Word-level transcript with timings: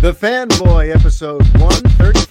The 0.00 0.14
Fanboy, 0.14 0.94
episode 0.94 1.42
135. 1.58 2.29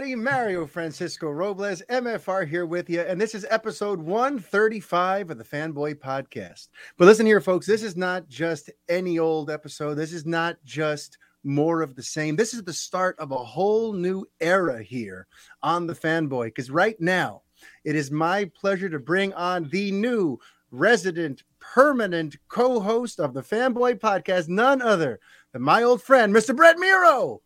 Everybody. 0.00 0.14
Mario 0.14 0.66
Francisco 0.66 1.28
Robles, 1.28 1.82
MFR, 1.90 2.48
here 2.48 2.64
with 2.64 2.88
you. 2.88 3.02
And 3.02 3.20
this 3.20 3.34
is 3.34 3.44
episode 3.50 4.00
135 4.00 5.28
of 5.28 5.36
the 5.36 5.44
Fanboy 5.44 5.96
Podcast. 5.96 6.68
But 6.96 7.04
listen 7.04 7.26
here, 7.26 7.42
folks, 7.42 7.66
this 7.66 7.82
is 7.82 7.98
not 7.98 8.26
just 8.26 8.70
any 8.88 9.18
old 9.18 9.50
episode. 9.50 9.96
This 9.96 10.14
is 10.14 10.24
not 10.24 10.56
just 10.64 11.18
more 11.44 11.82
of 11.82 11.96
the 11.96 12.02
same. 12.02 12.34
This 12.34 12.54
is 12.54 12.62
the 12.62 12.72
start 12.72 13.14
of 13.18 13.30
a 13.30 13.36
whole 13.36 13.92
new 13.92 14.24
era 14.40 14.82
here 14.82 15.26
on 15.62 15.86
the 15.86 15.94
Fanboy. 15.94 16.46
Because 16.46 16.70
right 16.70 16.98
now, 16.98 17.42
it 17.84 17.94
is 17.94 18.10
my 18.10 18.50
pleasure 18.58 18.88
to 18.88 18.98
bring 18.98 19.34
on 19.34 19.68
the 19.68 19.92
new 19.92 20.38
resident, 20.70 21.42
permanent 21.58 22.38
co 22.48 22.80
host 22.80 23.20
of 23.20 23.34
the 23.34 23.42
Fanboy 23.42 23.98
Podcast, 23.98 24.48
none 24.48 24.80
other 24.80 25.20
than 25.52 25.60
my 25.60 25.82
old 25.82 26.02
friend, 26.02 26.34
Mr. 26.34 26.56
Brett 26.56 26.78
Miro. 26.78 27.42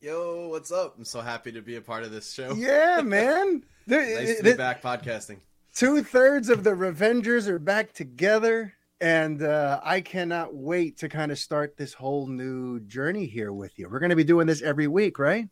Yo, 0.00 0.46
what's 0.46 0.70
up? 0.70 0.94
I'm 0.96 1.04
so 1.04 1.20
happy 1.20 1.50
to 1.50 1.60
be 1.60 1.74
a 1.74 1.80
part 1.80 2.04
of 2.04 2.12
this 2.12 2.32
show. 2.32 2.54
Yeah, 2.54 3.00
man. 3.02 3.64
nice 3.88 4.36
to 4.36 4.44
be 4.44 4.52
back 4.52 4.80
podcasting. 4.80 5.38
Two 5.74 6.04
thirds 6.04 6.48
of 6.48 6.62
the 6.62 6.70
Revengers 6.70 7.48
are 7.48 7.58
back 7.58 7.92
together, 7.92 8.74
and 9.00 9.42
uh, 9.42 9.80
I 9.82 10.00
cannot 10.00 10.54
wait 10.54 10.98
to 10.98 11.08
kind 11.08 11.32
of 11.32 11.38
start 11.38 11.76
this 11.76 11.94
whole 11.94 12.28
new 12.28 12.78
journey 12.78 13.26
here 13.26 13.52
with 13.52 13.76
you. 13.76 13.88
We're 13.88 13.98
going 13.98 14.10
to 14.10 14.16
be 14.16 14.22
doing 14.22 14.46
this 14.46 14.62
every 14.62 14.86
week, 14.86 15.18
right? 15.18 15.48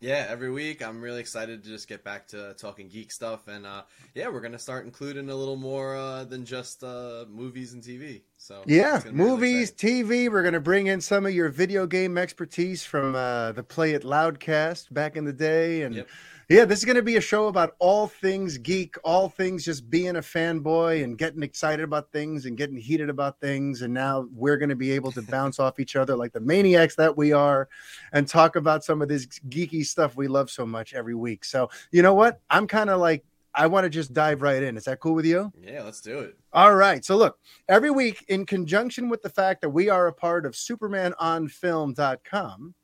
Yeah, 0.00 0.26
every 0.28 0.50
week. 0.50 0.86
I'm 0.86 1.00
really 1.00 1.20
excited 1.20 1.62
to 1.64 1.68
just 1.68 1.88
get 1.88 2.04
back 2.04 2.28
to 2.28 2.54
talking 2.54 2.88
geek 2.88 3.10
stuff, 3.10 3.48
and 3.48 3.64
uh, 3.64 3.82
yeah, 4.14 4.28
we're 4.28 4.42
gonna 4.42 4.58
start 4.58 4.84
including 4.84 5.30
a 5.30 5.34
little 5.34 5.56
more 5.56 5.96
uh, 5.96 6.24
than 6.24 6.44
just 6.44 6.84
uh, 6.84 7.24
movies 7.28 7.72
and 7.72 7.82
TV. 7.82 8.22
So 8.36 8.62
yeah, 8.66 9.00
movies, 9.10 9.72
really 9.80 10.04
TV. 10.26 10.30
We're 10.30 10.42
gonna 10.42 10.60
bring 10.60 10.88
in 10.88 11.00
some 11.00 11.24
of 11.24 11.32
your 11.32 11.48
video 11.48 11.86
game 11.86 12.18
expertise 12.18 12.84
from 12.84 13.14
uh, 13.14 13.52
the 13.52 13.62
Play 13.62 13.92
It 13.92 14.02
Loudcast 14.02 14.92
back 14.92 15.16
in 15.16 15.24
the 15.24 15.32
day, 15.32 15.82
and. 15.82 15.94
Yep 15.94 16.08
yeah, 16.48 16.64
this 16.64 16.78
is 16.78 16.84
going 16.84 16.96
to 16.96 17.02
be 17.02 17.16
a 17.16 17.20
show 17.20 17.48
about 17.48 17.74
all 17.80 18.06
things 18.06 18.56
geek, 18.56 18.94
all 19.02 19.28
things 19.28 19.64
just 19.64 19.90
being 19.90 20.14
a 20.14 20.20
fanboy 20.20 21.02
and 21.02 21.18
getting 21.18 21.42
excited 21.42 21.82
about 21.82 22.12
things 22.12 22.46
and 22.46 22.56
getting 22.56 22.76
heated 22.76 23.10
about 23.10 23.40
things. 23.40 23.82
And 23.82 23.92
now 23.92 24.28
we're 24.32 24.56
going 24.56 24.68
to 24.68 24.76
be 24.76 24.92
able 24.92 25.10
to 25.12 25.22
bounce 25.30 25.58
off 25.58 25.80
each 25.80 25.96
other 25.96 26.14
like 26.14 26.32
the 26.32 26.40
maniacs 26.40 26.94
that 26.96 27.16
we 27.16 27.32
are 27.32 27.68
and 28.12 28.28
talk 28.28 28.54
about 28.54 28.84
some 28.84 29.02
of 29.02 29.08
this 29.08 29.26
geeky 29.48 29.84
stuff 29.84 30.16
we 30.16 30.28
love 30.28 30.48
so 30.48 30.64
much 30.64 30.94
every 30.94 31.16
week. 31.16 31.44
So, 31.44 31.68
you 31.90 32.02
know 32.02 32.14
what? 32.14 32.40
I'm 32.48 32.68
kind 32.68 32.90
of 32.90 33.00
like, 33.00 33.24
I 33.56 33.66
want 33.66 33.82
to 33.84 33.90
just 33.90 34.12
dive 34.12 34.42
right 34.42 34.62
in. 34.62 34.76
Is 34.76 34.84
that 34.84 35.00
cool 35.00 35.14
with 35.14 35.24
you? 35.24 35.50
Yeah, 35.60 35.82
let's 35.82 36.02
do 36.02 36.20
it. 36.20 36.36
All 36.52 36.74
right. 36.74 37.02
So, 37.04 37.16
look, 37.16 37.38
every 37.68 37.90
week, 37.90 38.24
in 38.28 38.44
conjunction 38.44 39.08
with 39.08 39.22
the 39.22 39.30
fact 39.30 39.62
that 39.62 39.70
we 39.70 39.88
are 39.88 40.08
a 40.08 40.12
part 40.12 40.44
of 40.44 40.52
SupermanOnFilm.com, 40.52 42.74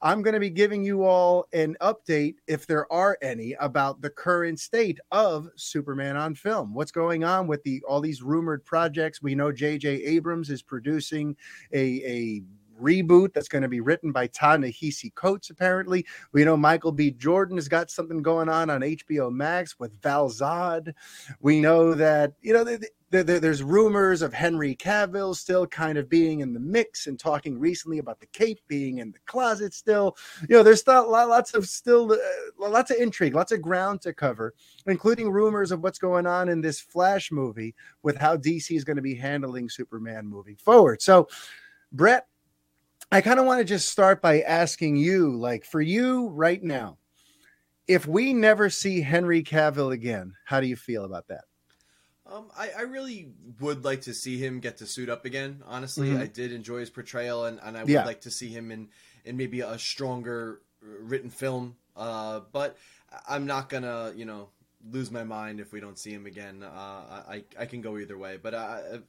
I'm 0.00 0.22
going 0.22 0.34
to 0.34 0.40
be 0.40 0.50
giving 0.50 0.84
you 0.84 1.04
all 1.04 1.46
an 1.52 1.76
update, 1.80 2.36
if 2.46 2.66
there 2.66 2.90
are 2.92 3.18
any, 3.22 3.54
about 3.60 4.00
the 4.00 4.10
current 4.10 4.58
state 4.58 4.98
of 5.10 5.48
Superman 5.56 6.16
on 6.16 6.34
film. 6.34 6.74
What's 6.74 6.92
going 6.92 7.24
on 7.24 7.46
with 7.46 7.62
the 7.62 7.82
all 7.86 8.00
these 8.00 8.22
rumored 8.22 8.64
projects? 8.64 9.22
We 9.22 9.34
know 9.34 9.52
J.J. 9.52 10.04
Abrams 10.04 10.50
is 10.50 10.62
producing 10.62 11.36
a, 11.72 12.02
a 12.04 12.42
reboot 12.82 13.32
that's 13.32 13.48
going 13.48 13.62
to 13.62 13.68
be 13.68 13.80
written 13.80 14.12
by 14.12 14.26
Ta-Nehisi 14.26 15.14
Coates, 15.14 15.50
apparently. 15.50 16.04
We 16.32 16.44
know 16.44 16.56
Michael 16.56 16.92
B. 16.92 17.10
Jordan 17.10 17.56
has 17.56 17.68
got 17.68 17.90
something 17.90 18.22
going 18.22 18.48
on 18.48 18.70
on 18.70 18.80
HBO 18.80 19.32
Max 19.32 19.78
with 19.78 20.00
Val 20.02 20.28
Zod. 20.28 20.92
We 21.40 21.60
know 21.60 21.94
that, 21.94 22.34
you 22.42 22.52
know, 22.52 22.64
the, 23.12 23.22
the, 23.22 23.38
there's 23.38 23.62
rumors 23.62 24.22
of 24.22 24.32
Henry 24.32 24.74
Cavill 24.74 25.36
still 25.36 25.66
kind 25.66 25.98
of 25.98 26.08
being 26.08 26.40
in 26.40 26.54
the 26.54 26.60
mix 26.60 27.06
and 27.06 27.18
talking 27.18 27.58
recently 27.58 27.98
about 27.98 28.18
the 28.20 28.26
cape 28.26 28.60
being 28.68 28.98
in 28.98 29.12
the 29.12 29.18
closet 29.26 29.74
still. 29.74 30.16
You 30.48 30.56
know, 30.56 30.62
there's 30.62 30.80
still 30.80 31.10
lots 31.10 31.52
of 31.52 31.68
still 31.68 32.10
uh, 32.12 32.68
lots 32.70 32.90
of 32.90 32.96
intrigue, 32.96 33.34
lots 33.34 33.52
of 33.52 33.60
ground 33.60 34.00
to 34.02 34.14
cover, 34.14 34.54
including 34.86 35.30
rumors 35.30 35.70
of 35.70 35.82
what's 35.82 35.98
going 35.98 36.26
on 36.26 36.48
in 36.48 36.62
this 36.62 36.80
Flash 36.80 37.30
movie 37.30 37.74
with 38.02 38.16
how 38.16 38.36
DC 38.36 38.74
is 38.74 38.84
going 38.84 38.96
to 38.96 39.02
be 39.02 39.14
handling 39.14 39.68
Superman 39.68 40.26
moving 40.26 40.56
forward. 40.56 41.02
So, 41.02 41.28
Brett, 41.92 42.26
I 43.12 43.20
kind 43.20 43.38
of 43.38 43.44
want 43.44 43.58
to 43.58 43.64
just 43.64 43.90
start 43.90 44.22
by 44.22 44.40
asking 44.40 44.96
you, 44.96 45.36
like, 45.36 45.66
for 45.66 45.82
you 45.82 46.28
right 46.28 46.62
now, 46.62 46.96
if 47.86 48.06
we 48.06 48.32
never 48.32 48.70
see 48.70 49.02
Henry 49.02 49.42
Cavill 49.42 49.92
again, 49.92 50.32
how 50.46 50.60
do 50.60 50.66
you 50.66 50.76
feel 50.76 51.04
about 51.04 51.28
that? 51.28 51.44
Um, 52.24 52.50
I, 52.56 52.70
I, 52.78 52.82
really 52.82 53.28
would 53.60 53.84
like 53.84 54.00
to 54.02 54.14
see 54.14 54.38
him 54.38 54.60
get 54.60 54.78
to 54.78 54.86
suit 54.86 55.10
up 55.10 55.26
again. 55.26 55.62
Honestly, 55.66 56.08
mm-hmm. 56.08 56.22
I 56.22 56.26
did 56.26 56.52
enjoy 56.52 56.78
his 56.78 56.88
portrayal, 56.88 57.44
and, 57.44 57.60
and 57.62 57.76
I 57.76 57.82
would 57.82 57.90
yeah. 57.90 58.06
like 58.06 58.22
to 58.22 58.30
see 58.30 58.48
him 58.48 58.70
in, 58.70 58.88
in 59.26 59.36
maybe 59.36 59.60
a 59.60 59.78
stronger 59.78 60.62
written 60.80 61.28
film. 61.28 61.76
Uh, 61.94 62.40
but 62.50 62.78
I'm 63.28 63.44
not 63.44 63.68
gonna, 63.68 64.14
you 64.16 64.24
know, 64.24 64.48
lose 64.90 65.10
my 65.10 65.24
mind 65.24 65.60
if 65.60 65.74
we 65.74 65.80
don't 65.80 65.98
see 65.98 66.12
him 66.12 66.24
again. 66.24 66.62
Uh, 66.62 67.22
I 67.28 67.44
I 67.58 67.66
can 67.66 67.82
go 67.82 67.98
either 67.98 68.16
way, 68.16 68.38
but 68.42 68.54
I, 68.54 69.00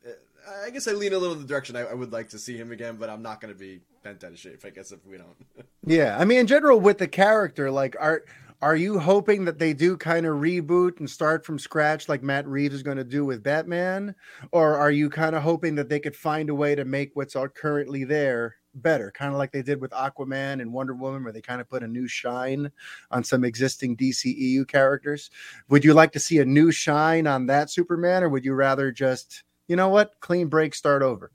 I 0.65 0.69
guess 0.71 0.89
I 0.89 0.91
lean 0.91 1.13
a 1.13 1.17
little 1.17 1.35
in 1.35 1.41
the 1.41 1.47
direction 1.47 1.77
I, 1.77 1.85
I 1.85 1.93
would 1.93 2.11
like 2.11 2.29
to 2.29 2.39
see 2.39 2.57
him 2.57 2.73
again, 2.73 2.97
but 2.97 3.09
I'm 3.09 3.21
not 3.21 3.39
going 3.39 3.53
to 3.53 3.59
be 3.59 3.79
bent 4.03 4.23
out 4.23 4.31
of 4.31 4.39
shape. 4.39 4.63
I 4.65 4.69
guess 4.69 4.91
if 4.91 5.05
we 5.05 5.17
don't. 5.17 5.35
yeah, 5.85 6.17
I 6.19 6.25
mean, 6.25 6.39
in 6.39 6.47
general, 6.47 6.79
with 6.79 6.97
the 6.97 7.07
character, 7.07 7.71
like, 7.71 7.95
are 7.99 8.23
are 8.61 8.77
you 8.77 8.97
hoping 8.97 9.43
that 9.43 9.59
they 9.59 9.73
do 9.73 9.97
kind 9.97 10.25
of 10.25 10.37
reboot 10.37 10.99
and 10.99 11.09
start 11.09 11.45
from 11.45 11.59
scratch, 11.59 12.07
like 12.07 12.23
Matt 12.23 12.47
Reeves 12.47 12.73
is 12.75 12.81
going 12.81 12.95
to 12.95 13.03
do 13.03 13.25
with 13.25 13.43
Batman, 13.43 14.15
or 14.53 14.77
are 14.77 14.91
you 14.91 15.09
kind 15.09 15.35
of 15.35 15.43
hoping 15.43 15.75
that 15.75 15.89
they 15.89 15.99
could 15.99 16.15
find 16.15 16.49
a 16.49 16.55
way 16.55 16.73
to 16.73 16.85
make 16.85 17.11
what's 17.13 17.35
currently 17.55 18.05
there 18.05 18.55
better, 18.75 19.11
kind 19.11 19.31
of 19.31 19.37
like 19.37 19.51
they 19.51 19.61
did 19.61 19.81
with 19.81 19.91
Aquaman 19.91 20.61
and 20.61 20.71
Wonder 20.71 20.95
Woman, 20.95 21.23
where 21.23 21.33
they 21.33 21.41
kind 21.41 21.61
of 21.61 21.69
put 21.69 21.83
a 21.83 21.87
new 21.87 22.07
shine 22.07 22.71
on 23.11 23.23
some 23.23 23.43
existing 23.43 23.97
DCEU 23.97 24.67
characters. 24.67 25.29
Would 25.69 25.83
you 25.83 25.93
like 25.93 26.11
to 26.13 26.19
see 26.19 26.39
a 26.39 26.45
new 26.45 26.71
shine 26.71 27.27
on 27.27 27.45
that 27.47 27.69
Superman, 27.69 28.23
or 28.23 28.29
would 28.29 28.45
you 28.45 28.53
rather 28.53 28.91
just, 28.91 29.43
you 29.67 29.75
know 29.75 29.89
what, 29.89 30.13
clean 30.21 30.47
break, 30.47 30.73
start 30.73 31.01
over? 31.01 31.31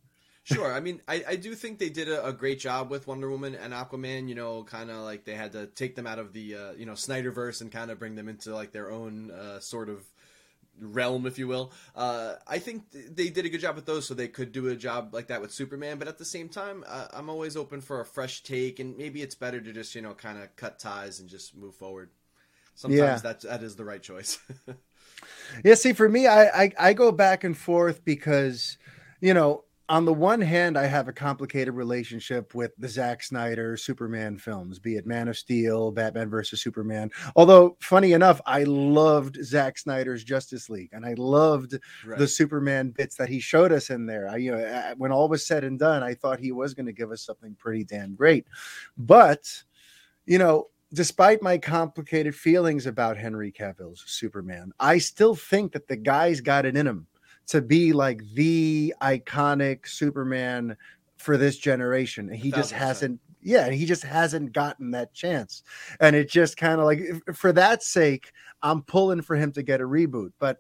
Sure. 0.49 0.73
I 0.73 0.81
mean, 0.81 1.03
I, 1.07 1.23
I 1.29 1.37
do 1.37 1.55
think 1.55 1.79
they 1.79 1.91
did 1.91 2.09
a, 2.09 2.25
a, 2.25 2.33
great 2.33 2.59
job 2.59 2.91
with 2.91 3.07
Wonder 3.07 3.29
Woman 3.31 3.55
and 3.55 3.75
Aquaman. 3.75 4.29
You 4.29 4.35
know, 4.35 4.65
kind 4.65 4.91
of 4.91 4.99
like 4.99 5.25
they 5.25 5.35
had 5.35 5.53
to 5.53 5.67
take 5.67 5.95
them 5.95 6.07
out 6.07 6.19
of 6.19 6.33
the 6.33 6.55
uh, 6.55 6.73
you 6.73 6.87
know 6.87 6.93
Snyderverse 6.93 7.61
and 7.61 7.71
kind 7.71 7.91
of 7.91 7.99
bring 7.99 8.15
them 8.15 8.31
into 8.31 8.55
like 8.55 8.73
their 8.73 8.91
own 8.91 9.31
uh, 9.31 9.61
sort 9.61 9.91
of 9.91 10.03
realm, 10.81 11.27
if 11.27 11.39
you 11.39 11.49
will. 11.49 11.73
Uh, 11.95 12.35
I 12.47 12.59
think 12.61 12.85
they 12.91 13.29
did 13.29 13.45
a 13.45 13.51
good 13.51 13.61
job 13.61 13.77
with 13.77 13.85
those, 13.85 14.07
so 14.07 14.15
they 14.15 14.29
could 14.29 14.53
do 14.53 14.69
a 14.69 14.77
job 14.77 15.13
like 15.13 15.27
that 15.27 15.43
with 15.43 15.53
Superman. 15.53 15.99
But 15.99 16.09
at 16.09 16.17
the 16.17 16.25
same 16.25 16.49
time, 16.49 16.83
uh, 16.87 17.09
I'm 17.13 17.29
always 17.29 17.55
open 17.55 17.83
for 17.83 18.01
a 18.01 18.07
fresh 18.07 18.43
take, 18.43 18.81
and 18.81 18.97
maybe 18.97 19.21
it's 19.21 19.35
better 19.35 19.61
to 19.61 19.73
just 19.73 19.95
you 19.95 20.01
know 20.01 20.15
kind 20.15 20.39
of 20.39 20.55
cut 20.57 20.79
ties 20.79 21.21
and 21.21 21.29
just 21.29 21.55
move 21.55 21.75
forward. 21.75 22.09
Sometimes 22.75 22.99
yeah. 22.99 23.19
that 23.19 23.41
that 23.43 23.63
is 23.63 23.77
the 23.77 23.85
right 23.85 24.03
choice. 24.03 24.39
yeah. 25.65 25.75
See, 25.75 25.93
for 25.93 26.09
me, 26.09 26.27
I, 26.27 26.65
I 26.65 26.73
I 26.79 26.93
go 26.95 27.13
back 27.13 27.45
and 27.45 27.57
forth 27.57 28.03
because 28.03 28.79
you 29.21 29.35
know 29.35 29.65
on 29.89 30.05
the 30.05 30.13
one 30.13 30.41
hand, 30.41 30.77
I 30.77 30.87
have 30.87 31.09
a 31.09 31.13
complicated 31.13 31.75
relationship 31.75 32.55
with 32.55 32.73
the 32.77 32.89
Zack 32.89 33.23
Snyder 33.23 33.77
Superman 33.77 34.37
films, 34.37 34.79
be 34.79 34.97
it 34.97 35.07
Man 35.07 35.29
of 35.29 35.39
Steel, 35.39 35.91
Batman 35.91 36.29
versus 36.29 36.61
Superman. 36.61 37.11
Although, 37.37 37.77
funny 37.81 38.13
enough, 38.13 38.41
I 38.45 38.65
loved 38.65 39.43
Zack 39.43 39.79
Snyder's 39.79 40.25
Justice 40.25 40.69
League, 40.69 40.91
and 40.93 41.07
I 41.07 41.15
loved 41.17 41.79
right. 42.07 42.19
the 42.19 42.29
Superman 42.29 42.91
bits 42.91 43.17
that 43.17 43.29
he 43.29 43.41
showed 43.41 43.73
us 43.73 43.91
in 43.91 44.07
there. 44.07 44.29
I, 44.29 44.37
you 44.37 44.53
know, 44.53 44.95
when 44.99 45.11
all 45.11 45.29
was 45.29 45.47
said 45.47 45.65
and 45.65 45.79
done, 45.79 46.03
I 46.03 46.15
thought 46.15 46.39
he 46.39 46.53
was 46.53 46.75
going 46.75 46.87
to 46.87 46.93
give 46.93 47.11
us 47.11 47.23
something 47.23 47.57
pretty 47.59 47.85
damn 47.85 48.15
great. 48.15 48.47
But, 48.97 49.51
you 50.27 50.39
know, 50.39 50.69
despite 50.93 51.43
my 51.43 51.59
complicated 51.59 52.35
feelings 52.35 52.87
about 52.87 53.17
Henry 53.17 53.51
Cavill's 53.51 54.05
Superman, 54.07 54.73
I 54.79 54.99
still 54.99 55.35
think 55.35 55.73
that 55.73 55.89
the 55.89 55.97
guy's 55.97 56.41
got 56.41 56.67
it 56.67 56.77
in 56.77 56.87
him 56.87 57.07
to 57.49 57.61
be 57.61 57.93
like 57.93 58.23
the 58.35 58.95
iconic 59.03 59.89
Superman 59.89 60.77
for 61.17 61.37
this 61.37 61.59
generation. 61.59 62.31
He 62.31 62.51
just 62.51 62.73
hasn't 62.73 63.21
yeah, 63.41 63.71
he 63.71 63.87
just 63.87 64.03
hasn't 64.03 64.53
gotten 64.53 64.91
that 64.93 65.15
chance. 65.15 65.63
And 66.01 66.17
it 66.17 66.29
just 66.29 66.57
kind 66.57 66.81
of 66.81 66.87
like 66.87 67.03
for 67.35 67.53
that 67.53 67.83
sake, 67.83 68.33
I'm 68.63 68.83
pulling 68.83 69.23
for 69.23 69.37
him 69.37 69.53
to 69.53 69.63
get 69.63 69.81
a 69.81 69.85
reboot. 69.85 70.33
But 70.39 70.59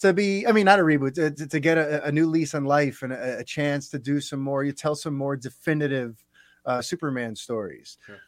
to 0.00 0.12
be, 0.12 0.46
I 0.46 0.52
mean, 0.52 0.66
not 0.66 0.78
a 0.78 0.82
reboot, 0.82 1.14
to, 1.14 1.46
to 1.46 1.60
get 1.60 1.78
a, 1.78 2.04
a, 2.04 2.12
new 2.12 2.26
lease 2.26 2.54
on 2.54 2.64
life 2.64 3.02
and 3.02 3.12
a, 3.12 3.38
a, 3.38 3.44
chance 3.44 3.88
to 3.90 3.98
do 3.98 4.20
some 4.20 4.40
more, 4.40 4.62
you 4.62 4.72
tell 4.72 4.94
some 4.94 5.16
more 5.16 5.36
definitive 5.36 6.22
uh, 6.66 6.82
Superman 6.82 7.34
stories. 7.34 7.96
Sure. 8.04 8.18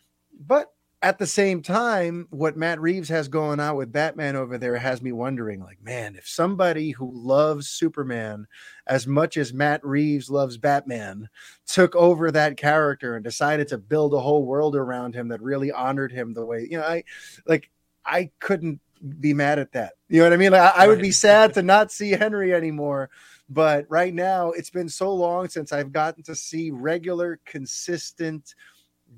But 0.47 0.73
at 1.01 1.19
the 1.19 1.27
same 1.27 1.63
time, 1.63 2.27
what 2.31 2.57
Matt 2.57 2.81
Reeves 2.81 3.09
has 3.09 3.29
going 3.29 3.61
on 3.61 3.77
with 3.77 3.93
Batman 3.93 4.35
over 4.35 4.59
there 4.59 4.77
has 4.77 5.01
me 5.01 5.13
wondering, 5.13 5.61
like, 5.61 5.81
man, 5.81 6.17
if 6.17 6.27
somebody 6.27 6.91
who 6.91 7.13
loves 7.15 7.69
Superman 7.69 8.49
as 8.85 9.07
much 9.07 9.37
as 9.37 9.53
Matt 9.53 9.85
Reeves 9.85 10.29
loves 10.29 10.59
Batman 10.59 11.29
took 11.67 11.95
over 11.95 12.33
that 12.33 12.57
character 12.57 13.15
and 13.15 13.23
decided 13.23 13.69
to 13.69 13.79
build 13.79 14.13
a 14.13 14.21
whole 14.21 14.45
world 14.45 14.75
around 14.75 15.15
him 15.15 15.29
that 15.29 15.41
really 15.41 15.71
honored 15.71 16.11
him 16.11 16.35
the 16.35 16.45
way, 16.45 16.67
you 16.69 16.79
know, 16.79 16.85
I 16.85 17.05
like, 17.47 17.71
I 18.05 18.31
couldn't 18.41 18.81
be 19.21 19.35
mad 19.35 19.61
at 19.61 19.73
that. 19.73 19.93
You 20.09 20.19
know 20.19 20.25
what 20.25 20.33
I 20.33 20.37
mean? 20.37 20.51
Like, 20.51 20.75
I, 20.77 20.85
I 20.85 20.89
would 20.89 21.01
be 21.01 21.11
sad 21.13 21.55
to 21.55 21.63
not 21.63 21.93
see 21.93 22.11
Henry 22.11 22.53
anymore. 22.53 23.11
But 23.49 23.87
right 23.89 24.13
now, 24.13 24.51
it's 24.51 24.71
been 24.71 24.89
so 24.89 25.15
long 25.15 25.49
since 25.49 25.73
I've 25.73 25.93
gotten 25.93 26.23
to 26.25 26.35
see 26.35 26.71
regular, 26.71 27.41
consistent, 27.47 28.55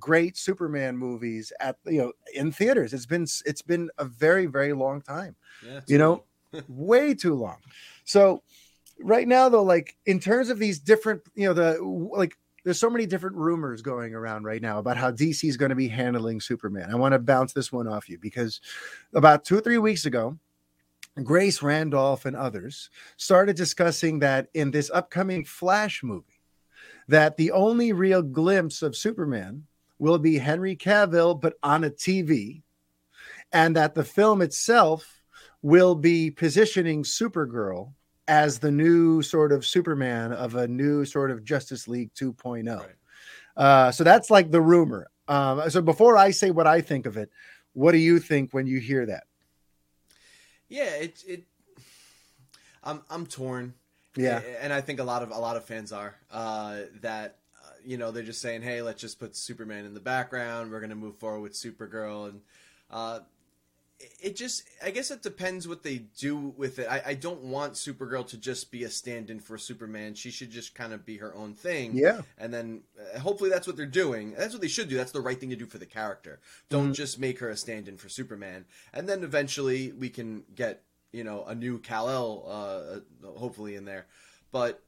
great 0.01 0.37
Superman 0.37 0.97
movies 0.97 1.53
at 1.61 1.77
you 1.87 1.99
know 1.99 2.13
in 2.35 2.51
theaters. 2.51 2.93
It's 2.93 3.07
been 3.07 3.27
it's 3.45 3.63
been 3.63 3.91
a 3.99 4.05
very 4.05 4.47
very 4.47 4.73
long 4.73 5.03
time. 5.03 5.37
Yeah, 5.65 5.81
you 5.87 5.99
know, 5.99 6.25
way 6.69 7.15
too 7.15 7.35
long. 7.35 7.59
So 8.05 8.43
right 8.99 9.29
now 9.29 9.49
though, 9.49 9.63
like 9.63 9.97
in 10.07 10.19
terms 10.19 10.49
of 10.49 10.59
these 10.59 10.79
different, 10.79 11.23
you 11.35 11.47
know, 11.47 11.55
the 11.55 11.83
like 11.83 12.37
there's 12.65 12.79
so 12.79 12.91
many 12.91 13.07
different 13.07 13.37
rumors 13.37 13.83
going 13.83 14.15
around 14.15 14.45
right 14.45 14.61
now 14.61 14.79
about 14.79 14.97
how 14.97 15.11
DC 15.11 15.49
is 15.49 15.57
going 15.57 15.71
to 15.71 15.77
be 15.77 15.89
handling 15.89 16.41
Superman. 16.41 16.91
I 16.91 16.97
want 16.97 17.13
to 17.13 17.19
bounce 17.19 17.53
this 17.53 17.73
one 17.73 17.89
off 17.89 18.09
you 18.09 18.19
because 18.19 18.61
about 19.15 19.45
two 19.45 19.57
or 19.57 19.61
three 19.61 19.79
weeks 19.79 20.05
ago, 20.05 20.39
Grace 21.23 21.63
Randolph 21.63 22.27
and 22.27 22.37
others 22.37 22.91
started 23.17 23.57
discussing 23.57 24.19
that 24.21 24.49
in 24.55 24.71
this 24.71 24.91
upcoming 24.93 25.45
Flash 25.45 26.03
movie, 26.03 26.41
that 27.09 27.37
the 27.37 27.51
only 27.51 27.93
real 27.93 28.23
glimpse 28.23 28.83
of 28.83 28.97
Superman 28.97 29.67
will 30.01 30.19
be 30.19 30.39
Henry 30.39 30.75
Cavill, 30.75 31.41
but 31.41 31.55
on 31.63 31.85
a 31.85 31.91
TV, 31.91 32.63
and 33.53 33.77
that 33.77 33.95
the 33.95 34.03
film 34.03 34.43
itself 34.43 35.21
will 35.63 35.95
be 35.95 36.31
positioning 36.31 37.03
Supergirl 37.03 37.93
as 38.27 38.59
the 38.59 38.71
new 38.71 39.23
sort 39.23 39.53
of 39.53 39.67
Superman 39.67 40.33
of 40.33 40.55
a 40.55 40.67
new 40.67 41.05
sort 41.05 41.31
of 41.31 41.45
Justice 41.45 41.87
League 41.87 42.13
2.0. 42.15 42.79
Right. 42.79 42.89
Uh, 43.57 43.93
so 43.93 44.05
that's 44.05 44.31
like 44.31 44.51
the 44.51 44.61
rumor. 44.61 45.11
Um, 45.29 45.69
so 45.69 45.83
before 45.83 46.17
I 46.17 46.31
say 46.31 46.51
what 46.51 46.67
I 46.67 46.81
think 46.81 47.07
of 47.07 47.17
it, 47.17 47.31
what 47.75 47.93
do 47.93 47.99
you 47.99 48.19
think 48.19 48.53
when 48.53 48.67
you 48.67 48.81
hear 48.81 49.07
that? 49.07 49.25
Yeah, 50.69 50.95
it 50.95 51.23
it 51.27 51.45
I'm 52.83 53.03
I'm 53.11 53.27
torn. 53.27 53.75
Yeah, 54.17 54.41
and 54.61 54.73
I 54.73 54.81
think 54.81 54.99
a 54.99 55.05
lot 55.05 55.23
of 55.23 55.31
a 55.31 55.39
lot 55.39 55.57
of 55.57 55.65
fans 55.65 55.93
are 55.93 56.17
uh, 56.33 56.79
that 57.01 57.37
you 57.85 57.97
know 57.97 58.11
they're 58.11 58.23
just 58.23 58.41
saying, 58.41 58.63
hey, 58.63 58.83
let's 58.83 59.01
just 59.01 59.19
put 59.19 59.37
Superman 59.37 59.85
in 59.85 59.95
the 59.95 60.01
background. 60.01 60.71
We're 60.71 60.81
gonna 60.81 60.95
move 60.95 61.17
forward 61.17 61.41
with 61.41 61.53
Supergirl, 61.53 62.29
and 62.29 62.41
uh, 62.91 63.21
it 64.21 64.37
just 64.37 64.65
I 64.83 64.91
guess 64.91 65.11
it 65.11 65.23
depends 65.23 65.69
what 65.69 65.83
they 65.83 65.99
do 66.19 66.55
with 66.57 66.79
it. 66.79 66.87
I, 66.91 67.03
I, 67.07 67.15
don't 67.15 67.43
want 67.43 67.75
Supergirl 67.75 68.27
to 68.29 68.39
just 68.39 68.71
be 68.71 68.85
a 68.85 68.91
stand-in 68.91 69.41
for 69.41 69.59
Superman. 69.59 70.15
She 70.15 70.31
should 70.31 70.51
just 70.51 70.75
kind 70.75 70.93
of 70.93 71.05
be 71.05 71.19
her 71.19 71.35
own 71.35 71.55
thing. 71.55 71.93
Yeah. 71.95 72.23
And 72.39 72.53
then 72.53 72.81
uh, 72.99 73.19
hopefully 73.19 73.51
that's 73.51 73.67
what 73.67 73.77
they're 73.77 73.87
doing. 73.87 74.33
That's 74.37 74.55
what 74.55 74.63
they 74.63 74.69
should 74.69 74.89
do. 74.89 74.97
That's 74.97 75.13
the 75.13 75.21
right 75.21 75.39
thing 75.39 75.51
to 75.51 75.57
do 75.57 75.67
for 75.67 75.79
the 75.79 75.87
character. 75.87 76.41
Don't 76.71 76.85
mm-hmm. 76.85 76.93
just 76.93 77.19
make 77.19 77.39
her 77.41 77.51
a 77.51 77.57
stand-in 77.57 77.99
for 77.99 78.09
Superman. 78.09 78.65
And 78.95 79.09
then 79.09 79.23
eventually 79.23 79.93
we 79.93 80.09
can 80.09 80.45
get 80.55 80.83
you 81.13 81.25
know 81.25 81.45
a 81.45 81.55
new 81.55 81.79
Kal 81.79 82.09
El, 82.09 82.45
uh, 82.49 83.29
hopefully 83.39 83.77
in 83.77 83.85
there. 83.85 84.07
But 84.53 84.83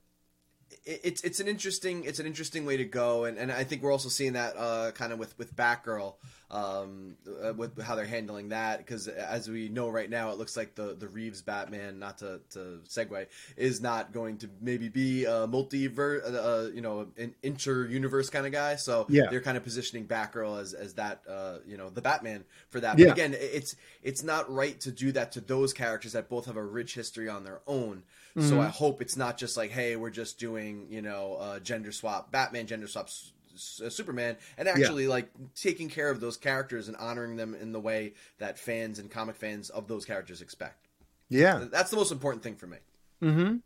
it's 0.84 1.22
it's 1.22 1.40
an 1.40 1.48
interesting 1.48 2.04
it's 2.04 2.18
an 2.18 2.26
interesting 2.26 2.64
way 2.64 2.76
to 2.76 2.84
go, 2.84 3.24
and, 3.24 3.38
and 3.38 3.50
I 3.52 3.64
think 3.64 3.82
we're 3.82 3.92
also 3.92 4.08
seeing 4.08 4.34
that 4.34 4.56
uh, 4.56 4.92
kind 4.92 5.12
of 5.12 5.18
with 5.18 5.36
with 5.38 5.54
Batgirl 5.54 6.14
um, 6.52 7.16
uh, 7.42 7.54
with 7.54 7.80
how 7.80 7.94
they're 7.94 8.04
handling 8.04 8.50
that 8.50 8.78
because 8.78 9.08
as 9.08 9.48
we 9.48 9.70
know 9.70 9.88
right 9.88 10.08
now, 10.08 10.30
it 10.30 10.38
looks 10.38 10.54
like 10.56 10.74
the 10.74 10.94
the 10.94 11.08
Reeves 11.08 11.40
Batman, 11.40 11.98
not 11.98 12.18
to, 12.18 12.40
to 12.50 12.80
segue, 12.86 13.26
is 13.56 13.80
not 13.80 14.12
going 14.12 14.36
to 14.38 14.50
maybe 14.60 14.90
be 14.90 15.24
a 15.24 15.48
multiverse, 15.48 16.22
uh, 16.22 16.36
uh, 16.36 16.70
you 16.72 16.82
know, 16.82 17.06
an 17.16 17.34
inter 17.42 17.86
universe 17.86 18.28
kind 18.28 18.44
of 18.44 18.52
guy. 18.52 18.76
So 18.76 19.06
yeah. 19.08 19.24
they're 19.30 19.40
kind 19.40 19.56
of 19.56 19.64
positioning 19.64 20.06
Batgirl 20.06 20.60
as 20.60 20.74
as 20.74 20.94
that, 20.94 21.22
uh, 21.28 21.58
you 21.66 21.78
know, 21.78 21.88
the 21.88 22.02
Batman 22.02 22.44
for 22.68 22.80
that. 22.80 22.98
But 22.98 23.06
yeah. 23.06 23.12
again, 23.12 23.34
it's 23.34 23.74
it's 24.02 24.22
not 24.22 24.52
right 24.52 24.78
to 24.80 24.92
do 24.92 25.10
that 25.12 25.32
to 25.32 25.40
those 25.40 25.72
characters 25.72 26.12
that 26.12 26.28
both 26.28 26.44
have 26.44 26.56
a 26.58 26.64
rich 26.64 26.94
history 26.94 27.30
on 27.30 27.44
their 27.44 27.60
own. 27.66 28.02
Mm-hmm. 28.36 28.48
So 28.48 28.60
I 28.60 28.66
hope 28.66 29.02
it's 29.02 29.16
not 29.16 29.36
just 29.36 29.56
like, 29.56 29.70
hey, 29.70 29.96
we're 29.96 30.10
just 30.10 30.38
doing, 30.38 30.86
you 30.88 31.02
know, 31.02 31.36
uh, 31.40 31.58
gender 31.58 31.92
swap, 31.92 32.32
Batman 32.32 32.66
gender 32.66 32.86
swaps 32.86 33.32
uh, 33.84 33.90
Superman, 33.90 34.36
and 34.56 34.68
actually 34.68 35.04
yeah. 35.04 35.10
like 35.10 35.28
taking 35.54 35.88
care 35.88 36.08
of 36.08 36.20
those 36.20 36.36
characters 36.36 36.88
and 36.88 36.96
honoring 36.96 37.36
them 37.36 37.54
in 37.54 37.72
the 37.72 37.80
way 37.80 38.14
that 38.38 38.58
fans 38.58 38.98
and 38.98 39.10
comic 39.10 39.36
fans 39.36 39.68
of 39.70 39.86
those 39.86 40.04
characters 40.04 40.40
expect. 40.40 40.88
Yeah, 41.28 41.66
that's 41.70 41.90
the 41.90 41.96
most 41.96 42.12
important 42.12 42.42
thing 42.42 42.56
for 42.56 42.66
me. 42.66 42.78
Mm-hmm. 43.22 43.56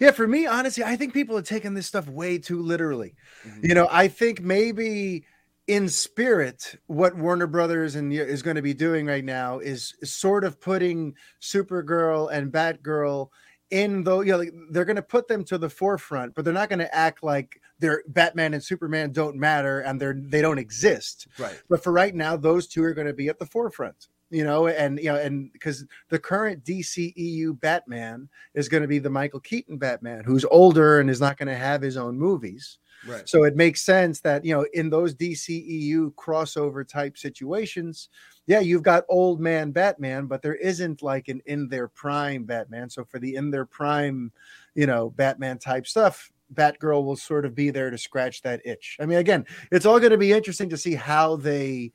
Yeah, 0.00 0.10
for 0.10 0.26
me, 0.26 0.46
honestly, 0.46 0.82
I 0.82 0.96
think 0.96 1.12
people 1.12 1.36
are 1.36 1.42
taking 1.42 1.74
this 1.74 1.86
stuff 1.86 2.08
way 2.08 2.38
too 2.38 2.62
literally. 2.62 3.14
Mm-hmm. 3.46 3.66
You 3.66 3.74
know, 3.74 3.88
I 3.90 4.08
think 4.08 4.40
maybe 4.40 5.24
in 5.66 5.88
spirit, 5.88 6.76
what 6.86 7.16
Warner 7.16 7.46
Brothers 7.46 7.94
and 7.94 8.12
is 8.12 8.42
going 8.42 8.56
to 8.56 8.62
be 8.62 8.74
doing 8.74 9.06
right 9.06 9.24
now 9.24 9.60
is 9.60 9.94
sort 10.02 10.44
of 10.44 10.60
putting 10.60 11.14
Supergirl 11.40 12.28
and 12.32 12.50
Batgirl 12.50 13.28
in 13.70 14.02
though 14.04 14.20
you 14.20 14.32
know 14.32 14.44
they're 14.70 14.84
going 14.84 14.96
to 14.96 15.02
put 15.02 15.28
them 15.28 15.44
to 15.44 15.56
the 15.56 15.70
forefront 15.70 16.34
but 16.34 16.44
they're 16.44 16.54
not 16.54 16.68
going 16.68 16.78
to 16.78 16.94
act 16.94 17.22
like 17.22 17.60
they're 17.78 18.02
batman 18.08 18.54
and 18.54 18.62
superman 18.62 19.12
don't 19.12 19.36
matter 19.36 19.80
and 19.80 20.00
they're 20.00 20.14
they 20.16 20.42
don't 20.42 20.58
exist. 20.58 21.28
Right. 21.38 21.60
But 21.68 21.82
for 21.82 21.92
right 21.92 22.14
now 22.14 22.36
those 22.36 22.66
two 22.66 22.82
are 22.82 22.94
going 22.94 23.06
to 23.06 23.12
be 23.12 23.28
at 23.28 23.38
the 23.38 23.46
forefront 23.46 24.08
you 24.30 24.44
know 24.44 24.68
and 24.68 24.98
you 24.98 25.12
know 25.12 25.16
and 25.16 25.52
because 25.52 25.84
the 26.08 26.18
current 26.18 26.64
dceu 26.64 27.60
batman 27.60 28.28
is 28.54 28.68
going 28.68 28.82
to 28.82 28.88
be 28.88 28.98
the 28.98 29.10
michael 29.10 29.40
keaton 29.40 29.76
batman 29.76 30.22
who's 30.24 30.44
older 30.50 31.00
and 31.00 31.10
is 31.10 31.20
not 31.20 31.36
going 31.36 31.48
to 31.48 31.56
have 31.56 31.82
his 31.82 31.96
own 31.96 32.16
movies 32.16 32.78
Right. 33.06 33.28
So 33.28 33.44
it 33.44 33.56
makes 33.56 33.82
sense 33.82 34.20
that 34.20 34.44
you 34.44 34.54
know 34.54 34.66
in 34.74 34.90
those 34.90 35.14
DCEU 35.14 36.14
crossover 36.14 36.86
type 36.86 37.16
situations, 37.16 38.08
yeah, 38.46 38.60
you've 38.60 38.82
got 38.82 39.04
old 39.08 39.40
man 39.40 39.70
Batman, 39.70 40.26
but 40.26 40.42
there 40.42 40.56
isn't 40.56 41.02
like 41.02 41.28
an 41.28 41.40
in 41.46 41.68
their 41.68 41.88
prime 41.88 42.44
Batman. 42.44 42.90
So 42.90 43.04
for 43.04 43.18
the 43.18 43.36
in 43.36 43.50
their 43.50 43.64
prime, 43.64 44.32
you 44.74 44.86
know, 44.86 45.10
Batman 45.10 45.58
type 45.58 45.86
stuff, 45.86 46.30
Batgirl 46.54 47.04
will 47.04 47.16
sort 47.16 47.44
of 47.44 47.54
be 47.54 47.70
there 47.70 47.90
to 47.90 47.98
scratch 47.98 48.42
that 48.42 48.60
itch. 48.64 48.96
I 49.00 49.06
mean, 49.06 49.18
again, 49.18 49.46
it's 49.70 49.86
all 49.86 49.98
going 49.98 50.10
to 50.10 50.18
be 50.18 50.32
interesting 50.32 50.68
to 50.70 50.76
see 50.76 50.94
how 50.94 51.36
they 51.36 51.92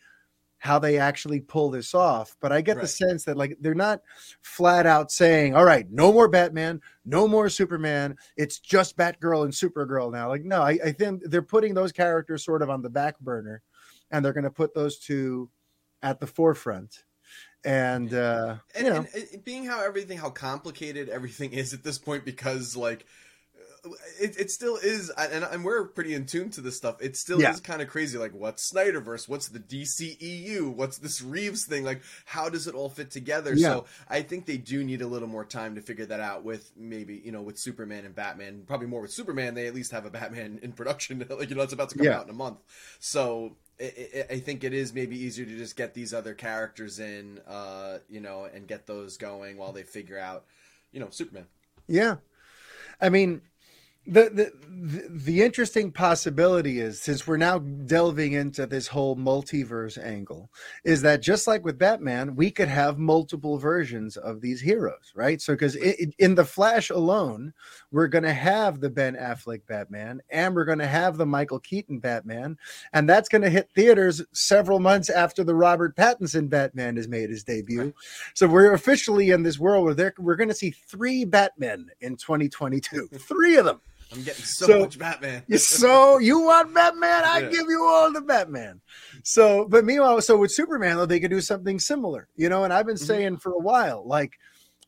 how 0.65 0.79
they 0.79 0.97
actually 0.97 1.39
pull 1.39 1.69
this 1.69 1.93
off. 1.93 2.35
But 2.41 2.51
I 2.51 2.61
get 2.61 2.77
right. 2.77 2.81
the 2.81 2.87
sense 2.87 3.23
that 3.25 3.37
like 3.37 3.55
they're 3.61 3.75
not 3.75 4.01
flat 4.41 4.85
out 4.85 5.11
saying, 5.11 5.55
"All 5.55 5.63
right, 5.63 5.89
no 5.89 6.11
more 6.11 6.27
Batman, 6.27 6.81
no 7.05 7.27
more 7.27 7.49
Superman. 7.49 8.17
It's 8.35 8.59
just 8.59 8.97
Batgirl 8.97 9.43
and 9.43 9.53
Supergirl 9.53 10.11
now." 10.11 10.27
Like, 10.27 10.43
no, 10.43 10.61
I, 10.61 10.79
I 10.83 10.91
think 10.91 11.21
they're 11.25 11.41
putting 11.41 11.75
those 11.75 11.91
characters 11.91 12.43
sort 12.43 12.63
of 12.63 12.69
on 12.69 12.81
the 12.81 12.89
back 12.89 13.19
burner, 13.19 13.61
and 14.09 14.25
they're 14.25 14.33
going 14.33 14.43
to 14.43 14.49
put 14.49 14.73
those 14.73 14.97
two 14.97 15.49
at 16.01 16.19
the 16.19 16.27
forefront. 16.27 17.03
And 17.63 18.13
uh, 18.13 18.57
and, 18.75 18.85
you 18.85 18.93
know, 18.93 19.05
and, 19.13 19.27
and 19.33 19.43
being 19.43 19.65
how 19.65 19.83
everything, 19.83 20.17
how 20.17 20.29
complicated 20.29 21.09
everything 21.09 21.53
is 21.53 21.73
at 21.73 21.83
this 21.83 21.97
point, 21.97 22.25
because 22.25 22.75
like 22.75 23.05
it, 24.19 24.39
it 24.39 24.51
still 24.51 24.77
is, 24.77 25.09
and, 25.11 25.43
and 25.43 25.63
we're 25.63 25.85
pretty 25.85 26.13
in 26.13 26.25
tune 26.25 26.49
to 26.51 26.61
this 26.61 26.77
stuff. 26.77 27.01
It 27.01 27.15
still 27.15 27.41
yeah. 27.41 27.51
is 27.51 27.59
kind 27.59 27.81
of 27.81 27.87
crazy. 27.87 28.17
Like, 28.17 28.33
what's 28.33 28.71
Snyderverse? 28.71 29.27
What's 29.27 29.49
the 29.49 29.59
DCEU? 29.59 30.73
What's 30.73 30.97
this 30.97 31.21
Reeves 31.21 31.65
thing? 31.65 31.83
Like, 31.83 32.01
how 32.25 32.49
does 32.49 32.67
it 32.67 32.75
all 32.75 32.89
fit 32.89 33.11
together? 33.11 33.53
Yeah. 33.53 33.67
So 33.67 33.85
I 34.09 34.21
think 34.21 34.45
they 34.45 34.57
do 34.57 34.83
need 34.83 35.01
a 35.01 35.07
little 35.07 35.27
more 35.27 35.45
time 35.45 35.75
to 35.75 35.81
figure 35.81 36.05
that 36.05 36.19
out. 36.19 36.43
With 36.43 36.71
maybe 36.75 37.21
you 37.23 37.31
know, 37.31 37.41
with 37.41 37.57
Superman 37.57 38.05
and 38.05 38.15
Batman, 38.15 38.63
probably 38.67 38.87
more 38.87 39.01
with 39.01 39.11
Superman. 39.11 39.53
They 39.53 39.67
at 39.67 39.75
least 39.75 39.91
have 39.91 40.05
a 40.05 40.09
Batman 40.09 40.59
in 40.61 40.71
production. 40.71 41.25
like 41.29 41.49
you 41.49 41.55
know, 41.55 41.63
it's 41.63 41.73
about 41.73 41.89
to 41.89 41.97
come 41.97 42.05
yeah. 42.05 42.19
out 42.19 42.25
in 42.25 42.29
a 42.29 42.33
month. 42.33 42.57
So 42.99 43.55
I 43.79 44.39
think 44.39 44.63
it 44.63 44.73
is 44.73 44.93
maybe 44.93 45.17
easier 45.17 45.45
to 45.45 45.57
just 45.57 45.75
get 45.75 45.93
these 45.93 46.13
other 46.13 46.33
characters 46.33 46.99
in, 46.99 47.41
uh, 47.45 47.97
you 48.09 48.21
know, 48.21 48.47
and 48.51 48.67
get 48.67 48.87
those 48.87 49.17
going 49.17 49.57
while 49.57 49.73
they 49.73 49.83
figure 49.83 50.17
out, 50.17 50.45
you 50.93 51.01
know, 51.01 51.09
Superman. 51.09 51.45
Yeah, 51.87 52.15
I 53.01 53.09
mean, 53.09 53.41
the, 54.07 54.29
the 54.29 54.51
the 54.87 55.41
interesting 55.41 55.91
possibility 55.91 56.79
is 56.79 57.01
since 57.01 57.25
we're 57.25 57.37
now 57.37 57.57
delving 57.57 58.33
into 58.33 58.67
this 58.67 58.87
whole 58.87 59.15
multiverse 59.15 59.97
angle 60.03 60.51
is 60.83 61.01
that 61.01 61.21
just 61.21 61.47
like 61.47 61.63
with 61.63 61.79
batman 61.79 62.35
we 62.35 62.51
could 62.51 62.67
have 62.67 62.99
multiple 62.99 63.57
versions 63.57 64.17
of 64.17 64.41
these 64.41 64.61
heroes 64.61 65.11
right? 65.15 65.41
So 65.41 65.53
because 65.53 65.75
in 65.75 66.35
the 66.35 66.45
flash 66.45 66.89
alone 66.89 67.53
we're 67.91 68.07
going 68.07 68.25
to 68.25 68.33
have 68.33 68.79
the 68.79 68.89
ben 68.89 69.15
affleck 69.15 69.61
batman 69.65 70.21
and 70.29 70.53
we're 70.53 70.65
going 70.65 70.79
to 70.79 70.87
have 70.87 71.17
the 71.17 71.25
michael 71.25 71.59
keaton 71.59 71.99
batman 71.99 72.57
and 72.93 73.09
that's 73.09 73.29
going 73.29 73.41
to 73.41 73.49
hit 73.49 73.69
theaters 73.73 74.21
several 74.33 74.79
months 74.79 75.09
after 75.09 75.43
the 75.43 75.55
robert 75.55 75.95
pattinson 75.95 76.49
batman 76.49 76.97
has 76.97 77.07
made 77.07 77.29
his 77.29 77.43
debut. 77.43 77.93
So 78.33 78.47
we're 78.47 78.73
officially 78.73 79.31
in 79.31 79.43
this 79.43 79.57
world 79.57 79.85
where 79.85 80.13
we're 80.19 80.35
going 80.35 80.49
to 80.49 80.55
see 80.55 80.71
three 80.71 81.25
batmen 81.25 81.89
in 82.01 82.17
2022 82.17 83.07
three 83.17 83.55
of 83.55 83.65
them 83.65 83.79
I'm 84.11 84.23
getting 84.23 84.45
so, 84.45 84.65
So- 84.67 84.79
much 84.79 84.97
Batman. 84.99 85.43
so 85.57 86.17
you 86.19 86.39
want 86.41 86.73
Batman? 86.73 87.23
I 87.25 87.39
Yeah. 87.39 87.49
give 87.49 87.67
you 87.67 87.83
all 87.85 88.11
the 88.11 88.21
Batman. 88.21 88.81
So, 89.23 89.65
but 89.67 89.83
meanwhile, 89.85 90.21
so 90.21 90.37
with 90.37 90.51
Superman 90.51 90.97
though, 90.97 91.05
they 91.05 91.19
could 91.19 91.31
do 91.31 91.41
something 91.41 91.79
similar, 91.79 92.27
you 92.35 92.49
know. 92.49 92.63
And 92.63 92.71
I've 92.73 92.85
been 92.85 92.95
Mhm. 92.95 93.07
saying 93.07 93.37
for 93.37 93.51
a 93.53 93.57
while, 93.59 94.05
like 94.07 94.33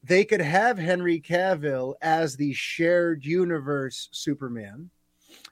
they 0.03 0.23
could 0.23 0.41
have 0.41 0.77
Henry 0.77 1.19
Cavill 1.19 1.95
as 2.01 2.35
the 2.37 2.53
shared 2.53 3.25
universe 3.25 4.09
Superman, 4.11 4.91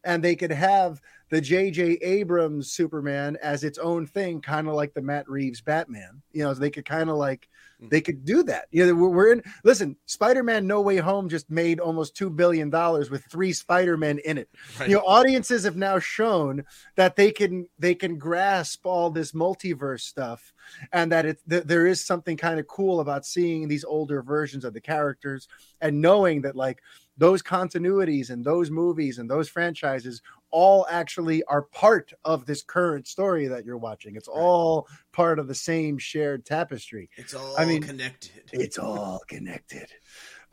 and 0.04 0.24
they 0.24 0.36
could 0.36 0.52
have 0.52 1.02
the 1.30 1.42
J.J. 1.42 1.94
Abrams 2.02 2.72
Superman 2.72 3.36
as 3.42 3.64
its 3.64 3.80
own 3.80 4.06
thing, 4.06 4.40
kind 4.42 4.68
of 4.68 4.76
like 4.76 4.94
the 4.94 5.02
Matt 5.02 5.28
Reeves 5.28 5.60
Batman. 5.62 6.22
You 6.32 6.44
know, 6.44 6.54
they 6.54 6.70
could 6.70 6.86
kind 6.86 7.10
of 7.10 7.16
like 7.18 7.50
Mm-hmm. 7.76 7.90
they 7.90 8.02
could 8.02 8.24
do 8.24 8.44
that. 8.44 8.68
You 8.72 8.86
know, 8.86 8.96
we're, 8.96 9.34
in. 9.34 9.44
Listen, 9.66 9.98
Spider-Man: 10.06 10.66
No 10.66 10.80
Way 10.80 10.98
Home 10.98 11.28
just 11.28 11.50
made 11.50 11.80
almost 11.82 12.16
two 12.16 12.30
billion 12.30 12.70
dollars 12.70 13.10
with 13.10 13.26
three 13.26 13.52
Spider-Men 13.52 14.20
in 14.20 14.38
it. 14.38 14.50
Right. 14.80 14.90
You 14.90 14.96
know, 14.96 15.02
audiences 15.02 15.66
have 15.66 15.76
now 15.76 16.00
shown 16.00 16.64
that 16.96 17.18
they 17.18 17.32
can 17.32 17.68
they 17.78 17.94
can 17.94 18.18
grasp 18.18 18.86
all 18.86 19.10
this 19.10 19.34
multiverse 19.34 20.02
stuff, 20.02 20.54
and 20.94 21.12
that 21.12 21.26
it 21.26 21.40
that 21.48 21.68
there 21.68 21.86
is 21.86 22.00
something 22.00 22.38
kind 22.38 22.60
of 22.60 22.68
cool 22.68 23.02
about 23.02 23.26
seeing 23.26 23.68
these 23.68 23.84
older 23.84 24.22
versions 24.22 24.64
of 24.64 24.74
the 24.74 24.82
characters 24.82 25.48
and 25.82 26.02
knowing 26.02 26.42
that 26.44 26.56
like 26.56 26.82
those 27.18 27.42
continuities 27.42 28.30
and 28.30 28.44
those 28.44 28.70
movies 28.70 29.20
and 29.20 29.30
those 29.30 29.50
franchises 29.50 30.22
all 30.58 30.88
actually 30.90 31.44
are 31.44 31.64
part 31.64 32.14
of 32.24 32.46
this 32.46 32.64
current 32.64 33.06
story 33.08 33.46
that 33.48 33.66
you're 33.66 33.78
watching. 33.78 34.16
It's 34.16 34.30
Right. 34.30 34.38
all 34.40 34.88
part 35.12 35.38
of 35.38 35.50
the 35.50 35.56
same 35.56 35.98
shared 35.98 36.46
tapestry. 36.46 37.10
It's 37.18 37.34
all 37.34 37.60
I 37.60 37.66
mean, 37.66 37.82
connected. 37.82 38.44
It's 38.54 38.78
all 38.78 39.22
connected. 39.28 39.88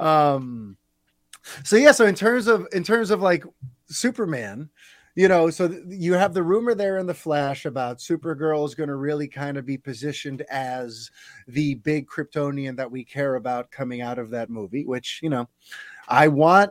Um 0.00 0.76
so 1.62 1.76
yeah, 1.76 1.92
so 1.92 2.04
in 2.06 2.16
terms 2.16 2.48
of 2.48 2.66
in 2.72 2.82
terms 2.82 3.12
of 3.12 3.22
like 3.22 3.44
Superman, 3.86 4.70
you 5.14 5.28
know, 5.28 5.50
so 5.50 5.68
th- 5.68 5.82
you 5.86 6.14
have 6.14 6.34
the 6.34 6.42
rumor 6.42 6.74
there 6.74 6.98
in 6.98 7.06
the 7.06 7.14
Flash 7.14 7.64
about 7.64 7.98
Supergirl 7.98 8.64
is 8.66 8.74
going 8.74 8.88
to 8.88 8.96
really 8.96 9.28
kind 9.28 9.56
of 9.56 9.64
be 9.66 9.76
positioned 9.78 10.42
as 10.50 11.10
the 11.46 11.74
big 11.74 12.08
Kryptonian 12.08 12.76
that 12.76 12.90
we 12.90 13.04
care 13.04 13.34
about 13.36 13.70
coming 13.70 14.00
out 14.00 14.18
of 14.18 14.30
that 14.30 14.50
movie, 14.50 14.84
which, 14.84 15.20
you 15.22 15.28
know, 15.30 15.48
I 16.08 16.28
want 16.28 16.70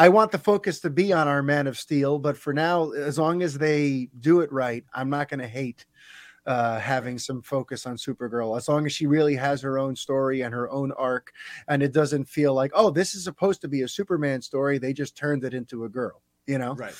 I 0.00 0.08
want 0.08 0.32
the 0.32 0.38
focus 0.38 0.80
to 0.80 0.88
be 0.88 1.12
on 1.12 1.28
our 1.28 1.42
Man 1.42 1.66
of 1.66 1.76
Steel, 1.76 2.18
but 2.18 2.34
for 2.34 2.54
now, 2.54 2.92
as 2.92 3.18
long 3.18 3.42
as 3.42 3.58
they 3.58 4.08
do 4.20 4.40
it 4.40 4.50
right, 4.50 4.82
I'm 4.94 5.10
not 5.10 5.28
going 5.28 5.40
to 5.40 5.46
hate 5.46 5.84
uh, 6.46 6.78
having 6.78 7.18
some 7.18 7.42
focus 7.42 7.84
on 7.84 7.98
Supergirl. 7.98 8.56
As 8.56 8.66
long 8.66 8.86
as 8.86 8.94
she 8.94 9.06
really 9.06 9.36
has 9.36 9.60
her 9.60 9.78
own 9.78 9.94
story 9.94 10.40
and 10.40 10.54
her 10.54 10.70
own 10.70 10.90
arc, 10.92 11.34
and 11.68 11.82
it 11.82 11.92
doesn't 11.92 12.24
feel 12.24 12.54
like, 12.54 12.70
oh, 12.74 12.88
this 12.88 13.14
is 13.14 13.24
supposed 13.24 13.60
to 13.60 13.68
be 13.68 13.82
a 13.82 13.88
Superman 13.88 14.40
story. 14.40 14.78
They 14.78 14.94
just 14.94 15.18
turned 15.18 15.44
it 15.44 15.52
into 15.52 15.84
a 15.84 15.88
girl, 15.90 16.22
you 16.46 16.56
know. 16.56 16.76
Right. 16.76 16.94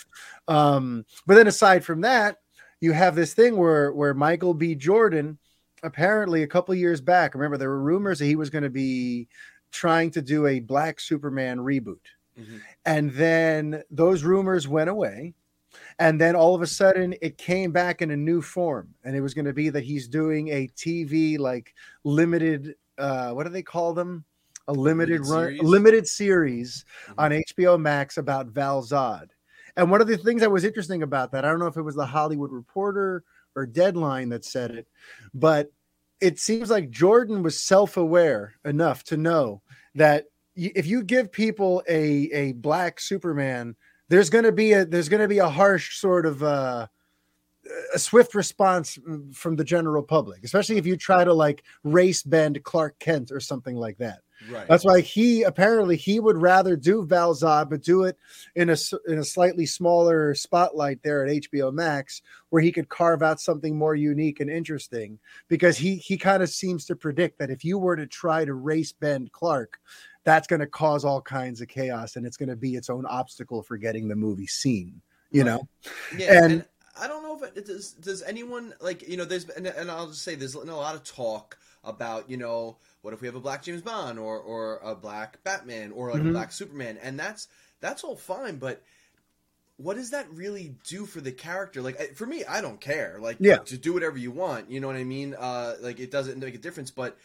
Um, 0.46 1.06
but 1.26 1.36
then 1.36 1.46
aside 1.46 1.82
from 1.82 2.02
that, 2.02 2.36
you 2.82 2.92
have 2.92 3.14
this 3.14 3.32
thing 3.32 3.56
where 3.56 3.94
where 3.94 4.12
Michael 4.12 4.52
B. 4.52 4.74
Jordan 4.74 5.38
apparently 5.82 6.42
a 6.42 6.46
couple 6.46 6.74
years 6.74 7.00
back, 7.00 7.32
remember 7.32 7.56
there 7.56 7.70
were 7.70 7.80
rumors 7.80 8.18
that 8.18 8.26
he 8.26 8.36
was 8.36 8.50
going 8.50 8.64
to 8.64 8.68
be 8.68 9.26
trying 9.72 10.10
to 10.10 10.20
do 10.20 10.46
a 10.46 10.60
Black 10.60 11.00
Superman 11.00 11.56
reboot. 11.56 12.00
Mhm. 12.38 12.60
And 12.84 13.10
then 13.12 13.82
those 13.90 14.24
rumors 14.24 14.68
went 14.68 14.90
away. 14.90 15.34
And 15.98 16.20
then 16.20 16.36
all 16.36 16.54
of 16.54 16.62
a 16.62 16.66
sudden 16.66 17.14
it 17.22 17.38
came 17.38 17.72
back 17.72 18.02
in 18.02 18.10
a 18.10 18.16
new 18.16 18.42
form. 18.42 18.94
And 19.04 19.16
it 19.16 19.20
was 19.22 19.34
going 19.34 19.46
to 19.46 19.52
be 19.52 19.70
that 19.70 19.84
he's 19.84 20.08
doing 20.08 20.48
a 20.48 20.68
TV 20.68 21.38
like 21.38 21.74
limited 22.04 22.76
uh 22.98 23.32
what 23.32 23.44
do 23.44 23.50
they 23.50 23.62
call 23.62 23.94
them? 23.94 24.24
A 24.68 24.72
limited, 24.72 25.20
Limited 25.20 25.30
run 25.30 25.44
series? 25.46 25.62
limited 25.62 26.08
series 26.08 26.84
Mhm. 27.08 27.14
on 27.18 27.32
HBO 27.32 27.78
Max 27.78 28.18
about 28.18 28.48
Val 28.48 28.82
Zod. 28.82 29.30
And 29.76 29.90
one 29.90 30.00
of 30.00 30.08
the 30.08 30.16
things 30.18 30.40
that 30.42 30.50
was 30.52 30.64
interesting 30.64 31.02
about 31.02 31.32
that, 31.32 31.44
I 31.44 31.50
don't 31.50 31.60
know 31.60 31.66
if 31.68 31.76
it 31.76 31.82
was 31.82 31.96
the 31.96 32.06
Hollywood 32.06 32.52
Reporter 32.52 33.24
or 33.56 33.66
Deadline 33.66 34.28
that 34.30 34.44
said 34.44 34.70
it, 34.72 34.88
but 35.34 35.72
it 36.20 36.38
seems 36.38 36.70
like 36.70 36.90
Jordan 36.90 37.42
was 37.42 37.58
self-aware 37.62 38.54
enough 38.64 39.04
to 39.04 39.16
know 39.16 39.62
that 39.94 40.26
if 40.68 40.86
you 40.86 41.02
give 41.02 41.32
people 41.32 41.82
a 41.88 42.30
a 42.32 42.52
black 42.52 43.00
Superman, 43.00 43.76
there's 44.08 44.30
going 44.30 44.44
to 44.44 44.52
be 44.52 44.72
a 44.72 44.84
there's 44.84 45.08
going 45.08 45.22
to 45.22 45.28
be 45.28 45.38
a 45.38 45.48
harsh 45.48 45.98
sort 45.98 46.26
of 46.26 46.42
uh, 46.42 46.86
a 47.94 47.98
swift 47.98 48.34
response 48.34 48.98
from 49.32 49.56
the 49.56 49.64
general 49.64 50.02
public, 50.02 50.44
especially 50.44 50.78
if 50.78 50.86
you 50.86 50.96
try 50.96 51.24
to 51.24 51.32
like 51.32 51.62
race 51.84 52.22
bend 52.22 52.62
Clark 52.64 52.98
Kent 52.98 53.30
or 53.30 53.40
something 53.40 53.76
like 53.76 53.98
that. 53.98 54.20
Right. 54.48 54.66
That's 54.66 54.86
why 54.86 55.00
he 55.02 55.42
apparently 55.42 55.96
he 55.96 56.18
would 56.18 56.38
rather 56.38 56.74
do 56.74 57.04
Val 57.04 57.34
Zod, 57.34 57.68
but 57.68 57.82
do 57.82 58.04
it 58.04 58.16
in 58.56 58.70
a 58.70 58.76
in 59.06 59.18
a 59.18 59.24
slightly 59.24 59.66
smaller 59.66 60.34
spotlight 60.34 61.02
there 61.02 61.26
at 61.26 61.42
HBO 61.42 61.72
Max, 61.72 62.22
where 62.48 62.62
he 62.62 62.72
could 62.72 62.88
carve 62.88 63.22
out 63.22 63.40
something 63.40 63.76
more 63.76 63.94
unique 63.94 64.40
and 64.40 64.48
interesting. 64.48 65.18
Because 65.48 65.76
he 65.76 65.96
he 65.96 66.16
kind 66.16 66.42
of 66.42 66.48
seems 66.48 66.86
to 66.86 66.96
predict 66.96 67.38
that 67.38 67.50
if 67.50 67.64
you 67.64 67.78
were 67.78 67.96
to 67.96 68.06
try 68.06 68.46
to 68.46 68.54
race 68.54 68.92
bend 68.92 69.30
Clark, 69.32 69.78
that's 70.24 70.46
going 70.46 70.60
to 70.60 70.66
cause 70.66 71.04
all 71.04 71.20
kinds 71.20 71.60
of 71.60 71.68
chaos, 71.68 72.16
and 72.16 72.26
it's 72.26 72.36
going 72.36 72.48
to 72.48 72.56
be 72.56 72.74
its 72.76 72.90
own 72.90 73.06
obstacle 73.06 73.62
for 73.62 73.76
getting 73.76 74.08
the 74.08 74.16
movie 74.16 74.46
seen. 74.46 75.00
You 75.30 75.42
Right. 75.44 75.46
know, 75.52 75.68
Yeah, 76.16 76.44
And- 76.44 76.52
and, 76.52 76.64
I 76.96 77.06
don't 77.06 77.22
know 77.22 77.42
if 77.42 77.56
it 77.56 77.64
does. 77.66 77.92
Does 77.92 78.20
anyone 78.22 78.74
like 78.80 79.08
you 79.08 79.16
know? 79.16 79.24
There's 79.24 79.48
and, 79.50 79.66
and 79.66 79.90
I'll 79.90 80.08
just 80.08 80.22
say 80.22 80.34
there's 80.34 80.54
been 80.56 80.68
a 80.68 80.76
lot 80.76 80.94
of 80.96 81.04
talk 81.04 81.56
about 81.82 82.28
you 82.28 82.36
know 82.36 82.76
what 83.00 83.14
if 83.14 83.22
we 83.22 83.26
have 83.28 83.36
a 83.36 83.40
black 83.40 83.62
James 83.62 83.80
Bond 83.80 84.18
or 84.18 84.38
or 84.38 84.80
a 84.82 84.94
black 84.94 85.42
Batman 85.44 85.92
or 85.92 86.10
like 86.10 86.20
Mhm. 86.20 86.30
a 86.30 86.32
black 86.32 86.52
Superman, 86.52 86.98
and 87.00 87.18
that's 87.18 87.48
that's 87.80 88.04
all 88.04 88.16
fine, 88.16 88.56
but 88.56 88.82
what 89.78 89.96
does 89.96 90.10
that 90.10 90.28
really 90.30 90.74
do 90.86 91.06
for 91.06 91.22
the 91.22 91.32
character? 91.32 91.80
Like 91.80 92.16
for 92.16 92.26
me, 92.26 92.44
I 92.44 92.60
don't 92.60 92.80
care. 92.80 93.16
Like 93.18 93.38
Yeah. 93.40 93.58
to 93.58 93.78
do 93.78 93.94
whatever 93.94 94.18
you 94.18 94.30
want. 94.32 94.70
You 94.70 94.80
know 94.80 94.88
what 94.88 94.96
I 94.96 95.04
mean? 95.04 95.34
Uh, 95.38 95.76
like 95.80 96.00
it 96.00 96.10
doesn't 96.10 96.38
make 96.38 96.54
a 96.54 96.58
difference, 96.58 96.90
but. 96.90 97.16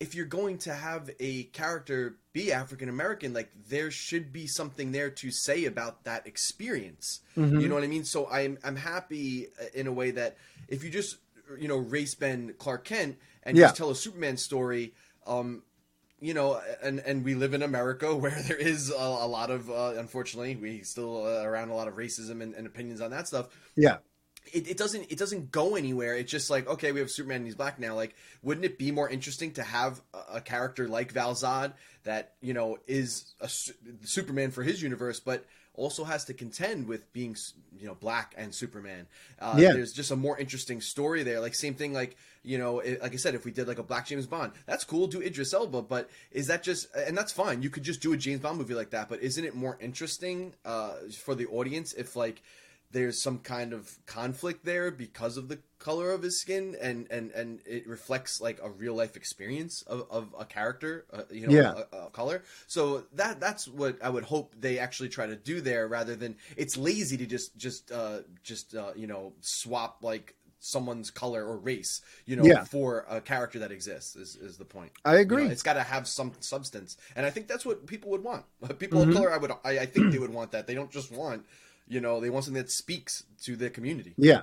If 0.00 0.14
you're 0.14 0.26
going 0.26 0.58
to 0.58 0.74
have 0.74 1.08
a 1.20 1.44
character 1.44 2.16
be 2.32 2.52
African 2.52 2.88
American, 2.88 3.32
like 3.32 3.50
there 3.68 3.90
should 3.90 4.32
be 4.32 4.46
something 4.46 4.92
there 4.92 5.10
to 5.10 5.30
say 5.30 5.64
about 5.66 6.04
that 6.04 6.26
experience. 6.26 7.20
Mhm. 7.36 7.60
You 7.62 7.68
know 7.68 7.74
what 7.76 7.84
I 7.84 7.88
mean? 7.88 8.04
So 8.04 8.28
I'm 8.28 8.58
I'm 8.64 8.76
happy 8.76 9.48
uh, 9.60 9.66
in 9.72 9.86
a 9.86 9.92
way 9.92 10.10
that 10.12 10.36
if 10.68 10.82
you 10.84 10.90
just 10.90 11.18
you 11.58 11.68
know 11.68 11.76
race 11.76 12.14
bend 12.14 12.58
Clark 12.58 12.84
Kent 12.84 13.16
and 13.44 13.56
Yeah. 13.56 13.64
just 13.66 13.76
tell 13.76 13.90
a 13.90 13.94
Superman 13.94 14.36
story, 14.36 14.92
um, 15.26 15.62
you 16.20 16.34
know, 16.34 16.60
and 16.82 16.98
and 17.00 17.24
we 17.24 17.34
live 17.34 17.54
in 17.54 17.62
America 17.62 18.14
where 18.22 18.42
there 18.48 18.56
is 18.56 18.90
a, 18.90 18.94
a 18.94 19.28
lot 19.28 19.50
of 19.50 19.70
uh, 19.70 19.94
unfortunately 19.96 20.56
we 20.56 20.82
still 20.82 21.24
uh, 21.24 21.42
around 21.44 21.68
a 21.68 21.74
lot 21.74 21.86
of 21.88 21.94
racism 21.94 22.42
and, 22.42 22.54
and 22.54 22.66
opinions 22.66 23.00
on 23.00 23.10
that 23.12 23.28
stuff. 23.28 23.48
yeah, 23.76 23.98
It, 24.52 24.68
it 24.68 24.76
doesn't 24.76 25.10
it 25.10 25.18
doesn't 25.18 25.50
go 25.50 25.74
anywhere. 25.74 26.14
It's 26.16 26.30
just 26.30 26.50
like 26.50 26.66
okay, 26.68 26.92
we 26.92 27.00
have 27.00 27.10
Superman 27.10 27.38
and 27.38 27.46
he's 27.46 27.54
black 27.54 27.78
now. 27.78 27.94
Like, 27.94 28.14
wouldn't 28.42 28.64
it 28.64 28.78
be 28.78 28.90
more 28.90 29.08
interesting 29.08 29.52
to 29.54 29.62
have 29.62 30.00
a, 30.12 30.36
a 30.36 30.40
character 30.40 30.86
like 30.88 31.12
Val 31.12 31.32
Zod 31.34 31.72
that 32.04 32.32
you 32.40 32.52
know 32.54 32.78
is 32.86 33.34
a 33.40 33.48
su- 33.48 33.72
Superman 34.04 34.50
for 34.50 34.62
his 34.62 34.82
universe, 34.82 35.20
but 35.20 35.44
also 35.76 36.04
has 36.04 36.24
to 36.26 36.34
contend 36.34 36.86
with 36.86 37.12
being 37.12 37.36
you 37.80 37.86
know 37.86 37.94
black 37.96 38.34
and 38.36 38.54
Superman. 38.54 39.06
Uh, 39.40 39.56
Yeah. 39.58 39.72
there's 39.72 39.92
just 39.92 40.10
a 40.12 40.16
more 40.16 40.38
interesting 40.38 40.80
story 40.80 41.22
there. 41.24 41.40
Like 41.40 41.54
same 41.54 41.74
thing, 41.74 41.92
like 41.92 42.16
you 42.44 42.58
know, 42.58 42.80
it, 42.80 43.00
like 43.02 43.14
I 43.14 43.16
said, 43.16 43.34
if 43.34 43.44
we 43.46 43.50
did 43.50 43.66
like 43.66 43.78
a 43.78 43.82
black 43.82 44.06
James 44.06 44.26
Bond, 44.26 44.52
that's 44.66 44.84
cool. 44.84 45.06
Do 45.06 45.22
Idris 45.22 45.54
Elba, 45.54 45.80
but 45.82 46.10
is 46.30 46.46
that 46.48 46.62
just 46.62 46.94
and 46.94 47.16
that's 47.16 47.32
fine. 47.32 47.62
You 47.62 47.70
could 47.70 47.82
just 47.82 48.02
do 48.02 48.12
a 48.12 48.16
James 48.18 48.40
Bond 48.40 48.58
movie 48.58 48.74
like 48.74 48.90
that, 48.90 49.08
but 49.08 49.20
isn't 49.22 49.44
it 49.44 49.54
more 49.56 49.78
interesting 49.80 50.52
uh, 50.66 50.92
for 51.22 51.34
the 51.34 51.46
audience 51.46 51.94
if 51.94 52.14
like 52.14 52.42
there's 52.94 53.20
some 53.20 53.38
kind 53.40 53.74
of 53.74 53.98
conflict 54.06 54.64
there 54.64 54.90
because 54.90 55.36
of 55.36 55.48
the 55.48 55.58
color 55.78 56.12
of 56.12 56.22
his 56.22 56.40
skin 56.40 56.76
and 56.80 57.06
and 57.10 57.30
and 57.32 57.60
it 57.66 57.86
reflects 57.86 58.40
like 58.40 58.58
a 58.62 58.70
real 58.70 58.94
life 58.94 59.16
experience 59.16 59.82
of, 59.82 60.06
of 60.10 60.34
a 60.38 60.46
character 60.46 61.04
uh, 61.12 61.24
you 61.30 61.46
know 61.46 61.62
Yeah. 61.62 61.74
a, 61.92 61.96
a 62.06 62.10
color 62.10 62.42
so 62.66 63.04
that 63.12 63.40
that's 63.40 63.68
what 63.68 63.98
i 64.02 64.08
would 64.08 64.24
hope 64.24 64.54
they 64.58 64.78
actually 64.78 65.10
try 65.10 65.26
to 65.26 65.36
do 65.36 65.60
there 65.60 65.88
rather 65.88 66.16
than 66.16 66.36
it's 66.56 66.78
lazy 66.78 67.18
to 67.18 67.26
just 67.26 67.56
just 67.58 67.92
uh 67.92 68.20
just 68.42 68.74
uh 68.74 68.92
you 68.96 69.06
know 69.06 69.34
swap 69.42 69.98
like 70.02 70.36
someone's 70.60 71.10
color 71.10 71.44
or 71.44 71.58
race 71.58 72.00
you 72.26 72.36
know 72.36 72.54
Yeah. 72.54 72.64
for 72.64 73.04
a 73.10 73.20
character 73.20 73.58
that 73.58 73.72
exists 73.72 74.16
is, 74.16 74.36
is 74.36 74.56
the 74.56 74.64
point 74.64 74.92
I 75.04 75.16
you 75.26 75.36
agree. 75.36 75.44
know, 75.44 75.48
it's 75.48 75.62
got 75.62 75.74
to 75.74 75.82
have 75.82 76.06
some 76.06 76.32
substance, 76.40 76.98
and 77.16 77.24
I 77.24 77.30
think 77.30 77.48
that's 77.48 77.64
what 77.64 77.86
people 77.86 78.10
would 78.10 78.22
want. 78.22 78.44
People 78.78 79.00
Mhm. 79.00 79.02
of 79.02 79.10
color, 79.10 79.32
I 79.32 79.38
would, 79.38 79.52
I, 79.64 79.78
I 79.80 79.86
think 79.86 80.10
they 80.10 80.18
would 80.18 80.32
want 80.32 80.52
that. 80.52 80.66
They 80.66 80.74
don't 80.74 80.90
just 80.90 81.10
want, 81.10 81.46
you 81.86 82.00
know, 82.00 82.20
they 82.20 82.30
want 82.30 82.44
something 82.44 82.62
that 82.62 82.70
speaks 82.70 83.24
to 83.42 83.56
their 83.56 83.70
community. 83.70 84.14
Yeah, 84.16 84.42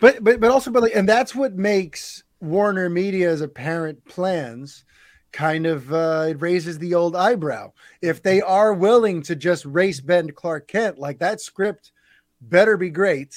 but 0.00 0.22
but 0.22 0.40
but 0.40 0.50
also, 0.50 0.70
but 0.70 0.82
like, 0.82 0.94
and 0.94 1.08
that's 1.08 1.34
what 1.34 1.54
makes 1.54 2.22
Warner 2.40 2.88
Media's 2.88 3.40
apparent 3.40 4.04
plans 4.04 4.84
kind 5.32 5.66
of 5.66 5.92
uh, 5.92 6.26
it 6.28 6.40
raises 6.40 6.78
the 6.78 6.94
old 6.94 7.14
eyebrow. 7.14 7.72
If 8.00 8.22
they 8.22 8.40
are 8.40 8.72
willing 8.72 9.22
to 9.24 9.36
just 9.36 9.64
race 9.64 10.00
bend 10.00 10.34
Clark 10.34 10.68
Kent, 10.68 10.98
like 10.98 11.18
that 11.18 11.40
script 11.40 11.92
better 12.40 12.76
be 12.76 12.90
great, 12.90 13.36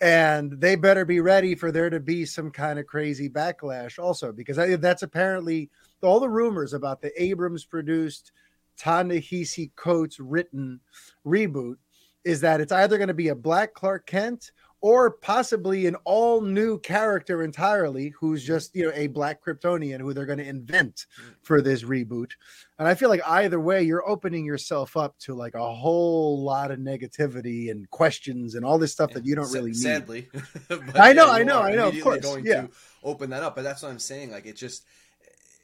and 0.00 0.52
they 0.52 0.74
better 0.74 1.04
be 1.04 1.20
ready 1.20 1.54
for 1.54 1.70
there 1.70 1.90
to 1.90 2.00
be 2.00 2.24
some 2.24 2.50
kind 2.50 2.78
of 2.78 2.86
crazy 2.86 3.28
backlash 3.28 3.98
also, 3.98 4.32
because 4.32 4.58
I, 4.58 4.76
that's 4.76 5.02
apparently 5.02 5.70
all 6.02 6.20
the 6.20 6.28
rumors 6.28 6.72
about 6.72 7.02
the 7.02 7.22
Abrams 7.22 7.64
produced, 7.64 8.32
Ta-Nehisi 8.78 9.70
Coates 9.76 10.18
written 10.18 10.80
reboot 11.26 11.76
is 12.24 12.40
that 12.40 12.60
it's 12.60 12.72
either 12.72 12.98
going 12.98 13.08
to 13.08 13.14
be 13.14 13.28
a 13.28 13.34
black 13.34 13.74
Clark 13.74 14.06
Kent 14.06 14.52
or 14.82 15.10
possibly 15.10 15.86
an 15.86 15.94
all 16.04 16.40
new 16.40 16.78
character 16.78 17.42
entirely 17.42 18.08
who's 18.18 18.42
just 18.44 18.74
you 18.74 18.84
know 18.84 18.92
a 18.94 19.08
black 19.08 19.44
kryptonian 19.44 20.00
who 20.00 20.14
they're 20.14 20.26
going 20.26 20.38
to 20.38 20.46
invent 20.46 21.06
mm. 21.20 21.34
for 21.42 21.60
this 21.60 21.82
reboot. 21.82 22.30
And 22.78 22.88
i 22.88 22.94
feel 22.94 23.10
like 23.10 23.20
either 23.26 23.60
way 23.60 23.82
you're 23.82 24.08
opening 24.08 24.44
yourself 24.44 24.96
up 24.96 25.18
to 25.18 25.34
like 25.34 25.54
a 25.54 25.74
whole 25.74 26.42
lot 26.42 26.70
of 26.70 26.78
negativity 26.78 27.70
and 27.70 27.88
questions 27.90 28.54
and 28.54 28.64
all 28.64 28.78
this 28.78 28.92
stuff 28.92 29.12
that 29.12 29.26
you 29.26 29.34
don't 29.34 29.52
really 29.52 29.72
need. 29.72 29.76
sadly. 29.76 30.28
I 30.94 31.12
know 31.12 31.30
i 31.30 31.42
know 31.42 31.60
i 31.60 31.74
know 31.74 31.88
of 31.88 32.00
course 32.00 32.20
going 32.20 32.46
yeah. 32.46 32.62
to 32.62 32.70
open 33.04 33.30
that 33.30 33.42
up 33.42 33.54
but 33.54 33.62
that's 33.62 33.82
what 33.82 33.90
i'm 33.90 33.98
saying 33.98 34.30
like 34.30 34.46
it 34.46 34.56
just 34.56 34.84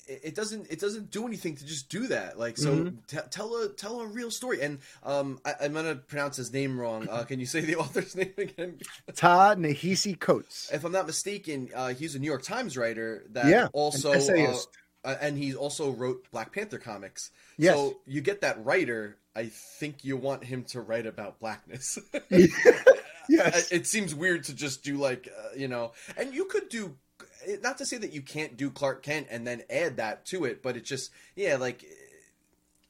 it 0.09 0.35
doesn't 0.35 0.71
it 0.71 0.81
doesn't 0.81 1.11
do 1.11 1.27
anything 1.27 1.57
to 1.57 1.67
just 1.67 1.89
do 1.89 2.07
that. 2.09 2.39
Like 2.39 2.57
so 2.59 2.77
Mhm. 2.77 3.07
t- 3.07 3.19
tell 3.31 3.55
a 3.57 3.69
tell 3.69 4.01
a 4.01 4.07
real 4.07 4.31
story. 4.31 4.61
And 4.63 4.79
um 5.03 5.39
I, 5.45 5.55
i'm 5.63 5.73
gonna 5.73 5.97
pronounce 5.97 6.37
his 6.37 6.53
name 6.53 6.79
wrong. 6.79 7.09
Uh, 7.11 7.25
can 7.25 7.41
you 7.41 7.47
say 7.47 7.61
the 7.61 7.77
author's 7.83 8.15
name 8.17 8.33
again? 8.39 8.79
Ta-Nehisi 9.15 10.19
coates. 10.19 10.71
If 10.73 10.85
i'm 10.85 10.93
not 10.93 11.07
mistaken 11.07 11.71
uh, 11.75 11.89
he's 11.95 12.15
a 12.15 12.19
new 12.19 12.27
york 12.27 12.43
times 12.43 12.77
writer 12.77 13.25
that 13.31 13.47
Yeah, 13.47 13.69
also 13.73 14.13
essayist. 14.13 14.69
uh, 15.05 15.09
uh, 15.09 15.19
and 15.21 15.37
he 15.39 15.55
also 15.55 15.91
wrote 15.91 16.31
black 16.31 16.53
panther 16.53 16.79
comics. 16.79 17.31
Yes. 17.59 17.75
so 17.77 17.99
you 18.07 18.21
get 18.21 18.41
that 18.43 18.65
writer 18.65 19.17
i 19.35 19.47
think 19.47 20.05
you 20.05 20.17
want 20.17 20.45
him 20.45 20.65
to 20.65 20.81
write 20.81 21.07
about 21.07 21.41
blackness. 21.41 21.99
Yes. 23.29 23.73
It 23.73 23.89
seems 23.89 24.15
weird 24.15 24.45
to 24.45 24.55
just 24.55 24.85
do 24.85 24.99
like 24.99 25.29
uh, 25.37 25.49
you 25.57 25.67
know 25.67 25.93
and 26.17 26.33
you 26.33 26.45
could 26.45 26.69
do 26.69 26.95
not 27.63 27.79
to 27.79 27.87
say 27.87 27.97
that 27.97 28.13
you 28.13 28.23
can't 28.23 28.57
do 28.57 28.71
clark 28.71 29.03
kent 29.03 29.27
and 29.31 29.47
then 29.47 29.63
add 29.71 29.97
that 29.97 30.25
to 30.27 30.45
it 30.45 30.63
but 30.63 30.77
it's 30.77 30.89
just 30.89 31.11
yeah 31.35 31.57
like 31.57 31.85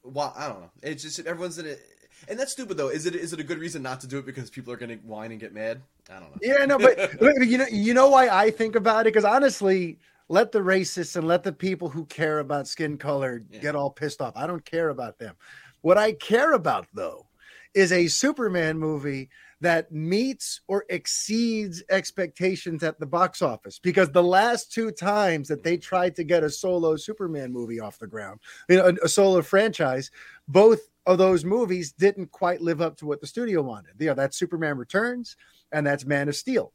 well 0.03 0.33
i 0.37 0.47
don't 0.47 0.61
know 0.61 0.69
it's 0.81 1.03
just 1.03 1.19
everyone's 1.19 1.57
in 1.57 1.65
it 1.65 1.79
and 2.27 2.39
that's 2.39 2.51
stupid 2.51 2.77
though 2.77 2.89
is 2.89 3.05
it 3.05 3.15
is 3.15 3.33
it 3.33 3.39
a 3.39 3.43
good 3.43 3.59
reason 3.59 3.81
not 3.83 3.99
to 4.01 4.07
do 4.07 4.17
it 4.17 4.25
because 4.25 4.49
people 4.49 4.73
are 4.73 4.77
going 4.77 4.89
to 4.89 4.95
whine 5.07 5.31
and 5.31 5.39
get 5.39 5.53
mad 5.53 5.81
i 6.09 6.13
don't 6.19 6.31
know 6.31 6.37
Yeah, 6.41 6.65
no, 6.65 6.77
but, 6.85 6.97
but 7.19 7.47
you 7.47 7.57
know, 7.57 7.65
you 7.71 7.93
know 7.93 8.09
why 8.09 8.29
I 8.29 8.51
think 8.51 8.75
about 8.75 9.01
it 9.01 9.13
because 9.13 9.25
honestly, 9.25 9.97
let 10.29 10.51
the 10.51 10.59
racists 10.59 11.15
and 11.15 11.27
let 11.27 11.43
the 11.43 11.51
people 11.53 11.89
who 11.89 12.05
care 12.05 12.39
about 12.39 12.67
skin 12.67 12.97
color 12.97 13.43
Yeah. 13.49 13.59
get 13.59 13.75
all 13.75 13.89
pissed 13.89 14.21
off. 14.21 14.33
I 14.35 14.47
don't 14.47 14.63
care 14.65 14.89
about 14.89 15.19
them. 15.19 15.35
What 15.81 15.97
I 15.97 16.13
care 16.13 16.53
about 16.53 16.87
though 16.93 17.27
is 17.73 17.91
a 17.91 18.07
Superman 18.07 18.77
movie 18.79 19.29
that 19.61 19.91
meets 19.91 20.61
or 20.67 20.85
exceeds 20.89 21.83
expectations 21.89 22.83
at 22.83 22.99
the 22.99 23.05
box 23.05 23.41
office 23.41 23.79
because 23.79 24.11
the 24.11 24.23
last 24.23 24.71
two 24.71 24.91
times 24.91 25.47
that 25.47 25.63
they 25.63 25.77
tried 25.77 26.15
to 26.15 26.23
get 26.23 26.43
a 26.43 26.49
solo 26.49 26.95
Superman 26.95 27.51
movie 27.51 27.79
off 27.79 27.97
the 27.97 28.07
ground, 28.07 28.39
you 28.69 28.77
know, 28.77 28.85
a, 28.85 29.05
a 29.05 29.09
solo 29.09 29.41
franchise, 29.41 30.11
both 30.47 30.79
of 31.07 31.17
those 31.17 31.43
movies 31.43 31.91
didn't 31.91 32.31
quite 32.31 32.61
live 32.61 32.81
up 32.81 32.97
to 32.97 33.05
what 33.05 33.19
the 33.19 33.27
studio 33.27 33.61
wanted. 33.61 33.93
You 33.97 34.07
know, 34.07 34.13
that's 34.13 34.37
Superman 34.37 34.77
Returns 34.77 35.37
and 35.71 35.85
that's 35.85 36.05
Man 36.05 36.29
of 36.29 36.35
Steel. 36.35 36.73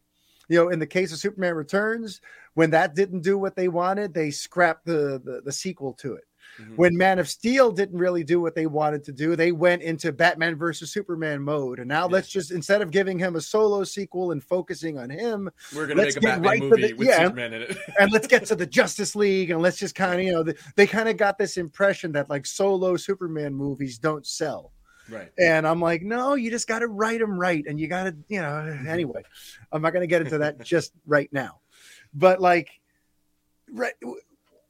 You 0.49 0.59
know, 0.59 0.69
in 0.71 0.81
the 0.81 0.87
case 0.87 1.13
of 1.13 1.19
Superman 1.19 1.55
Returns, 1.55 2.21
when 2.55 2.71
that 2.71 2.95
didn't 2.95 3.23
do 3.23 3.39
what 3.39 3.55
they 3.55 3.69
wanted, 3.69 4.13
they 4.13 4.31
scrapped 4.31 4.85
the 4.85 5.21
the, 5.25 5.41
the 5.45 5.53
sequel 5.53 5.93
to 5.95 6.15
it. 6.15 6.25
Mhm. 6.61 6.77
When 6.77 6.97
Man 6.97 7.19
of 7.19 7.29
Steel 7.29 7.73
didn't 7.73 7.99
really 7.99 8.23
do 8.25 8.41
what 8.41 8.55
they 8.55 8.67
wanted 8.67 9.03
to 9.05 9.13
do, 9.13 9.37
they 9.37 9.53
went 9.53 9.83
into 9.83 10.13
Batman 10.13 10.55
versus 10.57 10.93
Superman 10.93 11.41
mode. 11.41 11.79
And 11.79 11.89
now 11.89 12.07
Yeah. 12.07 12.13
let's 12.13 12.29
just 12.29 12.51
instead 12.51 12.83
of 12.83 12.91
giving 12.91 13.19
him 13.19 13.37
a 13.37 13.41
solo 13.41 13.85
sequel 13.85 14.33
and 14.33 14.43
focusing 14.45 14.99
on 14.99 15.09
him, 15.11 15.51
we're 15.75 15.87
going 15.87 15.97
to 15.99 16.05
let's 16.05 16.17
make 16.17 16.25
a 16.25 16.27
batman 16.27 16.43
right 16.51 16.61
movie 16.61 16.89
the- 16.89 16.93
with 16.95 17.09
yeah. 17.09 17.19
superman 17.25 17.55
in 17.55 17.63
it 17.63 17.77
and 17.99 18.13
let's 18.13 18.27
get 18.27 18.45
to 18.47 18.55
the 18.55 18.67
Justice 18.67 19.17
League 19.17 19.51
and 19.51 19.63
let's 19.63 19.79
just 19.79 19.95
kind 19.95 20.21
of, 20.21 20.27
you 20.27 20.33
know, 20.33 20.43
they, 20.43 20.55
they 20.77 20.87
kind 20.87 21.09
of 21.09 21.17
got 21.17 21.39
this 21.39 21.57
impression 21.57 22.13
that 22.13 22.29
like 22.29 22.45
solo 22.45 22.97
Superman 22.97 23.55
movies 23.55 23.99
don't 23.99 24.27
sell. 24.27 24.73
right 25.09 25.33
And 25.39 25.67
I'm 25.67 25.81
like, 25.81 26.03
no, 26.03 26.35
you 26.35 26.51
just 26.51 26.69
got 26.69 26.81
to 26.81 26.87
write 26.89 27.21
them 27.21 27.39
right. 27.39 27.65
And 27.67 27.81
you 27.81 27.89
got 27.89 28.05
to, 28.05 28.17
you 28.29 28.41
know, 28.43 28.79
anyway, 28.87 29.23
I'm 29.73 29.81
not 29.83 29.93
going 29.95 30.03
to 30.03 30.07
get 30.07 30.21
into 30.23 30.39
that 30.39 30.61
just 30.63 30.93
right 31.07 31.33
now. 31.33 31.61
But 32.15 32.41
like, 32.41 32.69
right. 33.73 33.95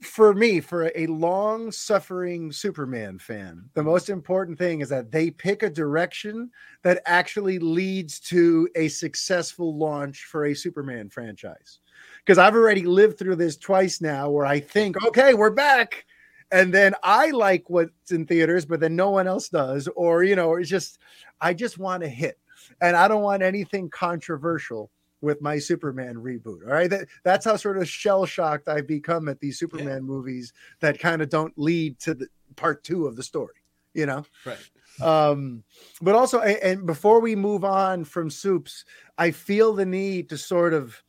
For 0.03 0.35
me, 0.35 0.61
for 0.61 0.91
a 0.97 1.07
long 1.07 1.71
suffering 1.71 2.51
Superman 2.51 3.19
fan, 3.19 3.71
the 3.75 3.81
mm-hmm. 3.81 3.91
most 3.91 4.09
important 4.09 4.59
thing 4.59 4.81
is 4.81 4.89
that 4.89 5.13
they 5.13 5.31
pick 5.31 5.63
a 5.63 5.71
direction 5.71 6.51
that 6.83 7.03
actually 7.07 7.61
leads 7.61 8.19
to 8.21 8.69
a 8.75 8.89
successful 8.89 9.77
launch 9.77 10.25
for 10.25 10.47
a 10.47 10.55
Superman 10.55 11.09
franchise. 11.09 11.79
Because 12.19 12.39
I've 12.39 12.55
already 12.55 12.83
lived 12.83 13.19
through 13.19 13.37
this 13.37 13.57
twice 13.57 14.01
now 14.01 14.29
where 14.29 14.47
I 14.47 14.59
think, 14.59 15.03
okay, 15.07 15.35
we're 15.35 15.51
back! 15.51 16.05
And 16.51 16.75
then 16.75 16.95
I 17.03 17.31
like 17.31 17.71
what's 17.71 18.11
in 18.11 18.27
theaters, 18.27 18.67
but 18.67 18.81
then 18.81 18.95
no 18.97 19.11
one 19.11 19.27
else 19.27 19.49
does, 19.49 19.89
or 19.95 20.25
you 20.25 20.37
know, 20.37 20.57
it's 20.57 20.69
just 20.69 20.99
I 21.41 21.55
just 21.55 21.79
want 21.79 22.03
to 22.03 22.09
hit, 22.09 22.39
and 22.81 22.97
I 22.97 23.09
don't 23.09 23.23
want 23.23 23.43
anything 23.43 23.89
controversial 23.89 24.91
with 25.23 25.41
my 25.41 25.59
Superman 25.59 26.17
reboot. 26.17 26.67
All 26.67 26.75
right, 26.75 26.91
that, 26.91 27.09
that's 27.23 27.47
how 27.47 27.57
sort 27.57 27.79
of 27.79 27.89
shell 27.89 28.27
shocked 28.27 28.69
I've 28.69 28.87
become 28.87 29.29
at 29.29 29.41
these 29.41 29.59
Superman 29.59 30.03
movies 30.03 30.53
that 30.81 30.99
kind 30.99 31.23
of 31.23 31.31
don't 31.31 31.57
lead 31.57 31.99
to 32.01 32.15
the 32.15 32.29
part 32.57 32.85
two 32.85 33.07
of 33.07 33.17
the 33.17 33.23
story. 33.23 33.55
You 33.95 34.07
know, 34.07 34.25
right 34.47 34.59
um 35.01 35.63
but 36.01 36.15
also 36.15 36.41
and 36.41 36.87
before 36.87 37.21
we 37.21 37.35
move 37.35 37.65
on 37.65 38.05
from 38.05 38.29
soups 38.29 38.85
i 39.17 39.31
feel 39.31 39.73
the 39.73 39.87
need 39.87 40.29
to 40.29 40.37
sort 40.37 40.75
of 40.75 41.03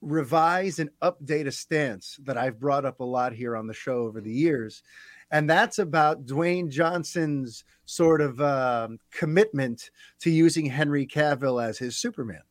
revise 0.00 0.78
and 0.78 0.90
update 1.02 1.46
a 1.46 1.52
stance 1.52 2.18
that 2.24 2.36
i've 2.36 2.58
brought 2.58 2.84
up 2.84 3.00
a 3.00 3.04
lot 3.04 3.32
here 3.32 3.56
on 3.56 3.66
the 3.66 3.74
show 3.74 3.98
over 3.98 4.20
the 4.20 4.32
years 4.32 4.82
and 5.30 5.48
that's 5.48 5.78
about 5.78 6.26
dwayne 6.26 6.68
johnson's 6.68 7.64
sort 7.86 8.20
of 8.20 8.40
um, 8.40 8.98
commitment 9.10 9.90
to 10.20 10.30
using 10.30 10.66
henry 10.66 11.06
cavill 11.06 11.62
as 11.62 11.78
his 11.78 11.96
superman 11.96 12.42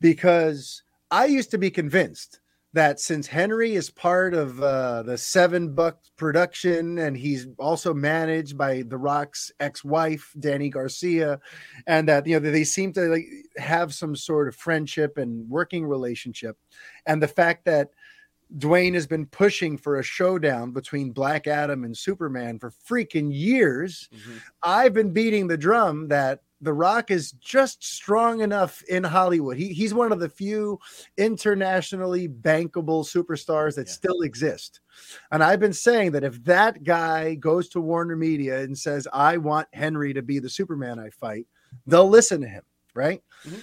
because 0.00 0.82
i 1.10 1.24
used 1.24 1.50
to 1.50 1.58
be 1.58 1.70
convinced 1.70 2.40
that 2.76 3.00
since 3.00 3.26
Henry 3.26 3.74
is 3.74 3.88
part 3.88 4.34
of 4.34 4.62
uh, 4.62 5.02
the 5.02 5.16
Seven 5.16 5.74
Bucks 5.74 6.10
production 6.18 6.98
and 6.98 7.16
he's 7.16 7.46
also 7.58 7.94
managed 7.94 8.58
by 8.58 8.82
The 8.82 8.98
Rock's 8.98 9.50
ex-wife 9.60 10.30
Dany 10.38 10.70
Garcia, 10.70 11.40
and 11.86 12.06
that 12.08 12.26
you 12.26 12.38
know 12.38 12.50
they 12.50 12.64
seem 12.64 12.92
to 12.92 13.08
like 13.08 13.26
have 13.56 13.94
some 13.94 14.14
sort 14.14 14.46
of 14.46 14.54
friendship 14.54 15.16
and 15.16 15.48
working 15.48 15.86
relationship, 15.86 16.58
and 17.06 17.22
the 17.22 17.28
fact 17.28 17.64
that 17.64 17.90
Dwayne 18.58 18.92
has 18.92 19.06
been 19.06 19.24
pushing 19.24 19.78
for 19.78 19.98
a 19.98 20.02
showdown 20.04 20.72
between 20.72 21.12
Black 21.12 21.46
Adam 21.46 21.82
and 21.82 21.96
Superman 21.96 22.58
for 22.58 22.70
freaking 22.70 23.30
years. 23.32 24.08
Mhm. 24.14 24.40
I've 24.62 24.92
been 24.92 25.12
beating 25.12 25.48
the 25.48 25.56
drum 25.56 26.08
that 26.08 26.42
The 26.62 26.72
Rock 26.72 27.10
is 27.10 27.32
just 27.32 27.84
strong 27.84 28.40
enough 28.40 28.82
in 28.88 29.04
Hollywood. 29.04 29.58
He, 29.58 29.74
he's 29.74 29.92
one 29.92 30.10
of 30.10 30.20
the 30.20 30.28
few 30.28 30.78
internationally 31.18 32.28
bankable 32.28 33.04
superstars 33.04 33.74
that 33.76 33.86
Yeah. 33.88 33.92
still 33.92 34.22
exist. 34.22 34.80
And 35.32 35.44
I've 35.44 35.60
been 35.60 35.72
saying 35.74 36.12
that 36.12 36.24
if 36.24 36.42
that 36.44 36.82
guy 36.82 37.34
goes 37.34 37.68
to 37.70 37.80
Warner 37.80 38.16
Media 38.16 38.60
and 38.60 38.76
says, 38.76 39.06
I 39.12 39.36
want 39.36 39.68
Henry 39.74 40.14
to 40.14 40.22
be 40.22 40.38
the 40.38 40.48
Superman 40.48 40.98
I 40.98 41.10
fight, 41.10 41.46
they'll 41.86 42.08
listen 42.08 42.40
to 42.40 42.48
him, 42.48 42.62
right? 42.94 43.22
Mhm. 43.44 43.62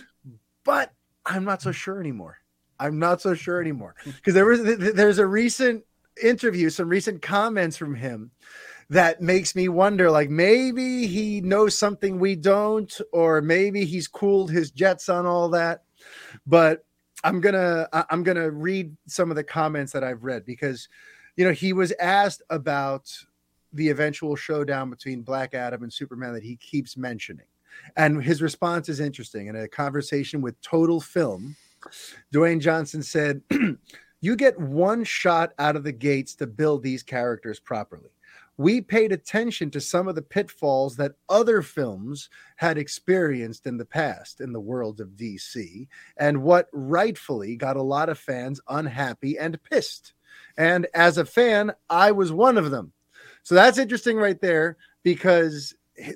But 0.63 0.91
I'm 1.25 1.43
not 1.45 1.61
so 1.61 1.71
sure 1.71 1.99
anymore. 1.99 2.37
I'm 2.79 2.99
not 2.99 3.21
so 3.21 3.33
sure 3.33 3.59
anymore 3.61 3.95
because 4.05 4.33
there 4.35 4.45
was 4.45 4.61
there's 4.61 5.19
a 5.19 5.27
recent 5.27 5.83
interview, 6.21 6.69
some 6.69 6.89
recent 6.89 7.21
comments 7.23 7.75
from 7.75 7.95
him 7.95 8.29
that 8.93 9.21
makes 9.21 9.55
me 9.55 9.67
wonder 9.69 10.09
like 10.11 10.29
maybe 10.29 11.07
he 11.07 11.41
knows 11.41 11.77
something 11.77 12.19
we 12.19 12.35
don't 12.35 13.01
or 13.11 13.41
maybe 13.41 13.85
he's 13.85 14.07
cooled 14.07 14.51
his 14.51 14.71
jets 14.71 15.09
on 15.09 15.25
all 15.25 15.49
that. 15.49 15.83
But 16.45 16.85
i'm 17.23 17.39
gonna 17.39 17.87
i'm 18.09 18.21
gonna 18.23 18.51
read 18.51 18.95
some 19.07 19.29
of 19.29 19.37
the 19.37 19.43
comments 19.43 19.93
that 19.93 20.03
i've 20.03 20.25
read 20.25 20.45
because 20.45 20.89
you 21.37 21.45
know 21.45 21.53
he 21.53 21.71
was 21.71 21.93
asked 21.99 22.41
about 22.49 23.09
the 23.71 23.89
eventual 23.89 24.35
showdown 24.35 24.89
between 24.89 25.21
black 25.21 25.53
adam 25.53 25.83
and 25.83 25.91
superman 25.91 26.33
that 26.33 26.43
he 26.43 26.55
keeps 26.57 26.95
mentioning. 26.95 27.45
And 27.95 28.23
his 28.23 28.41
response 28.41 28.87
is 28.87 28.99
interesting. 28.99 29.47
In 29.47 29.55
a 29.55 29.67
conversation 29.67 30.41
with 30.41 30.61
total 30.61 31.01
film 31.01 31.55
dwayne 32.33 32.61
johnson 32.61 33.03
said 33.03 33.41
you 34.21 34.35
get 34.37 34.57
one 34.57 35.03
shot 35.03 35.51
out 35.59 35.75
of 35.75 35.83
the 35.83 35.91
gates 35.91 36.33
to 36.33 36.47
build 36.47 36.81
these 36.81 37.03
characters 37.03 37.59
properly 37.59 38.09
we 38.57 38.81
paid 38.81 39.11
attention 39.11 39.71
to 39.71 39.81
some 39.81 40.07
of 40.07 40.15
the 40.15 40.21
pitfalls 40.21 40.95
that 40.97 41.15
other 41.29 41.61
films 41.61 42.29
had 42.55 42.77
experienced 42.77 43.65
in 43.65 43.77
the 43.77 43.85
past 43.85 44.41
in 44.41 44.53
the 44.53 44.59
world 44.59 44.99
of 45.01 45.09
DC 45.09 45.87
and 46.17 46.43
what 46.43 46.67
rightfully 46.71 47.55
got 47.55 47.77
a 47.77 47.81
lot 47.81 48.09
of 48.09 48.19
fans 48.19 48.61
unhappy 48.69 49.37
and 49.37 49.61
pissed. 49.63 50.13
And 50.57 50.87
as 50.93 51.17
a 51.17 51.25
fan, 51.25 51.73
I 51.89 52.11
was 52.11 52.31
one 52.31 52.57
of 52.57 52.69
them. 52.69 52.93
So 53.41 53.55
that's 53.55 53.77
interesting 53.77 54.17
right 54.17 54.39
there 54.39 54.77
because 55.03 55.73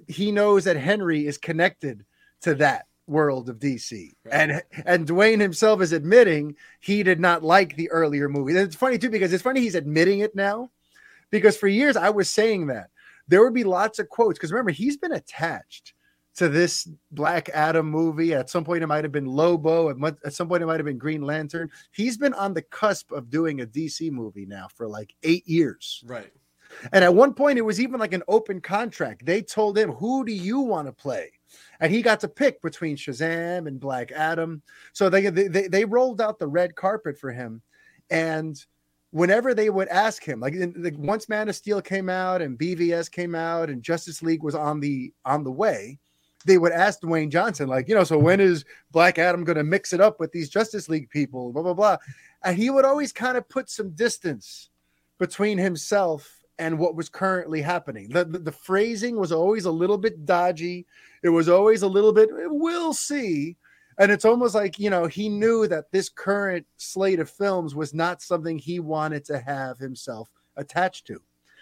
he 0.08 0.32
knows 0.32 0.64
that 0.66 0.78
Henry 0.78 1.26
is 1.26 1.38
connected 1.38 2.06
to 2.42 2.56
that 2.56 2.86
world 3.08 3.50
of 3.50 3.58
DC. 3.58 4.12
Right. 4.26 4.34
And 4.34 4.64
and 4.86 5.08
Dwayne 5.08 5.40
himself 5.40 5.82
is 5.82 5.92
admitting 5.92 6.56
he 6.80 7.04
did 7.04 7.20
not 7.20 7.44
like 7.44 7.76
the 7.76 7.90
earlier 7.90 8.30
movie. 8.30 8.52
And 8.52 8.62
it's 8.62 8.76
funny 8.76 8.98
too 8.98 9.10
because 9.10 9.34
it's 9.34 9.44
funny 9.44 9.62
he's 9.62 9.76
admitting 9.76 10.20
it 10.20 10.36
now 10.36 10.70
because 11.32 11.58
for 11.58 11.68
years 11.68 11.98
I 11.98 12.10
was 12.10 12.30
saying 12.30 12.68
that 12.68 12.90
there 13.28 13.44
would 13.44 13.54
be 13.54 13.64
lots 13.64 14.00
of 14.00 14.10
quotes 14.10 14.38
because 14.38 14.52
remember 14.52 14.72
he's 14.72 14.98
been 14.98 15.14
attached 15.14 15.94
to 16.38 16.48
this 16.48 16.88
Black 17.12 17.50
Adam 17.50 17.90
movie. 17.90 18.34
At 18.34 18.50
some 18.50 18.64
point, 18.64 18.84
it 18.84 18.88
might 18.88 19.04
have 19.04 19.12
been 19.12 19.26
Lobo. 19.26 19.90
At, 19.90 20.34
some 20.34 20.48
point, 20.48 20.62
it 20.62 20.68
might 20.68 20.80
have 20.80 20.86
been 20.86 21.00
Green 21.00 21.24
Lantern. 21.24 21.70
He's 21.92 22.16
been 22.16 22.36
on 22.36 22.54
the 22.54 22.62
cusp 22.62 23.12
of 23.12 23.32
doing 23.32 23.62
a 23.62 23.66
DC 23.66 24.12
movie 24.12 24.46
now 24.46 24.68
for 24.76 24.88
like 24.88 25.16
eight 25.24 25.48
years. 25.48 26.04
Right. 26.06 26.32
And 26.92 27.04
at 27.04 27.16
one 27.16 27.34
point, 27.34 27.58
it 27.58 27.64
was 27.64 27.82
even 27.82 28.00
like 28.00 28.14
an 28.14 28.24
open 28.28 28.62
contract. 28.62 29.26
They 29.26 29.42
told 29.42 29.78
him, 29.78 29.92
Who 29.94 30.26
do 30.26 30.32
you 30.32 30.60
want 30.60 30.88
to 30.88 30.92
play? 30.92 31.32
And 31.80 31.92
he 31.92 32.02
got 32.04 32.20
to 32.20 32.28
pick 32.28 32.62
between 32.62 32.98
Shazam 32.98 33.68
and 33.68 33.80
Black 33.80 34.12
Adam. 34.12 34.62
So 34.94 35.10
they, 35.10 35.30
they, 35.30 35.68
they 35.68 35.86
rolled 35.86 36.22
out 36.22 36.38
the 36.38 36.48
red 36.48 36.76
carpet 36.76 37.18
for 37.18 37.32
him. 37.32 37.62
And 38.12 38.64
whenever 39.18 39.56
they 39.56 39.70
would 39.70 39.88
ask 39.88 40.24
him, 40.24 40.40
like, 40.40 40.54
like 40.78 40.96
once 40.98 41.28
Man 41.28 41.50
of 41.50 41.56
Steel 41.56 41.82
came 41.82 42.08
out 42.08 42.42
and 42.42 42.58
BVS 42.58 43.12
came 43.12 43.34
out 43.34 43.70
and 43.70 43.82
Justice 43.82 44.22
League 44.22 44.44
was 44.44 44.54
on 44.54 44.80
the 44.80 45.12
on 45.26 45.44
the 45.44 45.52
way, 45.52 45.98
they 46.46 46.60
would 46.60 46.72
ask 46.72 47.02
Dwayne 47.02 47.30
Johnson, 47.30 47.68
like, 47.68 47.90
you 47.90 47.96
know, 47.96 48.04
so 48.04 48.16
mm-hmm. 48.16 48.26
when 48.26 48.40
is 48.40 48.64
Black 48.92 49.18
Adam 49.18 49.44
going 49.44 49.58
to 49.58 49.64
mix 49.64 49.92
it 49.92 50.00
up 50.00 50.20
with 50.20 50.32
these 50.32 50.50
Justice 50.50 50.88
League 50.88 51.10
people? 51.10 51.52
Blah 51.52 51.64
blah 51.64 51.74
blah, 51.74 51.98
and 52.44 52.56
he 52.56 52.70
would 52.70 52.86
always 52.86 53.12
kind 53.12 53.38
of 53.38 53.50
put 53.50 53.70
some 53.70 53.90
distance 53.92 54.70
between 55.18 55.58
himself 55.58 56.40
and 56.60 56.78
what 56.78 56.96
was 56.96 57.10
currently 57.10 57.62
happening. 57.62 58.10
The, 58.10 58.26
the, 58.26 58.40
the 58.40 58.52
phrasing 58.52 59.18
was 59.18 59.32
always 59.32 59.66
a 59.66 59.72
little 59.72 59.98
bit 59.98 60.26
dodgy. 60.26 60.86
It 61.24 61.30
was 61.30 61.50
always 61.50 61.82
a 61.82 61.88
little 61.88 62.14
bit, 62.14 62.30
we'll 62.32 62.94
see. 62.94 63.58
And 64.00 64.12
it's 64.12 64.26
almost 64.26 64.54
like, 64.54 64.78
you 64.80 64.90
know, 64.90 65.06
he 65.08 65.28
knew 65.28 65.68
that 65.68 65.92
this 65.92 66.10
current 66.10 66.66
slate 66.78 67.20
of 67.20 67.30
films 67.30 67.74
was 67.74 67.94
not 67.94 68.22
something 68.22 68.58
he 68.58 68.80
wanted 68.80 69.26
to 69.26 69.40
have 69.40 69.78
himself 69.78 70.30
attached 70.56 71.08
to. 71.08 71.20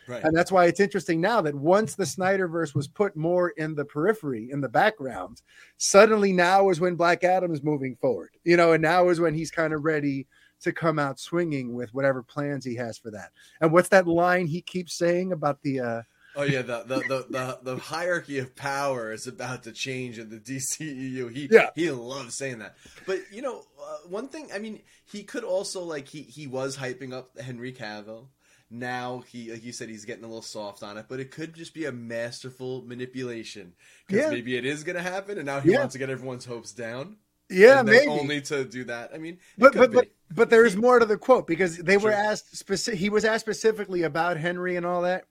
Right. 0.07 0.23
And 0.23 0.35
that's 0.35 0.51
why 0.51 0.65
it's 0.65 0.79
interesting 0.79 1.19
now 1.19 1.41
that 1.41 1.55
once 1.55 1.95
the 1.95 2.03
Snyderverse 2.03 2.75
was 2.75 2.87
put 2.87 3.15
more 3.15 3.49
in 3.51 3.73
the 3.73 3.85
periphery, 3.85 4.49
in 4.51 4.61
the 4.61 4.69
background, 4.69 5.41
suddenly 5.77 6.31
now 6.31 6.69
is 6.69 6.79
when 6.79 6.95
Black 6.95 7.23
Adam 7.23 7.51
is 7.53 7.63
moving 7.63 7.95
forward, 7.95 8.29
you 8.43 8.55
know, 8.55 8.73
and 8.73 8.83
now 8.83 9.09
is 9.09 9.19
when 9.19 9.33
he's 9.33 9.49
kind 9.49 9.73
of 9.73 9.83
ready 9.83 10.27
to 10.61 10.71
come 10.71 10.99
out 10.99 11.19
swinging 11.19 11.73
with 11.73 11.93
whatever 11.93 12.21
plans 12.21 12.63
he 12.63 12.75
has 12.75 12.97
for 12.97 13.11
that. 13.11 13.31
And 13.61 13.71
what's 13.71 13.89
that 13.89 14.07
line 14.07 14.45
he 14.47 14.61
keeps 14.61 14.93
saying 14.93 15.31
about 15.31 15.61
the 15.63 15.79
uh 15.79 16.01
Oh 16.35 16.43
yeah, 16.43 16.61
the 16.61 16.83
the, 16.83 16.95
the 16.99 17.25
the, 17.29 17.59
the 17.63 17.77
hierarchy 17.77 18.39
of 18.39 18.55
power 18.55 19.11
is 19.11 19.27
about 19.27 19.63
to 19.63 19.71
change 19.71 20.19
in 20.19 20.29
the 20.29 20.37
DCEU. 20.37 21.31
He 21.31 21.47
yeah. 21.51 21.69
he 21.75 21.89
loves 21.91 22.37
saying 22.37 22.59
that. 22.59 22.75
But 23.05 23.19
you 23.31 23.41
know, 23.41 23.63
uh, 23.81 23.97
one 24.09 24.27
thing, 24.27 24.49
I 24.53 24.59
mean, 24.59 24.81
he 25.05 25.23
could 25.23 25.43
also 25.43 25.83
like 25.83 26.07
he 26.07 26.21
he 26.21 26.47
was 26.47 26.77
hyping 26.77 27.13
up 27.13 27.39
Henry 27.39 27.71
Cavill. 27.71 28.27
Now 28.69 29.23
he, 29.27 29.51
like 29.51 29.63
you 29.63 29.71
said, 29.71 29.89
he's 29.89 30.05
getting 30.05 30.23
a 30.23 30.27
little 30.27 30.41
soft 30.41 30.83
on 30.83 30.97
it, 30.97 31.05
but 31.07 31.19
it 31.19 31.31
could 31.31 31.53
just 31.53 31.73
be 31.73 31.85
a 31.85 31.91
masterful 31.91 32.81
manipulation 32.81 33.73
because 34.07 34.25
yeah. 34.25 34.29
maybe 34.31 34.57
it 34.57 34.65
is 34.65 34.83
going 34.83 34.95
to 34.95 35.03
happen, 35.03 35.37
and 35.37 35.45
now 35.45 35.59
he 35.59 35.71
yeah. 35.71 35.79
wants 35.79 35.93
to 35.93 35.99
get 35.99 36.09
everyone's 36.09 36.45
hopes 36.45 36.73
down. 36.73 37.17
Yeah, 37.49 37.83
maybe 37.83 38.07
only 38.07 38.41
to 38.41 38.65
do 38.65 38.85
that. 38.85 39.11
I 39.13 39.19
mean, 39.19 39.37
but 39.57 39.75
but, 39.75 39.93
but 39.93 40.07
but 40.33 40.49
there 40.49 40.65
is 40.65 40.75
more 40.75 40.97
to 40.97 41.05
the 41.05 41.17
quote 41.17 41.45
because 41.45 41.77
they 41.77 41.93
sure. 41.93 42.09
were 42.09 42.11
asked 42.11 42.57
specific. 42.57 42.99
He 42.99 43.09
was 43.09 43.23
asked 43.23 43.45
specifically 43.45 44.01
about 44.01 44.37
Henry 44.37 44.75
and 44.75 44.85
all 44.85 45.03
that, 45.03 45.25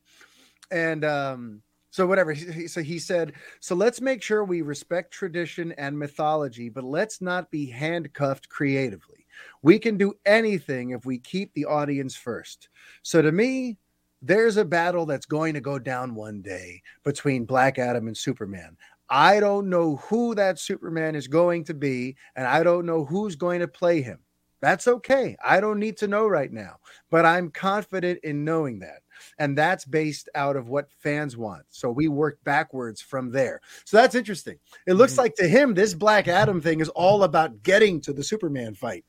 and 0.75 1.05
um, 1.05 1.63
so 1.91 2.07
whatever. 2.07 2.35
So 2.35 2.83
he 2.83 2.99
said, 2.99 3.35
so 3.61 3.77
let's 3.77 4.01
make 4.01 4.21
sure 4.21 4.45
we 4.45 4.63
respect 4.63 5.13
tradition 5.13 5.73
and 5.79 5.97
mythology, 5.97 6.69
but 6.69 6.83
let's 6.83 7.21
not 7.23 7.53
be 7.53 7.67
handcuffed 7.67 8.49
creatively. 8.49 9.27
We 9.63 9.79
can 9.79 9.97
do 9.97 10.15
anything 10.27 10.91
if 10.91 11.07
we 11.07 11.19
keep 11.19 11.55
the 11.55 11.67
audience 11.67 12.17
first. 12.17 12.69
So 13.03 13.23
to 13.23 13.31
me, 13.31 13.79
there's 14.21 14.57
a 14.57 14.65
battle 14.65 15.07
that's 15.07 15.27
going 15.27 15.55
to 15.55 15.61
go 15.61 15.79
down 15.79 16.15
one 16.17 16.43
day 16.43 16.83
between 17.05 17.45
Black 17.45 17.79
Adam 17.79 18.09
and 18.09 18.17
Superman. 18.17 18.77
I 19.09 19.39
don't 19.39 19.71
know 19.71 19.97
who 19.97 20.35
that 20.35 20.59
Superman 20.59 21.15
is 21.15 21.29
going 21.29 21.63
to 21.65 21.75
be, 21.75 22.17
and 22.35 22.47
I 22.47 22.65
don't 22.65 22.87
know 22.87 23.05
who's 23.05 23.37
going 23.37 23.61
to 23.61 23.69
play 23.69 24.03
him. 24.03 24.19
That's 24.61 24.89
okay. 24.89 25.37
I 25.45 25.61
don't 25.61 25.79
need 25.79 25.99
to 25.99 26.09
know 26.09 26.27
right 26.27 26.51
now, 26.51 26.79
but 27.11 27.25
I'm 27.25 27.51
confident 27.51 28.19
in 28.25 28.45
knowing 28.45 28.81
that. 28.81 29.04
And 29.39 29.57
that's 29.57 29.85
based 29.85 30.29
out 30.35 30.57
of 30.57 30.69
what 30.69 30.91
fans 30.91 31.37
want. 31.37 31.65
So 31.71 31.91
we 31.91 32.09
work 32.09 32.39
backwards 32.45 33.01
from 33.01 33.31
there. 33.31 33.61
So 33.85 33.97
that's 33.97 34.15
interesting. 34.15 34.59
It 34.87 34.95
looks 34.95 35.13
mm-hmm. 35.13 35.23
like 35.23 35.35
to 35.37 35.49
him, 35.49 35.75
this 35.75 35.95
Black 35.95 36.29
Adam 36.29 36.61
thing 36.61 36.81
is 36.81 36.89
all 36.91 37.23
about 37.25 37.63
getting 37.63 38.01
to 38.03 38.13
the 38.13 38.25
Superman 38.25 38.75
fight. 38.75 39.05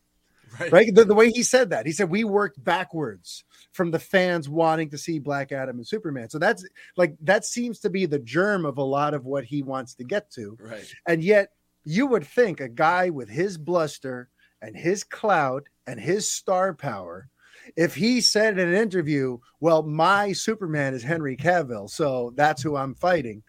Right. 0.60 0.72
right? 0.72 0.96
The, 0.96 1.04
the, 1.04 1.16
way 1.16 1.32
he 1.32 1.44
said 1.44 1.72
that, 1.72 1.86
he 1.86 1.92
said 1.92 2.10
we 2.10 2.24
worked 2.24 2.64
backwards 2.64 3.44
from 3.74 3.92
the 3.92 4.00
fans 4.00 4.48
wanting 4.48 4.90
to 4.92 4.98
see 4.98 5.20
Black 5.20 5.52
Adam 5.52 5.78
and 5.78 5.88
Superman. 5.88 6.30
So 6.30 6.40
that's 6.40 6.66
like 6.96 7.16
that 7.22 7.46
seems 7.46 7.80
to 7.80 7.90
be 7.90 8.06
the 8.06 8.20
germ 8.20 8.66
of 8.66 8.78
a 8.78 8.84
lot 8.84 9.14
of 9.14 9.26
what 9.26 9.44
he 9.44 9.64
wants 9.64 9.96
to 9.96 10.04
get 10.04 10.32
to. 10.32 10.58
Right. 10.62 10.94
And 11.08 11.24
yet 11.24 11.50
you 11.84 12.08
would 12.08 12.26
think 12.26 12.60
a 12.60 12.70
guy 12.70 13.10
with 13.10 13.30
his 13.30 13.58
bluster 13.58 14.30
and 14.62 14.76
his 14.76 15.04
clout 15.04 15.64
and 15.88 16.00
his 16.00 16.30
star 16.30 16.74
power, 16.74 17.30
if 17.76 17.96
he 17.96 18.22
said 18.22 18.58
in 18.58 18.68
an 18.68 18.76
interview, 18.76 19.38
"Well, 19.60 19.84
my 19.84 20.32
Superman 20.32 20.94
is 20.94 21.04
Henry 21.04 21.38
Cavill, 21.38 21.90
so 21.90 22.34
that's 22.36 22.62
who 22.62 22.76
I'm 22.76 22.96
fighting," 22.96 23.44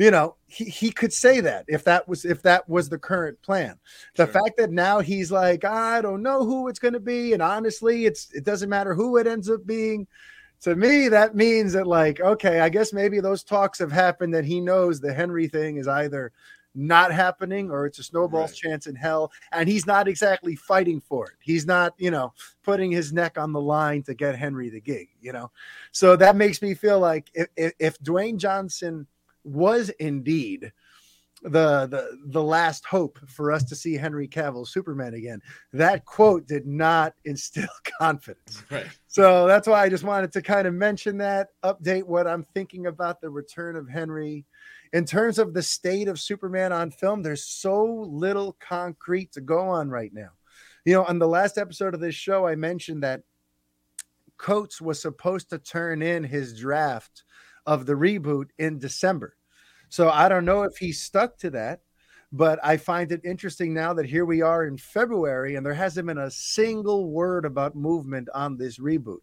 you 0.00 0.10
know 0.10 0.34
he, 0.46 0.64
he 0.64 0.90
could 0.90 1.12
say 1.12 1.40
that 1.40 1.66
if 1.68 1.84
that 1.84 2.08
was 2.08 2.24
if 2.24 2.40
that 2.40 2.66
was 2.68 2.88
the 2.88 2.98
current 2.98 3.40
plan 3.42 3.78
the 4.16 4.24
sure. 4.24 4.32
fact 4.32 4.56
that 4.56 4.70
now 4.70 4.98
he's 4.98 5.30
like 5.30 5.62
i 5.62 6.00
don't 6.00 6.22
know 6.22 6.42
who 6.42 6.68
it's 6.68 6.78
going 6.78 6.94
to 6.94 7.00
be 7.00 7.34
and 7.34 7.42
honestly 7.42 8.06
it's 8.06 8.32
it 8.32 8.42
doesn't 8.42 8.70
matter 8.70 8.94
who 8.94 9.18
it 9.18 9.26
ends 9.26 9.50
up 9.50 9.64
being 9.66 10.06
to 10.62 10.74
me 10.74 11.08
that 11.08 11.36
means 11.36 11.74
that 11.74 11.86
like 11.86 12.18
okay 12.20 12.60
i 12.60 12.68
guess 12.70 12.94
maybe 12.94 13.20
those 13.20 13.44
talks 13.44 13.78
have 13.78 13.92
happened 13.92 14.32
that 14.32 14.44
he 14.44 14.58
knows 14.58 15.00
the 15.00 15.12
henry 15.12 15.46
thing 15.46 15.76
is 15.76 15.86
either 15.86 16.32
not 16.74 17.12
happening 17.12 17.70
or 17.70 17.86
it's 17.86 17.98
a 17.98 18.02
snowball's 18.02 18.50
right. 18.50 18.56
chance 18.70 18.86
in 18.86 18.94
hell 18.94 19.32
and 19.52 19.68
he's 19.68 19.86
not 19.86 20.06
exactly 20.06 20.54
fighting 20.54 21.00
for 21.00 21.26
it 21.26 21.36
he's 21.40 21.66
not 21.66 21.94
you 21.98 22.10
know 22.10 22.32
putting 22.62 22.90
his 22.90 23.12
neck 23.12 23.36
on 23.36 23.52
the 23.52 23.60
line 23.60 24.02
to 24.02 24.14
get 24.14 24.36
henry 24.36 24.70
the 24.70 24.80
gig 24.80 25.08
you 25.20 25.32
know 25.32 25.50
so 25.90 26.14
that 26.14 26.36
makes 26.36 26.62
me 26.62 26.74
feel 26.74 27.00
like 27.00 27.28
if, 27.34 27.48
if, 27.56 27.72
if 27.78 27.98
dwayne 28.00 28.36
johnson 28.36 29.06
was 29.42 29.88
indeed 29.98 30.72
the 31.42 31.86
the 31.86 32.18
the 32.26 32.42
last 32.42 32.84
hope 32.84 33.18
for 33.26 33.50
us 33.50 33.64
to 33.64 33.74
see 33.74 33.96
Henry 33.96 34.28
Cavill 34.28 34.66
Superman 34.66 35.14
again. 35.14 35.40
That 35.72 36.04
quote 36.04 36.46
did 36.46 36.66
not 36.66 37.14
instill 37.24 37.68
confidence. 38.00 38.62
Right. 38.70 38.86
So 39.06 39.46
that's 39.46 39.66
why 39.66 39.82
I 39.82 39.88
just 39.88 40.04
wanted 40.04 40.32
to 40.32 40.42
kind 40.42 40.66
of 40.66 40.74
mention 40.74 41.18
that, 41.18 41.48
update 41.64 42.04
what 42.04 42.26
I'm 42.26 42.44
thinking 42.54 42.86
about 42.86 43.20
the 43.20 43.30
return 43.30 43.76
of 43.76 43.88
Henry. 43.88 44.44
In 44.92 45.04
terms 45.04 45.38
of 45.38 45.54
the 45.54 45.62
state 45.62 46.08
of 46.08 46.18
Superman 46.18 46.72
on 46.72 46.90
film, 46.90 47.22
there's 47.22 47.44
so 47.44 47.84
little 47.84 48.56
concrete 48.58 49.32
to 49.32 49.40
go 49.40 49.60
on 49.60 49.88
right 49.88 50.12
now. 50.12 50.30
You 50.84 50.94
know, 50.94 51.04
on 51.04 51.18
the 51.18 51.28
last 51.28 51.58
episode 51.58 51.94
of 51.94 52.00
this 52.00 52.14
show, 52.14 52.46
I 52.46 52.56
mentioned 52.56 53.02
that 53.02 53.22
Coates 54.36 54.80
was 54.80 55.00
supposed 55.00 55.50
to 55.50 55.58
turn 55.58 56.02
in 56.02 56.24
his 56.24 56.58
draft 56.58 57.24
of 57.66 57.86
the 57.86 57.92
reboot 57.92 58.46
in 58.58 58.78
December. 58.78 59.36
So 59.90 60.08
I 60.08 60.28
don't 60.28 60.44
know 60.44 60.62
if 60.62 60.76
he 60.76 60.92
stuck 60.92 61.36
to 61.38 61.50
that, 61.50 61.80
but 62.32 62.58
I 62.62 62.76
find 62.76 63.12
it 63.12 63.20
interesting 63.24 63.74
now 63.74 63.92
that 63.94 64.06
here 64.06 64.24
we 64.24 64.40
are 64.40 64.66
in 64.66 64.78
February 64.78 65.56
and 65.56 65.66
there 65.66 65.74
hasn't 65.74 66.06
been 66.06 66.18
a 66.18 66.30
single 66.30 67.10
word 67.10 67.44
about 67.44 67.76
movement 67.76 68.28
on 68.34 68.56
this 68.56 68.78
reboot. 68.78 69.20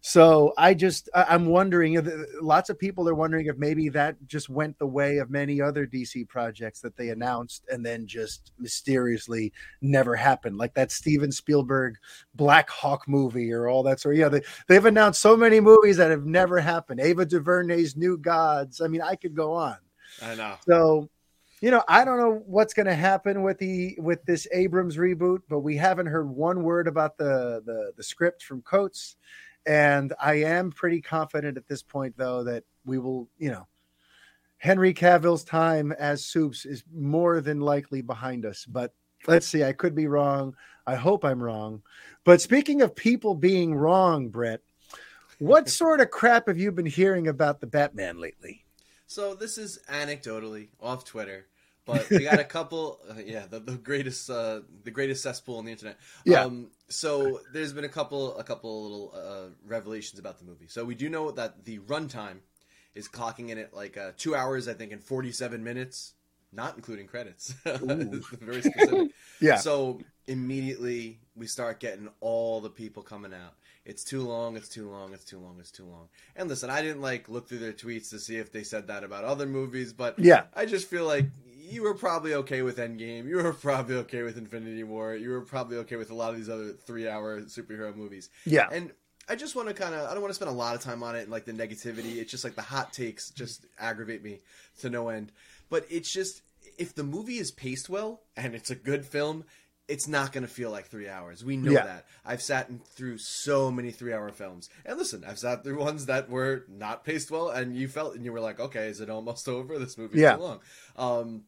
So 0.00 0.54
I 0.56 0.74
just 0.74 1.08
I'm 1.14 1.46
wondering. 1.46 1.98
Lots 2.40 2.70
of 2.70 2.78
people 2.78 3.08
are 3.08 3.14
wondering 3.14 3.46
if 3.46 3.56
maybe 3.56 3.88
that 3.90 4.16
just 4.26 4.48
went 4.48 4.78
the 4.78 4.86
way 4.86 5.18
of 5.18 5.30
many 5.30 5.60
other 5.60 5.86
DC 5.86 6.28
projects 6.28 6.80
that 6.80 6.96
they 6.96 7.10
announced 7.10 7.64
and 7.70 7.84
then 7.84 8.06
just 8.06 8.52
mysteriously 8.58 9.52
never 9.80 10.16
happened, 10.16 10.58
like 10.58 10.74
that 10.74 10.92
Steven 10.92 11.32
Spielberg 11.32 11.96
Blackhawk 12.34 13.08
movie 13.08 13.52
or 13.52 13.68
all 13.68 13.82
that 13.84 14.00
sort. 14.00 14.14
Of, 14.14 14.20
yeah, 14.20 14.28
they 14.28 14.42
they've 14.68 14.84
announced 14.84 15.20
so 15.20 15.36
many 15.36 15.60
movies 15.60 15.96
that 15.96 16.10
have 16.10 16.26
never 16.26 16.58
happened. 16.60 17.00
Ava 17.00 17.26
DuVernay's 17.26 17.96
New 17.96 18.18
Gods. 18.18 18.80
I 18.80 18.88
mean, 18.88 19.02
I 19.02 19.16
could 19.16 19.34
go 19.34 19.52
on. 19.52 19.76
I 20.22 20.34
know. 20.34 20.54
So 20.66 21.08
you 21.60 21.70
know, 21.70 21.82
I 21.88 22.04
don't 22.04 22.18
know 22.18 22.42
what's 22.46 22.72
going 22.72 22.86
to 22.86 22.94
happen 22.94 23.42
with 23.42 23.58
the 23.58 23.96
with 23.98 24.24
this 24.24 24.46
Abrams 24.52 24.96
reboot, 24.96 25.42
but 25.48 25.60
we 25.60 25.76
haven't 25.76 26.06
heard 26.06 26.28
one 26.28 26.62
word 26.62 26.86
about 26.86 27.18
the 27.18 27.62
the, 27.64 27.92
the 27.96 28.02
script 28.02 28.42
from 28.42 28.62
Coates. 28.62 29.16
And 29.66 30.14
I 30.20 30.34
am 30.34 30.70
pretty 30.70 31.00
confident 31.00 31.56
at 31.56 31.66
this 31.68 31.82
point, 31.82 32.14
though, 32.16 32.44
that 32.44 32.64
we 32.84 32.98
will, 32.98 33.28
you 33.38 33.50
know, 33.50 33.66
Henry 34.58 34.92
Cavill's 34.92 35.44
time 35.44 35.92
as 35.92 36.24
Soups 36.24 36.64
is 36.64 36.82
more 36.92 37.40
than 37.40 37.60
likely 37.60 38.02
behind 38.02 38.44
us. 38.44 38.64
But 38.64 38.92
let's 39.26 39.46
see, 39.46 39.62
I 39.62 39.72
could 39.72 39.94
be 39.94 40.06
wrong. 40.06 40.54
I 40.86 40.96
hope 40.96 41.24
I'm 41.24 41.42
wrong. 41.42 41.82
But 42.24 42.40
speaking 42.40 42.82
of 42.82 42.94
people 42.94 43.34
being 43.34 43.74
wrong, 43.74 44.28
Brett, 44.28 44.60
what 45.38 45.68
sort 45.68 46.00
of 46.00 46.10
crap 46.10 46.48
have 46.48 46.58
you 46.58 46.72
been 46.72 46.86
hearing 46.86 47.28
about 47.28 47.60
the 47.60 47.66
Batman 47.66 48.20
lately? 48.20 48.64
So 49.06 49.34
this 49.34 49.58
is 49.58 49.78
anecdotally 49.88 50.68
off 50.80 51.04
Twitter. 51.04 51.46
But 51.86 52.08
we 52.10 52.24
got 52.24 52.38
a 52.38 52.44
couple, 52.44 53.00
uh, 53.08 53.14
yeah, 53.24 53.46
the, 53.46 53.60
the 53.60 53.76
greatest, 53.76 54.28
uh, 54.28 54.60
the 54.84 54.90
greatest 54.90 55.22
cesspool 55.22 55.58
on 55.58 55.64
the 55.64 55.72
internet. 55.72 55.98
Yeah. 56.24 56.44
Um, 56.44 56.70
so 56.88 57.40
there's 57.52 57.72
been 57.72 57.84
a 57.84 57.88
couple, 57.88 58.36
a 58.38 58.44
couple 58.44 58.82
little 58.82 59.12
uh, 59.14 59.50
revelations 59.66 60.18
about 60.18 60.38
the 60.38 60.44
movie. 60.44 60.66
So 60.68 60.84
we 60.84 60.94
do 60.94 61.08
know 61.08 61.30
that 61.32 61.64
the 61.64 61.78
runtime 61.80 62.38
is 62.94 63.08
clocking 63.08 63.50
in 63.50 63.58
at 63.58 63.74
like 63.74 63.96
uh, 63.96 64.12
two 64.16 64.34
hours, 64.34 64.68
I 64.68 64.74
think, 64.74 64.92
and 64.92 65.02
47 65.02 65.62
minutes. 65.62 66.14
not 66.52 66.76
including 66.76 67.06
credits. 67.06 67.50
Very 67.64 68.62
specific. 68.62 69.10
Yeah. 69.40 69.56
So 69.56 70.00
immediately 70.26 71.20
we 71.36 71.46
start 71.46 71.78
getting 71.78 72.08
all 72.20 72.60
the 72.60 72.70
people 72.70 73.02
coming 73.04 73.32
out. 73.32 73.54
It's 73.84 74.02
too 74.02 74.22
long. 74.26 74.56
It's 74.56 74.68
too 74.68 74.90
long. 74.90 75.12
It's 75.14 75.24
too 75.24 75.38
long. 75.38 75.56
It's 75.60 75.70
too 75.70 75.84
long. 75.84 76.08
And 76.34 76.48
listen, 76.48 76.70
I 76.70 76.82
didn't 76.82 77.00
like 77.02 77.28
look 77.28 77.48
through 77.48 77.58
their 77.60 77.72
tweets 77.72 78.10
to 78.10 78.18
see 78.18 78.36
if 78.36 78.50
they 78.50 78.64
said 78.64 78.88
that 78.88 79.04
about 79.04 79.24
other 79.24 79.46
movies, 79.46 79.92
but 79.92 80.18
Yeah. 80.18 80.44
I 80.54 80.66
just 80.66 80.88
feel 80.88 81.06
like 81.06 81.26
you 81.68 81.82
were 81.82 81.94
probably 81.94 82.34
okay 82.34 82.62
with 82.62 82.78
Endgame. 82.78 83.26
You 83.28 83.36
were 83.36 83.52
probably 83.68 83.96
okay 83.96 84.22
with 84.22 84.36
Infinity 84.38 84.84
War. 84.84 85.14
You 85.14 85.30
were 85.30 85.42
probably 85.42 85.76
okay 85.78 85.96
with 85.96 86.10
a 86.10 86.14
lot 86.14 86.30
of 86.30 86.36
these 86.36 86.48
other 86.48 86.72
three-hour 86.72 87.42
superhero 87.42 87.94
movies. 87.94 88.30
Yeah. 88.44 88.68
And 88.72 88.92
I 89.28 89.34
just 89.36 89.54
want 89.54 89.68
to 89.68 89.74
kind 89.74 89.94
of 89.94 90.08
I 90.08 90.12
don't 90.12 90.22
want 90.22 90.30
to 90.30 90.34
spend 90.34 90.50
a 90.50 90.54
lot 90.54 90.74
of 90.74 90.80
time 90.80 91.02
on 91.02 91.14
it 91.16 91.22
and 91.22 91.30
like 91.30 91.44
the 91.44 91.52
negativity. 91.52 92.16
It's 92.16 92.30
just 92.30 92.44
like 92.44 92.54
the 92.54 92.62
hot 92.62 92.92
takes 92.92 93.30
just 93.30 93.66
aggravate 93.78 94.22
me 94.24 94.40
to 94.80 94.88
no 94.90 95.08
end. 95.10 95.32
But 95.68 95.84
it's 95.90 96.10
just 96.12 96.42
if 96.78 96.94
the 96.94 97.04
movie 97.04 97.38
is 97.38 97.50
paced 97.50 97.88
well 97.90 98.22
and 98.36 98.54
it's 98.54 98.70
a 98.70 98.74
good 98.74 99.04
film, 99.04 99.44
it's 99.86 100.06
not 100.08 100.32
going 100.32 100.42
to 100.42 100.52
feel 100.52 100.70
like 100.70 100.86
three 100.86 101.08
hours. 101.08 101.42
We 101.44 101.56
know 101.56 101.72
Yeah. 101.72 101.84
that. 101.84 102.06
I've 102.24 102.42
sat 102.42 102.68
in- 102.68 102.78
through 102.78 103.18
so 103.18 103.70
many 103.70 103.90
three-hour 103.90 104.30
films, 104.32 104.68
and 104.84 104.98
listen, 104.98 105.24
I've 105.26 105.38
sat 105.38 105.64
through 105.64 105.78
ones 105.78 106.06
that 106.06 106.28
were 106.28 106.64
not 106.68 107.04
paced 107.04 107.30
well, 107.30 107.48
and 107.48 107.74
you 107.74 107.88
felt 107.88 108.14
and 108.14 108.22
you 108.22 108.30
were 108.32 108.40
like, 108.40 108.60
okay, 108.60 108.88
is 108.88 109.00
it 109.00 109.08
almost 109.08 109.48
over? 109.48 109.78
This 109.78 109.96
movie's 109.96 110.20
Yeah. 110.20 110.36
too 110.36 110.42
long. 110.42 110.60
Um, 110.96 111.44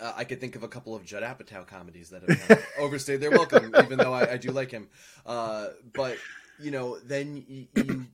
uh, 0.00 0.12
I 0.16 0.24
could 0.24 0.40
think 0.40 0.56
of 0.56 0.62
a 0.62 0.68
couple 0.68 0.94
of 0.94 1.04
Judd 1.04 1.22
Apatow 1.22 1.66
comedies 1.66 2.10
that 2.10 2.22
have 2.22 2.38
uh, 2.40 2.62
overstayed 2.76 3.20
their 3.20 3.32
welcome, 3.32 3.74
even 3.76 4.00
though 4.00 4.12
I, 4.12 4.32
I 4.32 4.36
do 4.36 4.52
like 4.52 4.70
him. 4.70 4.88
Uh, 5.26 5.68
but 5.94 6.24
you 6.58 6.70
know, 6.70 6.98
then 7.00 7.36
you, 7.48 7.66
you 7.74 8.06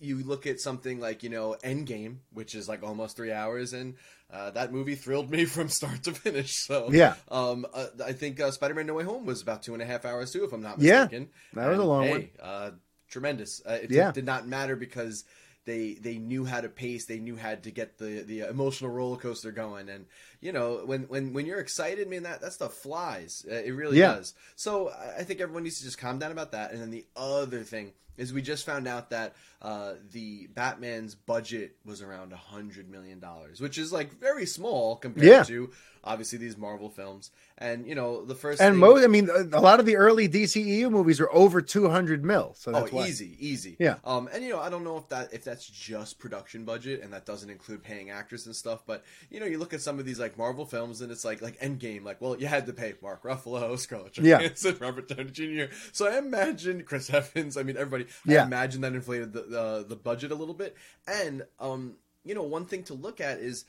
you 0.00 0.22
look 0.24 0.46
at 0.46 0.60
something 0.60 0.98
like 1.00 1.22
you 1.22 1.30
know 1.30 1.56
Endgame, 1.64 2.18
which 2.32 2.54
is 2.54 2.68
like 2.68 2.82
almost 2.82 3.16
three 3.16 3.32
hours, 3.32 3.72
and 3.72 3.94
uh, 4.32 4.50
that 4.50 4.72
movie 4.72 4.94
thrilled 4.94 5.30
me 5.30 5.44
from 5.46 5.68
start 5.68 6.02
to 6.04 6.12
finish. 6.12 6.56
So 6.56 6.94
Yeah. 6.94 7.14
um, 7.28 7.66
uh, 7.72 7.86
I 8.04 8.12
think 8.12 8.40
uh, 8.40 8.50
Spider-Man: 8.50 8.86
No 8.86 8.94
Way 8.94 9.04
Home 9.04 9.26
was 9.26 9.42
about 9.42 9.62
two 9.62 9.74
and 9.74 9.82
a 9.82 9.86
half 9.86 10.04
hours 10.04 10.32
too, 10.32 10.44
if 10.44 10.52
I'm 10.52 10.62
not 10.62 10.78
Yeah, 10.78 11.08
mistaken. 11.08 11.28
that 11.52 11.68
was 11.68 11.78
a 11.78 11.84
long 11.84 12.08
hey, 12.08 12.10
one. 12.10 12.30
Uh, 12.40 12.70
tremendous. 13.08 13.62
Uh, 13.68 13.78
it 13.82 13.90
Yeah. 13.90 14.06
did, 14.06 14.12
did 14.12 14.24
not 14.26 14.46
matter 14.46 14.76
because 14.76 15.24
they 15.64 15.94
they 15.94 16.18
knew 16.18 16.44
how 16.44 16.60
to 16.60 16.68
pace. 16.68 17.06
They 17.06 17.18
knew 17.18 17.36
how 17.36 17.54
to 17.54 17.70
get 17.70 17.98
the 17.98 18.24
the 18.26 18.40
emotional 18.40 18.90
roller 18.90 19.16
coaster 19.16 19.52
going. 19.52 19.88
And 19.88 20.06
you 20.42 20.52
know 20.52 20.82
when 20.84 21.04
when 21.04 21.32
when 21.32 21.46
you're 21.46 21.60
excited, 21.60 22.10
man, 22.10 22.24
that 22.24 22.42
that 22.42 22.52
stuff 22.52 22.74
flies. 22.74 23.46
Uh, 23.50 23.54
it 23.54 23.70
really 23.70 23.98
Yeah. 23.98 24.16
does. 24.16 24.34
So 24.56 24.90
I 25.18 25.22
think 25.22 25.40
everyone 25.40 25.62
needs 25.62 25.78
to 25.78 25.84
just 25.84 25.96
calm 25.98 26.18
down 26.18 26.32
about 26.32 26.52
that. 26.52 26.72
And 26.72 26.82
then 26.82 26.90
the 26.90 27.06
other 27.16 27.62
thing 27.62 27.92
is 28.18 28.30
we 28.32 28.42
just 28.42 28.66
found 28.66 28.86
out 28.86 29.08
that 29.08 29.34
uh, 29.62 29.94
the 30.10 30.46
Batman's 30.54 31.14
budget 31.14 31.76
was 31.86 32.02
around 32.02 32.32
a 32.32 32.36
hundred 32.36 32.90
million 32.90 33.18
dollars, 33.20 33.60
which 33.60 33.78
is 33.78 33.90
like 33.92 34.12
very 34.20 34.44
small 34.44 34.96
compared 34.96 35.26
Yeah. 35.26 35.42
to 35.44 35.70
obviously 36.04 36.36
these 36.36 36.56
Marvel 36.58 36.90
films. 36.90 37.30
And 37.56 37.86
you 37.86 37.94
know 37.94 38.24
the 38.24 38.34
first 38.34 38.60
And 38.60 38.72
thing- 38.74 38.80
most, 38.80 39.04
I 39.04 39.06
mean, 39.06 39.30
a 39.30 39.60
lot 39.60 39.78
of 39.80 39.86
the 39.86 39.96
early 39.96 40.28
DCEU 40.28 40.90
movies 40.90 41.20
are 41.20 41.32
over 41.32 41.62
200 41.62 42.24
mil. 42.24 42.54
So 42.58 42.72
that's 42.72 42.92
oh, 42.92 42.96
why. 42.96 43.06
easy, 43.06 43.36
easy. 43.38 43.76
Yeah. 43.78 43.96
Um, 44.04 44.28
and 44.32 44.42
you 44.44 44.50
know, 44.50 44.58
I 44.60 44.68
don't 44.68 44.82
know 44.84 44.96
if 44.98 45.08
that 45.10 45.32
if 45.32 45.44
that's 45.44 45.66
just 45.66 46.18
production 46.18 46.64
budget 46.64 47.02
and 47.02 47.12
that 47.12 47.24
doesn't 47.24 47.48
include 47.48 47.82
paying 47.84 48.10
actors 48.10 48.44
and 48.46 48.54
stuff. 48.54 48.82
But 48.84 49.04
you 49.30 49.38
know, 49.40 49.46
you 49.46 49.58
look 49.58 49.72
at 49.72 49.80
some 49.80 49.98
of 50.00 50.04
these 50.04 50.18
like 50.18 50.31
Marvel 50.36 50.64
films 50.66 51.00
and 51.00 51.10
it's 51.12 51.24
like 51.24 51.42
like 51.42 51.58
Endgame, 51.60 52.04
like 52.04 52.20
well, 52.20 52.36
you 52.38 52.46
had 52.46 52.66
to 52.66 52.72
pay 52.72 52.94
Mark 53.02 53.22
Ruffalo, 53.22 53.78
Scarlett 53.78 54.18
Yeah. 54.18 54.38
Johansson, 54.38 54.76
Robert 54.80 55.08
Downey 55.08 55.30
Jr. 55.30 55.74
So 55.92 56.06
I 56.06 56.18
imagine 56.18 56.82
Chris 56.84 57.10
Evans. 57.10 57.56
I 57.56 57.62
mean, 57.62 57.76
everybody. 57.76 58.06
Yeah. 58.26 58.42
I 58.42 58.46
imagine 58.46 58.80
that 58.82 58.94
inflated 58.94 59.32
the 59.32 59.42
the, 59.42 59.84
the 59.90 59.96
budget 59.96 60.30
a 60.32 60.36
little 60.36 60.54
bit. 60.54 60.76
And 61.06 61.44
um, 61.60 61.94
you 62.24 62.34
know, 62.34 62.42
one 62.42 62.66
thing 62.66 62.82
to 62.84 62.94
look 62.94 63.20
at 63.20 63.38
is 63.38 63.64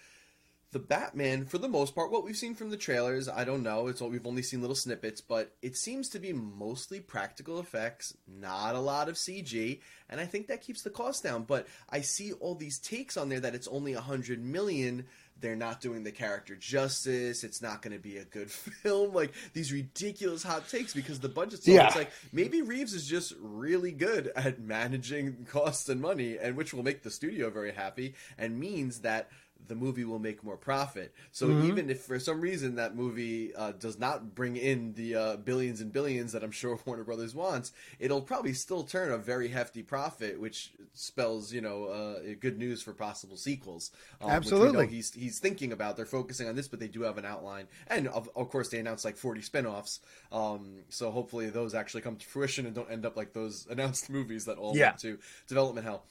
the 0.71 0.79
Batman, 0.79 1.45
for 1.45 1.59
the 1.59 1.67
most 1.67 1.93
part, 1.93 2.09
what 2.11 2.23
we've 2.23 2.35
seen 2.35 2.55
from 2.55 2.71
the 2.71 2.77
trailers, 2.77 3.29
I 3.29 3.43
don't 3.43 3.61
know. 3.61 3.87
It's 3.89 4.01
what 4.01 4.09
we've 4.09 4.25
only 4.25 4.41
seen 4.41 4.59
little 4.61 4.75
snippets, 4.75 5.21
but 5.21 5.53
it 5.61 5.77
seems 5.77 6.09
to 6.09 6.19
be 6.19 6.33
mostly 6.33 6.99
practical 6.99 7.59
effects, 7.59 8.17
not 8.27 8.73
a 8.73 8.79
lot 8.79 9.07
of 9.07 9.13
CG, 9.13 9.81
and 10.09 10.19
I 10.19 10.25
think 10.25 10.47
that 10.47 10.63
keeps 10.63 10.81
the 10.81 10.89
cost 10.89 11.21
down. 11.23 11.43
But 11.43 11.67
I 11.91 12.01
see 12.01 12.33
all 12.33 12.55
these 12.55 12.79
takes 12.79 13.17
on 13.17 13.29
there 13.29 13.39
that 13.41 13.53
it's 13.53 13.67
only 13.67 13.93
a 13.93 14.01
hundred 14.01 14.43
million. 14.43 15.05
They're 15.39 15.55
not 15.55 15.81
doing 15.81 16.03
the 16.03 16.11
character 16.11 16.55
justice. 16.55 17.43
It's 17.43 17.61
not 17.61 17.81
going 17.81 17.93
to 17.93 18.01
be 18.01 18.17
a 18.17 18.25
good 18.25 18.49
film. 18.51 19.13
Like 19.13 19.33
these 19.53 19.71
ridiculous 19.73 20.43
hot 20.43 20.69
takes 20.69 20.93
because 20.93 21.19
the 21.19 21.29
budget's. 21.29 21.67
Yeah. 21.67 21.87
It's 21.87 21.95
like 21.95 22.11
maybe 22.31 22.61
Reeves 22.61 22.93
is 22.93 23.07
just 23.07 23.33
really 23.41 23.91
good 23.91 24.31
at 24.35 24.59
managing 24.61 25.45
costs 25.51 25.89
and 25.89 25.99
money, 26.01 26.37
and 26.37 26.55
which 26.55 26.73
will 26.73 26.83
make 26.83 27.03
the 27.03 27.11
studio 27.11 27.49
very 27.49 27.73
happy 27.73 28.15
and 28.37 28.59
means 28.59 28.99
that 29.01 29.29
the 29.67 29.75
movie 29.75 30.03
will 30.05 30.19
make 30.19 30.43
more 30.43 30.57
profit. 30.57 31.13
So 31.31 31.47
Mm-hmm. 31.47 31.65
even 31.67 31.89
if 31.89 32.01
for 32.01 32.19
some 32.19 32.41
reason 32.41 32.75
that 32.75 32.95
movie 32.95 33.53
uh, 33.55 33.71
does 33.73 33.97
not 33.99 34.35
bring 34.35 34.55
in 34.57 34.93
the 34.93 35.15
uh, 35.15 35.35
billions 35.37 35.81
and 35.81 35.91
billions 35.91 36.31
that 36.33 36.43
I'm 36.43 36.51
sure 36.61 36.79
Warner 36.85 37.03
Brothers 37.03 37.35
wants, 37.35 37.71
it'll 37.99 38.21
probably 38.21 38.53
still 38.53 38.83
turn 38.83 39.11
a 39.11 39.17
very 39.17 39.47
hefty 39.49 39.83
profit, 39.83 40.39
which 40.39 40.71
spells 40.93 41.51
you 41.53 41.61
know 41.61 41.85
uh, 41.85 42.19
good 42.39 42.57
news 42.57 42.81
for 42.81 42.93
possible 42.93 43.37
sequels. 43.37 43.91
um, 44.21 44.43
which 44.43 44.59
we 44.59 44.69
know 44.69 44.85
Absolutely. 44.85 44.87
he's 44.87 45.13
he's 45.13 45.39
thinking 45.39 45.71
about. 45.71 45.97
They're 45.97 46.05
focusing 46.05 46.47
on 46.47 46.55
this, 46.55 46.67
but 46.67 46.79
they 46.79 46.87
do 46.87 47.01
have 47.03 47.17
an 47.17 47.25
outline, 47.25 47.67
and 47.87 48.07
of, 48.07 48.29
of 48.35 48.49
course 48.49 48.69
they 48.69 48.79
announced 48.79 49.05
like 49.05 49.17
40 49.17 49.41
spin-offs. 49.41 49.99
Um, 50.31 50.83
so 50.89 51.11
hopefully 51.11 51.49
those 51.49 51.73
actually 51.73 52.01
come 52.01 52.15
to 52.17 52.25
fruition 52.25 52.65
and 52.65 52.75
don't 52.75 52.91
end 52.91 53.05
up 53.05 53.15
like 53.17 53.33
those 53.33 53.67
announced 53.71 54.09
movies 54.09 54.45
that 54.45 54.57
all 54.57 54.75
Yeah. 54.75 54.87
went 54.87 54.99
to 54.99 55.19
development 55.47 55.85
hell. 55.85 56.03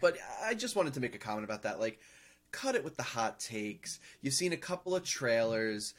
But 0.00 0.16
I 0.44 0.54
just 0.54 0.76
wanted 0.76 0.94
to 0.94 1.00
make 1.00 1.14
a 1.14 1.18
comment 1.18 1.44
about 1.44 1.62
that. 1.62 1.80
Like, 1.80 1.98
cut 2.52 2.74
it 2.74 2.84
with 2.84 2.96
the 2.96 3.02
hot 3.02 3.40
takes. 3.40 3.98
You've 4.20 4.34
seen 4.34 4.52
a 4.52 4.56
couple 4.56 4.94
of 4.94 5.04
trailers. 5.04 5.94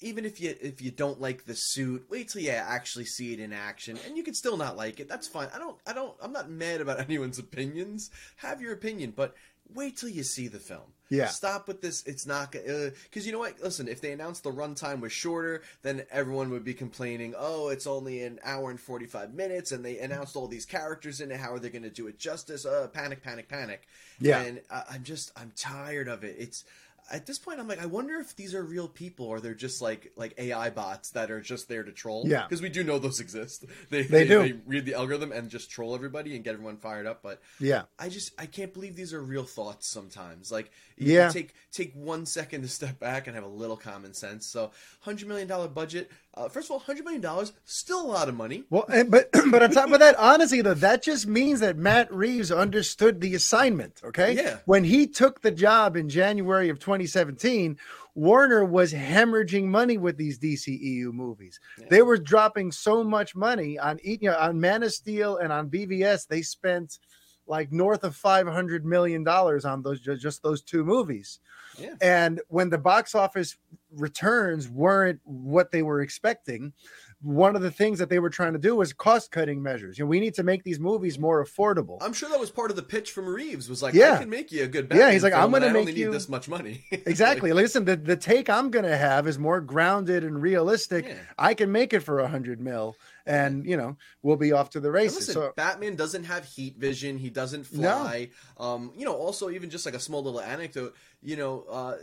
Even 0.00 0.24
if 0.24 0.40
you 0.40 0.54
if 0.60 0.82
you 0.82 0.90
don't 0.90 1.20
like 1.20 1.44
the 1.44 1.54
suit, 1.54 2.06
wait 2.10 2.28
till 2.28 2.42
you 2.42 2.50
actually 2.50 3.06
see 3.06 3.32
it 3.32 3.40
in 3.40 3.52
action, 3.52 3.98
and 4.04 4.16
you 4.16 4.22
can 4.22 4.34
still 4.34 4.56
not 4.56 4.76
like 4.76 5.00
it. 5.00 5.08
That's 5.08 5.28
fine. 5.28 5.48
I 5.54 5.58
don't 5.58 5.78
I 5.86 5.92
don't 5.92 6.14
I'm 6.20 6.32
not 6.32 6.50
mad 6.50 6.80
about 6.80 7.00
anyone's 7.08 7.38
opinions. 7.38 8.10
Have 8.36 8.60
your 8.60 8.72
opinion, 8.72 9.12
but 9.16 9.34
wait 9.72 9.96
till 9.96 10.08
you 10.08 10.22
see 10.22 10.48
the 10.48 10.58
film. 10.58 10.92
Yeah. 11.10 11.26
Stop 11.26 11.68
with 11.68 11.82
this. 11.82 12.02
It's 12.06 12.26
not 12.26 12.52
because 12.52 13.26
you 13.26 13.32
know 13.32 13.38
what? 13.38 13.60
Listen, 13.62 13.88
if 13.88 14.00
they 14.00 14.12
announced 14.12 14.42
the 14.42 14.50
runtime 14.50 15.00
was 15.00 15.12
shorter, 15.12 15.62
then 15.82 16.04
everyone 16.10 16.50
would 16.50 16.64
be 16.64 16.74
complaining. 16.74 17.34
Oh, 17.36 17.68
it's 17.68 17.86
only 17.86 18.22
an 18.22 18.40
hour 18.42 18.70
and 18.70 18.80
forty 18.80 19.06
five 19.06 19.34
minutes, 19.34 19.70
and 19.70 19.84
they 19.84 19.98
announced 19.98 20.34
all 20.34 20.48
these 20.48 20.64
characters 20.64 21.20
in 21.20 21.30
it. 21.30 21.38
How 21.38 21.52
are 21.52 21.58
they 21.58 21.70
going 21.70 21.82
to 21.82 21.90
do 21.90 22.06
it 22.06 22.18
justice? 22.18 22.64
Uh, 22.64 22.88
panic, 22.92 23.22
panic, 23.22 23.48
panic. 23.48 23.86
Yeah. 24.18 24.40
And 24.40 24.62
I, 24.70 24.84
I'm 24.92 25.04
just 25.04 25.30
I'm 25.36 25.52
tired 25.56 26.08
of 26.08 26.24
it. 26.24 26.36
It's 26.38 26.64
at 27.10 27.26
this 27.26 27.38
point 27.38 27.60
I'm 27.60 27.68
like 27.68 27.82
I 27.82 27.86
wonder 27.86 28.16
if 28.16 28.34
these 28.36 28.54
are 28.54 28.62
real 28.62 28.88
people 28.88 29.26
or 29.26 29.40
they're 29.40 29.54
just 29.54 29.82
like 29.82 30.12
like 30.16 30.34
AI 30.38 30.70
bots 30.70 31.10
that 31.10 31.30
are 31.30 31.40
just 31.40 31.68
there 31.68 31.82
to 31.82 31.92
troll. 31.92 32.24
Yeah. 32.26 32.44
Because 32.44 32.62
we 32.62 32.68
do 32.68 32.82
know 32.84 32.98
those 32.98 33.20
exist. 33.20 33.64
They 33.90 34.02
They 34.02 34.26
do. 34.26 34.42
They 34.42 34.52
read 34.66 34.86
the 34.86 34.94
algorithm 34.94 35.32
and 35.32 35.50
just 35.50 35.70
troll 35.70 35.94
everybody 35.94 36.34
and 36.34 36.44
get 36.44 36.54
everyone 36.54 36.78
fired 36.78 37.06
up. 37.06 37.22
But 37.22 37.40
Yeah. 37.60 37.82
I 37.98 38.08
just 38.08 38.32
I 38.38 38.46
can't 38.46 38.72
believe 38.72 38.96
these 38.96 39.12
are 39.12 39.22
real 39.22 39.44
thoughts 39.44 39.88
sometimes. 39.88 40.50
Like 40.50 40.70
you 40.96 41.14
Yeah. 41.14 41.28
take 41.28 41.54
take 41.72 41.92
one 41.94 42.24
second 42.24 42.62
to 42.62 42.68
step 42.68 43.00
back 43.00 43.26
and 43.26 43.34
have 43.34 43.42
a 43.44 43.48
little 43.48 43.76
common 43.76 44.14
sense. 44.14 44.46
So 44.46 44.70
hundred 45.00 45.26
million 45.28 45.48
dollar 45.48 45.66
budget. 45.68 46.10
Uh, 46.34 46.48
first 46.48 46.66
of 46.68 46.72
all, 46.72 46.78
hundred 46.78 47.04
million 47.04 47.20
dollars 47.20 47.52
still 47.64 48.00
a 48.00 48.06
lot 48.06 48.28
of 48.28 48.34
money. 48.36 48.64
Well, 48.70 48.84
and- 48.88 49.10
but 49.10 49.28
but 49.50 49.62
on 49.62 49.70
top 49.70 49.90
of 49.90 49.98
that, 50.00 50.16
honestly 50.16 50.60
though, 50.62 50.74
that 50.74 51.02
just 51.02 51.26
means 51.26 51.60
that 51.60 51.76
Matt 51.76 52.12
Reeves 52.12 52.52
understood 52.52 53.20
the 53.20 53.34
assignment. 53.34 54.00
Okay, 54.04 54.34
Yeah. 54.34 54.58
When 54.66 54.84
he 54.84 55.06
took 55.06 55.40
the 55.42 55.50
job 55.50 55.96
in 55.96 56.08
January 56.08 56.68
of 56.68 56.78
2017, 56.78 57.76
Warner 58.16 58.64
was 58.64 58.92
hemorrhaging 58.92 59.64
money 59.64 59.98
with 59.98 60.16
these 60.16 60.38
DCEU 60.38 61.12
movies. 61.12 61.58
They 61.90 62.02
were 62.02 62.16
dropping 62.16 62.70
so 62.70 63.02
much 63.02 63.34
money 63.34 63.76
on 63.78 63.98
you 64.04 64.18
know, 64.22 64.36
on 64.38 64.60
Man 64.60 64.84
of 64.84 64.92
Steel 64.92 65.38
and 65.38 65.52
on 65.52 65.68
BVS. 65.68 66.28
They 66.28 66.42
spent 66.42 67.00
like 67.46 67.70
north 67.72 68.04
of 68.04 68.16
500 68.16 68.84
million 68.84 69.22
dollars 69.24 69.64
on 69.64 69.82
those 69.82 70.00
just 70.00 70.42
those 70.42 70.62
two 70.62 70.84
movies. 70.84 71.40
Yeah. 71.78 71.94
And 72.00 72.40
when 72.48 72.70
the 72.70 72.78
box 72.78 73.14
office 73.14 73.56
returns 73.98 74.68
weren't 74.68 75.20
what 75.24 75.70
they 75.70 75.82
were 75.82 76.00
expecting, 76.00 76.72
one 77.20 77.56
of 77.56 77.62
the 77.62 77.70
things 77.70 77.98
that 77.98 78.08
they 78.10 78.18
were 78.18 78.28
trying 78.30 78.52
to 78.52 78.58
do 78.58 78.76
was 78.76 78.92
cost 78.92 79.30
cutting 79.30 79.62
measures. 79.62 79.98
You 79.98 80.04
know, 80.04 80.08
we 80.08 80.20
need 80.20 80.34
to 80.34 80.42
make 80.42 80.62
these 80.62 80.78
movies 80.78 81.18
more 81.18 81.44
affordable. 81.44 81.98
I'm 82.02 82.12
sure 82.12 82.28
that 82.28 82.38
was 82.38 82.50
part 82.50 82.70
of 82.70 82.76
the 82.76 82.82
pitch 82.82 83.12
from 83.12 83.26
Reeves. 83.26 83.68
Was 83.68 83.82
like, 83.82 83.94
Yeah. 83.94 84.14
I 84.14 84.18
can 84.18 84.28
make 84.30 84.52
you 84.52 84.64
a 84.64 84.68
good. 84.68 84.92
Yeah, 84.94 85.10
he's 85.10 85.22
like, 85.22 85.32
I'm 85.32 85.50
gonna 85.50 85.66
make 85.68 85.76
only 85.80 85.92
you- 85.94 86.06
need 86.06 86.14
this 86.14 86.28
much 86.28 86.48
money. 86.48 86.84
Exactly. 87.06 87.52
Listen, 87.52 87.84
the, 87.84 87.96
the 87.96 88.16
take 88.16 88.48
I'm 88.50 88.70
gonna 88.70 88.96
have 88.96 89.26
is 89.26 89.38
more 89.38 89.60
grounded 89.60 90.22
and 90.24 90.40
realistic. 90.40 91.06
Yeah. 91.06 91.14
I 91.38 91.54
can 91.54 91.70
make 91.72 91.92
it 91.92 92.00
for 92.00 92.20
a 92.20 92.28
hundred 92.28 92.60
mil, 92.60 92.96
and 93.26 93.64
you 93.64 93.76
know 93.76 93.96
we'll 94.22 94.36
be 94.36 94.52
off 94.52 94.70
to 94.70 94.80
the 94.80 94.90
races. 94.90 95.16
listen, 95.28 95.34
so 95.34 95.52
Batman 95.56 95.96
doesn't 95.96 96.24
have 96.24 96.44
heat 96.44 96.76
vision. 96.76 97.18
He 97.18 97.30
doesn't 97.30 97.64
fly. 97.64 98.30
Um, 98.58 98.92
you 98.96 99.04
know, 99.04 99.14
also 99.14 99.50
even 99.50 99.70
just 99.70 99.86
like 99.86 99.94
a 99.94 100.00
small 100.00 100.22
little 100.22 100.40
anecdote. 100.40 100.94
You 101.22 101.36
know, 101.36 101.64
uh, 101.70 101.96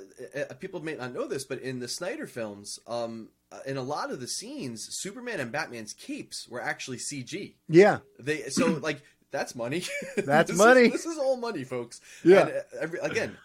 uh, 0.50 0.54
people 0.56 0.82
may 0.84 0.96
not 0.96 1.14
know 1.14 1.28
this, 1.28 1.44
but 1.44 1.60
in 1.60 1.80
the 1.80 1.88
Snyder 1.88 2.26
films, 2.28 2.80
um, 2.88 3.30
uh, 3.52 3.60
in 3.68 3.78
a 3.78 3.84
lot 3.84 4.10
of 4.12 4.20
the 4.20 4.28
scenes, 4.28 4.84
Superman 4.96 5.40
and 5.40 5.52
Batman's 5.52 5.94
capes 5.94 6.48
were 6.48 6.62
actually 6.62 6.98
CG. 6.98 7.54
yeah, 7.70 8.00
They 8.20 8.44
so 8.50 8.66
like 8.82 9.02
that's 9.30 9.56
money. 9.56 9.84
That's 10.18 10.48
This 10.50 10.56
is- 10.56 10.58
money. 10.58 10.88
this 10.90 11.06
is 11.06 11.18
all 11.18 11.38
money, 11.38 11.64
folks. 11.64 12.02
Yeah. 12.24 12.40
And, 12.42 12.50
uh, 12.50 12.62
every, 12.82 13.00
again. 13.00 13.38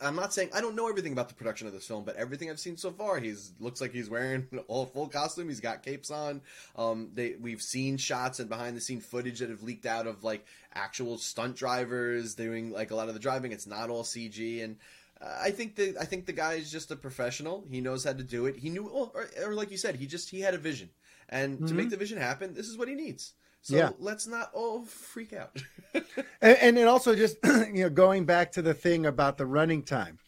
I'm 0.00 0.16
not 0.16 0.32
saying 0.32 0.50
I 0.54 0.60
don't 0.60 0.74
know 0.74 0.88
everything 0.88 1.12
about 1.12 1.28
the 1.28 1.34
production 1.34 1.66
of 1.66 1.72
this 1.72 1.86
film, 1.86 2.04
but 2.04 2.16
everything 2.16 2.50
I've 2.50 2.60
seen 2.60 2.76
so 2.76 2.90
far, 2.90 3.18
he's 3.18 3.52
looks 3.60 3.80
like 3.80 3.92
he's 3.92 4.10
wearing 4.10 4.46
all 4.68 4.86
full 4.86 5.08
costume. 5.08 5.48
He's 5.48 5.60
got 5.60 5.82
capes 5.82 6.10
on. 6.10 6.40
Um, 6.76 7.10
they 7.14 7.36
we've 7.40 7.62
seen 7.62 7.96
shots 7.96 8.40
and 8.40 8.48
behind 8.48 8.76
the 8.76 8.80
scene 8.80 9.00
footage 9.00 9.40
that 9.40 9.50
have 9.50 9.62
leaked 9.62 9.86
out 9.86 10.06
of 10.06 10.24
like 10.24 10.46
actual 10.74 11.18
stunt 11.18 11.56
drivers 11.56 12.34
doing 12.34 12.70
like 12.70 12.90
a 12.90 12.96
lot 12.96 13.08
of 13.08 13.14
the 13.14 13.20
driving. 13.20 13.52
It's 13.52 13.66
not 13.66 13.90
all 13.90 14.04
CG, 14.04 14.62
and 14.62 14.76
uh, 15.20 15.38
I 15.40 15.50
think 15.50 15.76
the 15.76 15.96
I 16.00 16.04
think 16.04 16.26
the 16.26 16.32
guy 16.32 16.54
is 16.54 16.70
just 16.70 16.90
a 16.90 16.96
professional. 16.96 17.64
He 17.70 17.80
knows 17.80 18.04
how 18.04 18.12
to 18.12 18.22
do 18.22 18.46
it. 18.46 18.56
He 18.56 18.70
knew, 18.70 18.86
or, 18.86 19.28
or 19.44 19.54
like 19.54 19.70
you 19.70 19.76
said, 19.76 19.96
he 19.96 20.06
just 20.06 20.30
he 20.30 20.40
had 20.40 20.54
a 20.54 20.58
vision, 20.58 20.90
and 21.28 21.56
mm-hmm. 21.56 21.66
to 21.66 21.74
make 21.74 21.90
the 21.90 21.96
vision 21.96 22.18
happen, 22.18 22.54
this 22.54 22.68
is 22.68 22.78
what 22.78 22.88
he 22.88 22.94
needs. 22.94 23.34
So 23.62 23.76
yeah. 23.76 23.90
let's 23.98 24.26
not 24.26 24.50
all 24.54 24.84
freak 24.84 25.32
out. 25.32 25.62
and, 25.94 26.56
and 26.58 26.78
it 26.78 26.88
also 26.88 27.14
just 27.14 27.36
you 27.44 27.84
know 27.84 27.90
going 27.90 28.24
back 28.24 28.52
to 28.52 28.62
the 28.62 28.74
thing 28.74 29.06
about 29.06 29.38
the 29.38 29.46
running 29.46 29.82
time, 29.82 30.18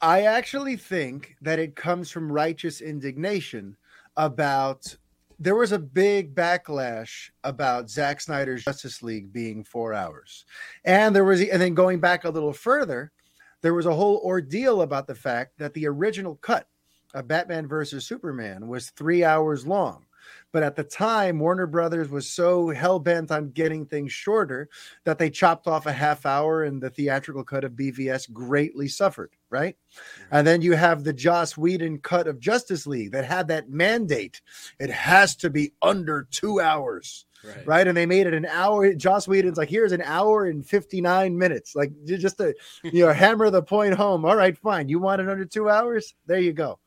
I 0.00 0.22
actually 0.22 0.76
think 0.76 1.36
that 1.42 1.58
it 1.58 1.76
comes 1.76 2.10
from 2.10 2.32
righteous 2.32 2.80
indignation 2.80 3.76
about 4.16 4.96
there 5.38 5.56
was 5.56 5.72
a 5.72 5.78
big 5.78 6.34
backlash 6.34 7.30
about 7.44 7.90
Zack 7.90 8.20
Snyder's 8.20 8.64
Justice 8.64 9.02
League 9.02 9.32
being 9.32 9.64
four 9.64 9.94
hours, 9.94 10.44
and 10.84 11.14
there 11.14 11.24
was 11.24 11.40
and 11.40 11.62
then 11.62 11.74
going 11.74 12.00
back 12.00 12.24
a 12.24 12.30
little 12.30 12.52
further, 12.52 13.12
there 13.60 13.74
was 13.74 13.86
a 13.86 13.94
whole 13.94 14.20
ordeal 14.24 14.82
about 14.82 15.06
the 15.06 15.14
fact 15.14 15.52
that 15.58 15.72
the 15.74 15.86
original 15.86 16.36
cut 16.36 16.66
of 17.14 17.28
Batman 17.28 17.68
versus 17.68 18.06
Superman 18.06 18.66
was 18.66 18.90
three 18.90 19.22
hours 19.22 19.66
long 19.66 20.04
but 20.52 20.62
at 20.62 20.76
the 20.76 20.84
time, 20.84 21.38
Warner 21.38 21.66
Brothers 21.66 22.10
was 22.10 22.30
so 22.30 22.68
hell 22.68 22.98
bent 22.98 23.30
on 23.30 23.50
getting 23.50 23.86
things 23.86 24.12
shorter 24.12 24.68
that 25.04 25.18
they 25.18 25.30
chopped 25.30 25.66
off 25.66 25.86
a 25.86 25.92
half 25.92 26.26
hour, 26.26 26.64
and 26.64 26.80
the 26.80 26.90
theatrical 26.90 27.42
cut 27.42 27.64
of 27.64 27.72
BVS 27.72 28.30
greatly 28.32 28.86
suffered. 28.86 29.30
Right, 29.50 29.76
mm-hmm. 29.76 30.36
and 30.36 30.46
then 30.46 30.62
you 30.62 30.72
have 30.72 31.04
the 31.04 31.12
Joss 31.12 31.56
Whedon 31.56 31.98
cut 31.98 32.26
of 32.26 32.40
Justice 32.40 32.86
League 32.86 33.12
that 33.12 33.24
had 33.24 33.48
that 33.48 33.70
mandate; 33.70 34.40
it 34.78 34.90
has 34.90 35.34
to 35.36 35.50
be 35.50 35.72
under 35.82 36.28
two 36.30 36.60
hours. 36.60 37.26
Right. 37.44 37.66
right. 37.66 37.88
And 37.88 37.96
they 37.96 38.06
made 38.06 38.28
it 38.28 38.34
an 38.34 38.46
hour. 38.46 38.94
Joss 38.94 39.26
Whedon's 39.26 39.58
like, 39.58 39.68
here's 39.68 39.90
an 39.90 40.02
hour 40.02 40.46
and 40.46 40.64
59 40.64 41.36
minutes. 41.36 41.74
Like 41.74 41.92
just 42.04 42.38
to, 42.38 42.54
you 42.84 43.04
know, 43.04 43.12
hammer 43.12 43.50
the 43.50 43.62
point 43.62 43.94
home. 43.94 44.24
All 44.24 44.36
right, 44.36 44.56
fine. 44.56 44.88
You 44.88 45.00
want 45.00 45.20
it 45.20 45.28
under 45.28 45.44
two 45.44 45.68
hours? 45.68 46.14
There 46.26 46.38
you 46.38 46.52
go. 46.52 46.78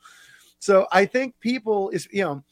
So 0.59 0.87
I 0.91 1.05
think 1.05 1.39
people 1.41 1.89
is, 1.89 2.07
you 2.11 2.23
know, 2.23 2.43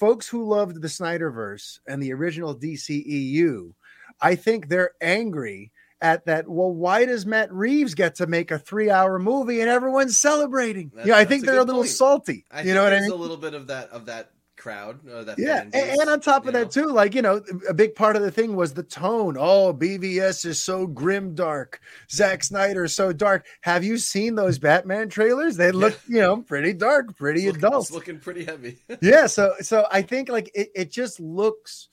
folks 0.00 0.26
who 0.26 0.48
loved 0.48 0.80
the 0.80 0.88
Snyderverse 0.88 1.78
and 1.86 2.02
the 2.02 2.12
original 2.12 2.56
DCEU, 2.56 3.74
I 4.20 4.34
think 4.34 4.68
they're 4.68 4.92
angry 5.00 5.70
at 6.00 6.24
that. 6.24 6.48
Well, 6.48 6.72
why 6.72 7.04
does 7.04 7.26
Matt 7.26 7.52
Reeves 7.52 7.94
get 7.94 8.14
to 8.16 8.26
make 8.26 8.50
a 8.50 8.58
three-hour 8.58 9.18
movie 9.18 9.60
and 9.60 9.68
everyone's 9.68 10.18
celebrating? 10.18 10.90
yeah, 11.04 11.16
I 11.16 11.26
think 11.26 11.44
they're 11.44 11.58
a, 11.58 11.62
a 11.62 11.64
little 11.64 11.82
point. 11.82 11.92
salty. 11.92 12.46
I 12.50 12.62
you 12.62 12.74
know 12.74 12.82
what 12.82 12.94
I 12.94 13.00
mean? 13.00 13.10
A 13.10 13.14
little 13.14 13.36
bit 13.36 13.54
of 13.54 13.66
that 13.66 13.90
of 13.90 14.06
that 14.06 14.32
crowd. 14.60 15.00
Uh, 15.08 15.24
that 15.24 15.38
yeah, 15.38 15.62
and, 15.62 15.74
and, 15.74 16.10
on 16.10 16.20
top 16.20 16.46
of 16.46 16.52
know? 16.52 16.60
that 16.60 16.70
too, 16.70 16.86
like 16.86 17.14
you 17.14 17.22
know, 17.22 17.42
a 17.68 17.74
big 17.74 17.94
part 17.94 18.14
of 18.14 18.22
the 18.22 18.30
thing 18.30 18.54
was 18.54 18.72
the 18.72 18.82
tone. 18.82 19.36
Oh, 19.38 19.74
BVS 19.74 20.44
is 20.46 20.62
so 20.62 20.86
grim 20.86 21.34
dark. 21.34 21.80
Zack 22.10 22.44
Snyder 22.44 22.84
is 22.84 22.94
so 22.94 23.12
dark. 23.12 23.46
Have 23.62 23.82
you 23.82 23.98
seen 23.98 24.34
those 24.34 24.58
Batman 24.58 25.08
trailers? 25.08 25.56
They 25.56 25.72
look, 25.72 25.98
yeah. 26.08 26.14
you 26.14 26.20
know, 26.20 26.42
pretty 26.42 26.74
dark, 26.74 27.16
pretty 27.16 27.48
adult. 27.48 27.90
Looking 27.90 28.20
pretty 28.20 28.44
heavy. 28.44 28.78
yeah, 29.00 29.26
so 29.26 29.54
so 29.60 29.86
I 29.90 30.02
think 30.02 30.28
like 30.28 30.50
it, 30.54 30.70
it 30.74 30.90
just 30.92 31.18
looks 31.18 31.88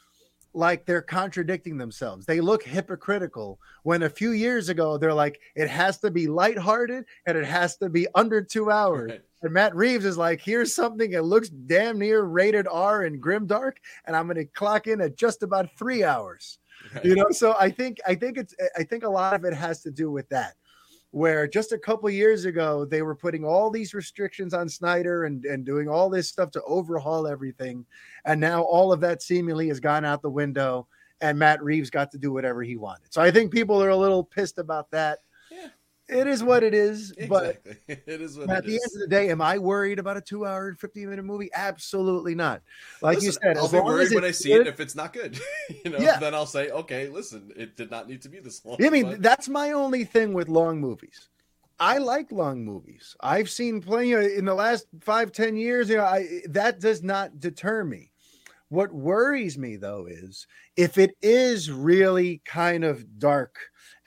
like 0.57 0.85
they're 0.85 1.01
contradicting 1.01 1.77
themselves. 1.77 2.25
They 2.25 2.41
look 2.41 2.63
hypocritical 2.63 3.59
when 3.83 4.03
a 4.03 4.09
few 4.09 4.31
years 4.31 4.69
ago 4.69 4.97
they're 4.97 5.13
like, 5.13 5.39
it 5.55 5.69
has 5.69 5.99
to 5.99 6.11
be 6.11 6.27
lighthearted 6.27 7.05
and 7.25 7.37
it 7.37 7.45
has 7.45 7.77
to 7.77 7.89
be 7.89 8.07
under 8.15 8.41
two 8.41 8.71
hours. 8.71 9.11
Right. 9.11 9.21
And 9.43 9.53
Matt 9.53 9.75
Reeves 9.75 10.03
is 10.03 10.17
like, 10.17 10.41
here's 10.41 10.73
something 10.73 11.11
that 11.11 11.21
looks 11.21 11.49
damn 11.49 11.99
near 11.99 12.23
rated 12.23 12.67
R 12.67 13.03
and 13.03 13.21
grim 13.21 13.45
dark, 13.45 13.77
and 14.05 14.15
I'm 14.15 14.25
going 14.25 14.37
to 14.37 14.45
clock 14.45 14.87
in 14.87 14.99
at 14.99 15.15
just 15.15 15.43
about 15.43 15.69
three 15.77 16.03
hours. 16.03 16.57
Right. 16.95 17.05
You 17.05 17.15
know, 17.15 17.27
so 17.29 17.55
I 17.59 17.69
think 17.69 17.99
I 18.07 18.15
think 18.15 18.39
it's 18.39 18.55
I 18.75 18.83
think 18.83 19.03
a 19.03 19.09
lot 19.09 19.35
of 19.35 19.45
it 19.45 19.53
has 19.53 19.83
to 19.83 19.91
do 19.91 20.09
with 20.09 20.27
that. 20.29 20.55
Where 21.11 21.47
just 21.47 21.71
a 21.71 21.77
couple 21.77 22.09
years 22.09 22.45
ago 22.45 22.85
they 22.85 23.01
were 23.01 23.15
putting 23.15 23.45
all 23.45 23.69
these 23.69 23.93
restrictions 23.93 24.53
on 24.53 24.69
Snyder 24.69 25.23
and 25.23 25.45
and 25.45 25.65
doing 25.65 25.87
all 25.87 26.09
this 26.09 26.27
stuff 26.27 26.51
to 26.51 26.63
overhaul 26.63 27.27
everything, 27.27 27.85
and 28.25 28.39
now 28.39 28.61
all 28.61 28.91
of 28.91 28.99
that 29.01 29.21
seemingly 29.21 29.69
has 29.69 29.79
gone 29.79 30.05
out 30.05 30.21
the 30.21 30.29
window, 30.29 30.87
and 31.21 31.39
Matt 31.39 31.63
Reeves 31.63 31.89
got 31.89 32.11
to 32.11 32.17
do 32.17 32.31
whatever 32.31 32.61
he 32.61 32.75
wanted. 32.75 33.13
So 33.13 33.21
I 33.21 33.31
think 33.31 33.51
people 33.51 33.81
are 33.81 33.89
a 33.89 33.97
little 33.97 34.23
pissed 34.23 34.59
about 34.59 34.91
that 34.91 35.19
it 36.09 36.27
is 36.27 36.43
what 36.43 36.63
it 36.63 36.73
is. 36.73 37.11
Exactly. 37.17 37.75
But 37.87 37.99
it 38.07 38.21
is 38.21 38.37
what 38.37 38.49
at 38.49 38.65
the 38.65 38.75
is. 38.75 38.83
end 38.83 39.03
of 39.03 39.09
the 39.09 39.15
day, 39.15 39.29
am 39.29 39.41
I 39.41 39.57
worried 39.57 39.99
about 39.99 40.17
a 40.17 40.21
two 40.21 40.45
hour 40.45 40.69
and 40.69 40.79
50 40.79 41.05
minute 41.05 41.23
movie? 41.23 41.49
Absolutely 41.53 42.35
not. 42.35 42.61
Like 43.01 43.15
listen, 43.15 43.27
you 43.27 43.31
said, 43.33 43.57
I'll 43.57 43.69
be 43.69 43.79
worried 43.79 44.13
when 44.13 44.23
I 44.23 44.31
see 44.31 44.49
good, 44.49 44.61
it 44.61 44.67
if 44.67 44.79
it's 44.79 44.95
not 44.95 45.13
good. 45.13 45.39
you 45.85 45.91
know, 45.91 45.99
yeah. 45.99 46.17
then 46.17 46.33
I'll 46.33 46.45
say, 46.45 46.69
okay, 46.69 47.09
listen, 47.09 47.51
it 47.55 47.75
did 47.75 47.91
not 47.91 48.07
need 48.07 48.21
to 48.23 48.29
be 48.29 48.39
this 48.39 48.63
long. 48.65 48.77
I 48.83 48.89
mean, 48.89 49.05
but... 49.05 49.21
that's 49.21 49.49
my 49.49 49.71
only 49.71 50.05
thing 50.05 50.33
with 50.33 50.47
long 50.47 50.79
movies. 50.79 51.29
I 51.79 51.99
like 51.99 52.31
long 52.31 52.65
movies. 52.65 53.15
I've 53.19 53.49
seen 53.49 53.81
plenty 53.81 54.13
of, 54.13 54.23
in 54.23 54.45
the 54.45 54.55
last 54.55 54.87
five, 55.01 55.31
ten 55.31 55.55
years. 55.55 55.89
You 55.89 55.97
know, 55.97 56.05
I, 56.05 56.41
that 56.49 56.79
does 56.79 57.03
not 57.03 57.39
deter 57.39 57.83
me. 57.83 58.11
What 58.69 58.91
worries 58.91 59.57
me 59.57 59.77
though 59.77 60.07
is 60.09 60.45
if 60.75 60.97
it 60.97 61.15
is 61.21 61.71
really 61.71 62.41
kind 62.43 62.83
of 62.83 63.19
dark 63.19 63.57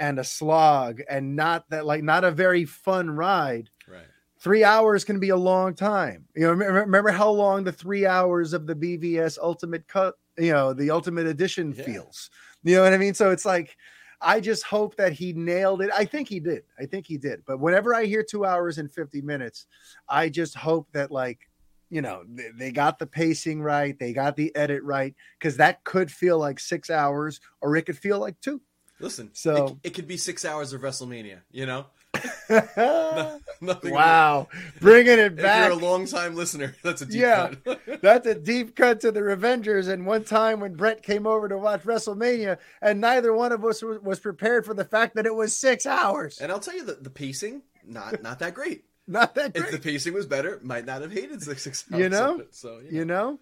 and 0.01 0.19
a 0.19 0.25
slog 0.25 1.03
and 1.09 1.37
not 1.37 1.69
that 1.71 1.87
like 1.87 2.03
not 2.03 2.25
a 2.25 2.31
very 2.31 2.65
fun 2.65 3.11
ride. 3.11 3.71
Right. 3.87 4.03
Three 4.39 4.65
hours 4.65 5.05
can 5.05 5.21
be 5.21 5.29
a 5.29 5.37
long 5.37 5.75
time. 5.75 6.25
You 6.35 6.47
know 6.47 6.53
remember 6.55 7.11
how 7.11 7.31
long 7.31 7.63
the 7.63 7.73
three 7.73 8.07
hours 8.07 8.53
of 8.55 8.67
the 8.67 8.75
bvs 8.75 9.39
ultimate 9.41 9.87
cut 9.87 10.15
you 10.39 10.53
know 10.53 10.73
the 10.73 10.91
ultimate 10.91 11.27
edition 11.27 11.75
yeah. 11.77 11.85
feels. 11.85 12.31
You 12.65 12.77
know 12.77 12.83
what 12.83 12.95
i 12.95 12.99
mean? 12.99 13.15
So 13.15 13.31
it's 13.31 13.45
like 13.45 13.77
i 14.23 14.41
just 14.41 14.65
hope 14.65 14.97
that 14.97 15.13
he 15.13 15.35
nailed 15.35 15.83
it. 15.83 15.91
I 15.95 16.07
think 16.07 16.29
he 16.29 16.41
did. 16.41 16.65
I 16.79 16.87
think 16.87 17.07
he 17.07 17.19
did. 17.19 17.43
But 17.47 17.61
whenever 17.61 17.95
i 17.95 18.07
hear 18.07 18.25
two 18.25 18.45
hours 18.45 18.79
and 18.79 18.91
50 18.91 19.21
minutes 19.21 19.67
i 20.09 20.29
just 20.29 20.55
hope 20.55 20.89
that 20.93 21.11
like 21.11 21.51
you 21.91 22.01
know 22.01 22.23
they 22.55 22.71
got 22.71 22.99
the 22.99 23.07
pacing 23.07 23.61
right. 23.61 23.99
They 23.99 24.13
got 24.13 24.37
the 24.37 24.55
edit 24.57 24.83
right. 24.85 25.15
Because 25.39 25.59
that 25.59 25.85
could 25.85 26.11
feel 26.11 26.39
like 26.39 26.59
six 26.59 26.89
hours 26.89 27.41
or 27.61 27.77
it 27.77 27.83
could 27.83 27.99
feel 27.99 28.19
like 28.19 28.41
two 28.41 28.63
Listen, 29.01 29.31
so 29.33 29.79
it, 29.83 29.89
it, 29.89 29.95
could 29.95 30.07
be 30.07 30.17
six 30.17 30.45
hours 30.45 30.73
of 30.73 30.83
WrestleMania. 30.83 31.39
You 31.51 31.67
know. 31.67 31.87
no, 32.51 33.79
wow, 33.85 34.49
bringing 34.81 35.19
it 35.19 35.37
back. 35.37 35.71
If 35.71 35.79
you're 35.79 35.79
a 35.79 35.91
long 35.91 36.07
time 36.07 36.35
listener, 36.35 36.75
that's 36.83 37.03
a 37.03 37.07
deep 37.07 37.21
yeah, 37.21 37.55
cut. 37.65 37.81
that's 38.03 38.27
a 38.27 38.35
deep 38.35 38.75
cut 38.77 39.01
to 39.01 39.13
the 39.13 39.21
Revengers. 39.21 39.89
And 39.89 40.05
one 40.05 40.25
time 40.25 40.61
when 40.61 40.75
Brett 40.75 41.03
came 41.03 41.27
over 41.27 41.49
to 41.49 41.57
watch 41.57 41.83
WrestleMania, 41.83 42.59
and 42.83 43.01
neither 43.01 43.33
one 43.33 43.53
of 43.53 43.65
us 43.65 43.83
was, 43.83 44.19
prepared 44.21 44.67
for 44.67 44.75
the 44.75 44.85
fact 44.85 45.15
that 45.15 45.25
it 45.25 45.35
was 45.35 45.57
six 45.57 45.87
hours. 45.87 46.39
And 46.39 46.53
I'll 46.53 46.61
tell 46.61 46.75
you 46.75 46.85
that 46.85 47.05
the 47.05 47.11
pacing 47.11 47.63
not 47.87 48.23
not 48.23 48.41
that 48.41 48.55
great. 48.55 48.85
not 49.07 49.35
that 49.37 49.55
great. 49.55 49.67
If 49.67 49.71
the 49.71 49.79
pacing 49.79 50.13
was 50.13 50.27
better, 50.27 50.61
might 50.63 50.85
not 50.85 51.03
have 51.03 51.13
hated 51.13 51.43
six 51.43 51.63
six 51.63 51.85
hours. 51.91 52.03
You 52.03 52.09
know, 52.09 52.43
so 52.51 52.81
you 52.91 53.05
know. 53.05 53.39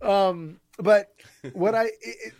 You 0.00 0.08
know? 0.08 0.10
Um, 0.10 0.60
but 0.78 1.08
what 1.52 1.74
I 1.74 1.90
it, 2.00 2.32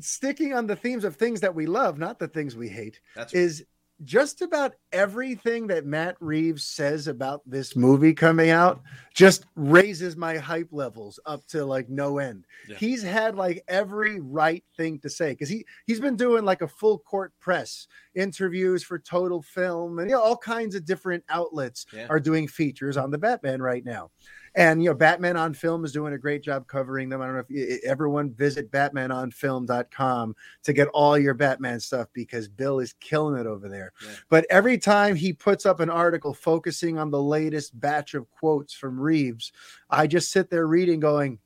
sticking 0.00 0.52
on 0.54 0.66
the 0.66 0.76
themes 0.76 1.04
of 1.04 1.16
things 1.16 1.40
that 1.40 1.54
we 1.54 1.66
love, 1.66 1.98
not 1.98 2.18
the 2.18 2.28
things 2.28 2.56
we 2.56 2.68
hate, 2.68 3.00
is 3.32 3.64
just 4.02 4.42
about 4.42 4.74
everything 4.92 5.68
that 5.68 5.86
Matt 5.86 6.16
Reeves 6.18 6.64
says 6.64 7.06
about 7.06 7.42
this 7.46 7.76
movie 7.76 8.12
coming 8.12 8.50
out 8.50 8.82
just 9.14 9.46
raises 9.54 10.16
my 10.16 10.36
hype 10.36 10.70
levels 10.72 11.20
up 11.26 11.46
to 11.48 11.64
like 11.64 11.88
no 11.88 12.18
end. 12.18 12.44
Yeah. 12.68 12.76
He's 12.76 13.02
had 13.02 13.36
like 13.36 13.62
every 13.68 14.20
right 14.20 14.64
thing 14.76 14.98
to 15.00 15.10
say 15.10 15.30
because 15.30 15.48
he 15.48 15.64
he's 15.86 16.00
been 16.00 16.16
doing 16.16 16.44
like 16.44 16.62
a 16.62 16.68
full 16.68 16.98
court 16.98 17.32
press 17.40 17.86
interviews 18.14 18.82
for 18.82 18.98
Total 18.98 19.40
Film 19.42 20.00
and 20.00 20.10
you 20.10 20.16
know, 20.16 20.22
all 20.22 20.36
kinds 20.36 20.74
of 20.74 20.84
different 20.84 21.22
outlets 21.28 21.86
yeah. 21.92 22.06
are 22.10 22.20
doing 22.20 22.48
features 22.48 22.96
on 22.96 23.10
the 23.10 23.18
Batman 23.18 23.62
right 23.62 23.84
now. 23.84 24.10
And 24.56 24.82
you 24.82 24.90
know, 24.90 24.94
Batman 24.94 25.36
on 25.36 25.52
Film 25.52 25.84
is 25.84 25.92
doing 25.92 26.14
a 26.14 26.18
great 26.18 26.42
job 26.42 26.66
covering 26.68 27.08
them. 27.08 27.20
I 27.20 27.26
don't 27.26 27.34
know 27.34 27.40
if 27.40 27.50
you, 27.50 27.78
everyone 27.84 28.30
visit 28.32 28.70
batmanonfilm.com 28.70 30.36
to 30.62 30.72
get 30.72 30.88
all 30.88 31.18
your 31.18 31.34
Batman 31.34 31.80
stuff 31.80 32.08
because 32.12 32.48
Bill 32.48 32.78
is 32.78 32.94
killing 33.00 33.40
it 33.40 33.46
over 33.46 33.68
there. 33.68 33.92
Yeah. 34.04 34.12
But 34.28 34.46
every 34.50 34.78
time 34.78 35.16
he 35.16 35.32
puts 35.32 35.66
up 35.66 35.80
an 35.80 35.90
article 35.90 36.32
focusing 36.32 36.98
on 36.98 37.10
the 37.10 37.22
latest 37.22 37.78
batch 37.80 38.14
of 38.14 38.30
quotes 38.30 38.72
from 38.72 39.00
Reeves, 39.00 39.52
I 39.90 40.06
just 40.06 40.30
sit 40.30 40.50
there 40.50 40.66
reading 40.66 41.00
going, 41.00 41.40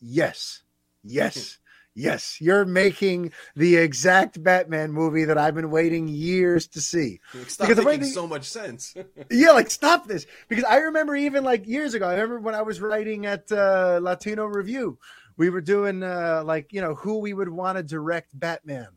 "Yes. 0.00 0.62
Yes." 1.02 1.58
Yes, 1.94 2.40
you're 2.40 2.64
making 2.64 3.32
the 3.54 3.76
exact 3.76 4.42
Batman 4.42 4.92
movie 4.92 5.24
that 5.24 5.36
I've 5.36 5.54
been 5.54 5.70
waiting 5.70 6.08
years 6.08 6.66
to 6.68 6.80
see. 6.80 7.20
Stop 7.46 7.68
because 7.68 7.84
making 7.84 8.06
so 8.06 8.26
much 8.26 8.48
sense. 8.48 8.94
yeah, 9.30 9.50
like 9.50 9.70
stop 9.70 10.06
this. 10.06 10.26
Because 10.48 10.64
I 10.64 10.76
remember 10.78 11.14
even 11.14 11.44
like 11.44 11.66
years 11.66 11.92
ago, 11.92 12.08
I 12.08 12.12
remember 12.12 12.40
when 12.40 12.54
I 12.54 12.62
was 12.62 12.80
writing 12.80 13.26
at 13.26 13.52
uh, 13.52 14.00
Latino 14.02 14.46
Review, 14.46 14.98
we 15.36 15.50
were 15.50 15.60
doing 15.60 16.02
uh, 16.02 16.42
like 16.46 16.72
you 16.72 16.80
know 16.80 16.94
who 16.94 17.18
we 17.18 17.34
would 17.34 17.50
want 17.50 17.76
to 17.76 17.82
direct 17.82 18.38
Batman. 18.38 18.88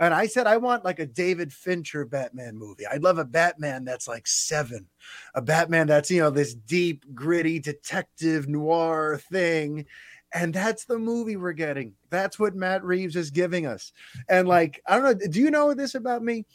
And 0.00 0.14
I 0.14 0.28
said, 0.28 0.46
I 0.46 0.56
want 0.56 0.82
like 0.82 0.98
a 0.98 1.04
David 1.04 1.52
Fincher 1.52 2.06
Batman 2.06 2.56
movie. 2.56 2.86
I'd 2.86 3.02
love 3.02 3.18
a 3.18 3.24
Batman 3.24 3.84
that's 3.84 4.08
like 4.08 4.26
seven, 4.26 4.86
a 5.34 5.42
Batman 5.42 5.88
that's, 5.88 6.10
you 6.10 6.22
know, 6.22 6.30
this 6.30 6.54
deep, 6.54 7.04
gritty 7.14 7.58
detective 7.58 8.48
noir 8.48 9.20
thing. 9.30 9.84
And 10.32 10.54
that's 10.54 10.84
the 10.84 10.98
movie 10.98 11.36
we're 11.36 11.52
getting. 11.52 11.94
That's 12.10 12.38
what 12.38 12.54
Matt 12.54 12.84
Reeves 12.84 13.16
is 13.16 13.30
giving 13.30 13.66
us. 13.66 13.92
And 14.28 14.46
like, 14.46 14.80
I 14.86 14.98
don't 14.98 15.04
know, 15.04 15.28
do 15.28 15.40
you 15.40 15.50
know 15.50 15.74
this 15.74 15.94
about 15.94 16.22
me? 16.22 16.46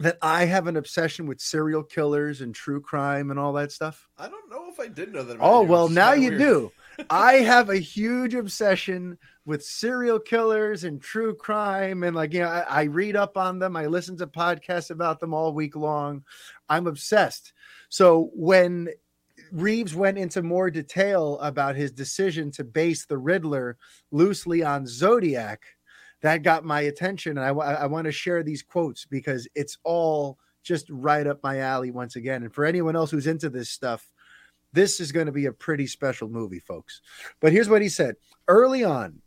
That 0.00 0.18
I 0.20 0.44
have 0.44 0.66
an 0.66 0.76
obsession 0.76 1.26
with 1.26 1.40
serial 1.40 1.82
killers 1.82 2.42
and 2.42 2.54
true 2.54 2.82
crime 2.82 3.30
and 3.30 3.40
all 3.40 3.54
that 3.54 3.72
stuff. 3.72 4.06
I 4.18 4.28
don't 4.28 4.50
know 4.50 4.66
if 4.68 4.78
I 4.78 4.88
did 4.88 5.12
know 5.12 5.22
that. 5.22 5.38
Oh, 5.40 5.62
well, 5.62 5.88
now 5.88 6.12
you 6.12 6.28
weird. 6.28 6.38
do. 6.38 6.72
I 7.10 7.34
have 7.34 7.70
a 7.70 7.78
huge 7.78 8.34
obsession 8.34 9.18
with 9.46 9.64
serial 9.64 10.18
killers 10.18 10.84
and 10.84 11.00
true 11.00 11.34
crime. 11.34 12.02
And 12.02 12.14
like, 12.16 12.32
you 12.32 12.40
know, 12.40 12.48
I, 12.48 12.60
I, 12.68 12.82
read 12.84 13.16
up 13.16 13.36
on 13.36 13.58
them. 13.58 13.76
I 13.76 13.86
listen 13.86 14.16
to 14.18 14.26
podcasts 14.26 14.90
about 14.90 15.20
them 15.20 15.32
all 15.32 15.52
week 15.52 15.76
long. 15.76 16.24
I'm 16.68 16.86
obsessed. 16.86 17.52
So 17.88 18.30
when 18.34 18.88
Reeves 19.52 19.94
went 19.94 20.18
into 20.18 20.42
more 20.42 20.70
detail 20.70 21.38
about 21.40 21.76
his 21.76 21.92
decision 21.92 22.50
to 22.52 22.64
base 22.64 23.06
the 23.06 23.18
Riddler 23.18 23.76
loosely 24.10 24.62
on 24.62 24.86
Zodiac, 24.86 25.62
that 26.22 26.42
got 26.42 26.64
my 26.64 26.82
attention. 26.82 27.38
And 27.38 27.46
I, 27.46 27.50
I 27.50 27.86
want 27.86 28.06
to 28.06 28.12
share 28.12 28.42
these 28.42 28.62
quotes 28.62 29.04
because 29.04 29.46
it's 29.54 29.78
all 29.84 30.38
just 30.62 30.88
right 30.90 31.26
up 31.26 31.42
my 31.42 31.58
alley 31.60 31.90
once 31.90 32.16
again. 32.16 32.42
And 32.42 32.52
for 32.52 32.64
anyone 32.64 32.96
else 32.96 33.10
who's 33.10 33.26
into 33.26 33.48
this 33.48 33.70
stuff, 33.70 34.10
this 34.72 35.00
is 35.00 35.12
going 35.12 35.26
to 35.26 35.32
be 35.32 35.46
a 35.46 35.52
pretty 35.52 35.86
special 35.86 36.28
movie, 36.28 36.58
folks. 36.58 37.00
But 37.40 37.52
here's 37.52 37.68
what 37.68 37.82
he 37.82 37.88
said 37.88 38.16
early 38.48 38.84
on. 38.84 39.20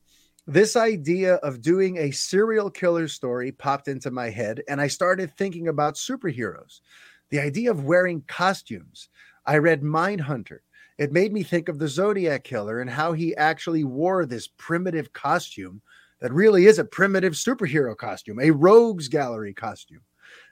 This 0.46 0.76
idea 0.76 1.36
of 1.36 1.62
doing 1.62 1.98
a 1.98 2.12
serial 2.12 2.72
killer 2.72 3.08
story 3.08 3.52
popped 3.52 3.88
into 3.88 4.10
my 4.10 4.30
head, 4.32 4.64
and 4.68 4.82
I 4.82 4.88
started 4.88 5.32
thinking 5.38 5.68
about 5.68 5.94
superheroes. 5.94 6.82
The 7.30 7.40
idea 7.40 7.70
of 7.70 7.86
wearing 7.86 8.24
costumes. 8.28 9.10
I 9.50 9.58
read 9.58 9.82
Mindhunter. 9.82 10.60
It 11.00 11.12
made 11.12 11.34
me 11.34 11.42
think 11.42 11.70
of 11.70 11.80
the 11.80 11.88
Zodiac 11.88 12.44
Killer 12.44 12.82
and 12.82 12.90
how 12.90 13.14
he 13.14 13.36
actually 13.36 13.84
wore 13.84 14.28
this 14.28 14.48
primitive 14.48 15.12
costume 15.12 15.82
that 16.22 16.32
really 16.32 16.68
is 16.68 16.78
a 16.78 16.84
primitive 16.84 17.34
superhero 17.34 17.98
costume, 17.98 18.40
a 18.40 18.52
rogues 18.52 19.08
gallery 19.08 19.56
costume. 19.56 20.02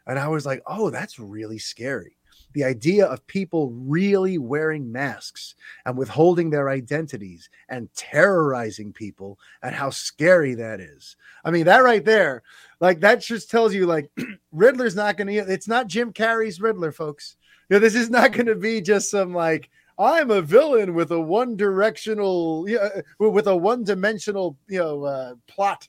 And 0.08 0.18
I 0.18 0.28
was 0.30 0.48
like, 0.48 0.64
oh, 0.66 0.90
that's 0.90 1.20
really 1.20 1.60
scary 1.60 2.18
the 2.54 2.64
idea 2.64 3.06
of 3.06 3.26
people 3.28 3.70
really 3.72 4.38
wearing 4.38 4.92
masks 4.92 5.54
and 5.86 5.96
withholding 5.98 6.50
their 6.50 6.70
identities 6.70 7.50
and 7.70 7.94
terrorizing 7.94 8.92
people 8.92 9.38
and 9.62 9.76
how 9.76 9.92
scary 9.92 10.56
that 10.56 10.80
is. 10.80 11.16
I 11.44 11.52
mean, 11.52 11.66
that 11.66 11.84
right 11.84 12.04
there, 12.04 12.42
like 12.80 13.02
that 13.02 13.22
just 13.22 13.52
tells 13.52 13.74
you 13.76 13.86
like 13.86 14.10
Riddler's 14.52 14.96
not 14.96 15.18
going 15.18 15.28
to, 15.28 15.36
it's 15.36 15.68
not 15.68 15.88
Jim 15.88 16.12
Carrey's 16.12 16.60
Riddler, 16.60 16.92
folks. 16.92 17.36
Know, 17.70 17.80
this 17.80 17.96
is 17.96 18.10
not 18.10 18.32
going 18.32 18.46
to 18.46 18.56
be 18.56 18.82
just 18.82 19.12
some 19.12 19.34
like, 19.34 19.70
I'm 20.00 20.30
a 20.30 20.42
villain 20.42 20.94
with 20.94 21.12
a 21.12 21.20
one 21.20 21.56
directional, 21.56 22.70
you 22.70 22.78
know, 23.20 23.30
with 23.30 23.48
a 23.48 23.56
one 23.56 23.84
dimensional, 23.84 24.58
you 24.68 24.80
know, 24.80 25.04
uh, 25.04 25.34
plot. 25.48 25.88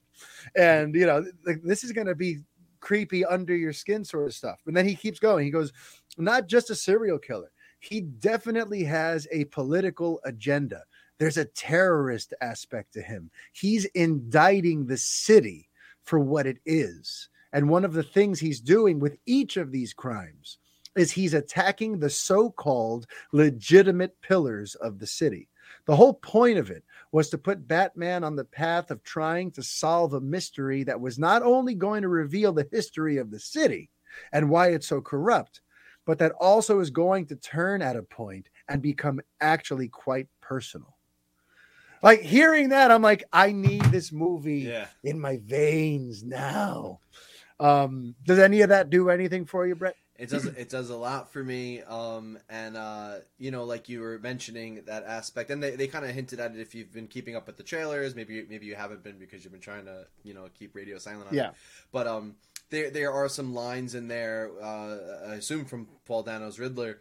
And, 0.56 0.94
you 0.94 1.06
know, 1.06 1.24
this 1.62 1.84
is 1.84 1.92
going 1.92 2.06
to 2.06 2.14
be 2.14 2.38
creepy 2.80 3.24
under 3.24 3.54
your 3.54 3.72
skin 3.72 4.04
sort 4.04 4.26
of 4.26 4.34
stuff. 4.34 4.60
And 4.66 4.76
then 4.76 4.88
he 4.88 4.94
keeps 4.94 5.18
going. 5.18 5.44
He 5.44 5.50
goes, 5.50 5.72
not 6.16 6.48
just 6.48 6.70
a 6.70 6.74
serial 6.74 7.18
killer. 7.18 7.50
He 7.80 8.00
definitely 8.00 8.82
has 8.84 9.28
a 9.30 9.44
political 9.46 10.20
agenda. 10.24 10.82
There's 11.18 11.36
a 11.36 11.44
terrorist 11.44 12.34
aspect 12.40 12.92
to 12.94 13.02
him. 13.02 13.30
He's 13.52 13.84
indicting 13.86 14.86
the 14.86 14.96
city 14.96 15.68
for 16.02 16.18
what 16.18 16.46
it 16.46 16.58
is. 16.64 17.28
And 17.52 17.68
one 17.68 17.84
of 17.84 17.92
the 17.92 18.02
things 18.02 18.40
he's 18.40 18.60
doing 18.60 18.98
with 18.98 19.16
each 19.26 19.56
of 19.56 19.70
these 19.70 19.92
crimes 19.92 20.58
is 20.98 21.12
he's 21.12 21.34
attacking 21.34 21.98
the 21.98 22.10
so 22.10 22.50
called 22.50 23.06
legitimate 23.32 24.20
pillars 24.20 24.74
of 24.76 24.98
the 24.98 25.06
city. 25.06 25.48
The 25.86 25.96
whole 25.96 26.14
point 26.14 26.58
of 26.58 26.70
it 26.70 26.84
was 27.12 27.30
to 27.30 27.38
put 27.38 27.68
Batman 27.68 28.24
on 28.24 28.36
the 28.36 28.44
path 28.44 28.90
of 28.90 29.02
trying 29.02 29.50
to 29.52 29.62
solve 29.62 30.14
a 30.14 30.20
mystery 30.20 30.84
that 30.84 31.00
was 31.00 31.18
not 31.18 31.42
only 31.42 31.74
going 31.74 32.02
to 32.02 32.08
reveal 32.08 32.52
the 32.52 32.68
history 32.70 33.16
of 33.16 33.30
the 33.30 33.40
city 33.40 33.90
and 34.32 34.50
why 34.50 34.68
it's 34.68 34.86
so 34.86 35.00
corrupt, 35.00 35.60
but 36.04 36.18
that 36.18 36.32
also 36.40 36.80
is 36.80 36.90
going 36.90 37.26
to 37.26 37.36
turn 37.36 37.82
at 37.82 37.96
a 37.96 38.02
point 38.02 38.48
and 38.68 38.80
become 38.80 39.20
actually 39.40 39.88
quite 39.88 40.28
personal. 40.40 40.96
Like 42.02 42.20
hearing 42.20 42.68
that, 42.70 42.90
I'm 42.90 43.02
like, 43.02 43.24
I 43.32 43.52
need 43.52 43.82
this 43.84 44.12
movie 44.12 44.60
yeah. 44.60 44.86
in 45.04 45.20
my 45.20 45.38
veins 45.44 46.22
now. 46.22 47.00
Um, 47.60 48.14
does 48.24 48.38
any 48.38 48.60
of 48.60 48.68
that 48.68 48.88
do 48.90 49.10
anything 49.10 49.44
for 49.44 49.66
you, 49.66 49.74
Brett? 49.74 49.96
It 50.18 50.30
does. 50.30 50.46
It 50.46 50.68
does 50.68 50.90
a 50.90 50.96
lot 50.96 51.32
for 51.32 51.44
me. 51.44 51.80
Um, 51.82 52.38
and 52.50 52.76
uh, 52.76 53.14
you 53.38 53.52
know, 53.52 53.64
like 53.64 53.88
you 53.88 54.00
were 54.00 54.18
mentioning 54.18 54.82
that 54.86 55.04
aspect, 55.04 55.50
and 55.50 55.62
they, 55.62 55.76
they 55.76 55.86
kind 55.86 56.04
of 56.04 56.10
hinted 56.10 56.40
at 56.40 56.56
it. 56.56 56.60
If 56.60 56.74
you've 56.74 56.92
been 56.92 57.06
keeping 57.06 57.36
up 57.36 57.46
with 57.46 57.56
the 57.56 57.62
trailers, 57.62 58.16
maybe 58.16 58.44
maybe 58.50 58.66
you 58.66 58.74
haven't 58.74 59.04
been 59.04 59.16
because 59.16 59.44
you've 59.44 59.52
been 59.52 59.62
trying 59.62 59.84
to 59.84 60.06
you 60.24 60.34
know 60.34 60.48
keep 60.58 60.74
radio 60.74 60.98
silent 60.98 61.28
on 61.28 61.34
yeah. 61.34 61.50
it. 61.50 61.54
But 61.92 62.08
um, 62.08 62.34
there 62.70 62.90
there 62.90 63.12
are 63.12 63.28
some 63.28 63.54
lines 63.54 63.94
in 63.94 64.08
there. 64.08 64.50
Uh, 64.60 64.96
I 65.28 65.34
assume 65.34 65.64
from 65.64 65.86
Paul 66.04 66.24
Dano's 66.24 66.58
Riddler 66.58 66.98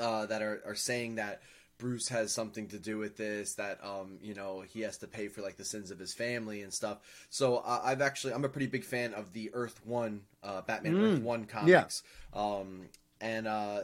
uh, 0.00 0.24
that 0.24 0.40
are 0.40 0.62
are 0.64 0.74
saying 0.74 1.16
that 1.16 1.42
Bruce 1.82 2.06
has 2.10 2.32
something 2.32 2.68
to 2.68 2.78
do 2.78 2.96
with 2.96 3.16
this. 3.16 3.54
That 3.54 3.84
um, 3.84 4.18
you 4.22 4.34
know, 4.34 4.60
he 4.60 4.82
has 4.82 4.98
to 4.98 5.08
pay 5.08 5.26
for 5.26 5.42
like 5.42 5.56
the 5.56 5.64
sins 5.64 5.90
of 5.90 5.98
his 5.98 6.14
family 6.14 6.62
and 6.62 6.72
stuff. 6.72 6.98
So 7.28 7.56
uh, 7.56 7.80
I've 7.82 8.00
actually 8.00 8.34
I'm 8.34 8.44
a 8.44 8.48
pretty 8.48 8.68
big 8.68 8.84
fan 8.84 9.14
of 9.14 9.32
the 9.32 9.50
Earth 9.52 9.80
One 9.84 10.20
uh, 10.44 10.60
Batman 10.62 10.94
mm. 10.94 11.02
Earth 11.02 11.22
One 11.22 11.44
comics. 11.44 12.04
Yeah. 12.32 12.40
Um, 12.40 12.82
and 13.20 13.48
uh, 13.48 13.80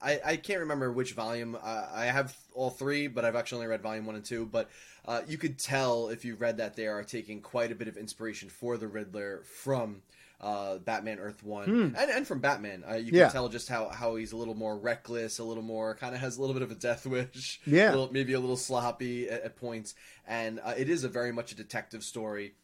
I 0.00 0.20
I 0.24 0.36
can't 0.36 0.60
remember 0.60 0.92
which 0.92 1.14
volume. 1.14 1.58
Uh, 1.60 1.86
I 1.92 2.04
have 2.04 2.36
all 2.54 2.70
three, 2.70 3.08
but 3.08 3.24
I've 3.24 3.34
actually 3.34 3.56
only 3.56 3.70
read 3.70 3.82
volume 3.82 4.06
one 4.06 4.14
and 4.14 4.24
two. 4.24 4.46
But 4.46 4.70
uh, 5.04 5.22
you 5.26 5.36
could 5.36 5.58
tell 5.58 6.10
if 6.10 6.24
you 6.24 6.36
read 6.36 6.58
that 6.58 6.76
they 6.76 6.86
are 6.86 7.02
taking 7.02 7.40
quite 7.40 7.72
a 7.72 7.74
bit 7.74 7.88
of 7.88 7.96
inspiration 7.96 8.50
for 8.50 8.76
the 8.76 8.86
Riddler 8.86 9.42
from 9.44 10.02
uh, 10.42 10.78
Batman 10.78 11.18
Earth 11.18 11.42
One, 11.42 11.64
hmm. 11.64 11.96
and, 11.96 12.10
and 12.10 12.26
from 12.26 12.40
Batman, 12.40 12.84
uh, 12.88 12.94
you 12.94 13.10
can 13.10 13.20
yeah. 13.20 13.28
tell 13.28 13.48
just 13.48 13.68
how, 13.68 13.88
how 13.88 14.16
he's 14.16 14.32
a 14.32 14.36
little 14.36 14.54
more 14.54 14.76
reckless, 14.76 15.38
a 15.38 15.44
little 15.44 15.62
more 15.62 15.94
kind 15.94 16.14
of 16.14 16.20
has 16.20 16.36
a 16.36 16.40
little 16.40 16.54
bit 16.54 16.62
of 16.62 16.70
a 16.70 16.74
death 16.74 17.06
wish, 17.06 17.60
yeah, 17.66 17.90
a 17.90 17.92
little, 17.92 18.12
maybe 18.12 18.32
a 18.32 18.40
little 18.40 18.56
sloppy 18.56 19.28
at, 19.28 19.42
at 19.42 19.56
points, 19.56 19.94
and 20.26 20.60
uh, 20.64 20.74
it 20.76 20.88
is 20.88 21.04
a 21.04 21.08
very 21.08 21.32
much 21.32 21.52
a 21.52 21.54
detective 21.54 22.02
story. 22.02 22.54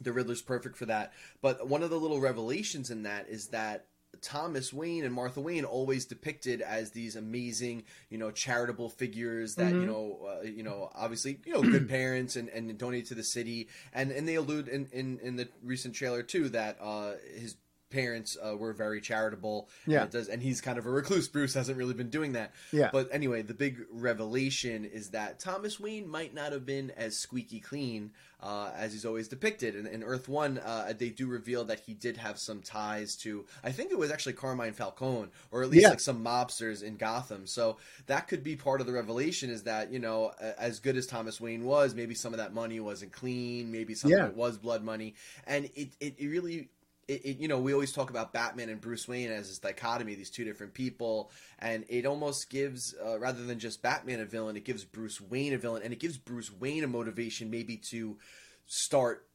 The 0.00 0.12
Riddler's 0.12 0.42
perfect 0.42 0.76
for 0.76 0.86
that, 0.86 1.12
but 1.40 1.68
one 1.68 1.82
of 1.82 1.88
the 1.90 1.98
little 1.98 2.20
revelations 2.20 2.90
in 2.90 3.04
that 3.04 3.28
is 3.30 3.48
that 3.48 3.86
Thomas 4.22 4.72
Wayne 4.72 5.04
and 5.04 5.14
Martha 5.14 5.40
Wayne 5.40 5.64
always 5.64 6.04
depicted 6.04 6.60
as 6.60 6.90
these 6.90 7.16
amazing, 7.16 7.84
you 8.10 8.18
know, 8.18 8.30
charitable 8.30 8.88
figures 8.88 9.54
that 9.56 9.72
mm-hmm. 9.72 9.80
you 9.80 9.86
know, 9.86 10.28
uh, 10.28 10.42
you 10.42 10.62
know, 10.62 10.90
obviously, 10.94 11.38
you 11.44 11.54
know, 11.54 11.62
good 11.62 11.88
parents 11.88 12.36
and, 12.36 12.48
and 12.48 12.76
donate 12.78 13.06
to 13.06 13.14
the 13.14 13.24
city, 13.24 13.68
and 13.92 14.10
and 14.10 14.28
they 14.28 14.34
allude 14.34 14.68
in, 14.68 14.86
in, 14.92 15.18
in 15.20 15.36
the 15.36 15.48
recent 15.62 15.94
trailer 15.94 16.22
too 16.22 16.48
that 16.50 16.78
uh, 16.80 17.12
his 17.34 17.56
parents 17.96 18.36
uh, 18.42 18.56
were 18.56 18.72
very 18.72 19.00
charitable. 19.00 19.68
Yeah, 19.86 20.02
and, 20.02 20.10
does, 20.10 20.28
and 20.28 20.42
he's 20.42 20.60
kind 20.60 20.78
of 20.78 20.86
a 20.86 20.90
recluse. 20.90 21.28
Bruce 21.28 21.54
hasn't 21.54 21.78
really 21.78 21.94
been 21.94 22.10
doing 22.10 22.32
that. 22.32 22.52
Yeah, 22.72 22.90
but 22.92 23.08
anyway, 23.12 23.42
the 23.42 23.54
big 23.54 23.74
revelation 23.90 24.84
is 24.84 25.10
that 25.10 25.40
Thomas 25.40 25.80
Wayne 25.80 26.08
might 26.08 26.34
not 26.34 26.52
have 26.52 26.66
been 26.66 26.92
as 26.96 27.16
squeaky 27.16 27.60
clean 27.60 28.10
uh, 28.40 28.70
as 28.76 28.92
he's 28.92 29.04
always 29.04 29.28
depicted. 29.28 29.74
In, 29.74 29.86
in 29.86 30.02
Earth 30.02 30.28
One, 30.28 30.58
uh, 30.58 30.92
they 30.96 31.08
do 31.08 31.26
reveal 31.26 31.64
that 31.64 31.80
he 31.80 31.94
did 31.94 32.16
have 32.16 32.38
some 32.38 32.60
ties 32.60 33.16
to, 33.16 33.44
I 33.64 33.72
think 33.72 33.90
it 33.90 33.98
was 33.98 34.10
actually 34.10 34.34
Carmine 34.34 34.72
Falcone, 34.72 35.30
or 35.50 35.62
at 35.62 35.70
least 35.70 35.82
yeah. 35.82 35.90
like 35.90 36.00
some 36.00 36.24
mobsters 36.24 36.82
in 36.82 36.96
Gotham. 36.96 37.46
So 37.46 37.78
that 38.06 38.28
could 38.28 38.44
be 38.44 38.56
part 38.56 38.80
of 38.80 38.86
the 38.86 38.92
revelation 38.92 39.50
is 39.50 39.62
that, 39.64 39.92
you 39.92 39.98
know, 39.98 40.32
as 40.58 40.80
good 40.80 40.96
as 40.96 41.06
Thomas 41.06 41.40
Wayne 41.40 41.64
was, 41.64 41.94
maybe 41.94 42.14
some 42.14 42.32
of 42.32 42.38
that 42.38 42.52
money 42.52 42.80
wasn't 42.80 43.12
clean, 43.12 43.72
maybe 43.72 43.94
some 43.94 44.10
yeah. 44.10 44.24
of 44.24 44.30
it 44.30 44.36
was 44.36 44.58
blood 44.58 44.84
money. 44.84 45.14
And 45.46 45.66
it, 45.74 45.90
it, 46.00 46.14
it 46.18 46.28
really 46.28 46.68
it, 47.08 47.24
it, 47.24 47.38
you 47.38 47.48
know, 47.48 47.60
we 47.60 47.72
always 47.72 47.92
talk 47.92 48.10
about 48.10 48.32
Batman 48.32 48.68
and 48.68 48.80
Bruce 48.80 49.06
Wayne 49.06 49.30
as 49.30 49.48
this 49.48 49.58
dichotomy, 49.58 50.14
these 50.14 50.30
two 50.30 50.44
different 50.44 50.74
people, 50.74 51.30
and 51.58 51.84
it 51.88 52.06
almost 52.06 52.50
gives, 52.50 52.94
uh, 53.04 53.18
rather 53.18 53.44
than 53.44 53.58
just 53.58 53.82
Batman 53.82 54.20
a 54.20 54.24
villain, 54.24 54.56
it 54.56 54.64
gives 54.64 54.84
Bruce 54.84 55.20
Wayne 55.20 55.54
a 55.54 55.58
villain, 55.58 55.82
and 55.82 55.92
it 55.92 56.00
gives 56.00 56.18
Bruce 56.18 56.52
Wayne 56.52 56.84
a 56.84 56.88
motivation 56.88 57.50
maybe 57.50 57.76
to 57.76 58.18
start 58.66 59.26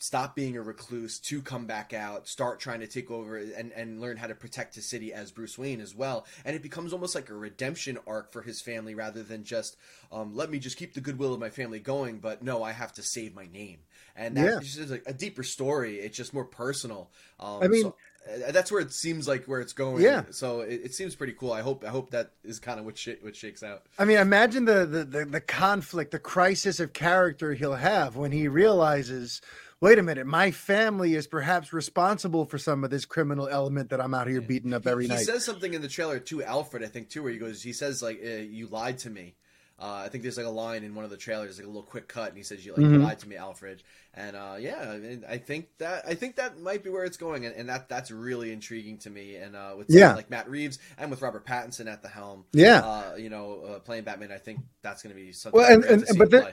stop 0.00 0.34
being 0.34 0.56
a 0.56 0.62
recluse 0.62 1.20
to 1.20 1.42
come 1.42 1.66
back 1.66 1.92
out, 1.92 2.26
start 2.26 2.58
trying 2.58 2.80
to 2.80 2.86
take 2.86 3.10
over 3.10 3.36
and, 3.36 3.70
and 3.72 4.00
learn 4.00 4.16
how 4.16 4.26
to 4.26 4.34
protect 4.34 4.74
his 4.74 4.88
city 4.88 5.12
as 5.12 5.30
Bruce 5.30 5.58
Wayne 5.58 5.80
as 5.80 5.94
well. 5.94 6.26
And 6.44 6.56
it 6.56 6.62
becomes 6.62 6.94
almost 6.94 7.14
like 7.14 7.28
a 7.28 7.34
redemption 7.34 7.98
arc 8.06 8.32
for 8.32 8.40
his 8.40 8.62
family 8.62 8.94
rather 8.94 9.22
than 9.22 9.44
just, 9.44 9.76
um, 10.10 10.34
let 10.34 10.50
me 10.50 10.58
just 10.58 10.78
keep 10.78 10.94
the 10.94 11.02
goodwill 11.02 11.34
of 11.34 11.40
my 11.40 11.50
family 11.50 11.80
going, 11.80 12.18
but 12.18 12.42
no, 12.42 12.62
I 12.62 12.72
have 12.72 12.94
to 12.94 13.02
save 13.02 13.34
my 13.34 13.46
name. 13.46 13.80
And 14.20 14.36
that's 14.36 14.76
yeah. 14.76 14.84
just 14.84 14.92
a, 14.92 15.00
a, 15.06 15.12
deeper 15.14 15.42
story. 15.42 15.96
It's 15.96 16.14
just 16.14 16.34
more 16.34 16.44
personal. 16.44 17.10
Um, 17.38 17.62
I 17.62 17.68
mean, 17.68 17.84
so, 17.84 17.94
uh, 18.30 18.52
that's 18.52 18.70
where 18.70 18.82
it 18.82 18.92
seems 18.92 19.26
like 19.26 19.46
where 19.46 19.62
it's 19.62 19.72
going. 19.72 20.02
Yeah. 20.02 20.24
So 20.30 20.60
it, 20.60 20.82
it 20.84 20.94
seems 20.94 21.14
pretty 21.14 21.32
cool. 21.32 21.52
I 21.52 21.62
hope 21.62 21.84
I 21.86 21.88
hope 21.88 22.10
that 22.10 22.32
is 22.44 22.58
kind 22.58 22.78
of 22.78 22.84
what 22.84 22.98
sh- 22.98 23.22
what 23.22 23.34
shakes 23.34 23.62
out. 23.62 23.84
I 23.98 24.04
mean, 24.04 24.18
imagine 24.18 24.66
the, 24.66 24.84
the 24.84 25.04
the 25.04 25.24
the 25.24 25.40
conflict, 25.40 26.10
the 26.10 26.18
crisis 26.18 26.80
of 26.80 26.92
character 26.92 27.54
he'll 27.54 27.76
have 27.76 28.14
when 28.14 28.30
he 28.30 28.46
realizes 28.46 29.40
wait 29.80 29.98
a 29.98 30.02
minute, 30.02 30.26
my 30.26 30.50
family 30.50 31.14
is 31.14 31.26
perhaps 31.26 31.72
responsible 31.72 32.44
for 32.44 32.58
some 32.58 32.84
of 32.84 32.90
this 32.90 33.06
criminal 33.06 33.48
element 33.48 33.88
that 33.88 34.02
I'm 34.02 34.12
out 34.12 34.28
here 34.28 34.42
beating 34.42 34.74
up 34.74 34.86
every 34.86 35.04
he, 35.04 35.08
night. 35.08 35.20
He 35.20 35.24
says 35.24 35.46
something 35.46 35.72
in 35.72 35.80
the 35.80 35.88
trailer 35.88 36.18
to 36.18 36.44
Alfred, 36.44 36.84
I 36.84 36.88
think, 36.88 37.08
too, 37.08 37.22
where 37.22 37.32
he 37.32 37.38
goes, 37.38 37.62
he 37.62 37.72
says 37.72 38.02
like, 38.02 38.20
uh, 38.22 38.28
"You 38.28 38.66
lied 38.66 38.98
to 38.98 39.08
me." 39.08 39.36
Uh, 39.80 40.02
I 40.04 40.08
think 40.10 40.22
there's 40.22 40.36
like 40.36 40.44
a 40.46 40.50
line 40.50 40.84
in 40.84 40.94
one 40.94 41.04
of 41.06 41.10
the 41.10 41.16
trailers, 41.16 41.56
like 41.58 41.64
a 41.64 41.68
little 41.70 41.82
quick 41.82 42.06
cut, 42.06 42.28
and 42.28 42.36
he 42.36 42.42
says, 42.42 42.66
"You 42.66 42.72
like 42.72 42.82
Mhm. 42.82 43.02
lied 43.02 43.18
to 43.20 43.28
me, 43.28 43.36
Alfred." 43.36 43.82
And 44.12 44.36
uh, 44.36 44.56
yeah, 44.58 44.98
I 45.28 45.38
think 45.38 45.68
that 45.78 46.04
I 46.06 46.14
think 46.14 46.36
that 46.36 46.58
might 46.60 46.84
be 46.84 46.90
where 46.90 47.04
it's 47.04 47.16
going, 47.16 47.46
and, 47.46 47.54
and 47.56 47.68
that 47.70 47.88
that's 47.88 48.10
really 48.10 48.52
intriguing 48.52 48.98
to 48.98 49.10
me. 49.10 49.36
And 49.36 49.56
uh, 49.56 49.74
with 49.78 49.86
Yeah. 49.88 50.14
like 50.14 50.28
Matt 50.28 50.50
Reeves 50.50 50.78
and 50.98 51.10
with 51.10 51.22
Robert 51.22 51.46
Pattinson 51.46 51.90
at 51.90 52.02
the 52.02 52.08
helm, 52.08 52.44
Yeah. 52.52 52.80
uh, 52.80 53.14
you 53.16 53.30
know, 53.30 53.62
uh, 53.62 53.78
playing 53.78 54.04
Batman, 54.04 54.30
I 54.32 54.38
think 54.38 54.60
that's 54.82 55.02
going 55.02 55.16
to 55.16 55.20
be 55.20 55.32
something. 55.32 55.58
Well, 55.58 55.72
and- 55.72 55.84
and- 55.84 56.04
but 56.18 56.30
him 56.32 56.40
the- 56.42 56.52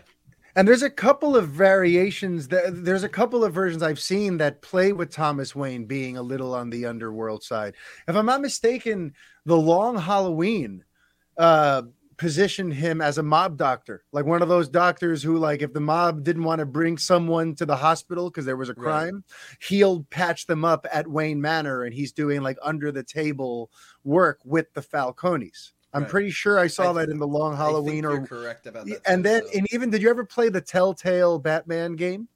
And 0.56 0.68
there's 0.68 0.82
a 0.82 0.90
couple 0.90 1.36
of 1.36 1.50
variations. 1.50 2.48
That, 2.48 2.84
there's 2.84 3.04
a 3.04 3.10
couple 3.10 3.44
of 3.44 3.54
versions 3.54 3.84
I've 3.84 4.00
seen 4.00 4.38
that 4.38 4.62
play 4.62 4.92
with 4.92 5.12
Thomas 5.12 5.56
Wayne 5.56 5.86
being 5.86 6.18
a 6.18 6.24
little 6.24 6.56
on 6.56 6.70
the 6.72 6.86
underworld 6.86 7.44
side. 7.44 7.76
If 8.08 8.16
I'm 8.16 8.26
not 8.26 8.42
mistaken, 8.42 9.14
the 9.46 9.58
Long 9.58 9.98
Halloween 9.98 10.84
uh, 11.38 11.84
positioned 12.18 12.74
him 12.74 13.00
as 13.02 13.18
a 13.18 13.24
mob 13.24 13.58
doctor, 13.58 14.04
like 14.12 14.26
one 14.26 14.42
of 14.42 14.50
those 14.50 14.68
doctors 14.68 15.22
who, 15.22 15.38
like, 15.38 15.62
if 15.62 15.72
the 15.74 15.80
mob 15.80 16.24
didn't 16.24 16.44
want 16.44 16.60
to 16.60 16.66
bring 16.66 16.98
someone 16.98 17.54
to 17.56 17.66
the 17.66 17.76
hospital 17.76 18.30
because 18.30 18.46
there 18.46 18.58
was 18.58 18.70
a 18.70 18.74
Right. 18.74 18.84
crime, 18.84 19.24
he'll 19.62 20.04
patch 20.10 20.48
them 20.48 20.66
up 20.66 20.86
at 20.92 21.08
Wayne 21.08 21.40
Manor, 21.42 21.84
and 21.84 21.94
he's 21.94 22.12
doing 22.12 22.42
like 22.42 22.58
under 22.64 22.92
the 22.92 23.04
table 23.04 23.70
work 24.04 24.40
with 24.44 24.74
the 24.74 24.82
Falcones. 24.82 25.72
I'm 25.94 26.02
Right. 26.04 26.12
pretty 26.12 26.30
sure 26.32 26.60
I 26.60 26.68
saw 26.68 26.90
I- 26.92 26.94
that 27.06 27.10
in 27.10 27.18
the 27.18 27.28
Long 27.28 27.56
Halloween 27.56 28.04
think 28.04 28.06
or 28.06 28.28
correct 28.28 28.68
about 28.68 28.86
that. 28.88 29.02
and 29.06 29.24
too, 29.24 29.30
then, 29.30 29.44
so. 29.44 29.50
and 29.60 29.68
even, 29.74 29.90
did 29.90 30.02
you 30.02 30.10
ever 30.10 30.26
play 30.26 30.50
the 30.50 30.62
Telltale 30.62 31.40
Batman 31.40 31.96
game? 31.96 32.28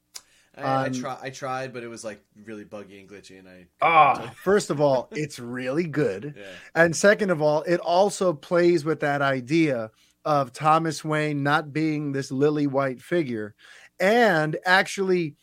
I, 0.57 0.61
I, 0.61 0.87
um, 0.87 0.93
try, 0.93 1.17
I 1.21 1.29
tried, 1.29 1.73
but 1.73 1.83
it 1.83 1.87
was 1.87 2.03
like 2.03 2.23
really 2.43 2.65
buggy 2.65 2.99
and 2.99 3.09
glitchy, 3.09 3.39
and 3.39 3.47
I. 3.47 3.67
Ah, 3.81 4.33
first 4.43 4.69
of 4.69 4.81
all, 4.81 5.07
it's 5.11 5.39
really 5.39 5.85
good, 5.87 6.33
yeah. 6.37 6.43
and 6.75 6.95
second 6.95 7.29
of 7.29 7.41
all, 7.41 7.61
it 7.63 7.79
also 7.79 8.33
plays 8.33 8.83
with 8.83 8.99
that 8.99 9.21
idea 9.21 9.91
of 10.25 10.51
Thomas 10.51 11.05
Wayne 11.05 11.41
not 11.41 11.71
being 11.71 12.11
this 12.11 12.31
lily 12.31 12.67
white 12.67 13.01
figure, 13.01 13.55
and 13.99 14.57
actually, 14.65 15.35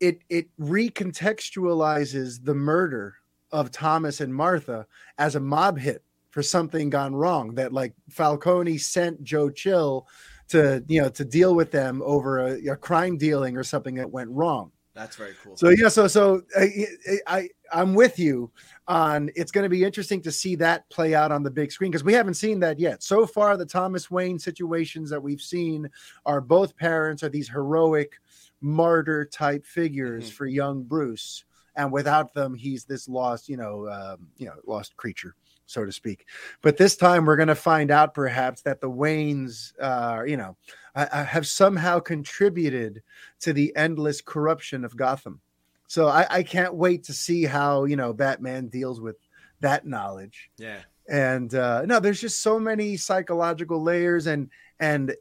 it 0.00 0.22
it 0.28 0.48
recontextualizes 0.58 2.44
the 2.44 2.54
murder 2.54 3.14
of 3.52 3.70
Thomas 3.70 4.20
and 4.20 4.34
Martha 4.34 4.86
as 5.16 5.36
a 5.36 5.40
mob 5.40 5.78
hit 5.78 6.02
for 6.30 6.42
something 6.42 6.90
gone 6.90 7.14
wrong. 7.14 7.54
That 7.54 7.72
like 7.72 7.94
Falcone 8.08 8.78
sent 8.78 9.22
Joe 9.22 9.50
Chill 9.50 10.08
to 10.50 10.84
you 10.88 11.00
know 11.02 11.08
to 11.08 11.24
deal 11.24 11.54
with 11.54 11.70
them 11.70 12.02
over 12.04 12.46
a, 12.46 12.66
a 12.68 12.76
crime 12.76 13.16
dealing 13.16 13.56
or 13.56 13.64
something 13.64 13.94
that 13.94 14.10
went 14.10 14.30
wrong. 14.30 14.72
That's 14.92 15.16
very 15.16 15.34
cool. 15.42 15.56
So 15.56 15.68
yeah, 15.70 15.88
so 15.88 16.08
so 16.08 16.42
I, 16.58 16.86
I 17.26 17.48
I'm 17.72 17.94
with 17.94 18.18
you 18.18 18.50
on. 18.88 19.30
It's 19.36 19.52
going 19.52 19.62
to 19.62 19.68
be 19.68 19.84
interesting 19.84 20.20
to 20.22 20.32
see 20.32 20.56
that 20.56 20.88
play 20.90 21.14
out 21.14 21.30
on 21.30 21.42
the 21.42 21.50
big 21.50 21.70
screen 21.70 21.90
because 21.92 22.04
we 22.04 22.12
haven't 22.12 22.34
seen 22.34 22.58
that 22.60 22.78
yet. 22.80 23.02
So 23.02 23.24
far, 23.24 23.56
the 23.56 23.64
Thomas 23.64 24.10
Wayne 24.10 24.38
situations 24.38 25.08
that 25.10 25.22
we've 25.22 25.40
seen 25.40 25.88
are 26.26 26.40
both 26.40 26.76
parents 26.76 27.22
are 27.22 27.28
these 27.28 27.48
heroic 27.48 28.14
martyr 28.60 29.24
type 29.24 29.64
figures 29.64 30.28
Mhm. 30.28 30.34
for 30.34 30.46
young 30.46 30.82
Bruce, 30.82 31.44
and 31.76 31.92
without 31.92 32.34
them, 32.34 32.54
he's 32.54 32.84
this 32.84 33.08
lost, 33.08 33.48
you 33.48 33.56
know, 33.56 33.88
um, 33.88 34.26
you 34.36 34.46
know, 34.46 34.56
lost 34.66 34.96
creature 34.96 35.34
so 35.70 35.84
to 35.84 35.92
speak. 35.92 36.26
But 36.62 36.76
this 36.76 36.96
time, 36.96 37.24
we're 37.24 37.36
going 37.36 37.48
to 37.48 37.54
find 37.54 37.90
out 37.90 38.14
perhaps 38.14 38.62
that 38.62 38.80
the 38.80 38.90
Waynes, 38.90 39.72
uh, 39.80 40.24
you 40.24 40.36
know, 40.36 40.56
uh, 40.94 41.24
have 41.24 41.46
somehow 41.46 42.00
contributed 42.00 43.02
to 43.40 43.52
the 43.52 43.74
endless 43.76 44.20
corruption 44.20 44.84
of 44.84 44.96
Gotham. 44.96 45.40
So 45.86 46.08
I, 46.08 46.26
I 46.30 46.42
can't 46.42 46.74
wait 46.74 47.04
to 47.04 47.12
see 47.12 47.44
how 47.44 47.84
you 47.84 47.96
know 47.96 48.12
Batman 48.12 48.68
deals 48.68 49.00
with 49.00 49.16
that 49.60 49.86
knowledge. 49.86 50.50
yeah. 50.56 50.80
And 51.08 51.52
uh, 51.56 51.84
no, 51.86 51.98
there's 51.98 52.20
just 52.20 52.40
so 52.40 52.60
many 52.60 52.96
psychological 52.96 53.82
layers, 53.82 54.28
and 54.28 54.48
and 54.78 55.12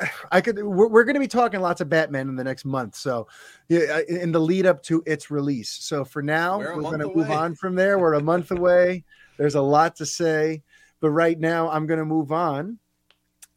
I 0.32 0.40
could 0.40 0.60
we're, 0.62 0.88
we're 0.88 1.04
going 1.04 1.14
to 1.14 1.20
be 1.20 1.28
talking 1.28 1.60
lots 1.60 1.80
of 1.80 1.88
Batman 1.88 2.28
in 2.28 2.36
the 2.36 2.44
next 2.44 2.64
month. 2.64 2.96
So 2.96 3.28
yeah, 3.68 4.00
in 4.08 4.32
the 4.32 4.40
lead 4.40 4.66
up 4.66 4.82
to 4.84 5.02
its 5.06 5.30
release. 5.30 5.70
So 5.70 6.04
for 6.04 6.22
now, 6.22 6.58
We're 6.58 6.76
we're, 6.76 6.82
going 6.82 7.00
to 7.00 7.14
move 7.14 7.30
on 7.30 7.54
from 7.54 7.74
there. 7.74 7.98
We're 7.98 8.14
a 8.14 8.22
month 8.22 8.50
away. 8.50 9.04
There's 9.36 9.54
a 9.54 9.62
lot 9.62 9.96
to 9.96 10.06
say, 10.06 10.62
but 11.00 11.10
right 11.10 11.38
now 11.38 11.70
I'm 11.70 11.86
going 11.86 11.98
to 11.98 12.04
move 12.04 12.32
on 12.32 12.78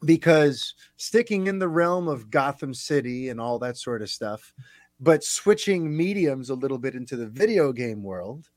because 0.04 0.74
sticking 0.96 1.46
in 1.46 1.58
the 1.58 1.68
realm 1.68 2.08
of 2.08 2.30
Gotham 2.30 2.74
City 2.74 3.28
and 3.28 3.40
all 3.40 3.58
that 3.60 3.76
sort 3.76 4.02
of 4.02 4.10
stuff, 4.10 4.52
but 5.00 5.24
switching 5.24 5.94
mediums 5.96 6.50
a 6.50 6.54
little 6.54 6.78
bit 6.78 6.94
into 6.94 7.16
the 7.16 7.26
video 7.26 7.72
game 7.72 8.02
world. 8.02 8.48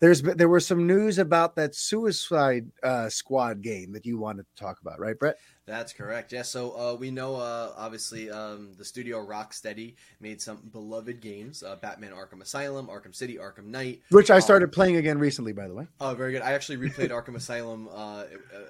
There's 0.00 0.22
there 0.22 0.48
was 0.48 0.66
some 0.66 0.86
news 0.86 1.18
about 1.18 1.56
that 1.56 1.74
Suicide 1.74 2.70
uh, 2.82 3.08
Squad 3.08 3.62
game 3.62 3.92
that 3.92 4.06
you 4.06 4.18
wanted 4.18 4.46
to 4.46 4.62
talk 4.62 4.80
about, 4.80 5.00
right, 5.00 5.18
Brett? 5.18 5.36
That's 5.68 5.92
correct. 5.92 6.32
Yeah. 6.32 6.42
So 6.42 6.70
uh, 6.72 6.94
we 6.94 7.10
know, 7.10 7.36
uh, 7.36 7.72
obviously, 7.76 8.30
um, 8.30 8.70
the 8.78 8.84
studio 8.84 9.24
Rocksteady 9.24 9.94
made 10.18 10.40
some 10.40 10.56
beloved 10.72 11.20
games: 11.20 11.62
uh, 11.62 11.76
Batman: 11.76 12.12
Arkham 12.12 12.40
Asylum, 12.40 12.86
Arkham 12.88 13.14
City, 13.14 13.36
Arkham 13.36 13.66
Knight. 13.66 14.00
Which 14.10 14.30
I 14.30 14.36
Um, 14.36 14.40
started 14.40 14.72
playing 14.72 14.96
again 14.96 15.18
recently, 15.18 15.52
by 15.52 15.68
the 15.68 15.74
way. 15.74 15.86
Oh, 16.00 16.14
very 16.14 16.32
good. 16.32 16.40
I 16.42 16.52
actually 16.52 16.78
replayed 16.88 17.10
Arkham 17.10 17.36
Asylum 17.36 17.88
uh, 17.94 18.24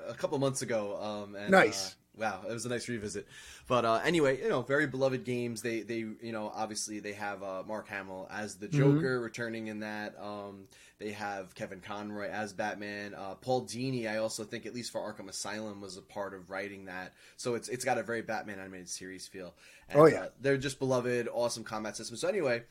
a- 0.09 0.15
couple 0.15 0.37
months 0.41 0.63
ago. 0.63 0.99
Um, 1.01 1.37
and, 1.37 1.51
Nice. 1.53 1.93
Uh, 1.93 1.95
wow, 2.23 2.41
it 2.49 2.53
was 2.53 2.67
a 2.67 2.69
nice 2.69 2.89
revisit. 2.89 3.29
But 3.69 3.85
uh, 3.85 4.01
anyway, 4.05 4.43
you 4.43 4.49
know, 4.49 4.63
very 4.63 4.89
beloved 4.89 5.25
games. 5.25 5.63
They, 5.63 5.83
they, 5.83 5.99
you 5.99 6.33
know, 6.33 6.51
obviously 6.53 6.99
they 6.99 7.13
have 7.13 7.43
uh, 7.45 7.63
Mark 7.67 7.87
Hamill 7.89 8.27
as 8.31 8.57
the 8.57 8.67
Joker 8.67 9.21
returning 9.21 9.69
in 9.69 9.81
that. 9.81 10.17
Um, 10.21 10.65
they 10.99 11.13
have 11.13 11.55
Kevin 11.55 11.81
Conroy 11.81 12.29
as 12.29 12.53
Batman. 12.53 13.15
Uh, 13.15 13.35
Paul 13.35 13.65
Dini, 13.65 14.09
I 14.11 14.17
also 14.17 14.45
think, 14.45 14.67
at 14.67 14.75
least 14.75 14.91
for 14.91 15.01
Arkham 15.01 15.29
Asylum, 15.29 15.81
was 15.81 15.97
a 15.97 16.03
part 16.03 16.35
of 16.35 16.51
writing 16.51 16.87
that. 16.87 17.13
So 17.37 17.55
it's 17.55 17.69
it's 17.69 17.85
got 17.85 17.99
a 17.99 18.03
very 18.03 18.23
Batman 18.23 18.59
animated 18.59 18.89
series 18.89 19.27
feel. 19.27 19.55
And, 19.89 20.01
Oh, 20.01 20.07
yeah. 20.07 20.23
uh, 20.23 20.29
they're 20.41 20.57
just 20.57 20.79
beloved, 20.79 21.29
awesome 21.33 21.65
combat 21.65 21.97
systems. 21.97 22.21
So 22.21 22.29
anyway, 22.29 22.65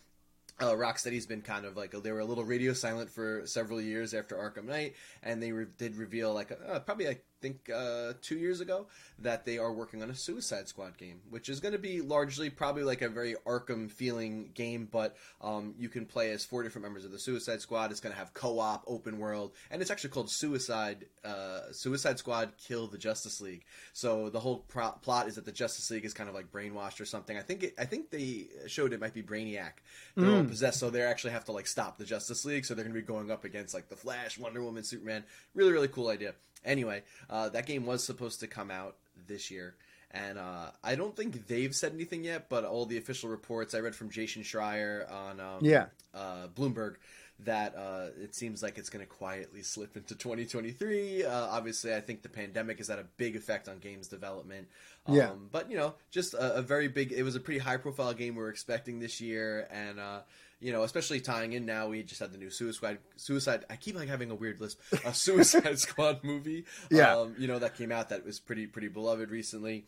uh, 0.59 0.73
Rocksteady's 0.73 1.25
been 1.27 1.41
kind 1.41 1.65
of 1.65 1.77
like 1.77 1.91
they 1.91 2.11
were 2.11 2.19
a 2.19 2.25
little 2.25 2.43
radio 2.43 2.73
silent 2.73 3.09
for 3.09 3.43
several 3.45 3.79
years 3.79 4.13
after 4.13 4.35
Arkham 4.35 4.65
Knight, 4.65 4.95
and 5.23 5.41
they 5.41 5.51
re- 5.51 5.67
did 5.77 5.95
reveal 5.95 6.33
like 6.33 6.51
uh, 6.51 6.79
probably 6.79 7.07
I 7.07 7.19
think 7.41 7.69
uh, 7.73 8.13
two 8.21 8.37
years 8.37 8.61
ago 8.61 8.87
that 9.19 9.45
they 9.45 9.57
are 9.57 9.71
working 9.71 10.03
on 10.03 10.09
a 10.09 10.15
Suicide 10.15 10.67
Squad 10.67 10.97
game, 10.97 11.21
which 11.29 11.49
is 11.49 11.59
going 11.59 11.73
to 11.73 11.79
be 11.79 12.01
largely 12.01 12.49
probably 12.49 12.83
like 12.83 13.01
a 13.01 13.09
very 13.09 13.35
Arkham 13.45 13.89
feeling 13.89 14.51
game, 14.53 14.87
but 14.91 15.15
um, 15.41 15.75
you 15.77 15.89
can 15.89 16.05
play 16.05 16.31
as 16.31 16.45
four 16.45 16.63
different 16.63 16.83
members 16.83 17.05
of 17.05 17.11
the 17.11 17.19
Suicide 17.19 17.61
Squad. 17.61 17.91
It's 17.91 17.99
going 17.99 18.13
to 18.13 18.19
have 18.19 18.33
co-op, 18.33 18.83
open 18.87 19.19
world, 19.19 19.53
and 19.71 19.81
it's 19.81 19.91
actually 19.91 20.11
called 20.11 20.29
Suicide 20.29 21.05
uh, 21.23 21.71
Suicide 21.71 22.19
Squad 22.19 22.53
Kill 22.57 22.87
the 22.87 22.97
Justice 22.97 23.41
League. 23.41 23.65
So 23.93 24.29
the 24.29 24.39
whole 24.39 24.57
pro- 24.67 24.91
plot 24.91 25.27
is 25.27 25.35
that 25.35 25.45
the 25.45 25.51
Justice 25.51 25.89
League 25.91 26.05
is 26.05 26.13
kind 26.13 26.29
of 26.29 26.35
like 26.35 26.51
brainwashed 26.51 26.99
or 27.01 27.05
something. 27.05 27.37
I 27.37 27.41
think 27.41 27.63
it, 27.63 27.75
I 27.77 27.85
think 27.85 28.09
they 28.09 28.47
showed 28.67 28.93
it 28.93 28.99
might 28.99 29.13
be 29.13 29.23
Brainiac. 29.23 29.73
They're 30.15 30.31
all 30.31 30.43
possessed, 30.43 30.79
so 30.79 30.89
they 30.89 31.01
actually 31.01 31.31
have 31.31 31.45
to 31.45 31.51
like 31.51 31.67
stop 31.67 31.97
the 31.97 32.05
Justice 32.05 32.45
League. 32.45 32.65
So 32.65 32.73
they're 32.73 32.83
going 32.83 32.95
to 32.95 33.01
be 33.01 33.05
going 33.05 33.29
up 33.29 33.43
against 33.43 33.73
like 33.73 33.89
the 33.89 33.95
Flash, 33.95 34.37
Wonder 34.37 34.63
Woman, 34.63 34.83
Superman. 34.83 35.23
Really, 35.53 35.71
really 35.71 35.87
cool 35.87 36.09
idea. 36.09 36.33
Anyway, 36.65 37.03
uh, 37.29 37.49
that 37.49 37.65
game 37.65 37.85
was 37.85 38.03
supposed 38.03 38.39
to 38.41 38.47
come 38.47 38.71
out 38.71 38.95
this 39.27 39.49
year. 39.51 39.75
And 40.11 40.37
uh, 40.37 40.71
I 40.83 40.95
don't 40.95 41.15
think 41.15 41.47
they've 41.47 41.75
said 41.75 41.93
anything 41.93 42.23
yet, 42.23 42.49
but 42.49 42.63
all 42.63 42.85
the 42.85 42.97
official 42.97 43.29
reports 43.29 43.73
I 43.73 43.79
read 43.79 43.93
from 43.95 44.09
Jason 44.09 44.41
Schreier 44.43 45.09
on 45.11 45.39
um, 45.39 45.59
Yeah. 45.61 45.87
uh, 46.13 46.47
Bloomberg 46.55 46.95
that 47.41 47.75
uh, 47.75 48.07
it 48.19 48.33
seems 48.33 48.63
like 48.63 48.79
it's 48.79 48.89
going 48.89 49.05
to 49.05 49.11
quietly 49.11 49.61
slip 49.61 49.95
into 49.95 50.15
2023. 50.15 51.23
Uh, 51.23 51.31
obviously, 51.47 51.93
I 51.93 52.01
think 52.01 52.23
the 52.23 52.29
pandemic 52.29 52.79
has 52.79 52.87
had 52.87 52.97
a 52.99 53.05
big 53.17 53.35
effect 53.35 53.69
on 53.69 53.77
games 53.77 54.07
development. 54.07 54.67
Um, 55.05 55.15
Yeah. 55.15 55.31
But, 55.51 55.69
you 55.69 55.77
know, 55.77 55.93
just 56.09 56.33
a, 56.33 56.55
a 56.55 56.61
very 56.63 56.87
big, 56.87 57.11
it 57.11 57.21
was 57.23 57.35
a 57.35 57.39
pretty 57.39 57.59
high 57.59 57.77
profile 57.77 58.13
game 58.13 58.35
we 58.35 58.41
were 58.41 58.49
expecting 58.49 58.99
this 58.99 59.21
year. 59.21 59.67
And, 59.69 59.99
uh, 59.99 60.21
you 60.59 60.71
know, 60.71 60.83
especially 60.83 61.19
tying 61.21 61.53
in 61.53 61.65
now, 61.65 61.87
we 61.89 62.03
just 62.03 62.19
had 62.19 62.31
the 62.31 62.37
new 62.37 62.49
Suicide. 62.49 62.97
Suicide. 63.15 63.65
I 63.69 63.75
keep 63.75 63.95
like 63.95 64.09
having 64.09 64.31
a 64.31 64.35
weird 64.35 64.59
list. 64.59 64.77
A 65.05 65.13
Suicide 65.13 65.77
Squad 65.79 66.23
movie. 66.23 66.65
Yeah. 66.89 67.15
Um, 67.17 67.35
you 67.37 67.47
know 67.47 67.59
that 67.59 67.75
came 67.75 67.91
out 67.91 68.09
that 68.09 68.25
was 68.25 68.39
pretty 68.39 68.67
pretty 68.67 68.87
beloved 68.87 69.29
recently 69.29 69.85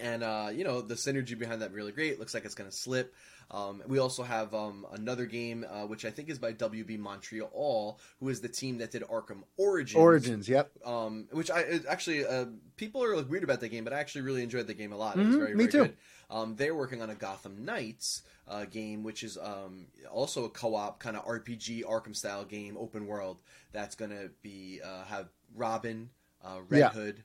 and 0.00 0.22
uh, 0.22 0.48
you 0.52 0.62
know 0.64 0.80
the 0.80 0.94
synergy 0.94 1.36
behind 1.38 1.62
that 1.62 1.72
really 1.72 1.92
great. 1.92 2.18
Looks 2.18 2.34
like 2.34 2.44
it's 2.44 2.54
going 2.54 2.70
to 2.70 2.76
slip. 2.76 3.14
Um, 3.50 3.82
we 3.88 3.98
also 3.98 4.22
have 4.24 4.52
um, 4.54 4.86
another 4.92 5.24
game 5.24 5.64
uh, 5.68 5.86
which 5.86 6.04
I 6.04 6.10
think 6.10 6.28
is 6.28 6.38
by 6.38 6.52
WB 6.52 6.98
Montreal, 6.98 7.98
who 8.20 8.28
is 8.28 8.40
the 8.42 8.48
team 8.48 8.78
that 8.78 8.90
did 8.90 9.02
Arkham 9.04 9.42
Origins. 9.56 9.96
Origins, 9.98 10.48
yep. 10.48 10.70
Um, 10.84 11.28
which 11.32 11.50
I 11.50 11.80
actually 11.88 12.26
uh, 12.26 12.44
people 12.76 13.02
are 13.02 13.16
like 13.16 13.28
weird 13.30 13.44
about 13.44 13.60
that 13.60 13.70
game, 13.70 13.84
but 13.84 13.92
I 13.92 14.00
actually 14.00 14.20
really 14.22 14.42
enjoyed 14.42 14.66
the 14.66 14.74
game 14.74 14.92
a 14.92 14.96
lot. 14.96 15.16
It 15.16 15.26
was 15.26 15.34
Mhm, 15.36 15.38
very 15.38 15.54
me 15.54 15.64
very 15.66 15.72
too. 15.72 15.78
good. 15.78 15.96
Um, 16.30 16.56
they're 16.56 16.74
working 16.74 17.00
on 17.02 17.10
a 17.10 17.14
Gotham 17.14 17.64
Knights 17.64 18.22
uh, 18.46 18.64
game, 18.66 19.02
which 19.02 19.22
is 19.22 19.38
um, 19.38 19.86
also 20.12 20.44
a 20.44 20.50
co-op 20.50 20.98
kind 21.00 21.16
of 21.16 21.24
RPG 21.24 21.84
Arkham 21.84 22.14
style 22.14 22.44
game, 22.44 22.76
open 22.78 23.06
world. 23.06 23.38
That's 23.72 23.94
going 23.94 24.10
to 24.10 24.30
be 24.42 24.80
uh, 24.84 25.04
have 25.04 25.28
Robin, 25.54 26.10
uh, 26.44 26.58
Red 26.68 26.78
Yeah. 26.80 26.88
Hood, 26.90 27.24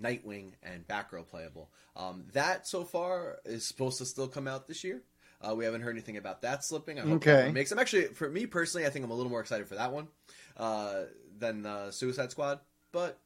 Nightwing, 0.00 0.52
and 0.62 0.86
Batgirl 0.86 1.26
playable. 1.26 1.70
Um, 1.96 2.24
that 2.32 2.66
so 2.66 2.84
far 2.84 3.38
is 3.44 3.64
supposed 3.64 3.98
to 3.98 4.06
still 4.06 4.28
come 4.28 4.46
out 4.48 4.66
this 4.66 4.84
year. 4.84 5.02
Uh, 5.40 5.54
we 5.54 5.64
haven't 5.64 5.80
heard 5.82 5.94
anything 5.94 6.16
about 6.16 6.42
that 6.42 6.64
slipping. 6.64 6.98
I 6.98 7.02
hope 7.02 7.26
Okay. 7.26 7.50
makes. 7.52 7.72
I'm 7.72 7.78
actually, 7.78 8.04
for 8.04 8.28
me 8.30 8.46
personally, 8.46 8.86
I 8.86 8.90
think 8.90 9.04
I'm 9.04 9.10
a 9.10 9.14
little 9.14 9.30
more 9.30 9.40
excited 9.40 9.66
for 9.66 9.74
that 9.74 9.92
one 9.92 10.08
uh, 10.56 11.02
than 11.38 11.66
uh, 11.66 11.90
Suicide 11.90 12.30
Squad. 12.30 12.60
But 12.92 13.18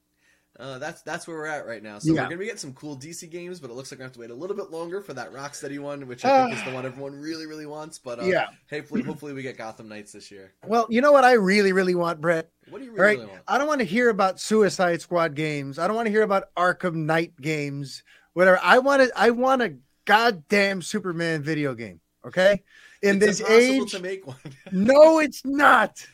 uh, 0.58 0.78
that's 0.78 1.02
that's 1.02 1.26
where 1.26 1.36
we're 1.36 1.46
at 1.46 1.66
right 1.66 1.82
now. 1.82 1.98
So 1.98 2.08
Yeah. 2.12 2.22
we're 2.22 2.28
gonna 2.28 2.36
be 2.38 2.44
getting 2.46 2.58
some 2.58 2.72
cool 2.74 2.96
DC 2.96 3.30
games, 3.30 3.60
but 3.60 3.70
it 3.70 3.74
looks 3.74 3.90
like 3.90 3.98
we 3.98 4.04
have 4.04 4.12
to 4.12 4.20
wait 4.20 4.30
a 4.30 4.34
little 4.34 4.56
bit 4.56 4.70
longer 4.70 5.00
for 5.00 5.12
that 5.14 5.32
Rocksteady 5.32 5.78
one, 5.78 6.06
which 6.06 6.24
I 6.24 6.44
think 6.44 6.58
is 6.58 6.64
the 6.64 6.72
one 6.72 6.86
everyone 6.86 7.14
really, 7.14 7.46
really 7.46 7.66
wants. 7.66 7.98
But 7.98 8.20
uh, 8.20 8.24
Yeah. 8.24 8.46
hopefully, 8.70 9.02
hopefully 9.02 9.32
we 9.32 9.42
get 9.42 9.56
Gotham 9.58 9.88
Knights 9.88 10.12
this 10.12 10.30
year. 10.30 10.52
Well, 10.66 10.86
you 10.88 11.00
know 11.00 11.12
what 11.12 11.24
I 11.24 11.32
really, 11.32 11.72
really 11.72 11.94
want, 11.94 12.20
Brett? 12.20 12.50
What 12.70 12.78
do 12.78 12.84
you 12.84 12.92
really, 12.92 13.02
right. 13.02 13.18
really 13.18 13.30
want? 13.30 13.42
I 13.48 13.58
don't 13.58 13.68
want 13.68 13.80
to 13.80 13.86
hear 13.86 14.08
about 14.08 14.40
Suicide 14.40 15.00
Squad 15.00 15.34
games. 15.34 15.78
I 15.78 15.86
don't 15.86 15.96
want 15.96 16.06
to 16.06 16.12
hear 16.12 16.22
about 16.22 16.54
Arkham 16.56 16.94
Knight 16.94 17.32
games. 17.40 18.02
Whatever. 18.32 18.58
I 18.62 18.78
want 18.78 19.02
to. 19.02 19.10
I 19.16 19.30
want 19.30 19.62
a 19.62 19.74
goddamn 20.04 20.82
Superman 20.82 21.42
video 21.42 21.74
game. 21.74 22.00
Okay. 22.24 22.62
In 23.02 23.16
It's 23.22 23.38
this 23.38 23.50
age, 23.50 23.90
to 23.92 24.00
make 24.00 24.26
one. 24.26 24.36
no, 24.72 25.18
it's 25.20 25.44
not. 25.44 26.04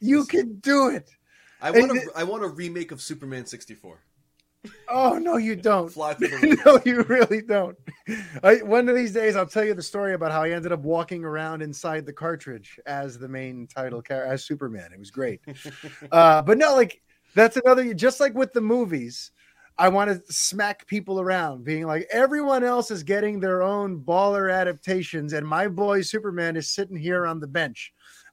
You 0.00 0.24
can 0.24 0.56
do 0.56 0.88
it. 0.88 1.08
I 1.62 1.70
want 1.70 1.92
And 1.92 2.00
a, 2.00 2.18
I 2.18 2.24
want 2.24 2.42
a 2.42 2.48
remake 2.48 2.90
of 2.90 3.00
Superman 3.00 3.46
64. 3.46 3.98
Oh 4.88 5.18
no, 5.18 5.36
you 5.36 5.56
don't. 5.70 5.94
No, 6.64 6.80
you 6.84 7.02
really 7.02 7.40
don't. 7.42 7.76
I, 8.42 8.56
one 8.56 8.88
of 8.88 8.96
these 8.96 9.12
days, 9.12 9.36
I'll 9.36 9.46
tell 9.46 9.64
you 9.64 9.74
the 9.74 9.82
story 9.82 10.14
about 10.14 10.32
how 10.32 10.42
I 10.42 10.50
ended 10.50 10.72
up 10.72 10.80
walking 10.80 11.24
around 11.24 11.62
inside 11.62 12.04
the 12.04 12.12
cartridge 12.12 12.78
as 12.86 13.18
the 13.18 13.28
main 13.28 13.66
title 13.66 14.02
character, 14.02 14.32
as 14.32 14.44
Superman. 14.44 14.90
It 14.92 14.98
was 14.98 15.10
great. 15.10 15.40
uh, 16.10 16.42
but 16.42 16.58
no, 16.58 16.74
like 16.74 17.00
that's 17.34 17.56
another. 17.56 17.94
Just 17.94 18.20
like 18.20 18.34
with 18.34 18.52
the 18.52 18.60
movies, 18.60 19.30
I 19.78 19.88
want 19.88 20.10
to 20.10 20.32
smack 20.32 20.86
people 20.86 21.20
around, 21.20 21.64
being 21.64 21.86
like, 21.86 22.06
everyone 22.12 22.62
else 22.62 22.90
is 22.90 23.02
getting 23.02 23.40
their 23.40 23.62
own 23.62 24.00
baller 24.00 24.52
adaptations, 24.52 25.32
and 25.32 25.46
my 25.46 25.68
boy 25.68 26.02
Superman 26.02 26.56
is 26.56 26.68
sitting 26.68 26.96
here 26.96 27.26
on 27.26 27.40
the 27.40 27.46
bench. 27.46 27.92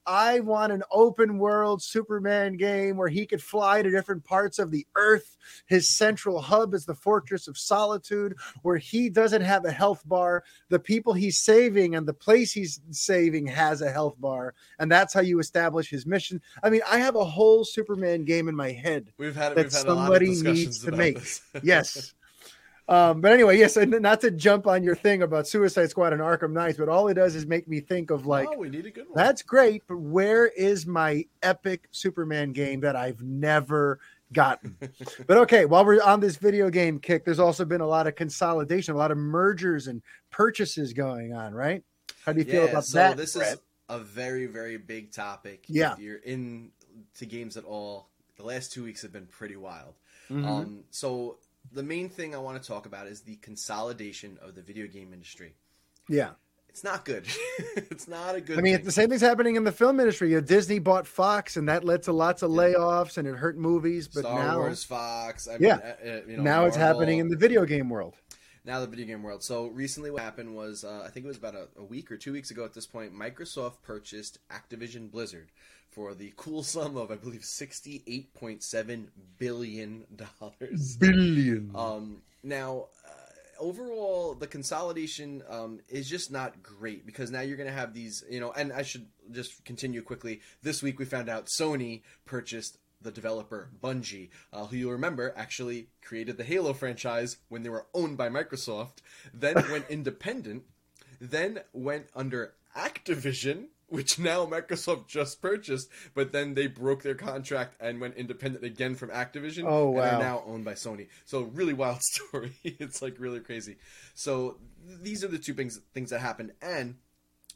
I 0.10 0.40
want 0.40 0.74
an 0.74 0.82
open 0.92 1.38
world 1.38 1.84
Superman 1.84 2.58
game 2.58 2.98
where 2.98 3.10
he 3.10 3.28
could 3.28 3.44
fly 3.44 3.84
to 3.84 3.92
different 3.92 4.24
parts 4.24 4.58
of 4.58 4.72
the 4.72 4.88
earth. 4.96 5.38
His 5.68 5.88
central 5.88 6.42
hub 6.42 6.74
is 6.74 6.84
the 6.84 6.96
Fortress 6.96 7.48
of 7.48 7.60
Solitude, 7.60 8.36
where 8.64 8.78
he 8.78 9.12
doesn't 9.12 9.44
have 9.44 9.66
a 9.66 9.72
health 9.72 10.02
bar. 10.08 10.44
The 10.70 10.80
people 10.80 11.14
he's 11.14 11.38
saving 11.38 11.94
and 11.94 12.08
the 12.08 12.14
place 12.14 12.52
he's 12.52 12.82
saving 12.90 13.46
has 13.48 13.84
a 13.84 13.92
health 13.92 14.20
bar. 14.20 14.56
And 14.80 14.92
that's 14.92 15.14
how 15.14 15.22
you 15.22 15.40
establish 15.40 15.92
his 15.92 16.08
mission. 16.08 16.42
I 16.64 16.72
mean, 16.72 16.82
I 16.90 16.98
have 16.98 17.16
a 17.16 17.24
whole 17.24 17.64
Superman 17.64 18.26
game 18.26 18.50
in 18.50 18.56
my 18.56 18.72
head. 18.72 19.14
We've 19.20 19.36
had 19.36 19.54
That 19.54 19.66
we've 19.66 19.74
had 19.74 19.86
a 19.86 19.94
lot 19.94 20.22
of 20.24 20.28
somebody 20.28 20.42
needs 20.42 20.80
to 20.86 20.92
make. 20.92 21.20
Yes. 21.62 22.16
Um, 22.90 23.22
but 23.22 23.32
anyway, 23.32 23.60
yes, 23.60 23.78
and 23.78 23.92
not 24.02 24.20
to 24.22 24.32
jump 24.32 24.66
on 24.66 24.84
your 24.84 24.96
thing 24.96 25.22
about 25.22 25.48
Suicide 25.48 25.92
Squad 25.92 26.12
and 26.12 26.22
Arkham 26.24 26.52
Knights, 26.54 26.80
but 26.80 26.90
all 26.90 27.08
it 27.08 27.14
does 27.14 27.36
is 27.36 27.46
make 27.46 27.68
me 27.68 27.80
think 27.82 28.10
of 28.10 28.26
like, 28.26 28.48
oh, 28.52 28.58
we 28.58 28.68
need 28.68 28.88
a 28.88 28.90
good 28.90 29.06
one. 29.08 29.16
that's 29.16 29.44
great, 29.44 29.84
but 29.88 29.98
where 29.98 30.48
is 30.48 30.88
my 30.88 31.24
epic 31.44 31.88
Superman 31.92 32.52
game 32.52 32.80
that 32.80 32.96
I've 32.96 33.22
never 33.22 34.00
gotten? 34.34 34.76
but 35.28 35.38
okay, 35.38 35.66
while 35.66 35.86
we're 35.86 36.02
on 36.02 36.20
this 36.20 36.38
video 36.38 36.72
game 36.72 37.00
kick, 37.00 37.26
there's 37.26 37.40
also 37.40 37.64
been 37.64 37.82
a 37.82 37.88
lot 37.88 38.08
of 38.08 38.16
consolidation, 38.16 38.96
a 38.96 38.98
lot 38.98 39.12
of 39.12 39.20
mergers 39.20 39.86
and 39.86 40.02
purchases 40.32 40.92
going 40.92 41.32
on, 41.32 41.54
right? 41.54 41.84
How 42.26 42.34
do 42.34 42.40
you 42.40 42.46
feel 42.46 42.68
about 42.68 42.86
so 42.86 42.98
that? 42.98 43.18
this 43.18 43.36
Brett? 43.36 43.54
is 43.54 43.60
a 43.88 44.00
very 44.00 44.48
very 44.48 44.78
big 44.78 45.12
topic. 45.12 45.66
Yeah. 45.68 45.94
if 45.94 46.00
you're 46.00 46.18
in 46.18 46.72
to 47.20 47.28
games 47.28 47.56
at 47.56 47.66
all, 47.66 48.10
the 48.36 48.44
last 48.44 48.72
two 48.72 48.84
weeks 48.84 49.04
have 49.04 49.14
been 49.14 49.28
pretty 49.28 49.58
wild. 49.58 49.94
Mhm. 50.30 50.46
Um, 50.46 50.84
so 50.90 51.38
the 51.72 51.84
main 51.84 52.10
thing 52.10 52.34
I 52.34 52.38
want 52.40 52.62
to 52.62 52.68
talk 52.68 52.86
about 52.86 53.08
is 53.08 53.22
the 53.22 53.36
consolidation 53.38 54.38
of 54.42 54.56
the 54.56 54.62
video 54.62 54.88
game 54.88 55.14
industry. 55.14 55.56
yeah. 56.10 56.32
It's 56.72 56.84
not 56.84 57.04
good. 57.04 57.26
it's 57.76 58.08
not 58.08 58.36
a 58.36 58.42
good. 58.42 58.60
I 58.60 58.62
mean, 58.62 58.76
thing. 58.78 58.86
the 58.86 58.92
same 58.92 59.10
thing's 59.10 59.22
happening 59.22 59.56
in 59.56 59.64
the 59.64 59.72
film 59.72 60.00
industry. 60.00 60.30
You 60.30 60.36
know, 60.36 60.42
Disney 60.42 60.78
bought 60.78 61.08
Fox, 61.08 61.58
and 61.58 61.68
that 61.68 61.84
led 61.84 62.04
to 62.04 62.14
lots 62.14 62.44
of 62.44 62.52
layoffs, 62.52 63.18
and 63.18 63.28
it 63.28 63.36
hurt 63.36 63.58
movies. 63.58 64.08
But 64.08 64.22
Star 64.22 64.38
now, 64.48 64.58
Wars, 64.60 64.84
Fox. 64.84 65.48
I 65.48 65.54
Yeah. 65.54 65.58
mean, 65.58 65.70
uh, 65.72 65.96
uh, 66.18 66.22
you 66.28 66.38
know, 66.38 66.44
now 66.44 66.66
it's 66.66 66.76
happening 66.78 67.18
in 67.18 67.28
the 67.28 67.36
video 67.36 67.66
game 67.66 67.90
world. 67.90 68.18
now 68.66 68.80
the 68.82 68.88
video 68.88 69.08
game 69.08 69.24
world. 69.24 69.42
So 69.44 69.66
recently, 69.66 70.12
what 70.12 70.22
happened 70.22 70.56
was, 70.56 70.84
uh, 70.84 71.02
I 71.04 71.10
think 71.10 71.26
it 71.26 71.28
was 71.28 71.38
about 71.38 71.56
a, 71.56 71.70
a 71.76 71.84
week 71.84 72.12
or 72.12 72.18
two 72.18 72.32
weeks 72.34 72.52
ago 72.52 72.64
at 72.66 72.74
this 72.76 72.86
point, 72.86 73.14
Microsoft 73.16 73.82
purchased 73.82 74.38
Activision 74.52 75.10
Blizzard 75.10 75.50
for 75.92 76.14
the 76.14 76.34
cool 76.38 76.64
sum 76.64 76.98
of, 76.98 77.12
I 77.12 77.16
believe, 77.16 77.44
sixty-eight 77.44 78.34
point 78.34 78.64
seven 78.64 79.12
billion 79.38 80.06
dollars. 80.16 80.98
Billion. 80.98 81.72
Um, 81.76 82.22
now, 82.44 82.88
uh, 83.06 83.12
overall, 83.60 84.34
the 84.34 84.48
consolidation 84.48 85.44
um, 85.50 85.80
is 85.90 86.10
just 86.10 86.32
not 86.32 86.64
great 86.64 87.06
because 87.06 87.32
now 87.32 87.42
you're 87.42 87.58
going 87.58 87.68
to 87.68 87.74
have 87.74 87.94
these, 87.94 88.24
you 88.30 88.40
know, 88.40 88.52
and 88.52 88.72
I 88.72 88.84
should 88.84 89.08
just 89.32 89.64
continue 89.66 90.02
quickly. 90.02 90.42
This 90.64 90.82
week 90.82 91.00
we 91.00 91.06
found 91.06 91.30
out 91.30 91.48
Sony 91.48 92.02
purchased 92.26 92.78
the 93.02 93.12
developer 93.12 93.70
Bungie, 93.82 94.30
uh, 94.52 94.66
who 94.66 94.78
you'll 94.78 94.92
remember 94.92 95.34
actually 95.38 95.88
created 96.02 96.38
the 96.38 96.44
Halo 96.44 96.74
franchise 96.74 97.38
when 97.48 97.64
they 97.64 97.70
were 97.70 97.86
owned 97.94 98.18
by 98.18 98.30
Microsoft, 98.30 98.98
then 99.34 99.56
went 99.72 99.86
independent, 99.90 100.64
then 101.20 101.62
went 101.74 102.08
under 102.16 102.54
Activision. 102.76 103.68
Which 103.90 104.20
now 104.20 104.46
Microsoft 104.46 105.08
just 105.08 105.42
purchased, 105.42 105.90
but 106.14 106.32
then 106.32 106.54
they 106.54 106.68
broke 106.68 107.02
their 107.02 107.16
contract 107.16 107.76
and 107.80 108.00
went 108.00 108.16
independent 108.16 108.64
again 108.64 108.96
from 108.96 109.10
Activision. 109.10 109.64
Oh, 109.66 109.90
wow! 109.90 110.02
and 110.02 110.16
are 110.18 110.20
now 110.20 110.44
owned 110.46 110.64
by 110.64 110.74
Sony. 110.74 111.08
So 111.26 111.42
really 111.42 111.74
wild 111.74 112.02
story. 112.04 112.54
it's 112.64 113.02
like 113.02 113.16
really 113.20 113.40
crazy. 113.40 113.78
So 114.14 114.58
these 115.02 115.24
are 115.24 115.28
the 115.28 115.40
two 115.40 115.54
things 115.54 115.80
things 115.94 116.12
that 116.12 116.20
happened. 116.20 116.52
And 116.62 116.96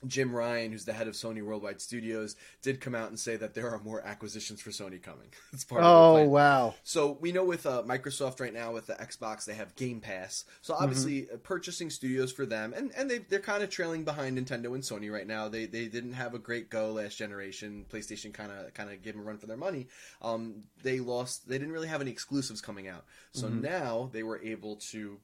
Jim 0.08 0.34
Ryan, 0.36 0.72
who's 0.72 0.86
the 0.86 0.94
head 0.94 1.08
of 1.08 1.14
Sony 1.14 1.42
Worldwide 1.42 1.82
Studios, 1.82 2.36
did 2.62 2.82
come 2.82 2.96
out 2.96 3.10
and 3.10 3.20
say 3.20 3.36
that 3.36 3.54
there 3.54 3.70
are 3.70 3.80
more 3.80 4.02
acquisitions 4.06 4.62
for 4.62 4.72
Sony 4.72 5.02
coming. 5.02 5.28
It's 5.54 5.64
part 5.64 5.84
of 5.84 5.88
Oh 5.88 6.24
wow. 6.26 6.74
So 6.84 7.18
we 7.22 7.32
know 7.32 7.44
with 7.44 7.66
uh, 7.66 7.84
Microsoft 7.84 8.40
right 8.40 8.54
now 8.54 8.72
with 8.72 8.88
the 8.88 8.96
Xbox, 8.96 9.46
they 9.46 9.54
have 9.54 9.76
Game 9.76 10.00
Pass. 10.00 10.46
So 10.62 10.74
obviously, 10.74 11.28
uh, 11.32 11.38
purchasing 11.38 11.90
studios 11.90 12.32
for 12.32 12.46
them, 12.46 12.74
and 12.76 12.92
and 12.98 13.10
they 13.10 13.20
they're 13.20 13.40
kind 13.40 13.64
of 13.64 13.70
trailing 13.70 14.04
behind 14.04 14.38
Nintendo 14.38 14.74
and 14.74 14.84
Sony 14.84 15.12
right 15.12 15.28
now. 15.28 15.48
They 15.48 15.66
they 15.66 15.88
didn't 15.88 16.14
have 16.14 16.34
a 16.34 16.40
great 16.40 16.70
go 16.70 16.92
last 16.92 17.18
generation. 17.18 17.86
PlayStation 17.92 18.34
kind 18.34 18.52
of 18.52 18.74
kind 18.74 18.90
of 18.90 19.02
gave 19.04 19.14
them 19.14 19.22
a 19.22 19.26
run 19.26 19.38
for 19.38 19.46
their 19.46 19.58
money. 19.58 19.88
Um, 20.22 20.64
they 20.82 21.00
lost. 21.00 21.48
They 21.48 21.58
didn't 21.58 21.74
really 21.74 21.88
have 21.88 22.02
any 22.02 22.12
exclusives 22.12 22.62
coming 22.62 22.88
out. 22.88 23.06
So 23.34 23.48
now 23.50 24.10
they 24.12 24.24
were 24.24 24.42
able 24.42 24.78
to 24.92 25.20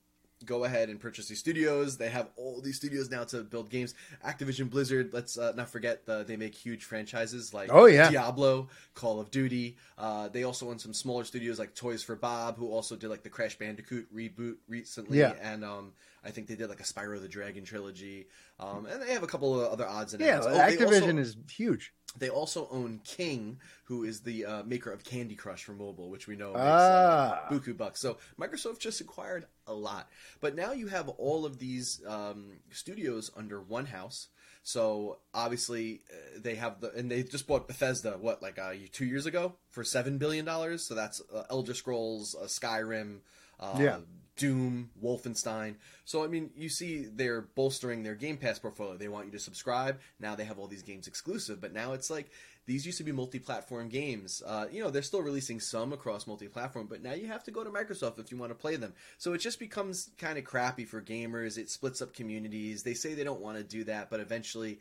go 0.45 0.63
ahead 0.63 0.89
and 0.89 0.99
purchase 0.99 1.27
these 1.27 1.39
studios. 1.39 1.97
They 1.97 2.09
have 2.09 2.29
all 2.35 2.61
these 2.61 2.77
studios 2.77 3.09
now 3.09 3.23
to 3.25 3.41
build 3.43 3.69
games. 3.69 3.93
Activision 4.25 4.69
Blizzard, 4.69 5.13
let's 5.13 5.37
uh, 5.37 5.51
not 5.55 5.69
forget 5.69 6.05
the, 6.05 6.23
they 6.23 6.37
make 6.37 6.55
huge 6.55 6.83
franchises 6.85 7.53
like 7.53 7.69
Oh, 7.73 7.85
yeah. 7.85 8.09
Diablo, 8.09 8.69
Call 8.95 9.19
of 9.19 9.31
Duty. 9.31 9.77
Uh, 9.97 10.29
they 10.29 10.43
also 10.43 10.69
own 10.69 10.79
some 10.79 10.93
smaller 10.93 11.23
studios 11.23 11.59
like 11.59 11.75
Toys 11.75 12.03
for 12.03 12.15
Bob, 12.15 12.57
who 12.57 12.69
also 12.69 12.95
did 12.95 13.09
like 13.09 13.23
the 13.23 13.29
Crash 13.29 13.57
Bandicoot 13.57 14.13
reboot 14.15 14.55
recently, 14.67 15.19
Yeah. 15.19 15.33
and 15.41 15.63
um, 15.65 15.91
I 16.23 16.31
think 16.31 16.47
they 16.47 16.55
did 16.55 16.69
like 16.69 16.79
a 16.81 16.83
Spyro 16.83 17.19
the 17.21 17.27
Dragon 17.27 17.63
trilogy. 17.63 18.27
Um, 18.59 18.85
and 18.85 19.01
they 19.01 19.13
have 19.13 19.23
a 19.23 19.27
couple 19.27 19.59
of 19.59 19.71
other 19.71 19.87
odds 19.87 20.13
and 20.13 20.21
Yeah, 20.21 20.35
ends. 20.35 20.45
Oh, 20.47 20.51
Activision 20.51 21.01
also- 21.03 21.17
is 21.17 21.37
huge. 21.49 21.93
they 22.17 22.29
also 22.29 22.67
own 22.71 22.99
King, 23.05 23.59
who 23.85 24.03
is 24.03 24.21
the 24.21 24.45
uh, 24.45 24.63
maker 24.63 24.91
of 24.91 25.03
Candy 25.03 25.35
Crush 25.35 25.63
for 25.63 25.73
mobile, 25.73 26.09
which 26.09 26.27
we 26.27 26.35
know 26.35 26.49
makes 26.53 26.59
Ah. 26.65 27.45
uh, 27.45 27.49
buku 27.49 27.77
bucks. 27.77 27.99
So 28.01 28.17
Microsoft 28.39 28.79
just 28.79 28.99
acquired 28.99 29.45
a 29.67 29.73
lot, 29.73 30.09
but 30.41 30.55
now 30.55 30.71
you 30.73 30.87
have 30.87 31.07
all 31.09 31.45
of 31.45 31.59
these 31.59 32.01
um, 32.07 32.53
studios 32.71 33.31
under 33.37 33.61
one 33.61 33.85
house. 33.85 34.27
So 34.63 35.19
obviously 35.33 36.01
uh, 36.11 36.39
they 36.41 36.55
have 36.55 36.81
the 36.81 36.91
and 36.91 37.09
they 37.09 37.23
just 37.23 37.47
bought 37.47 37.67
Bethesda 37.67 38.17
what 38.19 38.41
like 38.41 38.59
uh, 38.59 38.73
two 38.91 39.05
years 39.05 39.25
ago 39.25 39.55
for 39.71 39.83
seven 39.85 40.17
billion 40.17 40.43
dollars. 40.45 40.83
So 40.85 40.95
that's 40.95 41.21
uh, 41.33 41.43
Elder 41.49 41.73
Scrolls, 41.73 42.35
uh, 42.35 42.45
Skyrim, 42.45 43.19
uh, 43.59 43.77
Yeah. 43.79 43.99
Doom, 44.39 44.89
Wolfenstein. 45.03 45.75
So 46.05 46.23
I 46.23 46.27
mean, 46.27 46.49
you 46.55 46.69
see 46.69 47.05
they're 47.05 47.41
bolstering 47.41 48.03
their 48.03 48.15
Game 48.15 48.37
Pass 48.37 48.57
portfolio. 48.57 48.95
They 48.95 49.09
want 49.09 49.25
you 49.25 49.31
to 49.33 49.39
subscribe. 49.39 49.99
Now 50.19 50.33
they 50.33 50.45
have 50.45 50.57
all 50.57 50.67
these 50.67 50.81
games 50.81 51.07
exclusive, 51.07 51.59
but 51.59 51.73
now 51.73 51.91
it's 51.91 52.09
like 52.09 52.31
these 52.65 52.85
used 52.85 52.99
to 52.99 53.03
be 53.03 53.11
multi-platform 53.11 53.89
games. 53.89 54.41
Uh, 54.45 54.67
you 54.71 54.81
know, 54.81 54.89
they're 54.89 55.01
still 55.01 55.21
releasing 55.21 55.59
some 55.59 55.91
across 55.91 56.25
multi-platform, 56.25 56.87
but 56.87 57.03
now 57.03 57.13
you 57.13 57.27
have 57.27 57.43
to 57.43 57.51
go 57.51 57.63
to 57.63 57.69
Microsoft 57.69 58.19
if 58.19 58.31
you 58.31 58.37
want 58.37 58.51
to 58.51 58.55
play 58.55 58.77
them. 58.77 58.93
So 59.17 59.33
it 59.33 59.39
just 59.39 59.59
becomes 59.59 60.11
kind 60.17 60.37
of 60.37 60.45
crappy 60.45 60.85
for 60.85 61.01
gamers. 61.01 61.57
It 61.57 61.69
splits 61.69 62.01
up 62.01 62.13
communities. 62.13 62.83
They 62.83 62.93
say 62.93 63.13
they 63.13 63.23
don't 63.25 63.41
want 63.41 63.57
to 63.57 63.63
do 63.63 63.83
that, 63.85 64.09
but 64.09 64.19
eventually 64.21 64.79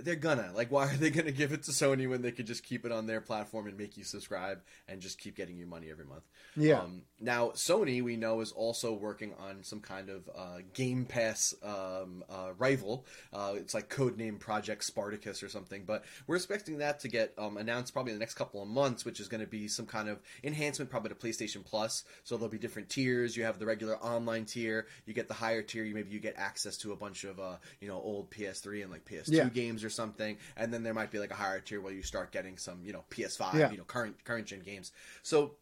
they're 0.00 0.16
gonna. 0.16 0.50
Like 0.54 0.70
why 0.70 0.86
are 0.92 0.96
they 0.96 1.10
gonna 1.10 1.32
give 1.32 1.52
it 1.52 1.62
to 1.64 1.70
sony 1.72 2.08
when 2.08 2.22
they 2.22 2.32
could 2.32 2.46
just 2.46 2.64
keep 2.64 2.84
it 2.84 2.92
on 2.92 3.06
their 3.06 3.20
platform 3.20 3.66
and 3.66 3.76
make 3.76 3.96
you 3.96 4.04
subscribe 4.04 4.60
and 4.88 5.00
just 5.00 5.18
keep 5.18 5.36
getting 5.36 5.58
your 5.58 5.68
money 5.68 5.90
every 5.90 6.04
month? 6.04 6.24
Yeah. 6.56 6.80
Um, 6.80 7.02
now 7.20 7.48
sony 7.50 8.02
we 8.02 8.16
know 8.16 8.40
is 8.40 8.52
also 8.52 8.92
working 8.92 9.32
on 9.38 9.62
some 9.62 9.80
kind 9.80 10.08
of 10.10 10.28
uh, 10.34 10.58
game 10.74 11.04
pass 11.04 11.54
um, 11.62 12.24
uh, 12.30 12.50
rival. 12.58 13.06
Uh, 13.32 13.52
it's 13.56 13.74
like 13.74 13.88
code 13.88 14.16
name 14.16 14.38
project 14.38 14.84
spartacus 14.84 15.42
or 15.42 15.48
something 15.48 15.84
but 15.86 16.04
we're 16.26 16.36
expecting 16.36 16.78
that 16.78 17.00
to 17.00 17.08
get 17.08 17.32
um, 17.38 17.56
announced 17.56 17.92
probably 17.92 18.12
in 18.12 18.18
the 18.18 18.22
next 18.22 18.34
couple 18.34 18.62
of 18.62 18.68
months 18.68 19.04
which 19.04 19.20
is 19.20 19.28
going 19.28 19.40
to 19.40 19.46
be 19.46 19.68
some 19.68 19.86
kind 19.86 20.08
of 20.08 20.20
enhancement 20.44 20.90
probably 20.90 21.08
to 21.10 21.14
playstation 21.14 21.64
plus. 21.64 22.04
So 22.24 22.36
there'll 22.36 22.50
be 22.50 22.58
different 22.58 22.88
tiers. 22.88 23.36
You 23.36 23.44
have 23.44 23.58
the 23.58 23.66
regular 23.66 23.96
online 23.98 24.44
tier. 24.44 24.86
You 25.06 25.14
get 25.14 25.28
the 25.28 25.34
higher 25.34 25.62
tier. 25.62 25.84
You 25.84 25.94
maybe 25.94 26.10
you 26.10 26.20
get 26.20 26.34
access 26.36 26.76
to 26.78 26.92
a 26.92 26.96
bunch 26.96 27.24
of 27.24 27.38
uh, 27.38 27.56
you 27.80 27.88
know 27.88 27.96
old 27.96 28.30
ps3 28.30 28.82
and 28.82 28.90
like 28.90 29.04
ps2 29.04 29.28
Yeah. 29.28 29.48
games 29.48 29.81
or 29.84 29.90
something, 29.90 30.36
and 30.56 30.72
then 30.72 30.82
there 30.82 30.94
might 30.94 31.10
be 31.10 31.18
like 31.18 31.30
a 31.30 31.34
higher 31.34 31.60
tier 31.60 31.80
where 31.80 31.92
you 31.92 32.02
start 32.02 32.32
getting 32.32 32.56
some, 32.58 32.80
you 32.84 32.92
know, 32.92 33.04
PS5, 33.10 33.58
Yeah. 33.58 33.70
you 33.70 33.78
know, 33.78 33.84
current 33.84 34.22
current 34.24 34.46
gen 34.46 34.60
games. 34.60 34.92
So 35.22 35.56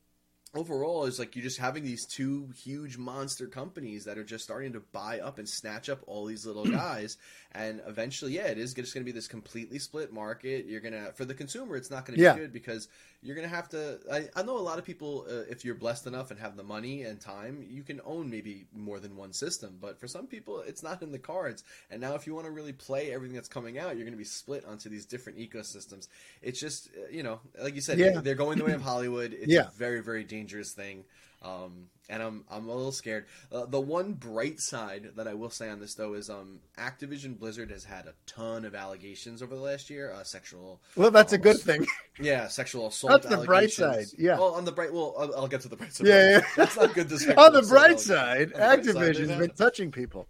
overall, 0.54 1.04
it's 1.04 1.18
like 1.20 1.36
you're 1.36 1.44
just 1.44 1.58
having 1.58 1.84
these 1.84 2.04
two 2.06 2.50
huge 2.64 2.98
monster 2.98 3.46
companies 3.46 4.04
that 4.04 4.18
are 4.18 4.24
just 4.24 4.42
starting 4.42 4.72
to 4.72 4.80
buy 4.92 5.20
up 5.20 5.38
and 5.38 5.48
snatch 5.48 5.88
up 5.88 6.00
all 6.06 6.26
these 6.26 6.44
little 6.44 6.66
guys, 6.70 7.16
and 7.52 7.80
eventually, 7.86 8.32
yeah, 8.32 8.46
it 8.46 8.58
is 8.58 8.74
just 8.74 8.92
going 8.92 9.04
to 9.04 9.12
be 9.12 9.14
this 9.16 9.28
completely 9.28 9.78
split 9.78 10.12
market. 10.12 10.66
You're 10.66 10.80
gonna 10.80 11.12
for 11.14 11.24
the 11.24 11.34
consumer, 11.34 11.76
it's 11.76 11.90
not 11.90 12.04
going 12.04 12.18
to 12.18 12.18
be 12.18 12.24
Yeah. 12.24 12.34
good 12.36 12.52
because 12.52 12.88
you're 13.22 13.36
going 13.36 13.48
to 13.48 13.54
have 13.54 13.68
to. 13.70 13.98
I, 14.10 14.28
I 14.34 14.42
know 14.42 14.56
a 14.56 14.60
lot 14.60 14.78
of 14.78 14.84
people, 14.84 15.26
uh, 15.28 15.42
if 15.50 15.64
you're 15.64 15.74
blessed 15.74 16.06
enough 16.06 16.30
and 16.30 16.40
have 16.40 16.56
the 16.56 16.62
money 16.62 17.02
and 17.02 17.20
time, 17.20 17.64
you 17.68 17.82
can 17.82 18.00
own 18.04 18.30
maybe 18.30 18.64
more 18.74 18.98
than 18.98 19.16
one 19.16 19.32
system. 19.32 19.76
But 19.80 20.00
for 20.00 20.08
some 20.08 20.26
people, 20.26 20.60
it's 20.60 20.82
not 20.82 21.02
in 21.02 21.12
the 21.12 21.18
cards. 21.18 21.62
And 21.90 22.00
now, 22.00 22.14
if 22.14 22.26
you 22.26 22.34
want 22.34 22.46
to 22.46 22.50
really 22.52 22.72
play 22.72 23.12
everything 23.12 23.34
that's 23.34 23.48
coming 23.48 23.78
out, 23.78 23.96
you're 23.96 24.04
going 24.06 24.12
to 24.12 24.18
be 24.18 24.24
split 24.24 24.64
onto 24.64 24.88
these 24.88 25.04
different 25.04 25.38
ecosystems. 25.38 26.08
It's 26.40 26.58
just, 26.58 26.88
uh, 26.96 27.08
you 27.10 27.22
know, 27.22 27.40
like 27.62 27.74
you 27.74 27.82
said, 27.82 27.98
Yeah. 27.98 28.20
they're 28.20 28.34
going 28.34 28.58
the 28.58 28.64
way 28.64 28.72
of 28.72 28.82
Hollywood. 28.92 29.32
It's 29.34 29.52
Yeah. 29.52 29.66
a 29.68 29.70
very, 29.76 30.02
very 30.02 30.24
dangerous 30.24 30.72
thing. 30.72 31.04
Um, 31.42 31.88
and 32.10 32.22
I'm 32.22 32.44
I'm 32.50 32.68
a 32.68 32.74
little 32.74 32.92
scared. 32.92 33.26
Uh, 33.50 33.64
the 33.64 33.80
one 33.80 34.12
bright 34.12 34.60
side 34.60 35.12
that 35.16 35.26
I 35.26 35.34
will 35.34 35.50
say 35.50 35.70
on 35.70 35.80
this 35.80 35.94
though 35.94 36.14
is 36.14 36.28
um, 36.28 36.58
Activision 36.76 37.38
Blizzard 37.38 37.70
has 37.70 37.84
had 37.84 38.06
a 38.06 38.14
ton 38.26 38.64
of 38.64 38.74
allegations 38.74 39.42
over 39.42 39.54
the 39.54 39.60
last 39.62 39.88
year, 39.88 40.12
uh, 40.12 40.24
sexual 40.24 40.80
well 40.96 41.10
that's 41.10 41.32
a 41.32 41.38
good 41.38 41.58
thing 41.58 41.86
yeah, 42.20 42.48
sexual 42.48 42.88
assault. 42.88 43.22
That's 43.22 43.34
the 43.34 43.44
bright 43.44 43.70
side, 43.70 44.06
yeah. 44.18 44.38
Well, 44.38 44.54
on 44.54 44.64
the 44.64 44.72
bright, 44.72 44.92
well, 44.92 45.14
I'll, 45.18 45.34
I'll 45.36 45.48
get 45.48 45.60
to 45.62 45.68
the 45.68 45.76
bright 45.76 45.92
side. 45.92 46.06
Yeah, 46.06 46.30
yeah. 46.30 46.40
That's 46.56 46.76
not 46.76 46.94
good. 46.94 47.08
To 47.08 47.14
on 47.40 47.52
the 47.52 47.62
bright 47.62 48.00
side 48.00 48.52
On 48.52 48.52
the 48.52 48.58
bright 48.58 48.84
side, 48.84 48.94
activision's 48.94 49.28
they've 49.28 49.38
been 49.38 49.50
touching 49.50 49.90
people 49.90 50.26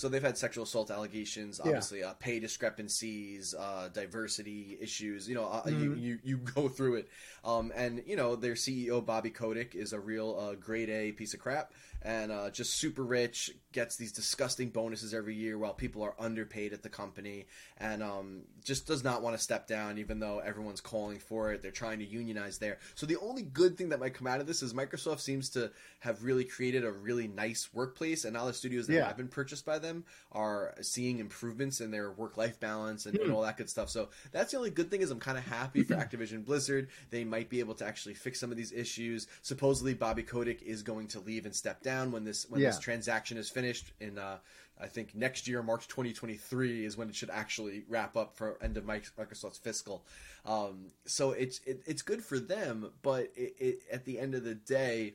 so 0.00 0.08
they've 0.08 0.22
had 0.22 0.38
sexual 0.38 0.64
assault 0.64 0.90
allegations, 0.90 1.60
Yeah. 1.62 1.68
obviously, 1.68 2.02
uh, 2.02 2.14
pay 2.14 2.40
discrepancies, 2.40 3.54
uh, 3.54 3.90
diversity 3.92 4.78
issues. 4.80 5.28
You 5.28 5.34
know, 5.34 5.44
uh, 5.44 5.62
you, 5.68 5.90
Mhm. 5.90 6.00
you 6.00 6.18
you 6.24 6.36
go 6.54 6.68
through 6.68 6.94
it, 6.96 7.08
um, 7.44 7.70
and 7.74 8.02
you 8.06 8.16
know 8.16 8.34
their 8.34 8.54
CEO 8.54 9.04
Bobby 9.04 9.30
Kotick 9.30 9.74
is 9.74 9.92
a 9.92 10.00
real 10.00 10.36
uh, 10.40 10.54
grade 10.54 10.88
A 10.88 11.12
piece 11.12 11.34
of 11.34 11.40
crap, 11.40 11.72
and 12.02 12.32
uh, 12.32 12.50
just 12.50 12.74
super 12.74 13.02
rich, 13.04 13.50
gets 13.72 13.96
these 13.96 14.12
disgusting 14.12 14.70
bonuses 14.70 15.12
every 15.14 15.34
year 15.34 15.58
while 15.58 15.74
people 15.74 16.02
are 16.02 16.14
underpaid 16.18 16.72
at 16.72 16.82
the 16.82 16.88
company, 16.88 17.46
and 17.76 18.02
um, 18.02 18.42
just 18.64 18.86
does 18.86 19.04
not 19.04 19.22
want 19.22 19.36
to 19.36 19.42
step 19.42 19.66
down, 19.66 19.98
even 19.98 20.18
though 20.18 20.38
everyone's 20.38 20.80
calling 20.80 21.18
for 21.18 21.52
it. 21.52 21.62
They're 21.62 21.70
trying 21.70 21.98
to 22.00 22.04
unionize 22.06 22.58
there. 22.58 22.78
So 22.94 23.06
the 23.06 23.18
only 23.18 23.42
good 23.42 23.76
thing 23.76 23.90
that 23.90 24.00
might 24.00 24.14
come 24.14 24.26
out 24.26 24.40
of 24.40 24.46
this 24.46 24.62
is 24.62 24.72
Microsoft 24.72 25.20
seems 25.20 25.50
to 25.50 25.70
have 26.00 26.24
really 26.24 26.44
created 26.44 26.84
a 26.84 26.90
really 26.92 27.28
nice 27.28 27.68
workplace, 27.74 28.24
and 28.24 28.36
all 28.36 28.46
the 28.46 28.54
studios 28.54 28.86
that 28.86 28.94
Yeah. 28.94 29.06
have 29.06 29.16
been 29.16 29.28
purchased 29.28 29.66
by 29.66 29.78
them 29.78 30.04
are 30.32 30.74
seeing 30.80 31.18
improvements 31.18 31.80
in 31.80 31.90
their 31.90 32.10
work 32.10 32.36
life 32.36 32.58
balance 32.58 33.06
and, 33.06 33.16
Hmm. 33.16 33.24
and 33.24 33.32
all 33.32 33.42
that 33.42 33.56
good 33.58 33.68
stuff. 33.68 33.90
So 33.90 34.08
that's 34.32 34.52
the 34.52 34.56
only 34.56 34.70
good 34.70 34.90
thing 34.90 35.02
is 35.02 35.10
I'm 35.10 35.20
kind 35.20 35.36
of 35.38 35.44
happy 35.44 35.82
for 35.82 35.94
Activision 35.96 36.44
Blizzard. 36.44 36.88
They 37.10 37.24
might 37.24 37.50
be 37.50 37.60
able 37.60 37.74
to 37.74 37.84
actually 37.84 38.14
fix 38.14 38.40
some 38.40 38.50
of 38.50 38.56
these 38.56 38.72
issues. 38.72 39.26
Supposedly 39.42 39.94
Bobby 39.94 40.22
Kotick 40.22 40.62
is 40.62 40.82
going 40.82 41.08
to 41.08 41.20
leave 41.20 41.44
and 41.44 41.54
step 41.54 41.82
down 41.82 41.89
when 42.12 42.24
this 42.24 42.46
when 42.48 42.60
this 42.60 42.78
transaction 42.78 43.36
is 43.36 43.48
finished 43.48 43.92
in 44.00 44.18
uh, 44.18 44.38
I 44.80 44.86
think 44.86 45.14
next 45.14 45.46
year, 45.46 45.62
March 45.62 45.86
2023, 45.88 46.84
is 46.84 46.96
when 46.96 47.08
it 47.08 47.14
should 47.14 47.30
actually 47.30 47.84
wrap 47.88 48.16
up 48.16 48.36
for 48.36 48.56
end 48.62 48.76
of 48.76 48.84
Microsoft's 48.84 49.58
fiscal. 49.58 50.04
Um, 50.46 50.86
so 51.04 51.32
it's 51.32 51.60
it, 51.66 51.82
it's 51.86 52.02
good 52.02 52.24
for 52.24 52.38
them, 52.38 52.90
but 53.02 53.30
it, 53.36 53.54
it, 53.58 53.82
at 53.92 54.04
the 54.04 54.18
end 54.18 54.34
of 54.34 54.44
the 54.44 54.54
day, 54.54 55.14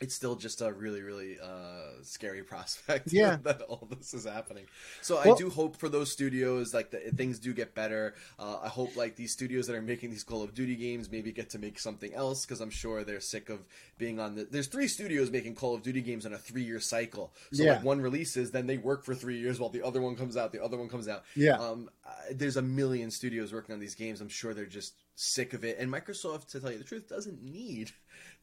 it's 0.00 0.14
still 0.14 0.36
just 0.36 0.60
a 0.60 0.72
really 0.72 1.02
really 1.02 1.38
uh, 1.42 2.02
scary 2.02 2.42
prospect. 2.52 3.12
Yeah. 3.12 3.36
that 3.42 3.62
all 3.62 3.88
this 3.98 4.14
is 4.14 4.24
happening. 4.24 4.66
So 5.02 5.16
Well- 5.24 5.34
I 5.34 5.38
do 5.38 5.50
hope 5.50 5.76
for 5.76 5.88
those 5.88 6.12
studios 6.12 6.72
like 6.74 6.90
that 6.92 7.16
things 7.16 7.38
do 7.38 7.52
get 7.52 7.74
better. 7.74 8.14
Uh, 8.38 8.58
I 8.62 8.68
hope 8.68 8.96
like 8.96 9.16
these 9.16 9.32
studios 9.32 9.66
that 9.66 9.74
are 9.76 9.82
making 9.82 10.10
these 10.10 10.24
Call 10.24 10.42
of 10.42 10.54
Duty 10.54 10.76
games 10.76 11.10
maybe 11.10 11.32
get 11.32 11.50
to 11.50 11.58
make 11.58 11.78
something 11.78 12.12
else 12.14 12.44
because 12.46 12.60
I'm 12.60 12.70
sure 12.70 13.02
they're 13.02 13.20
sick 13.20 13.48
of 13.48 13.60
being 13.98 14.20
on 14.20 14.34
the. 14.36 14.44
There's 14.44 14.68
three 14.68 14.88
studios 14.88 15.30
making 15.30 15.54
Call 15.56 15.74
of 15.74 15.82
Duty 15.82 16.00
games 16.02 16.26
on 16.26 16.32
a 16.32 16.38
three 16.38 16.62
year 16.62 16.80
cycle. 16.80 17.32
So 17.52 17.64
Yeah. 17.64 17.72
like 17.74 17.84
one 17.84 18.00
releases, 18.00 18.50
then 18.52 18.66
they 18.66 18.78
work 18.78 19.04
for 19.04 19.14
three 19.14 19.38
years 19.38 19.58
while 19.58 19.70
the 19.70 19.82
other 19.82 20.00
one 20.00 20.14
comes 20.16 20.36
out. 20.36 20.52
The 20.52 20.62
other 20.62 20.76
one 20.76 20.88
comes 20.88 21.08
out. 21.08 21.24
Yeah. 21.34 21.58
Um, 21.58 21.90
there's 22.30 22.56
a 22.56 22.62
million 22.62 23.10
studios 23.10 23.52
working 23.52 23.72
on 23.72 23.80
these 23.80 23.94
games. 23.94 24.20
I'm 24.20 24.28
sure 24.28 24.54
they're 24.54 24.64
just 24.66 24.94
sick 25.16 25.52
of 25.54 25.64
it. 25.64 25.76
And 25.78 25.90
Microsoft, 25.92 26.46
to 26.48 26.60
tell 26.60 26.70
you 26.70 26.78
the 26.78 26.84
truth, 26.84 27.08
doesn't 27.08 27.42
need 27.42 27.90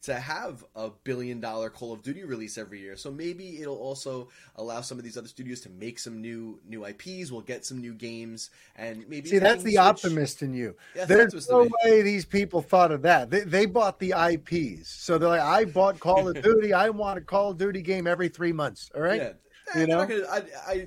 to 0.02 0.14
have 0.14 0.64
a 0.76 0.90
billion 1.04 1.40
dollar 1.40 1.68
Call 1.70 1.92
of 1.92 2.02
Duty 2.02 2.22
release 2.24 2.58
every 2.58 2.80
year. 2.80 2.96
So 2.96 3.10
maybe 3.10 3.60
it'll 3.60 3.76
also 3.78 4.28
allow 4.54 4.80
some 4.80 4.98
of 4.98 5.04
these 5.04 5.16
other 5.16 5.26
studios 5.28 5.60
to 5.62 5.70
make 5.70 5.98
some 5.98 6.20
new 6.20 6.60
new 6.68 6.84
IPs. 6.84 7.32
We'll 7.32 7.40
get 7.40 7.64
some 7.64 7.80
new 7.80 7.92
games, 7.94 8.50
and 8.76 9.08
maybe 9.08 9.28
see 9.28 9.38
that's 9.38 9.62
the 9.64 9.72
switch- 9.72 9.78
optimist 9.78 10.42
in 10.42 10.54
you. 10.54 10.76
Yeah, 10.94 11.06
There's 11.06 11.48
no 11.50 11.68
way 11.84 12.02
these 12.02 12.24
people 12.24 12.62
thought 12.62 12.92
of 12.92 13.02
that. 13.02 13.30
They, 13.30 13.40
they 13.40 13.66
bought 13.66 13.98
the 13.98 14.12
IPs. 14.16 14.88
So 14.88 15.18
they're 15.18 15.28
like, 15.28 15.40
I 15.40 15.64
bought 15.64 15.98
Call 15.98 16.28
of 16.28 16.40
Duty. 16.42 16.72
I 16.72 16.90
want 16.90 17.18
a 17.18 17.22
Call 17.22 17.50
of 17.50 17.58
Duty 17.58 17.82
game 17.82 18.06
every 18.06 18.28
three 18.28 18.52
months. 18.52 18.90
All 18.94 19.02
right. 19.02 19.20
Yeah. 19.20 19.32
You 19.74 19.82
Eh, 19.82 19.86
know? 19.86 20.06
gonna- 20.06 20.26
I, 20.30 20.42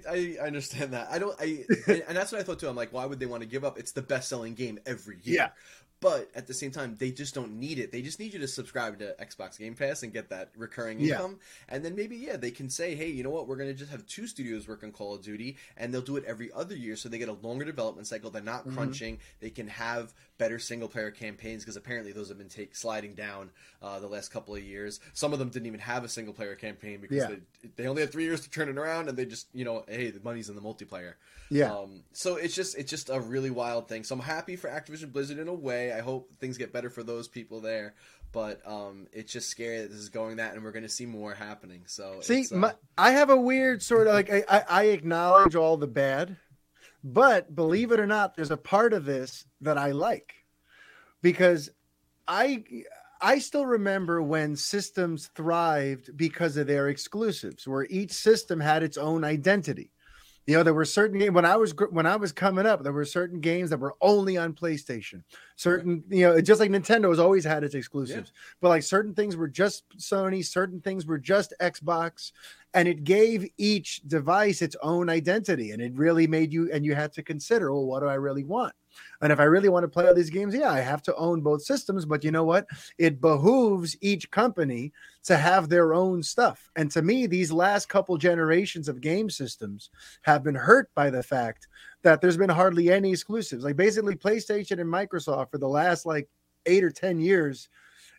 I, 0.09 0.35
I 0.41 0.45
understand 0.47 0.93
that. 0.93 1.09
I 1.11 1.19
don't. 1.19 1.35
I 1.41 1.65
and, 1.87 2.03
and 2.07 2.17
that's 2.17 2.31
what 2.31 2.39
I 2.39 2.43
thought 2.45 2.59
too. 2.59 2.69
I'm 2.69 2.77
like, 2.77 2.93
why 2.93 3.05
would 3.05 3.19
they 3.19 3.25
want 3.25 3.43
to 3.43 3.49
give 3.49 3.65
up? 3.65 3.77
It's 3.77 3.91
the 3.91 4.01
best 4.01 4.29
selling 4.29 4.53
game 4.53 4.79
every 4.85 5.17
year. 5.23 5.35
Yeah. 5.35 5.49
But 6.01 6.29
at 6.33 6.47
the 6.47 6.53
same 6.53 6.71
time, 6.71 6.95
they 6.97 7.11
just 7.11 7.35
don't 7.35 7.59
need 7.59 7.77
it. 7.77 7.91
They 7.91 8.01
just 8.01 8.19
need 8.19 8.33
you 8.33 8.39
to 8.39 8.47
subscribe 8.47 8.99
to 8.99 9.15
Xbox 9.19 9.59
Game 9.59 9.75
Pass 9.75 10.01
and 10.01 10.13
get 10.13 10.29
that 10.29 10.49
recurring 10.55 10.99
Yeah. 10.99 11.15
income. 11.15 11.39
And 11.67 11.83
then 11.83 11.93
maybe, 11.95 12.15
yeah, 12.15 12.37
they 12.37 12.51
can 12.51 12.69
say, 12.69 12.95
hey, 12.95 13.09
you 13.09 13.21
know 13.21 13.29
what? 13.31 13.47
We're 13.47 13.57
going 13.57 13.67
to 13.69 13.73
just 13.75 13.91
have 13.91 14.05
two 14.05 14.25
studios 14.25 14.65
work 14.67 14.83
on 14.83 14.93
Call 14.93 15.13
of 15.13 15.21
Duty, 15.21 15.57
and 15.75 15.93
they'll 15.93 16.01
do 16.01 16.15
it 16.15 16.23
every 16.25 16.51
other 16.53 16.75
year, 16.75 16.95
so 16.95 17.09
they 17.09 17.17
get 17.17 17.27
a 17.27 17.33
longer 17.33 17.65
development 17.65 18.07
cycle. 18.07 18.29
They're 18.29 18.41
not 18.41 18.65
Mhm. 18.65 18.75
crunching. 18.75 19.19
They 19.41 19.49
can 19.49 19.67
have 19.67 20.13
better 20.39 20.57
single 20.57 20.87
player 20.87 21.11
campaigns 21.11 21.63
because 21.63 21.75
apparently 21.75 22.11
those 22.11 22.29
have 22.29 22.39
been 22.39 22.49
take, 22.49 22.75
sliding 22.75 23.13
down 23.13 23.51
uh, 23.83 23.99
the 23.99 24.07
last 24.07 24.29
couple 24.29 24.55
of 24.55 24.63
years. 24.63 24.99
Some 25.13 25.33
of 25.33 25.37
them 25.37 25.49
didn't 25.49 25.67
even 25.67 25.79
have 25.81 26.03
a 26.03 26.09
single 26.09 26.33
player 26.33 26.55
campaign 26.55 26.99
because 26.99 27.17
Yeah. 27.17 27.27
they, 27.61 27.69
they 27.75 27.87
only 27.87 28.01
had 28.01 28.11
three 28.11 28.23
years 28.23 28.41
to 28.41 28.49
turn 28.49 28.69
it 28.69 28.77
around, 28.79 29.09
and 29.09 29.15
they 29.17 29.25
just, 29.25 29.47
you 29.53 29.65
know, 29.65 29.83
hey, 29.87 30.09
the 30.09 30.19
money's 30.21 30.49
in 30.49 30.55
the 30.55 30.61
multiplayer. 30.61 31.13
Yeah. 31.51 31.71
Um, 31.73 32.03
so 32.13 32.37
it's 32.37 32.55
just 32.55 32.77
it's 32.77 32.89
just 32.89 33.09
a 33.09 33.19
really 33.19 33.51
wild 33.51 33.87
thing. 33.87 34.03
So 34.03 34.15
I'm 34.15 34.21
happy 34.21 34.55
for 34.55 34.69
Activision 34.69 35.11
Blizzard 35.11 35.37
in 35.37 35.47
a 35.47 35.53
way. 35.53 35.93
I 35.93 35.99
hope 36.01 36.31
things 36.39 36.57
get 36.57 36.73
better 36.73 36.89
for 36.89 37.03
those 37.03 37.27
people 37.27 37.59
there. 37.61 37.93
But 38.31 38.61
um, 38.65 39.07
it's 39.11 39.33
just 39.33 39.49
scary 39.49 39.79
that 39.81 39.89
this 39.89 39.99
is 39.99 40.09
going 40.09 40.37
that, 40.37 40.53
and 40.53 40.63
we're 40.63 40.71
going 40.71 40.83
to 40.83 40.89
see 40.89 41.07
more 41.07 41.33
happening. 41.33 41.81
So 41.87 42.19
See, 42.21 42.41
it's, 42.41 42.51
uh, 42.51 42.57
my, 42.57 42.73
I 42.95 43.11
have 43.11 43.31
a 43.31 43.35
weird 43.35 43.81
sort 43.81 44.05
of 44.05 44.13
like 44.13 44.31
I, 44.31 44.43
I, 44.47 44.63
I 44.69 44.83
acknowledge 44.85 45.55
all 45.55 45.77
the 45.77 45.87
bad, 45.87 46.37
but 47.03 47.55
believe 47.55 47.91
it 47.91 47.99
or 47.99 48.07
not, 48.07 48.35
there's 48.35 48.51
a 48.51 48.57
part 48.57 48.93
of 48.93 49.05
this 49.05 49.45
that 49.61 49.77
I 49.77 49.91
like 49.91 50.33
because 51.21 51.69
I 52.27 52.63
I 53.21 53.39
still 53.39 53.65
remember 53.65 54.21
when 54.21 54.55
systems 54.55 55.29
thrived 55.35 56.15
because 56.15 56.55
of 56.55 56.67
their 56.67 56.87
exclusives, 56.87 57.67
where 57.67 57.85
each 57.89 58.11
system 58.11 58.59
had 58.59 58.81
its 58.81 58.97
own 58.97 59.23
identity. 59.23 59.91
You 60.49 60.55
know, 60.55 60.63
there 60.63 60.73
were 60.73 60.83
certain 60.83 61.19
games 61.19 61.35
when 61.35 61.45
I 61.45 61.55
was 61.55 61.75
when 61.91 62.07
I 62.07 62.15
was 62.15 62.31
coming 62.31 62.65
up, 62.65 62.81
there 62.81 62.91
were 62.91 63.05
certain 63.05 63.39
games 63.39 63.69
that 63.69 63.79
were 63.79 63.93
only 64.01 64.35
on 64.35 64.53
PlayStation. 64.53 65.21
Certain, 65.55 66.03
you 66.09 66.25
know, 66.25 66.41
just 66.41 66.59
like 66.59 66.71
Nintendo 66.71 67.09
has 67.09 67.19
always 67.19 67.43
had 67.43 67.63
its 67.63 67.75
exclusives, 67.75 68.33
but 68.59 68.69
like 68.69 68.81
certain 68.81 69.13
things 69.13 69.35
were 69.35 69.47
just 69.47 69.83
Sony, 69.99 70.43
certain 70.43 70.81
things 70.81 71.05
were 71.05 71.19
just 71.19 71.53
Xbox, 71.61 72.31
and 72.73 72.87
it 72.87 73.03
gave 73.03 73.47
each 73.59 74.01
device 74.07 74.63
its 74.63 74.75
own 74.81 75.07
identity, 75.07 75.69
and 75.69 75.83
it 75.83 75.93
really 75.93 76.25
made 76.25 76.51
you 76.51 76.67
and 76.73 76.83
you 76.83 76.95
had 76.95 77.13
to 77.13 77.21
consider, 77.21 77.71
well, 77.71 77.85
what 77.85 77.99
do 77.99 78.07
I 78.07 78.15
really 78.15 78.43
want? 78.43 78.73
And 79.21 79.31
if 79.31 79.39
I 79.39 79.43
really 79.43 79.69
want 79.69 79.83
to 79.83 79.89
play 79.89 80.07
all 80.07 80.13
these 80.13 80.29
games, 80.29 80.55
yeah, 80.55 80.71
I 80.71 80.79
have 80.79 81.01
to 81.03 81.15
own 81.15 81.41
both 81.41 81.63
systems. 81.63 82.05
But 82.05 82.23
you 82.23 82.31
know 82.31 82.43
what? 82.43 82.67
It 82.97 83.19
behooves 83.19 83.97
each 84.01 84.31
company 84.31 84.93
to 85.23 85.35
have 85.35 85.67
their 85.67 85.93
own 85.93 86.23
stuff. 86.23 86.69
And 86.75 86.89
to 86.91 87.01
me, 87.01 87.27
these 87.27 87.51
last 87.51 87.89
couple 87.89 88.17
generations 88.17 88.87
of 88.87 89.01
game 89.01 89.29
systems 89.29 89.89
have 90.21 90.43
been 90.43 90.55
hurt 90.55 90.89
by 90.95 91.09
the 91.09 91.23
fact 91.23 91.67
that 92.03 92.21
there's 92.21 92.37
been 92.37 92.49
hardly 92.49 92.91
any 92.91 93.11
exclusives. 93.11 93.63
Like 93.63 93.75
basically, 93.75 94.15
PlayStation 94.15 94.79
and 94.79 94.91
Microsoft 94.91 95.51
for 95.51 95.57
the 95.57 95.67
last 95.67 96.05
like 96.05 96.29
eight 96.65 96.83
or 96.83 96.91
10 96.91 97.19
years, 97.19 97.67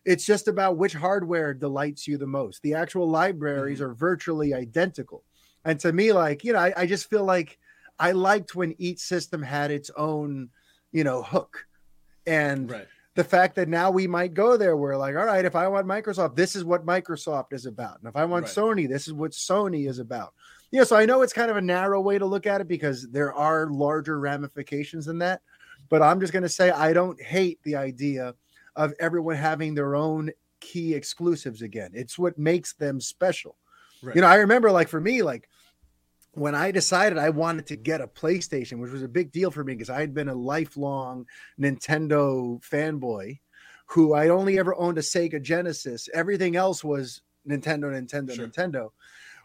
it's 0.05 0.25
just 0.25 0.49
about 0.49 0.77
which 0.77 0.93
hardware 0.95 1.55
delights 1.55 2.07
you 2.07 2.17
the 2.19 2.27
most. 2.27 2.63
The 2.63 2.75
actual 2.75 3.09
libraries 3.09 3.81
mm-hmm. 3.81 3.91
are 3.91 3.95
virtually 3.95 4.55
identical. 4.55 5.25
And 5.65 5.79
to 5.81 5.93
me, 5.93 6.13
like, 6.13 6.45
you 6.45 6.53
know, 6.53 6.59
I, 6.59 6.73
I 6.77 6.87
just 6.87 7.11
feel 7.11 7.25
like 7.25 7.59
I 7.99 8.13
liked 8.13 8.55
when 8.55 8.75
each 8.79 8.99
system 8.99 9.43
had 9.43 9.71
its 9.71 9.91
own, 9.97 10.49
you 10.93 11.05
know, 11.05 11.23
hook. 11.23 11.67
And 12.27 12.71
Right. 12.71 12.89
the 13.15 13.25
fact 13.25 13.57
that 13.57 13.69
now 13.69 13.91
we 13.91 14.07
might 14.07 14.35
go 14.35 14.57
there, 14.57 14.77
we're 14.77 14.97
like, 14.97 15.17
all 15.17 15.25
right, 15.25 15.45
if 15.45 15.57
I 15.57 15.69
want 15.69 15.87
Microsoft, 15.87 16.37
this 16.37 16.55
is 16.55 16.65
what 16.65 16.87
Microsoft 16.87 17.53
is 17.53 17.67
about. 17.67 17.99
And 17.99 18.09
if 18.09 18.17
I 18.17 18.25
want 18.25 18.45
Right. 18.45 18.55
Sony, 18.55 18.89
this 18.89 19.07
is 19.07 19.13
what 19.13 19.33
Sony 19.33 19.89
is 19.89 19.99
about. 19.99 20.35
Yeah, 20.71 20.85
so 20.85 20.97
I 20.97 21.07
know 21.07 21.23
it's 21.23 21.33
kind 21.33 21.51
of 21.51 21.57
a 21.57 21.63
narrow 21.63 22.01
way 22.01 22.19
to 22.19 22.27
look 22.27 22.47
at 22.47 22.61
it 22.61 22.69
because 22.69 23.09
there 23.11 23.33
are 23.33 23.67
larger 23.71 24.21
ramifications 24.21 25.07
than 25.07 25.19
that. 25.19 25.43
But 25.89 26.03
I'm 26.03 26.21
just 26.21 26.33
going 26.33 26.45
to 26.45 26.49
say 26.49 26.71
I 26.71 26.93
don't 26.93 27.21
hate 27.21 27.59
the 27.65 27.75
idea 27.75 28.35
of 28.77 28.95
everyone 29.01 29.35
having 29.35 29.75
their 29.75 29.97
own 29.97 30.31
key 30.61 30.95
exclusives 30.95 31.63
again. 31.63 31.91
It's 31.95 32.19
what 32.19 32.39
makes 32.39 32.75
them 32.75 33.01
special. 33.01 33.57
Right. 34.03 34.15
You 34.15 34.23
know, 34.23 34.29
I 34.29 34.37
remember 34.37 34.71
like 34.71 34.89
for 34.89 35.01
me, 35.01 35.23
like 35.23 35.49
when 36.33 36.55
I 36.55 36.71
decided 36.71 37.19
I 37.19 37.31
wanted 37.31 37.67
to 37.67 37.77
get 37.77 38.01
a 38.01 38.07
PlayStation, 38.07 38.79
which 38.79 38.93
was 38.93 39.03
a 39.03 39.09
big 39.09 39.33
deal 39.33 39.51
for 39.51 39.65
me 39.65 39.75
because 39.75 39.91
I 39.91 40.01
had 40.01 40.15
been 40.15 40.29
a 40.29 40.35
lifelong 40.35 41.27
Nintendo 41.61 42.63
fanboy 42.65 43.39
who 43.87 44.15
I 44.15 44.29
only 44.29 44.59
ever 44.59 44.75
owned 44.77 44.99
a 44.99 45.03
Sega 45.03 45.43
Genesis. 45.43 46.09
Everything 46.15 46.55
else 46.55 46.85
was 46.85 47.23
Nintendo, 47.49 47.91
Nintendo, 47.91 48.35
Sure. 48.35 48.47
Nintendo. 48.47 48.91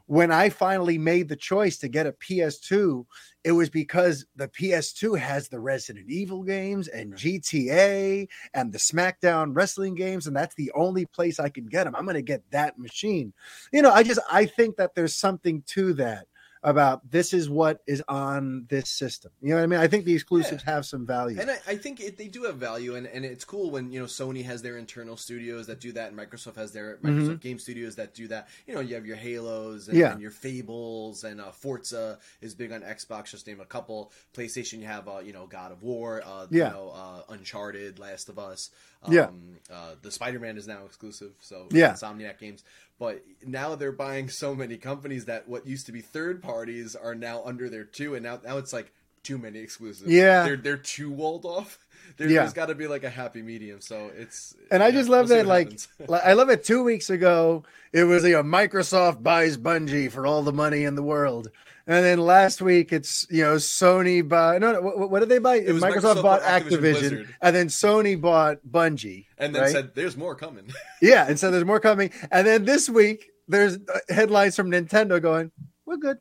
When 0.07 0.31
I 0.31 0.49
finally 0.49 0.99
made 0.99 1.29
the 1.29 1.35
choice 1.35 1.79
to 1.79 1.87
get 1.87 2.05
a 2.05 2.11
PS2, 2.11 3.07
it 3.43 3.53
was 3.53 3.71
because 3.71 4.23
the 4.35 4.47
PS2 4.49 5.17
has 5.17 5.47
the 5.47 5.59
Resident 5.59 6.11
Evil 6.11 6.43
games 6.43 6.87
and 6.89 7.15
GTA 7.15 8.27
and 8.53 8.71
the 8.71 8.77
SmackDown 8.77 9.55
wrestling 9.55 9.95
games, 9.95 10.27
and 10.27 10.35
that's 10.35 10.53
the 10.53 10.71
only 10.75 11.07
place 11.07 11.39
I 11.39 11.49
can 11.49 11.65
get 11.65 11.85
them. 11.85 11.95
I'm 11.95 12.05
going 12.05 12.13
to 12.13 12.21
get 12.21 12.43
that 12.51 12.77
machine. 12.77 13.33
You 13.73 13.81
know, 13.81 13.91
I 13.91 14.03
just 14.03 14.19
I 14.31 14.45
think 14.45 14.75
that 14.75 14.93
there's 14.93 15.15
something 15.15 15.63
to 15.69 15.93
that 15.93 16.27
about 16.65 17.09
this 17.09 17.31
is 17.33 17.49
what 17.49 17.81
is 17.87 18.03
on 18.09 18.65
this 18.69 18.89
system. 18.89 19.31
You 19.41 19.49
know 19.51 19.55
what 19.57 19.63
I 19.63 19.67
mean? 19.67 19.79
I 19.79 19.87
think 19.87 20.03
the 20.03 20.13
exclusives 20.13 20.63
have 20.63 20.85
some 20.85 21.05
value. 21.05 21.39
And 21.39 21.51
I, 21.51 21.57
I 21.67 21.75
think 21.77 21.99
it, 21.99 22.17
they 22.17 22.27
do 22.27 22.43
have 22.43 22.55
value, 22.57 22.95
and, 22.95 23.05
and 23.07 23.23
it's 23.23 23.45
cool 23.45 23.69
when 23.71 23.91
you 23.91 23.99
know 23.99 24.07
Sony 24.07 24.43
has 24.43 24.61
their 24.61 24.77
internal 24.77 25.15
studios 25.15 25.67
that 25.67 25.79
do 25.79 25.91
that, 25.93 26.11
and 26.11 26.17
Microsoft 26.19 26.55
has 26.57 26.71
their 26.73 26.97
Microsoft 26.97 27.39
Game 27.41 27.59
Studios 27.59 27.95
that 27.95 28.13
do 28.13 28.27
that. 28.29 28.49
You 28.67 28.73
know, 28.73 28.81
you 28.81 28.95
have 28.95 29.05
your 29.05 29.15
Halos 29.15 29.87
and, 29.87 29.95
Mm-hmm. 29.95 30.01
Yeah. 30.01 30.11
and 30.13 30.21
your 30.21 30.31
Fables, 30.31 31.23
and 31.23 31.39
uh, 31.39 31.51
Forza 31.51 32.17
is 32.41 32.55
big 32.55 32.71
on 32.71 32.81
Xbox. 32.81 33.31
Just 33.31 33.47
name 33.47 33.59
a 33.61 33.65
couple. 33.65 34.11
PlayStation, 34.33 34.79
you 34.79 34.87
have 34.87 35.07
uh, 35.07 35.19
you 35.19 35.31
know 35.33 35.45
God 35.45 35.71
of 35.71 35.83
War, 35.83 36.21
uh, 36.25 36.47
Yeah. 36.49 36.67
you 36.67 36.73
know 36.73 36.89
uh, 36.95 37.21
Uncharted, 37.33 37.99
Last 37.99 38.27
of 38.29 38.39
Us. 38.39 38.71
Yeah. 39.09 39.25
Um, 39.25 39.41
uh, 39.73 39.95
the 40.01 40.11
Spider 40.11 40.39
Man 40.39 40.57
is 40.57 40.67
now 40.67 40.85
exclusive, 40.85 41.31
so 41.39 41.67
Yeah. 41.71 41.93
Insomniac 41.93 42.37
games. 42.39 42.63
But 42.99 43.23
now 43.45 43.75
they're 43.75 43.91
buying 43.91 44.29
so 44.29 44.55
many 44.55 44.77
companies 44.77 45.25
that 45.25 45.47
what 45.49 45.65
used 45.67 45.87
to 45.87 45.91
be 45.91 46.01
third 46.01 46.41
parties 46.41 46.95
are 46.95 47.15
now 47.15 47.41
under 47.43 47.69
their 47.69 47.83
two, 47.83 48.15
and 48.15 48.23
now 48.23 48.39
now 48.45 48.57
it's 48.57 48.71
like 48.73 48.91
too 49.23 49.37
many 49.39 49.59
exclusives. 49.59 50.09
Yeah. 50.11 50.43
they're 50.43 50.57
they're 50.57 50.77
too 50.77 51.11
walled 51.11 51.45
off. 51.45 51.79
There, 52.17 52.29
Yeah. 52.29 52.41
There's 52.41 52.53
got 52.53 52.67
to 52.67 52.75
be 52.75 52.85
like 52.87 53.03
a 53.03 53.09
happy 53.09 53.41
medium. 53.41 53.81
So 53.81 54.11
it's 54.15 54.55
And 54.69 54.83
I 54.83 54.87
yeah, 54.89 54.91
just 54.93 55.09
love 55.09 55.27
we'll 55.27 55.39
that, 55.39 55.47
like, 55.47 55.79
like, 56.07 56.23
I 56.23 56.33
love 56.33 56.49
it. 56.49 56.63
Two 56.63 56.83
weeks 56.83 57.09
ago, 57.09 57.63
it 57.91 58.03
was 58.03 58.23
you 58.23 58.33
know 58.33 58.43
Microsoft 58.43 59.23
buys 59.23 59.57
Bungie 59.57 60.11
for 60.11 60.27
all 60.27 60.43
the 60.43 60.53
money 60.53 60.83
in 60.83 60.93
the 60.93 61.01
world, 61.01 61.49
and 61.87 62.03
then 62.03 62.19
last 62.19 62.61
week 62.61 62.91
it's 62.91 63.27
you 63.29 63.43
know 63.43 63.55
Sony 63.55 64.27
bought 64.27 64.59
no, 64.61 64.73
no 64.73 64.81
what, 64.81 65.09
what 65.09 65.19
did 65.19 65.29
they 65.29 65.39
buy? 65.39 65.57
It 65.57 65.67
Microsoft, 65.75 65.81
Microsoft 66.15 66.23
bought 66.23 66.41
Activision 66.41 67.11
Activision, 67.11 67.27
and 67.41 67.55
then 67.55 67.67
Sony 67.67 68.19
bought 68.19 68.57
Bungie, 68.69 69.25
and 69.37 69.53
then 69.53 69.63
right? 69.63 69.71
said, 69.71 69.95
"There's 69.95 70.17
more 70.17 70.35
coming." 70.35 70.71
yeah, 71.01 71.27
and 71.27 71.39
so 71.39 71.51
there's 71.51 71.65
more 71.65 71.79
coming, 71.79 72.11
and 72.31 72.45
then 72.47 72.65
this 72.65 72.89
week 72.89 73.29
there's 73.47 73.75
uh, 73.75 73.99
headlines 74.09 74.55
from 74.55 74.71
Nintendo 74.71 75.21
going, 75.21 75.51
"We're 75.85 75.97
good, 75.97 76.17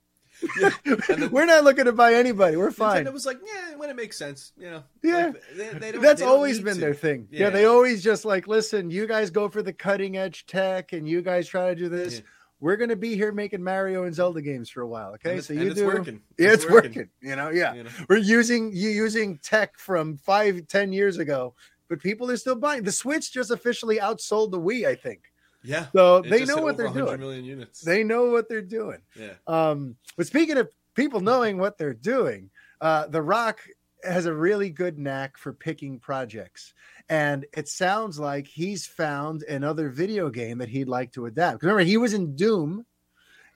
Yeah. 0.60 0.70
Then- 1.08 1.30
we're 1.30 1.46
not 1.46 1.64
looking 1.64 1.86
to 1.86 1.92
buy 1.92 2.14
anybody, 2.14 2.56
we're 2.56 2.70
fine." 2.70 3.04
Nintendo 3.04 3.12
was 3.14 3.24
like, 3.24 3.38
"Yeah, 3.44 3.76
when 3.76 3.88
it 3.88 3.96
makes 3.96 4.18
sense, 4.18 4.52
you 4.58 4.70
know." 4.70 4.84
Yeah. 5.02 5.26
Like, 5.26 5.42
they, 5.56 5.68
they 5.78 5.92
don't, 5.92 6.02
That's 6.02 6.20
always 6.22 6.60
been 6.60 6.74
to. 6.74 6.80
their 6.80 6.94
thing. 6.94 7.28
Yeah. 7.30 7.44
Yeah. 7.44 7.50
they 7.50 7.64
always 7.64 8.04
just 8.04 8.24
like, 8.26 8.46
listen, 8.46 8.90
you 8.90 9.06
guys 9.06 9.30
go 9.30 9.48
for 9.48 9.62
the 9.62 9.72
cutting 9.72 10.16
edge 10.18 10.44
tech 10.46 10.92
and 10.92 11.08
you 11.08 11.22
guys 11.22 11.48
try 11.48 11.68
to 11.70 11.74
do 11.74 11.88
this. 11.88 12.16
Yeah. 12.16 12.20
We're 12.64 12.78
gonna 12.78 12.96
be 12.96 13.14
here 13.14 13.30
making 13.30 13.62
Mario 13.62 14.04
and 14.04 14.14
Zelda 14.14 14.40
games 14.40 14.70
for 14.70 14.80
a 14.80 14.88
while. 14.88 15.12
Okay. 15.16 15.36
It's, 15.36 15.48
so 15.48 15.52
you 15.52 15.66
it's 15.66 15.74
do 15.74 15.84
working. 15.84 16.22
Yeah, 16.38 16.54
it's, 16.54 16.66
working. 16.66 17.10
You 17.20 17.36
know, 17.36 17.50
yeah. 17.50 17.74
You 17.74 17.84
know? 17.84 17.90
We're 18.08 18.16
using 18.16 18.72
you 18.72 18.88
using 18.88 19.36
tech 19.42 19.78
from 19.78 20.16
five, 20.16 20.66
ten 20.66 20.90
years 20.90 21.18
ago, 21.18 21.54
but 21.90 22.00
people 22.00 22.30
are 22.30 22.38
still 22.38 22.56
buying. 22.56 22.82
The 22.82 22.90
Switch 22.90 23.30
just 23.30 23.50
officially 23.50 23.98
outsold 23.98 24.50
the 24.50 24.58
Wii, 24.58 24.86
I 24.86 24.94
think. 24.94 25.20
Yeah. 25.62 25.88
So 25.94 26.22
they 26.22 26.46
know 26.46 26.56
what 26.56 26.78
they're 26.78 26.88
doing. 26.88 27.20
Million 27.20 27.44
units. 27.44 27.82
They 27.82 28.02
know 28.02 28.30
what 28.30 28.48
they're 28.48 28.62
doing. 28.62 29.02
yeah. 29.14 29.34
Um, 29.46 29.96
but 30.16 30.26
speaking 30.26 30.56
of 30.56 30.70
people 30.94 31.20
knowing 31.20 31.58
what 31.58 31.76
they're 31.76 31.92
doing, 31.92 32.48
uh, 32.80 33.08
The 33.08 33.20
Rock 33.20 33.60
has 34.05 34.26
a 34.26 34.34
really 34.34 34.70
good 34.70 34.98
knack 34.98 35.36
for 35.38 35.52
picking 35.52 35.98
projects. 35.98 36.74
And 37.09 37.44
it 37.57 37.68
sounds 37.68 38.18
like 38.18 38.46
he's 38.46 38.86
found 38.86 39.42
another 39.42 39.88
video 39.90 40.30
game 40.30 40.59
that 40.59 40.68
he'd 40.68 40.88
like 40.88 41.12
to 41.12 41.26
adapt. 41.26 41.62
Remember, 41.62 41.82
he 41.84 41.96
was 41.96 42.14
in 42.14 42.36
Doom. 42.36 42.86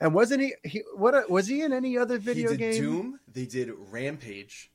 And 0.01 0.14
wasn't 0.14 0.42
he, 0.42 0.55
he 0.62 0.82
what 0.94 1.28
was 1.28 1.49
he 1.49 1.62
in 1.62 1.72
any 1.72 1.99
other 1.99 2.18
video 2.18 2.55
game? 2.55 2.80
Doom. 2.80 3.20
They 3.32 3.46
did 3.46 3.72
Rampage, 3.90 4.70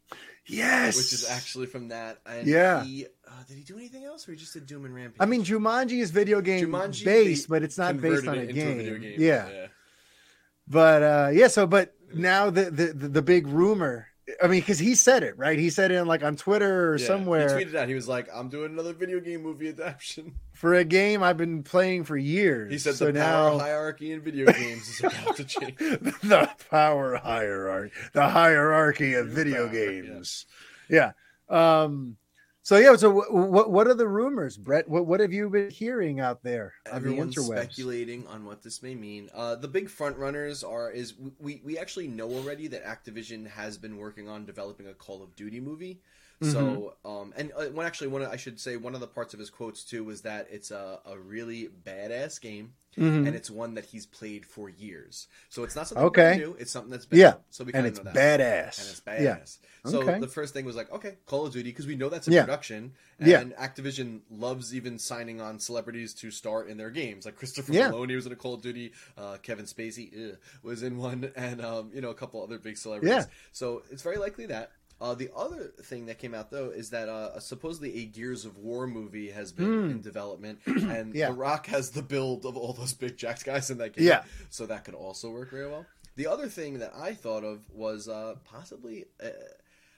Yes. 0.46 0.98
which 0.98 1.14
is 1.14 1.26
actually 1.30 1.68
from 1.68 1.88
that. 1.90 2.20
And 2.26 2.46
Yeah. 2.46 2.84
He, 2.84 3.06
uh, 3.26 3.32
did 3.48 3.56
he 3.58 3.64
do 3.64 3.78
anything 3.78 4.04
else, 4.04 4.28
or 4.28 4.34
he 4.34 4.38
just 4.38 4.52
did 4.52 4.66
Doom 4.66 4.84
and 4.84 4.94
Rampage? 4.94 5.16
I 5.22 5.26
mean, 5.26 5.46
Jumanji 5.46 6.02
is 6.02 6.12
video 6.12 6.42
game 6.42 6.68
Jumanji, 6.68 7.06
based, 7.06 7.48
but 7.48 7.64
it's 7.64 7.78
not 7.78 8.02
based 8.02 8.28
on 8.28 8.38
a 8.38 8.42
it 8.42 8.54
game. 8.54 8.76
video 8.78 8.98
game. 8.98 9.16
Yeah. 9.18 9.68
But 10.68 11.04
uh 11.04 11.30
yeah, 11.34 11.48
so 11.48 11.68
but 11.68 11.94
now 12.14 12.50
the 12.50 12.70
the, 12.72 12.88
the 12.94 13.22
big 13.22 13.48
rumor. 13.48 14.08
I 14.42 14.48
mean, 14.48 14.62
because 14.62 14.80
he 14.80 14.96
said 14.96 15.22
it 15.24 15.38
right. 15.38 15.60
He 15.60 15.70
said 15.70 15.92
it 15.92 16.04
like 16.06 16.24
on 16.24 16.36
Twitter 16.38 16.92
or 16.94 16.98
Yeah. 16.98 17.06
somewhere 17.08 17.58
He 17.60 17.66
tweeted 17.66 17.76
out. 17.76 17.88
He 17.90 17.94
was 17.94 18.08
like, 18.08 18.30
"I'm 18.34 18.48
doing 18.48 18.72
another 18.72 18.94
video 18.94 19.20
game 19.20 19.42
movie 19.44 19.68
adaptation." 19.70 20.36
for 20.54 20.76
a 20.76 20.84
game 20.86 21.22
I've 21.22 21.36
been 21.38 21.62
playing 21.64 22.06
for 22.06 22.16
years. 22.16 22.72
He 22.72 22.78
said 22.78 22.96
so 22.96 23.08
the 23.12 23.20
power 23.20 23.52
now 23.52 23.60
hierarchy 23.60 24.14
in 24.14 24.22
video 24.22 24.46
games 24.52 24.88
is 24.88 25.00
about 25.02 25.36
to 25.36 25.44
change. 25.46 25.76
the 25.78 26.50
power 26.70 27.16
hierarchy, 27.18 27.94
the 28.14 28.30
hierarchy 28.30 29.14
of 29.16 29.28
video 29.28 29.68
Power, 29.68 29.76
yeah. 29.78 30.02
games. 30.02 30.46
Yeah. 30.90 31.12
Um. 31.50 32.16
So 32.64 32.78
yeah. 32.78 32.96
So 32.96 33.12
what 33.30 33.70
what 33.70 33.88
are 33.88 33.94
the 33.94 34.08
rumors, 34.08 34.56
Brett? 34.56 34.88
What 34.88 35.06
what 35.06 35.20
have 35.20 35.34
you 35.34 35.50
been 35.50 35.70
hearing 35.70 36.22
out 36.22 36.44
there 36.44 36.74
on 36.90 36.96
Everyone's 36.96 37.36
the 37.36 37.42
speculating 37.42 38.26
on 38.28 38.46
what 38.46 38.64
this 38.64 38.82
may 38.82 38.96
mean. 38.96 39.30
Uh, 39.34 39.56
the 39.56 39.68
big 39.68 39.90
front 39.90 40.18
runners 40.18 40.64
are 40.64 40.90
is 40.90 41.14
we 41.40 41.62
we 41.66 41.78
actually 41.78 42.08
know 42.08 42.32
already 42.32 42.68
that 42.68 42.86
Activision 42.86 43.46
has 43.48 43.78
been 43.78 43.98
working 43.98 44.30
on 44.30 44.46
developing 44.46 44.88
a 44.88 44.94
Call 44.94 45.22
of 45.22 45.36
Duty 45.36 45.60
movie. 45.60 46.00
So 46.44 46.96
Mm-hmm. 47.06 47.08
um 47.12 47.34
and 47.38 47.52
uh, 47.58 47.66
one 47.68 47.86
actually 47.86 48.08
one 48.08 48.24
I 48.24 48.36
should 48.38 48.60
say 48.60 48.76
one 48.78 48.94
of 48.96 49.02
the 49.02 49.08
parts 49.08 49.34
of 49.34 49.40
his 49.40 49.50
quotes 49.50 49.84
too 49.84 50.04
was 50.04 50.22
that 50.22 50.48
it's 50.52 50.72
a, 50.72 51.00
a 51.06 51.18
really 51.18 51.70
badass 51.86 52.40
game 52.42 52.74
Mhm. 52.96 53.26
and 53.26 53.36
it's 53.36 53.50
one 53.50 53.74
that 53.74 53.86
he's 53.86 54.06
played 54.06 54.46
for 54.46 54.70
years. 54.70 55.28
So 55.50 55.64
it's 55.64 55.76
not 55.76 55.88
something 55.88 56.06
Okay. 56.06 56.38
new. 56.38 56.56
It's 56.60 56.70
something 56.70 56.92
that's 56.92 57.08
been 57.08 57.18
Yeah. 57.20 57.36
So 57.50 57.64
we 57.64 57.74
and 57.74 57.88
it's 57.88 57.98
know 57.98 58.12
that. 58.12 58.14
badass. 58.40 58.78
and 58.80 58.88
it's 58.92 59.00
badass. 59.02 59.58
Yeah. 59.84 59.90
So 59.90 60.04
Okay. 60.04 60.20
the 60.20 60.28
first 60.28 60.54
thing 60.54 60.64
was 60.64 60.76
like, 60.76 60.92
okay, 60.92 61.18
Call 61.26 61.48
of 61.48 61.54
Duty 61.54 61.72
because 61.72 61.88
we 61.88 61.96
know 61.96 62.10
that's 62.10 62.28
in 62.28 62.34
Yeah. 62.34 62.42
production, 62.46 62.94
and 63.18 63.28
Yeah. 63.28 63.44
Activision 63.68 64.22
loves 64.30 64.76
even 64.76 65.00
signing 65.00 65.42
on 65.42 65.58
celebrities 65.60 66.14
to 66.16 66.30
star 66.30 66.68
in 66.68 66.78
their 66.78 66.92
games. 66.92 67.26
Like 67.26 67.36
Christopher 67.36 67.74
Yeah. 67.74 67.90
Meloni 67.90 68.16
was 68.16 68.28
in 68.28 68.32
a 68.32 68.36
Call 68.36 68.54
of 68.54 68.62
Duty, 68.62 68.94
uh, 69.18 69.38
Kevin 69.42 69.66
Spacey 69.66 70.34
ugh, 70.34 70.38
was 70.62 70.84
in 70.84 70.98
one, 71.00 71.32
and 71.36 71.66
um, 71.66 71.90
you 71.96 72.02
know 72.02 72.12
a 72.12 72.16
couple 72.16 72.44
other 72.44 72.60
big 72.60 72.78
celebrities. 72.78 73.12
Yeah. 73.12 73.26
So 73.54 73.82
it's 73.90 74.04
very 74.04 74.18
likely 74.18 74.46
that. 74.48 74.72
Uh, 75.02 75.14
the 75.14 75.30
other 75.36 75.74
thing 75.82 76.06
that 76.06 76.18
came 76.20 76.34
out 76.34 76.50
though 76.50 76.70
is 76.70 76.92
that 76.92 77.10
uh, 77.10 77.38
supposedly 77.40 77.94
a 78.02 78.06
Gears 78.06 78.46
of 78.46 78.58
War 78.58 78.88
movie 78.88 79.32
has 79.32 79.52
been 79.52 79.90
in 79.92 80.02
development, 80.02 80.60
and. 80.66 81.14
Yeah. 81.14 81.28
The 81.28 81.34
Rock 81.34 81.66
has 81.68 81.90
the 81.92 82.02
build 82.02 82.46
of 82.46 82.56
all 82.56 82.74
those 82.74 82.94
big 82.94 83.18
jacks 83.18 83.44
guys 83.44 83.70
in 83.70 83.78
that 83.80 83.94
game. 83.96 84.06
Yeah. 84.08 84.24
so 84.50 84.66
that 84.68 84.86
could 84.86 84.94
also 84.96 85.30
work 85.32 85.52
very 85.52 85.68
well. 85.70 85.86
The 86.16 86.28
other 86.28 86.48
thing 86.48 86.80
that 86.80 86.94
I 86.96 87.14
thought 87.16 87.44
of 87.44 87.70
was 87.72 88.08
uh, 88.08 88.36
possibly. 88.46 89.06
Uh, 89.22 89.30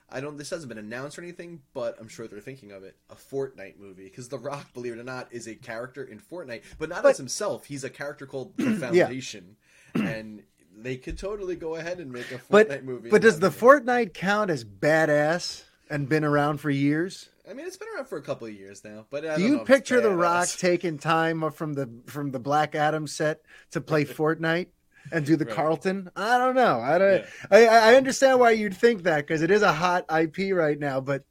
I 0.08 0.20
don't. 0.20 0.36
This 0.38 0.50
hasn't 0.50 0.68
been 0.68 0.78
announced 0.78 1.18
or 1.18 1.22
anything, 1.22 1.60
but 1.74 1.96
I'm 2.00 2.06
sure 2.08 2.26
they're 2.28 2.40
thinking 2.40 2.70
of 2.72 2.84
it. 2.84 2.96
A 3.10 3.14
Fortnite 3.16 3.78
movie, 3.78 4.04
because 4.04 4.28
The 4.28 4.38
Rock, 4.38 4.72
believe 4.72 4.92
it 4.94 4.98
or 5.00 5.04
not, 5.04 5.26
is 5.32 5.46
a 5.48 5.54
character 5.56 6.04
in 6.04 6.20
Fortnite, 6.20 6.62
but 6.78 6.88
not 6.88 7.02
But- 7.02 7.10
as 7.10 7.16
himself. 7.18 7.66
He's 7.66 7.82
a 7.84 7.90
character 7.90 8.24
called 8.24 8.56
the 8.56 8.74
Foundation, 8.80 9.56
and 9.94 10.42
they 10.76 10.96
could 10.96 11.18
totally 11.18 11.56
go 11.56 11.76
ahead 11.76 11.98
and 12.00 12.12
make 12.12 12.30
a 12.30 12.34
Fortnite 12.38 12.48
But 12.68 12.84
movie. 12.84 13.10
but 13.10 13.22
does 13.22 13.40
the 13.40 13.50
Fortnite 13.50 14.12
count 14.14 14.50
as 14.50 14.64
badass 14.64 15.62
and 15.90 16.08
been 16.08 16.24
around 16.24 16.58
for 16.58 16.70
years? 16.70 17.28
I 17.48 17.54
mean, 17.54 17.66
it's 17.66 17.76
been 17.76 17.88
around 17.94 18.06
for 18.06 18.18
a 18.18 18.22
couple 18.22 18.46
of 18.48 18.52
years 18.54 18.82
now, 18.84 19.06
but 19.10 19.24
I 19.24 19.36
Do 19.36 19.42
you 19.42 19.58
picture 19.60 20.00
The. 20.00 20.10
Rock 20.10 20.48
taking 20.58 20.98
time 20.98 21.48
from 21.52 21.74
the 21.74 21.88
from 22.06 22.32
the 22.32 22.40
Black 22.40 22.74
Adam 22.74 23.06
set 23.06 23.40
to 23.70 23.80
play 23.80 24.04
Fortnite 24.18 24.66
and 25.12 25.24
do 25.24 25.36
the 25.36 25.44
Right. 25.44 25.54
Carlton? 25.54 26.10
I 26.16 26.38
don't 26.38 26.56
know. 26.56 26.80
I 26.80 26.98
don't. 26.98 27.20
Yeah. 27.20 27.26
I, 27.52 27.66
I 27.66 27.94
understand 27.94 28.40
why 28.40 28.50
you'd 28.50 28.76
think 28.76 29.04
that 29.04 29.18
because 29.18 29.42
it 29.42 29.52
is 29.52 29.62
a 29.62 29.72
hot 29.72 30.04
IP 30.10 30.52
right 30.52 30.78
now, 30.78 31.00
but 31.00 31.22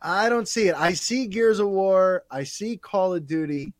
I 0.00 0.28
don't 0.28 0.46
see 0.46 0.68
it. 0.68 0.76
I 0.76 0.92
see 0.92 1.26
Gears 1.26 1.58
of 1.58 1.68
War. 1.68 2.22
I 2.30 2.44
see 2.44 2.76
Call 2.76 3.14
of 3.14 3.26
Duty. 3.26 3.72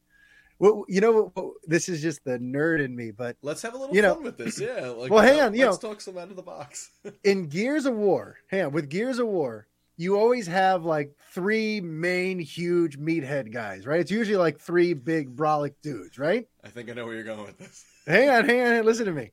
Well, 0.58 0.84
you 0.88 1.00
know, 1.00 1.32
this 1.66 1.88
is 1.88 2.00
just 2.00 2.24
the 2.24 2.38
nerd 2.38 2.82
in 2.82 2.94
me, 2.94 3.10
but 3.10 3.36
Let's 3.42 3.60
have 3.62 3.74
a 3.74 3.78
little 3.78 3.94
You 3.94 4.02
know- 4.02 4.14
fun 4.14 4.22
with 4.24 4.38
this. 4.38 4.60
Yeah. 4.60 4.88
Like, 4.96 5.10
Well, 5.10 5.20
uh, 5.20 5.22
hang 5.26 5.40
on, 5.40 5.54
you 5.54 5.66
Let's 5.66 5.82
know- 5.82 5.90
talk 5.90 6.00
some 6.00 6.16
out 6.18 6.30
of 6.30 6.36
the 6.36 6.42
box. 6.42 6.90
in 7.24 7.48
Gears 7.48 7.86
of 7.86 7.94
War, 7.94 8.36
hang 8.48 8.66
on, 8.66 8.72
with 8.72 8.88
Gears 8.88 9.18
of 9.18 9.26
War, 9.26 9.66
you 9.96 10.16
always 10.16 10.46
have 10.46 10.84
like 10.84 11.12
three 11.32 11.80
main 11.80 12.38
huge 12.38 12.98
meathead 12.98 13.52
guys, 13.52 13.86
right? 13.86 14.00
It's 14.00 14.10
usually 14.10 14.36
like 14.36 14.58
three 14.58 14.92
big 14.92 15.36
brolic 15.36 15.74
dudes, 15.82 16.18
right? 16.18 16.48
I 16.64 16.68
think 16.68 16.90
I 16.90 16.94
know 16.94 17.04
where 17.06 17.14
you're 17.14 17.24
going 17.24 17.44
with 17.44 17.58
this. 17.58 17.84
Hang 18.06 18.28
on, 18.28 18.44
hang 18.44 18.60
on, 18.78 18.84
listen 18.84 19.06
to 19.06 19.12
me. 19.12 19.30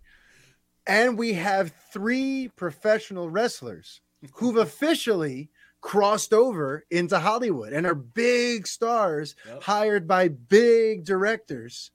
And 0.88 1.18
we 1.18 1.34
have 1.34 1.74
three 1.92 2.50
professional 2.56 3.30
wrestlers 3.30 4.02
who've 4.34 4.56
officially 4.58 5.50
crossed 5.82 6.32
over 6.34 6.86
into 6.92 7.20
Hollywood 7.20 7.74
and 7.74 7.86
are 7.86 7.96
big 7.96 8.68
stars 8.68 9.36
Yep. 9.48 9.64
hired 9.64 10.08
by 10.08 10.28
big 10.30 11.04
directors. 11.04 11.92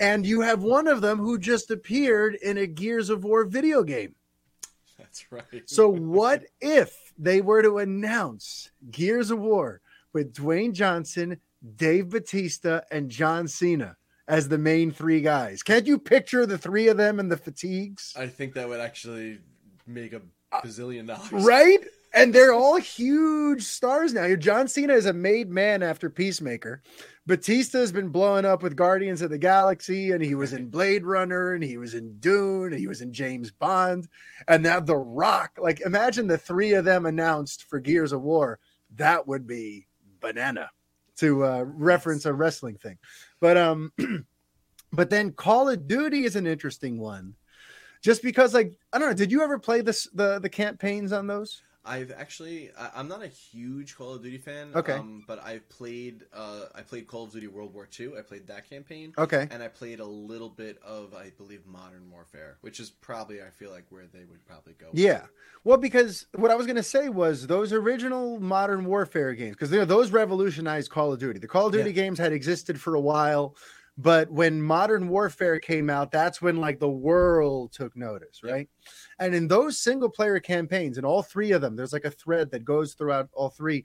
And 0.00 0.24
you 0.26 0.40
have 0.40 0.62
one 0.62 0.88
of 0.88 1.00
them 1.02 1.18
who 1.18 1.38
just 1.38 1.70
appeared 1.70 2.34
in 2.36 2.58
a 2.58 2.66
Gears 2.66 3.10
of 3.10 3.24
War 3.24 3.44
video 3.44 3.82
game. 3.82 4.14
That's 4.98 5.30
right. 5.30 5.44
So, 5.66 5.88
what 6.18 6.44
if 6.60 7.12
they 7.18 7.40
were 7.40 7.62
to 7.62 7.78
announce 7.78 8.70
Gears 8.90 9.30
of 9.30 9.38
War 9.40 9.80
with 10.12 10.32
Dwayne 10.34 10.72
Johnson, 10.72 11.40
Dave 11.76 12.10
Batista, 12.10 12.80
and 12.90 13.08
John 13.10 13.46
Cena 13.48 13.96
as 14.26 14.48
the 14.48 14.58
main 14.58 14.90
three 14.90 15.20
guys? 15.20 15.62
Can't 15.62 15.86
you 15.86 15.98
picture 15.98 16.46
the 16.46 16.58
three 16.58 16.88
of 16.88 16.96
them 16.96 17.20
in 17.20 17.28
the 17.28 17.36
fatigues? 17.36 18.14
I 18.16 18.26
think 18.26 18.54
that 18.54 18.68
would 18.68 18.80
actually 18.80 19.38
make 19.86 20.12
a 20.12 20.22
bazillion 20.64 21.06
dollars. 21.06 21.32
Uh, 21.32 21.38
Right? 21.38 21.80
And 22.14 22.32
they're 22.32 22.52
all 22.52 22.76
huge 22.76 23.64
stars 23.64 24.14
now. 24.14 24.36
John 24.36 24.68
Cena 24.68 24.94
is 24.94 25.06
a 25.06 25.12
made 25.12 25.50
man 25.50 25.82
after 25.82 26.08
Peacemaker. 26.08 26.80
Batista 27.26 27.78
has 27.78 27.90
been 27.90 28.10
blowing 28.10 28.44
up 28.44 28.62
with 28.62 28.76
Guardians 28.76 29.20
of 29.20 29.30
the 29.30 29.38
Galaxy, 29.38 30.12
and 30.12 30.22
he 30.22 30.36
was 30.36 30.52
in 30.52 30.70
Blade 30.70 31.04
Runner, 31.04 31.54
and 31.54 31.64
he 31.64 31.76
was 31.76 31.94
in 31.94 32.18
Dune, 32.20 32.72
and 32.72 32.78
he 32.78 32.86
was 32.86 33.00
in 33.00 33.12
James 33.12 33.50
Bond, 33.50 34.06
and 34.46 34.62
now 34.62 34.78
The 34.78 34.96
Rock. 34.96 35.58
Like, 35.60 35.80
imagine 35.80 36.28
the 36.28 36.38
three 36.38 36.74
of 36.74 36.84
them 36.84 37.04
announced 37.04 37.64
for 37.64 37.80
Gears 37.80 38.12
of 38.12 38.22
War. 38.22 38.60
That 38.94 39.26
would 39.26 39.46
be 39.46 39.88
banana 40.20 40.70
to 41.16 41.44
uh, 41.44 41.64
reference 41.66 42.26
a 42.26 42.32
wrestling 42.32 42.76
thing. 42.76 42.98
But 43.40 43.56
um, 43.56 43.92
but 44.92 45.10
then 45.10 45.32
Call 45.32 45.68
of 45.68 45.88
Duty 45.88 46.24
is 46.24 46.36
an 46.36 46.46
interesting 46.46 46.98
one, 47.00 47.34
just 48.02 48.22
because 48.22 48.54
like 48.54 48.78
I 48.92 48.98
don't 48.98 49.08
know. 49.08 49.14
Did 49.14 49.32
you 49.32 49.42
ever 49.42 49.58
play 49.58 49.80
this 49.80 50.08
the 50.14 50.38
the 50.38 50.48
campaigns 50.48 51.12
on 51.12 51.26
those? 51.26 51.62
I've 51.86 52.10
actually 52.10 52.70
I, 52.78 52.90
I'm 52.96 53.08
not 53.08 53.22
a 53.22 53.26
huge 53.28 53.96
Call 53.96 54.14
of 54.14 54.22
Duty 54.22 54.38
fan. 54.38 54.70
Okay. 54.74 54.92
Um, 54.94 55.24
but 55.26 55.42
I've 55.44 55.68
played 55.68 56.24
uh 56.32 56.66
I 56.74 56.82
played 56.82 57.06
Call 57.06 57.24
of 57.24 57.32
Duty 57.32 57.46
World 57.46 57.74
War 57.74 57.88
II. 57.98 58.12
I 58.18 58.22
played 58.22 58.46
that 58.46 58.68
campaign. 58.68 59.12
Okay. 59.18 59.46
And 59.50 59.62
I 59.62 59.68
played 59.68 60.00
a 60.00 60.04
little 60.04 60.48
bit 60.48 60.78
of 60.82 61.14
I 61.14 61.30
believe 61.36 61.66
Modern 61.66 62.10
Warfare, 62.10 62.56
which 62.62 62.80
is 62.80 62.90
probably 62.90 63.42
I 63.42 63.50
feel 63.50 63.70
like 63.70 63.84
where 63.90 64.04
they 64.12 64.24
would 64.24 64.44
probably 64.46 64.74
go. 64.74 64.86
Yeah. 64.92 65.22
Well, 65.64 65.78
because 65.78 66.26
what 66.34 66.50
I 66.50 66.54
was 66.54 66.66
going 66.66 66.76
to 66.76 66.82
say 66.82 67.08
was 67.08 67.46
those 67.46 67.72
original 67.72 68.38
modern 68.38 68.84
warfare 68.84 69.32
games, 69.34 69.56
because 69.58 69.70
those 69.70 70.10
revolutionized 70.10 70.90
Call 70.90 71.12
of 71.12 71.18
Duty. 71.18 71.38
The 71.38 71.48
Call 71.48 71.66
of 71.66 71.72
Duty 71.72 71.90
Yeah. 71.90 71.94
games 71.94 72.18
had 72.18 72.32
existed 72.32 72.78
for 72.80 72.94
a 72.94 73.00
while, 73.00 73.56
but 73.96 74.30
when 74.30 74.60
modern 74.60 75.08
warfare 75.08 75.58
came 75.60 75.88
out, 75.88 76.10
that's 76.10 76.42
when 76.42 76.56
like 76.56 76.80
the 76.80 76.88
world 76.88 77.72
took 77.72 77.96
notice, 77.96 78.40
Yeah. 78.44 78.62
And 79.18 79.34
in 79.34 79.48
those 79.48 79.78
single 79.78 80.08
player 80.10 80.40
campaigns, 80.40 80.98
in 80.98 81.04
all 81.04 81.22
three 81.22 81.52
of 81.52 81.60
them, 81.60 81.76
there's 81.76 81.92
like 81.92 82.04
a 82.04 82.10
thread 82.10 82.50
that 82.50 82.64
goes 82.64 82.94
throughout 82.94 83.28
all 83.32 83.50
three. 83.50 83.84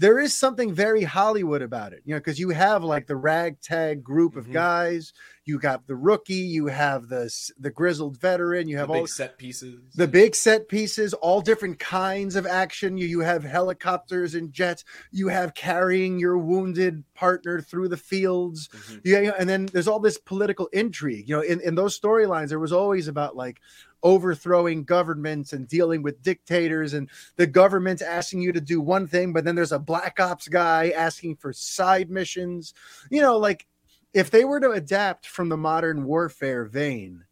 There 0.00 0.20
is 0.20 0.32
something 0.32 0.72
very 0.72 1.02
Hollywood 1.02 1.60
about 1.60 1.92
it, 1.92 2.02
you 2.04 2.14
know, 2.14 2.20
because 2.20 2.38
you 2.38 2.50
have 2.50 2.84
like 2.84 3.08
the 3.08 3.16
ragtag 3.16 4.04
group 4.04 4.36
of 4.36 4.46
Mhm. 4.46 4.52
guys, 4.52 5.12
you 5.44 5.58
got 5.58 5.88
the 5.88 5.96
rookie, 5.96 6.34
you 6.34 6.68
have 6.68 7.08
the 7.08 7.28
the 7.58 7.70
grizzled 7.70 8.16
veteran, 8.16 8.68
you 8.68 8.76
The 8.76 8.80
have 8.82 8.88
big 8.90 8.96
all 9.00 9.06
set 9.08 9.38
pieces. 9.38 9.80
the 9.96 10.06
big 10.06 10.36
set 10.36 10.68
pieces, 10.68 11.14
all 11.14 11.40
different 11.40 11.80
kinds 11.80 12.36
of 12.36 12.46
action. 12.46 12.96
You, 12.96 13.08
you 13.08 13.20
have 13.20 13.42
helicopters 13.42 14.36
and 14.36 14.52
jets. 14.52 14.84
You 15.10 15.26
have 15.28 15.54
carrying 15.54 16.20
your 16.20 16.38
wounded 16.38 17.02
partner 17.14 17.60
through 17.60 17.88
the 17.88 17.96
fields. 17.96 18.68
Mhm. 18.68 19.00
Yeah, 19.04 19.18
yeah, 19.20 19.34
and 19.36 19.48
then 19.48 19.66
there's 19.66 19.88
all 19.88 19.98
this 19.98 20.18
political 20.18 20.66
intrigue. 20.72 21.28
You 21.28 21.36
know, 21.38 21.42
in, 21.42 21.60
in 21.62 21.74
those 21.74 21.98
storylines, 21.98 22.50
there 22.50 22.60
was 22.60 22.72
always 22.72 23.08
about 23.08 23.34
like 23.34 23.58
overthrowing 24.02 24.84
governments 24.84 25.52
and 25.52 25.68
dealing 25.68 26.02
with 26.02 26.22
dictators 26.22 26.94
and 26.94 27.08
the 27.36 27.46
government 27.46 28.02
asking 28.02 28.40
you 28.40 28.52
to 28.52 28.60
do 28.60 28.80
one 28.80 29.06
thing, 29.06 29.32
but 29.32 29.44
then 29.44 29.54
there's 29.54 29.72
a 29.72 29.78
black 29.78 30.20
ops 30.20 30.48
guy 30.48 30.90
asking 30.90 31.36
for 31.36 31.52
side 31.52 32.10
missions. 32.10 32.74
You 33.10 33.22
know, 33.22 33.38
like 33.38 33.66
if 34.14 34.30
they 34.30 34.44
were 34.44 34.60
to 34.60 34.70
adapt 34.70 35.26
from 35.26 35.48
the 35.48 35.56
modern 35.56 36.04
warfare 36.04 36.64
vein, 36.64 37.24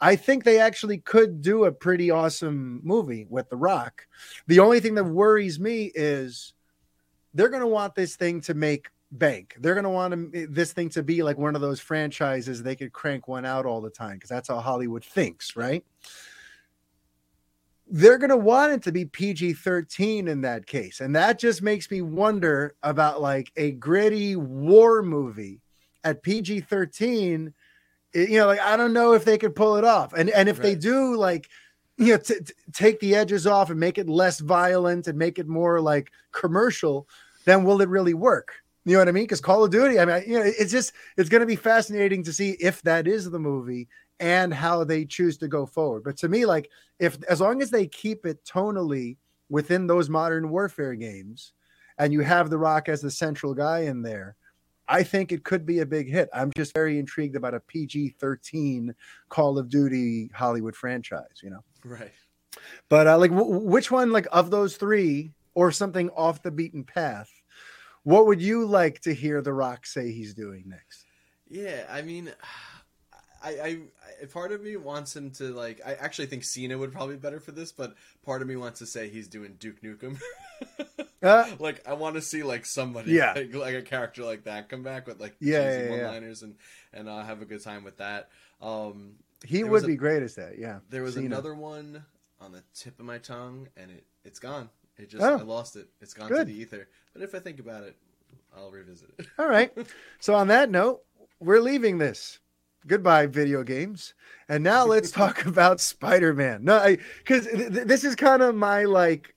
I 0.00 0.16
think 0.16 0.44
they 0.44 0.58
actually 0.58 0.98
could 0.98 1.42
do 1.42 1.64
a 1.64 1.72
pretty 1.72 2.10
awesome 2.10 2.80
movie 2.82 3.26
with 3.28 3.50
The 3.50 3.56
Rock. 3.56 4.06
The 4.46 4.60
only 4.60 4.80
thing 4.80 4.94
that 4.94 5.04
worries 5.04 5.60
me 5.60 5.92
is 5.94 6.54
they're 7.34 7.50
going 7.50 7.60
to 7.60 7.66
want 7.66 7.94
this 7.94 8.16
thing 8.16 8.40
to 8.42 8.54
make 8.54 8.88
bank. 9.12 9.56
They're 9.58 9.74
going 9.74 9.84
to 9.84 9.90
want 9.90 10.32
to, 10.32 10.42
eh, 10.42 10.46
this 10.48 10.72
thing 10.72 10.88
to 10.90 11.02
be 11.02 11.22
like 11.22 11.38
one 11.38 11.54
of 11.54 11.60
those 11.60 11.80
franchises 11.80 12.62
they 12.62 12.76
could 12.76 12.92
crank 12.92 13.28
one 13.28 13.44
out 13.44 13.66
all 13.66 13.80
the 13.80 13.90
time 13.90 14.14
because 14.14 14.30
that's 14.30 14.48
how 14.48 14.60
Hollywood 14.60 15.04
thinks, 15.04 15.56
right? 15.56 15.84
They're 17.92 18.18
going 18.18 18.30
to 18.30 18.36
want 18.36 18.72
it 18.72 18.82
to 18.84 18.92
be 18.92 19.04
PG 19.04 19.54
13 19.54 20.28
in 20.28 20.42
that 20.42 20.66
case. 20.66 21.00
And 21.00 21.14
that 21.16 21.38
just 21.40 21.60
makes 21.60 21.90
me 21.90 22.02
wonder 22.02 22.76
about 22.82 23.20
like 23.20 23.50
a 23.56 23.72
gritty 23.72 24.36
war 24.36 25.02
movie 25.02 25.60
at 26.04 26.22
PG 26.22 26.60
13 26.60 27.52
eh, 28.14 28.26
you 28.28 28.38
know 28.38 28.46
like 28.46 28.60
i 28.60 28.76
don't 28.76 28.92
know 28.92 29.12
if 29.12 29.24
they 29.24 29.38
could 29.38 29.54
pull 29.54 29.76
it 29.76 29.84
off 29.84 30.12
and 30.12 30.30
and 30.30 30.48
if 30.48 30.60
they 30.60 30.74
do 30.74 31.14
like 31.16 31.48
you 31.98 32.12
know 32.12 32.16
t- 32.16 32.40
t- 32.40 32.54
take 32.72 32.98
the 33.00 33.14
edges 33.14 33.46
off 33.46 33.70
and 33.70 33.78
make 33.78 33.98
it 33.98 34.08
less 34.08 34.40
violent 34.40 35.06
and 35.06 35.18
make 35.18 35.38
it 35.38 35.46
more 35.46 35.80
like 35.80 36.10
commercial 36.32 37.06
then 37.44 37.64
will 37.64 37.80
it 37.80 37.88
really 37.88 38.14
work 38.14 38.59
you 38.84 38.92
know 38.92 38.98
what 38.98 39.08
i 39.08 39.12
mean 39.12 39.24
because 39.24 39.40
call 39.40 39.64
of 39.64 39.70
duty 39.70 39.98
i 39.98 40.04
mean 40.04 40.22
you 40.26 40.38
know 40.38 40.44
it's 40.44 40.72
just 40.72 40.92
it's 41.16 41.28
going 41.28 41.40
to 41.40 41.46
be 41.46 41.56
fascinating 41.56 42.22
to 42.22 42.32
see 42.32 42.52
if 42.60 42.82
that 42.82 43.06
is 43.06 43.30
the 43.30 43.38
movie 43.38 43.88
and 44.20 44.52
how 44.52 44.84
they 44.84 45.04
choose 45.04 45.36
to 45.38 45.48
go 45.48 45.66
forward 45.66 46.02
but 46.04 46.16
to 46.16 46.28
me 46.28 46.46
like 46.46 46.70
if 46.98 47.18
as 47.28 47.40
long 47.40 47.62
as 47.62 47.70
they 47.70 47.86
keep 47.86 48.26
it 48.26 48.44
tonally 48.44 49.16
within 49.48 49.86
those 49.86 50.08
modern 50.08 50.50
warfare 50.50 50.94
games 50.94 51.52
and 51.98 52.12
you 52.12 52.20
have 52.20 52.50
the 52.50 52.58
rock 52.58 52.88
as 52.88 53.00
the 53.00 53.10
central 53.10 53.54
guy 53.54 53.80
in 53.80 54.02
there 54.02 54.36
I 54.90 55.04
think 55.04 55.30
it 55.30 55.44
could 55.44 55.64
be 55.64 55.78
a 55.78 55.86
big 55.86 56.10
hit. 56.10 56.28
I'm 56.34 56.50
just 56.56 56.74
very 56.74 56.98
intrigued 56.98 57.36
about 57.36 57.54
a 57.54 57.60
PG 57.60 58.16
13 58.18 58.92
Call 59.28 59.56
of 59.56 59.68
Duty 59.68 60.30
Hollywood 60.34 60.74
franchise, 60.74 61.40
you 61.44 61.50
know. 61.50 61.62
Right. 61.84 62.10
But 62.88 63.06
uh, 63.06 63.16
like, 63.16 63.30
w- 63.30 63.60
which 63.60 63.92
one, 63.92 64.10
like, 64.10 64.26
of 64.32 64.50
those 64.50 64.76
three, 64.76 65.30
or 65.54 65.70
something 65.70 66.10
off 66.10 66.42
the 66.42 66.50
beaten 66.50 66.82
path, 66.82 67.30
what 68.04 68.26
would 68.26 68.40
you 68.40 68.66
like 68.66 69.00
to 69.02 69.14
hear 69.14 69.40
The 69.42 69.52
Rock 69.52 69.86
say 69.86 70.12
he's 70.12 70.34
doing 70.34 70.64
next? 70.66 71.04
Yeah, 71.48 71.84
I 71.90 72.02
mean, 72.02 72.32
I, 73.42 73.80
I, 74.22 74.26
part 74.26 74.52
of 74.52 74.62
me 74.62 74.76
wants 74.76 75.16
him 75.16 75.30
to 75.32 75.44
like. 75.54 75.80
I 75.84 75.94
actually 75.94 76.26
think 76.26 76.44
Cena 76.44 76.76
would 76.76 76.92
probably 76.92 77.14
be 77.16 77.20
better 77.20 77.40
for 77.40 77.52
this, 77.52 77.72
but 77.72 77.94
part 78.22 78.42
of 78.42 78.48
me 78.48 78.56
wants 78.56 78.80
to 78.80 78.86
say 78.86 79.08
he's 79.08 79.28
doing 79.28 79.56
Duke 79.58 79.80
Nukem. 79.82 80.18
Uh, 81.22 81.44
like 81.58 81.86
I 81.86 81.92
want 81.92 82.14
to 82.14 82.22
see 82.22 82.42
like 82.42 82.64
somebody, 82.64 83.12
Yeah. 83.12 83.34
like, 83.36 83.54
like 83.54 83.74
a 83.74 83.82
character 83.82 84.24
like 84.24 84.44
that 84.44 84.70
come 84.70 84.82
back 84.82 85.06
with 85.06 85.20
like 85.20 85.36
Yeah, 85.38 85.64
cheesy 85.70 85.80
yeah, 85.90 85.96
yeah. 85.96 86.02
one-liners 86.04 86.42
and 86.42 86.54
and 86.94 87.10
uh, 87.10 87.22
have 87.22 87.42
a 87.42 87.44
good 87.44 87.62
time 87.62 87.84
with 87.84 87.98
that. 87.98 88.30
Um, 88.62 89.16
he 89.44 89.62
would 89.62 89.84
a- 89.84 89.86
be 89.86 89.96
great 89.96 90.22
as 90.22 90.36
that, 90.36 90.58
yeah. 90.58 90.78
there 90.88 91.02
was 91.02 91.16
Cena. 91.16 91.26
another 91.26 91.54
one 91.54 92.06
on 92.40 92.52
the 92.52 92.62
tip 92.74 92.98
of 92.98 93.04
my 93.04 93.18
tongue, 93.18 93.68
and 93.76 93.90
it 93.90 94.06
it's 94.24 94.38
gone. 94.38 94.70
It 95.00 95.08
just 95.10 95.22
Oh. 95.24 95.38
I 95.38 95.42
lost 95.42 95.76
it. 95.76 95.88
It's 96.00 96.14
gone 96.14 96.28
Good. 96.28 96.46
to 96.46 96.52
the 96.52 96.58
ether. 96.60 96.88
But 97.12 97.22
if 97.22 97.34
I 97.34 97.38
think 97.38 97.58
about 97.60 97.84
it, 97.84 97.96
I'll 98.56 98.70
revisit 98.70 99.10
it. 99.18 99.26
All 99.38 99.48
right. 99.48 99.72
So 100.20 100.34
on 100.34 100.48
that 100.48 100.70
note, 100.70 101.00
we're 101.40 101.60
leaving 101.60 101.98
this. 101.98 102.38
Goodbye, 102.86 103.26
video 103.26 103.62
games. 103.62 104.14
And 104.48 104.62
now 104.64 104.84
let's 104.84 105.10
talk 105.22 105.46
about 105.46 105.80
Spider-Man. 105.80 106.64
No, 106.64 106.96
because 107.18 107.46
th- 107.46 107.72
th- 107.72 107.86
this 107.86 108.04
is 108.04 108.14
kind 108.16 108.42
of 108.42 108.54
my 108.54 108.84
like 108.84 109.34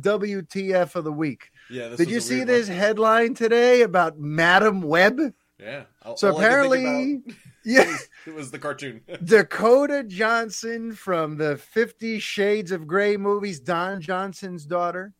WTF 0.00 0.94
of 0.96 1.04
the 1.04 1.12
week. 1.12 1.50
Yeah. 1.70 1.88
This 1.88 1.98
Did 1.98 2.10
you 2.10 2.20
see 2.20 2.44
this 2.44 2.68
one. 2.68 2.76
headline 2.78 3.34
today 3.34 3.82
about 3.82 4.18
Madame 4.18 4.82
Web? 4.82 5.18
Yeah. 5.58 5.84
So 6.02 6.10
I 6.10 6.10
could 6.12 6.18
think 6.18 6.36
apparently, 6.38 7.22
yeah, 7.64 7.96
it 8.26 8.34
was 8.34 8.50
the 8.50 8.58
cartoon. 8.58 9.00
Dakota 9.24 10.04
Johnson 10.04 10.92
from 10.92 11.36
the 11.36 11.56
Fifty 11.56 12.18
Shades 12.18 12.72
of 12.72 12.86
Grey 12.86 13.16
movies, 13.16 13.60
Don 13.60 14.00
Johnson's 14.00 14.64
daughter, 14.64 15.12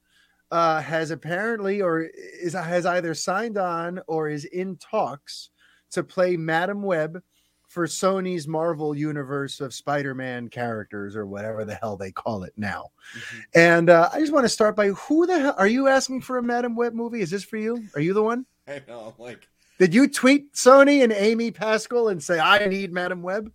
uh, 0.50 0.80
has 0.80 1.10
apparently 1.10 1.82
or 1.82 2.02
is 2.02 2.54
has 2.54 2.86
either 2.86 3.14
signed 3.14 3.58
on 3.58 4.00
or 4.06 4.28
is 4.28 4.44
in 4.44 4.76
talks 4.76 5.50
to 5.92 6.02
play 6.02 6.36
Madame 6.36 6.82
Web 6.82 7.22
for 7.68 7.86
Sony's 7.86 8.46
Marvel 8.46 8.96
universe 8.96 9.60
of 9.60 9.74
Spider-Man 9.74 10.48
characters 10.48 11.16
or 11.16 11.26
whatever 11.26 11.64
the 11.64 11.74
hell 11.74 11.96
they 11.96 12.12
call 12.12 12.44
it 12.44 12.52
now. 12.56 12.90
Mhm. 13.16 13.42
And 13.54 13.90
uh, 13.90 14.10
I 14.12 14.20
just 14.20 14.32
want 14.32 14.44
to 14.44 14.48
start 14.48 14.76
by 14.76 14.88
who 14.90 15.26
the 15.26 15.40
hell 15.40 15.54
are 15.58 15.66
you 15.66 15.88
asking 15.88 16.20
for 16.20 16.38
a 16.38 16.42
Madame 16.42 16.76
Web 16.76 16.94
movie? 16.94 17.20
Is 17.20 17.30
this 17.30 17.42
for 17.42 17.56
you? 17.56 17.82
Are 17.96 18.00
you 18.00 18.14
the 18.14 18.22
one? 18.22 18.46
I 18.68 18.80
know. 18.86 19.12
I'm 19.18 19.24
like, 19.24 19.48
Did 19.78 19.92
you 19.92 20.08
tweet 20.08 20.54
Sony 20.54 21.02
and 21.02 21.12
Amy 21.12 21.50
Pascal 21.50 22.08
and 22.08 22.22
say 22.22 22.38
I 22.38 22.66
need 22.66 22.92
Madame 22.92 23.22
Web? 23.22 23.50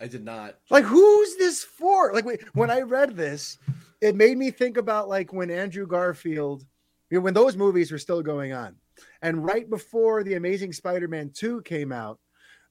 I 0.00 0.08
did 0.08 0.24
not. 0.24 0.56
Like, 0.70 0.84
who's 0.84 1.36
this 1.36 1.62
for? 1.62 2.12
Like, 2.12 2.42
when 2.52 2.70
I 2.70 2.80
read 2.80 3.16
this, 3.16 3.58
it 4.00 4.16
made 4.16 4.36
me 4.36 4.50
think 4.50 4.76
about 4.76 5.08
like 5.08 5.32
when 5.32 5.50
Andrew 5.50 5.86
Garfield, 5.86 6.64
you 7.10 7.18
know, 7.18 7.22
when 7.22 7.34
those 7.34 7.56
movies 7.56 7.92
were 7.92 7.98
still 7.98 8.22
going 8.22 8.52
on, 8.52 8.76
and 9.22 9.44
right 9.44 9.68
before 9.70 10.22
the 10.22 10.34
Amazing 10.34 10.72
Spider-Man 10.72 11.30
two 11.30 11.62
came 11.62 11.92
out, 11.92 12.18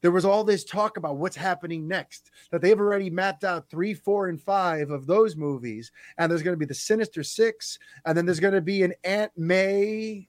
there 0.02 0.12
was 0.12 0.26
all 0.26 0.44
this 0.44 0.64
talk 0.64 0.98
about 0.98 1.18
what's 1.18 1.36
happening 1.36 1.88
next. 1.88 2.30
That 2.52 2.62
they've 2.62 2.80
already 2.80 3.10
mapped 3.10 3.44
out 3.44 3.70
three, 3.70 3.94
four, 3.94 4.28
and 4.28 4.40
five 4.40 4.92
of 4.92 5.08
those 5.08 5.36
movies, 5.36 5.92
and 6.18 6.30
there's 6.30 6.44
going 6.44 6.54
to 6.54 6.60
be 6.60 6.66
the 6.66 6.74
Sinister 6.76 7.24
Six, 7.24 7.80
and 8.06 8.16
then 8.18 8.26
there's 8.26 8.40
going 8.40 8.54
to 8.54 8.62
be 8.62 8.84
an 8.84 8.94
Aunt 9.04 9.32
May 9.38 10.28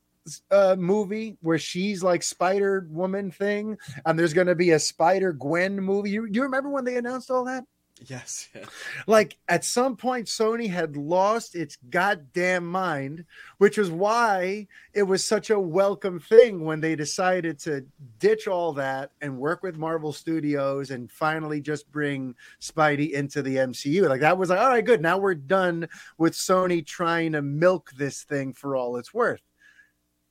uh, 0.51 0.77
movie 0.79 1.37
where 1.41 1.59
she's 1.59 2.03
like 2.03 2.23
Spider 2.23 2.87
Woman 2.91 3.31
thing, 3.31 3.77
and 4.05 4.19
there's 4.19 4.35
going 4.35 4.47
to 4.47 4.55
be 4.55 4.71
a 4.71 4.79
Spider 4.79 5.33
Gwen 5.33 5.81
movie. 5.81 6.11
You, 6.11 6.27
you 6.31 6.43
remember 6.43 6.71
when 6.71 6.85
they 6.85 6.97
announced 6.97 7.31
all 7.31 7.45
that? 7.45 7.65
Yes. 8.05 8.49
Yeah. 8.55 8.65
Like 9.07 9.39
at 9.49 9.65
some 9.65 9.97
point, 9.97 10.27
Sony 10.27 10.69
had 10.69 10.97
lost 10.97 11.55
its 11.55 11.79
goddamn 11.89 12.67
mind, 12.67 13.25
which 13.57 13.79
was 13.79 13.91
why 13.91 14.67
it 14.93 15.05
was 15.05 15.25
such 15.25 15.49
a 15.49 15.59
welcome 15.59 16.21
thing 16.21 16.65
when 16.65 16.81
they 16.81 16.95
decided 16.95 17.59
to 17.61 17.87
ditch 18.19 18.49
all 18.49 18.75
that 18.75 19.13
and 19.23 19.39
work 19.39 19.63
with 19.63 19.79
Marvel 19.79 20.13
Studios 20.13 20.91
and 20.91 21.11
finally 21.11 21.61
just 21.61 21.91
bring 21.91 22.35
Spidey 22.61 23.13
into 23.13 23.41
the 23.41 23.57
MCU. 23.57 24.09
Like 24.09 24.21
that 24.21 24.37
was 24.37 24.51
like, 24.51 24.61
all 24.61 24.69
right, 24.69 24.85
good. 24.85 25.01
Now 25.01 25.17
we're 25.17 25.35
done 25.35 25.89
with 26.19 26.35
Sony 26.35 26.85
trying 26.85 27.33
to 27.33 27.41
milk 27.41 27.93
this 27.97 28.25
thing 28.25 28.53
for 28.53 28.77
all 28.77 28.99
it's 28.99 29.15
worth. 29.15 29.41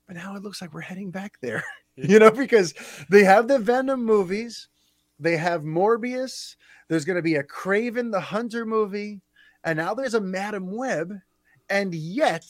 But 0.08 0.18
now 0.18 0.36
it 0.36 0.44
looks 0.44 0.62
like 0.62 0.74
we're 0.74 0.82
heading 0.82 1.12
back 1.12 1.40
there, 1.42 1.64
you 1.96 2.20
know, 2.20 2.32
because 2.32 2.74
they 3.10 3.24
have 3.24 3.48
the 3.48 3.60
Venom 3.60 4.06
movies, 4.06 4.68
they 5.20 5.38
have 5.38 5.62
Morbius 5.64 6.56
there's 6.88 7.06
going 7.06 7.16
to 7.16 7.22
be 7.22 7.36
a 7.36 7.44
Kraven 7.44 8.12
the 8.12 8.20
Hunter 8.20 8.66
movie, 8.66 9.22
and 9.64 9.78
now 9.78 9.94
there's 9.94 10.14
a 10.14 10.22
Madame 10.22 10.72
Web, 10.72 11.14
and 11.70 11.96
yet 11.96 12.46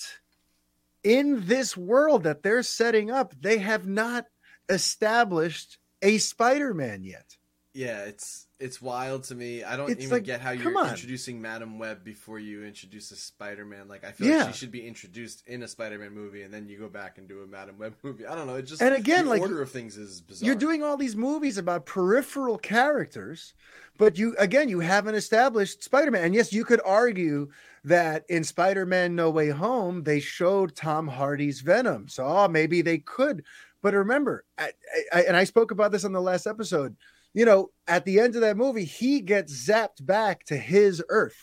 in 1.04 1.46
this 1.46 1.78
world 1.78 2.24
that 2.24 2.44
they're 2.44 2.64
setting 2.64 3.12
up, 3.12 3.34
they 3.40 3.60
have 3.60 3.88
not 3.88 4.26
established 4.68 5.78
a 6.02 6.18
Spider-Man 6.18 7.04
yet. 7.04 7.35
Yeah, 7.76 8.04
it's 8.06 8.48
it's 8.58 8.82
wild 8.82 9.24
to 9.26 9.36
me. 9.36 9.66
I 9.66 9.76
don't 9.76 9.90
It's 9.90 10.04
even 10.04 10.16
like, 10.16 10.24
get 10.24 10.40
how 10.40 10.52
you're 10.52 10.88
introducing 10.88 11.42
Madame 11.42 11.78
Web 11.78 12.06
before 12.06 12.40
you 12.40 12.64
introduce 12.64 13.12
a 13.12 13.18
Spider-Man. 13.18 13.90
Like 13.90 14.06
I 14.06 14.14
feel 14.14 14.28
Yeah. 14.30 14.46
like 14.46 14.54
she 14.54 14.60
should 14.60 14.72
be 14.72 14.88
introduced 14.88 15.46
in 15.46 15.62
a 15.62 15.68
Spider-Man 15.68 16.14
movie, 16.14 16.44
and 16.44 16.54
then 16.54 16.70
you 16.70 16.80
go 16.80 16.88
back 16.88 17.18
and 17.18 17.28
do 17.28 17.44
a 17.44 17.48
Madame 17.48 17.78
Web 17.78 17.96
movie. 18.02 18.26
I 18.26 18.34
don't 18.34 18.48
know. 18.48 18.56
It 18.56 18.62
just 18.62 18.82
And 18.82 18.96
again, 18.96 19.26
the 19.26 19.32
like, 19.32 19.42
order 19.42 19.62
of 19.62 19.72
things 19.72 19.98
is 19.98 20.22
bizarre. 20.22 20.46
You're 20.46 20.56
doing 20.56 20.84
all 20.84 20.96
these 20.96 21.18
movies 21.18 21.58
about 21.58 21.86
peripheral 21.86 22.58
characters, 22.58 23.54
but 23.98 24.18
you 24.18 24.38
again 24.40 24.70
you 24.70 24.80
haven't 24.80 25.16
established 25.16 25.84
Spider-Man. 25.84 26.24
And 26.24 26.34
yes, 26.34 26.54
you 26.54 26.64
could 26.64 26.80
argue 26.86 27.50
that 27.84 28.24
in 28.30 28.46
Spider-Man 28.46 29.18
No 29.18 29.30
Way 29.30 29.50
Home 29.50 30.02
they 30.04 30.22
showed 30.22 30.78
Tom 30.78 31.10
Hardy's 31.10 31.60
Venom, 31.60 32.08
so 32.08 32.26
oh, 32.26 32.48
maybe 32.48 32.82
they 32.82 33.00
could. 33.00 33.44
But 33.82 33.94
remember, 33.94 34.46
I, 34.58 34.72
I, 35.14 35.22
and 35.24 35.36
I 35.36 35.44
spoke 35.44 35.72
about 35.72 35.92
this 35.92 36.06
on 36.06 36.14
the 36.14 36.22
last 36.22 36.48
episode. 36.48 36.96
You 37.36 37.44
know, 37.44 37.72
at 37.86 38.06
the 38.06 38.22
end 38.22 38.36
of 38.36 38.42
that 38.42 38.56
movie, 38.56 38.86
he 38.86 39.20
gets 39.20 39.68
zapped 39.68 40.04
back 40.04 40.46
to 40.46 40.58
his 40.58 41.04
Earth. 41.10 41.38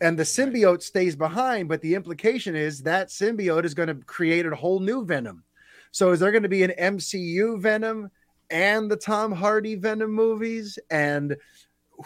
And 0.00 0.18
the 0.18 0.24
symbiote 0.24 0.82
stays 0.82 1.14
behind, 1.14 1.68
but 1.68 1.82
the 1.82 1.94
implication 1.94 2.56
is 2.56 2.82
that 2.82 3.08
symbiote 3.08 3.66
is 3.66 3.74
going 3.74 3.88
to 3.88 3.94
create 4.06 4.46
a 4.46 4.56
whole 4.56 4.80
new 4.80 5.04
Venom. 5.04 5.44
So 5.92 6.10
is 6.10 6.20
there 6.20 6.32
going 6.32 6.42
to 6.42 6.48
be 6.48 6.62
an 6.62 6.72
MCU 6.78 7.60
Venom 7.60 8.10
and 8.48 8.90
the 8.90 8.96
Tom 8.96 9.30
Hardy 9.30 9.76
Venom 9.76 10.10
movies 10.10 10.78
and 10.90 11.36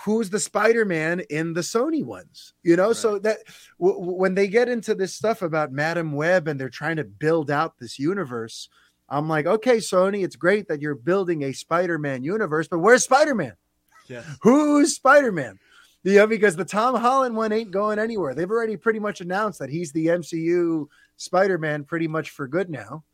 who's 0.01 0.29
the 0.29 0.41
Spider-Man 0.41 1.21
in 1.31 1.55
the 1.55 1.61
Sony 1.61 2.05
ones? 2.05 2.53
You 2.65 2.75
know, 2.77 2.93
so 2.93 3.21
that 3.21 3.39
w- 3.79 3.99
w- 3.99 4.19
when 4.19 4.35
they 4.35 4.49
get 4.49 4.69
into 4.69 4.95
this 4.95 5.15
stuff 5.15 5.41
about 5.41 5.73
Madame 5.73 6.13
Web 6.13 6.49
and 6.49 6.61
they're 6.61 6.69
trying 6.69 6.97
to 6.97 7.05
build 7.05 7.49
out 7.51 7.79
this 7.79 7.99
universe, 7.99 8.69
I'm 9.09 9.29
like, 9.29 9.47
okay, 9.47 9.79
Sony, 9.79 10.25
it's 10.25 10.37
great 10.37 10.69
that 10.69 10.83
you're 10.83 10.95
building 10.95 11.45
a 11.45 11.53
Spider-Man 11.53 12.23
universe, 12.25 12.69
but 12.69 12.81
where's 12.81 13.05
Spider-Man? 13.05 13.55
Yes. 14.07 14.25
Who's 14.43 14.97
Spider-Man? 14.97 15.59
You 16.05 16.17
know, 16.17 16.27
because 16.27 16.57
the 16.57 16.65
Tom 16.65 16.95
Holland 16.95 17.37
one 17.37 17.53
ain't 17.53 17.71
going 17.71 17.99
anywhere. 17.99 18.35
They've 18.35 18.51
already 18.51 18.77
pretty 18.77 18.99
much 19.01 19.21
announced 19.21 19.59
that 19.59 19.71
he's 19.71 19.93
the 19.93 20.07
MCU 20.07 20.87
Spider-Man 21.17 21.85
pretty 21.85 22.09
much 22.09 22.31
for 22.31 22.47
good 22.47 22.71
now. 22.71 23.05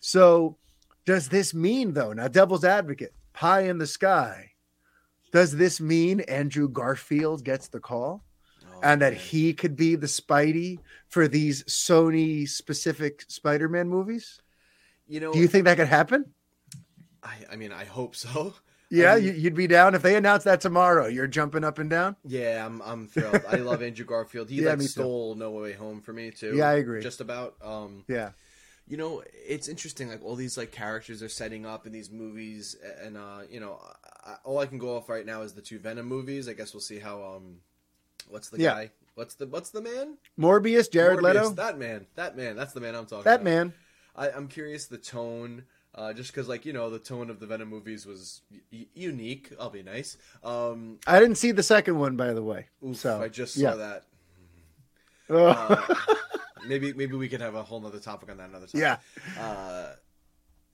So, 0.00 0.56
does 1.06 1.28
this 1.28 1.54
mean 1.54 1.92
though? 1.92 2.12
Now, 2.12 2.28
Devil's 2.28 2.64
Advocate, 2.64 3.12
pie 3.32 3.62
in 3.62 3.78
the 3.78 3.86
sky. 3.86 4.50
Does 5.32 5.52
this 5.56 5.80
mean 5.80 6.20
Andrew 6.20 6.68
Garfield 6.68 7.44
gets 7.44 7.68
the 7.68 7.80
call 7.80 8.24
Oh, 8.66 8.80
and 8.82 9.00
that 9.02 9.12
man. 9.12 9.20
he 9.22 9.52
could 9.52 9.76
be 9.76 9.94
the 9.94 10.06
Spidey 10.06 10.78
for 11.08 11.28
these 11.28 11.64
Sony 11.64 12.48
specific 12.48 13.24
Spider-Man 13.28 13.88
movies? 13.88 14.40
You 15.06 15.20
know, 15.20 15.32
Do 15.32 15.38
you 15.38 15.48
think 15.48 15.64
that 15.64 15.76
could 15.76 15.88
happen? 15.88 16.26
I, 17.22 17.34
I 17.52 17.56
mean, 17.56 17.72
I 17.72 17.84
hope 17.84 18.16
so. 18.16 18.54
Yeah, 18.90 19.14
Um, 19.14 19.22
you, 19.22 19.32
you'd 19.32 19.54
be 19.54 19.66
down 19.66 19.94
if 19.94 20.02
they 20.02 20.14
announced 20.14 20.44
that 20.44 20.60
tomorrow. 20.60 21.06
You're 21.06 21.26
jumping 21.26 21.64
up 21.64 21.78
and 21.78 21.88
down. 21.90 22.16
Yeah, 22.24 22.64
I'm 22.64 22.80
I'm 22.82 23.08
thrilled. 23.08 23.40
I 23.48 23.56
love 23.56 23.82
Andrew 23.88 24.04
Garfield. 24.04 24.50
He 24.50 24.60
Yeah, 24.60 24.70
like 24.70 24.78
me 24.78 24.84
too. 24.84 24.90
stole 24.90 25.34
No 25.34 25.50
Way 25.50 25.72
Home 25.72 26.00
for 26.00 26.12
me 26.12 26.30
too. 26.30 26.54
Yeah, 26.56 26.68
I 26.68 26.74
agree. 26.74 27.02
Just 27.02 27.20
about. 27.20 27.56
Um, 27.62 28.04
Yeah. 28.08 28.30
you 28.86 28.96
know, 28.96 29.22
it's 29.48 29.68
interesting. 29.68 30.10
Like 30.10 30.22
all 30.22 30.36
these 30.36 30.56
like 30.58 30.70
characters 30.70 31.22
are 31.22 31.28
setting 31.28 31.64
up 31.66 31.86
in 31.86 31.92
these 31.92 32.10
movies, 32.10 32.76
and 33.02 33.16
uh, 33.16 33.40
you 33.50 33.58
know, 33.58 33.80
I, 34.24 34.36
all 34.44 34.58
I 34.58 34.66
can 34.66 34.78
go 34.78 34.96
off 34.96 35.08
right 35.08 35.26
now 35.26 35.42
is 35.42 35.54
the 35.54 35.62
two 35.62 35.78
Venom 35.78 36.06
movies. 36.06 36.48
I 36.48 36.52
guess 36.52 36.72
we'll 36.74 36.80
see 36.80 36.98
how. 36.98 37.22
Um, 37.36 37.56
what's 38.28 38.50
the 38.50 38.58
Yeah. 38.58 38.74
guy? 38.74 38.90
What's 39.14 39.34
the 39.34 39.46
what's 39.46 39.70
the 39.70 39.80
man? 39.80 40.18
Morbius, 40.38 40.90
Jared 40.92 41.18
Morbius. 41.18 41.22
Leto, 41.22 41.50
That 41.54 41.78
man. 41.78 42.06
That 42.16 42.36
man. 42.36 42.54
That's 42.56 42.74
the 42.74 42.80
man 42.80 42.94
I'm 42.94 43.06
talking 43.06 43.24
that 43.24 43.40
about. 43.40 43.44
man. 43.44 43.72
I, 44.16 44.30
I'm 44.30 44.48
curious 44.48 44.86
the 44.86 44.98
tone. 44.98 45.64
Uh, 45.94 46.12
just 46.12 46.32
because, 46.32 46.48
like 46.48 46.64
you 46.66 46.72
know, 46.72 46.90
the 46.90 46.98
tone 46.98 47.30
of 47.30 47.38
the 47.38 47.46
Venom 47.46 47.68
movies 47.68 48.04
was 48.04 48.40
y- 48.72 48.86
unique. 48.94 49.52
I'll 49.60 49.70
be 49.70 49.82
nice. 49.84 50.16
Um, 50.42 50.98
I 51.06 51.20
didn't 51.20 51.36
see 51.36 51.52
the 51.52 51.62
second 51.62 51.98
one, 51.98 52.16
by 52.16 52.32
the 52.32 52.42
way. 52.42 52.66
oof, 52.84 52.96
so 52.96 53.22
I 53.22 53.28
just 53.28 53.56
yeah. 53.56 53.72
saw 53.72 53.76
that. 53.76 54.04
Oh, 55.30 55.46
Uh, 55.56 55.94
maybe 56.66 56.92
maybe 56.92 57.16
we 57.16 57.28
could 57.28 57.40
have 57.40 57.54
a 57.54 57.62
whole 57.62 57.80
nother 57.80 57.98
topic 58.00 58.30
on 58.30 58.38
that 58.38 58.48
another 58.48 58.66
time. 58.66 58.80
yeah, 58.80 58.96
Uh, 59.36 59.92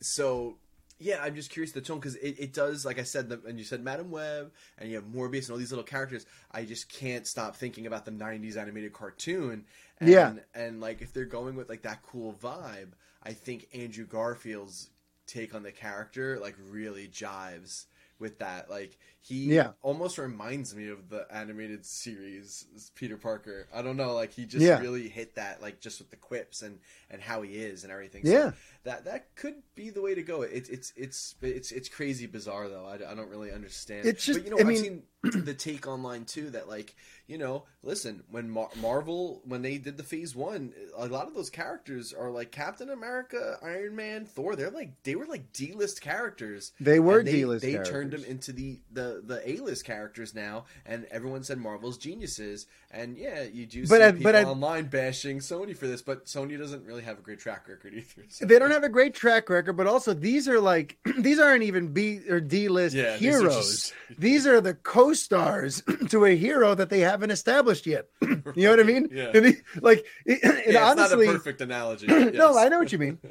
so 0.01 0.59
yeah, 0.99 1.23
I'm 1.23 1.35
just 1.35 1.51
curious 1.51 1.73
the 1.73 1.81
tone 1.81 1.99
because 1.99 2.17
it, 2.17 2.37
it 2.39 2.53
does, 2.53 2.85
like 2.85 2.99
I 2.99 3.05
said, 3.05 3.29
the, 3.31 3.41
and 3.49 3.59
you 3.59 3.65
said 3.65 3.83
Madam 3.83 4.11
Web 4.11 4.53
and 4.79 4.89
you 4.91 4.97
have 4.97 5.05
Morbius 5.05 5.45
and 5.45 5.53
all 5.53 5.57
these 5.59 5.71
little 5.73 5.85
characters. 5.85 6.27
I 6.53 6.65
just 6.65 6.89
can't 6.91 7.27
stop 7.27 7.57
thinking 7.57 7.87
about 7.87 8.05
the 8.05 8.11
'90s 8.13 8.57
animated 8.57 8.93
cartoon. 8.93 9.65
And, 9.99 10.09
Yeah. 10.11 10.35
and 10.55 10.81
like 10.81 11.03
if 11.03 11.13
they're 11.13 11.25
going 11.25 11.57
with 11.57 11.69
like 11.69 11.83
that 11.83 12.03
cool 12.03 12.35
vibe, 12.35 12.93
I 13.23 13.33
think 13.33 13.69
Andrew 13.75 14.07
Garfield's 14.07 14.91
take 15.27 15.55
on 15.55 15.63
the 15.63 15.73
character 15.73 16.39
like 16.39 16.57
really 16.71 17.09
jives 17.09 17.87
with 18.19 18.39
that. 18.39 18.71
Like 18.71 18.99
he 19.23 19.55
Yeah. 19.55 19.73
almost 19.83 20.17
reminds 20.19 20.75
me 20.75 20.89
of 20.89 21.09
the 21.11 21.27
animated 21.31 21.85
series 21.85 22.67
Peter 22.95 23.17
Parker. 23.17 23.69
I 23.73 23.83
don't 23.83 23.97
know, 23.97 24.15
like 24.15 24.33
he 24.33 24.47
just 24.47 24.65
Yeah. 24.65 24.81
really 24.81 25.09
hit 25.09 25.35
that 25.35 25.61
like 25.61 25.81
just 25.81 25.99
with 26.01 26.11
the 26.11 26.17
quips 26.17 26.63
and 26.63 26.79
and 27.11 27.21
how 27.21 27.43
he 27.43 27.57
is 27.57 27.83
and 27.85 27.93
everything. 27.93 28.25
So 28.25 28.33
yeah. 28.33 28.53
that 28.85 29.05
that 29.05 29.35
could 29.35 29.57
be 29.75 29.91
the 29.91 30.01
way 30.01 30.15
to 30.15 30.23
go. 30.23 30.43
It's 30.43 30.69
it's 30.69 30.93
it's 30.97 31.35
it's 31.43 31.71
it's 31.73 31.89
crazy 31.89 32.27
bizarre 32.27 32.69
though. 32.69 32.87
I, 32.87 32.95
I 32.95 33.15
don't 33.15 33.29
really 33.29 33.53
understand. 33.53 34.07
It's 34.07 34.25
just- 34.25 34.39
but 34.41 34.45
you 34.45 34.51
know 34.53 34.57
I 34.59 34.61
I've 34.61 34.67
mean- 34.67 34.83
seen 34.83 35.03
the 35.45 35.53
take 35.53 35.87
online 35.87 36.25
too 36.25 36.49
that 36.51 36.67
like 36.67 36.95
you 37.27 37.37
know 37.37 37.65
listen 37.83 38.23
when 38.31 38.49
Mar- 38.49 38.71
Marvel 38.81 39.43
when 39.45 39.61
they 39.61 39.77
did 39.77 39.99
the 39.99 40.03
Phase 40.03 40.35
One, 40.35 40.73
a 40.97 41.07
lot 41.09 41.27
of 41.29 41.35
those 41.35 41.51
characters 41.51 42.15
are 42.15 42.31
like 42.31 42.51
Captain 42.53 42.89
America, 42.89 43.59
Iron 43.63 43.95
Man, 43.97 44.25
Thor. 44.25 44.57
They're 44.57 44.71
like 44.71 45.03
they 45.03 45.15
were 45.17 45.27
like 45.27 45.53
D 45.53 45.73
list 45.73 46.01
characters. 46.01 46.73
They 46.81 47.01
were 47.01 47.23
they, 47.23 47.33
D-list 47.33 47.63
They 47.63 47.73
characters. 47.73 47.93
turned 47.93 48.11
them 48.13 48.25
into 48.25 48.53
the 48.53 48.81
the 48.91 49.10
the 49.25 49.41
A 49.49 49.57
list 49.59 49.85
characters 49.85 50.35
now, 50.35 50.65
and 50.87 51.07
everyone 51.11 51.43
said 51.43 51.59
Marvel's 51.59 51.99
geniuses. 51.99 52.67
And 52.93 53.17
yeah, 53.17 53.43
you 53.43 53.67
do 53.67 53.87
But 53.87 53.99
see 53.99 54.03
I- 54.05 54.11
people 54.13 54.23
but 54.25 54.35
I- 54.37 54.45
online 54.45 54.87
bashing 54.87 55.39
Sony 55.39 55.77
for 55.77 55.87
this, 55.87 56.03
but 56.03 56.27
Sony 56.27 56.59
doesn't 56.59 56.85
really 56.85 57.03
have 57.03 57.19
a 57.19 57.23
great 57.23 57.39
track 57.41 57.69
record 57.69 57.95
either. 57.95 58.27
so- 58.29 58.45
They 58.47 58.59
don't 58.59 58.71
have 58.73 58.85
a 58.85 58.89
great 58.89 59.15
track 59.15 59.49
record, 59.49 59.75
but 59.77 59.87
also 59.87 60.13
these 60.15 60.49
are 60.49 60.61
like 60.61 60.99
these 61.19 61.39
aren't 61.39 61.63
even 61.65 61.89
B 61.89 62.21
or 62.29 62.41
D 62.41 62.69
list 62.69 62.95
Yeah, 62.95 63.17
these 63.17 63.35
are 63.35 63.39
heroes. 63.41 63.57
just- 63.57 63.95
These 64.19 64.47
are 64.47 64.61
the 64.61 64.75
co-stars 64.75 65.83
to 66.11 66.25
a 66.25 66.37
hero 66.37 66.75
that 66.75 66.91
they 66.91 67.01
haven't 67.01 67.31
established 67.31 67.87
yet. 67.87 68.09
you 68.23 68.43
know 68.57 68.71
what 68.71 68.81
I 68.81 68.83
mean? 68.83 69.09
Yeah. 69.13 69.33
Like, 69.81 70.05
it, 70.27 70.41
and 70.43 70.75
yeah, 70.75 70.85
honestly, 70.91 71.21
it's 71.21 71.27
not 71.27 71.35
a 71.35 71.39
perfect 71.39 71.61
analogy. 71.61 72.07
no. 72.07 72.59
I 72.59 72.69
know 72.69 72.79
what 72.79 72.93
you 72.93 72.99
mean. 72.99 73.19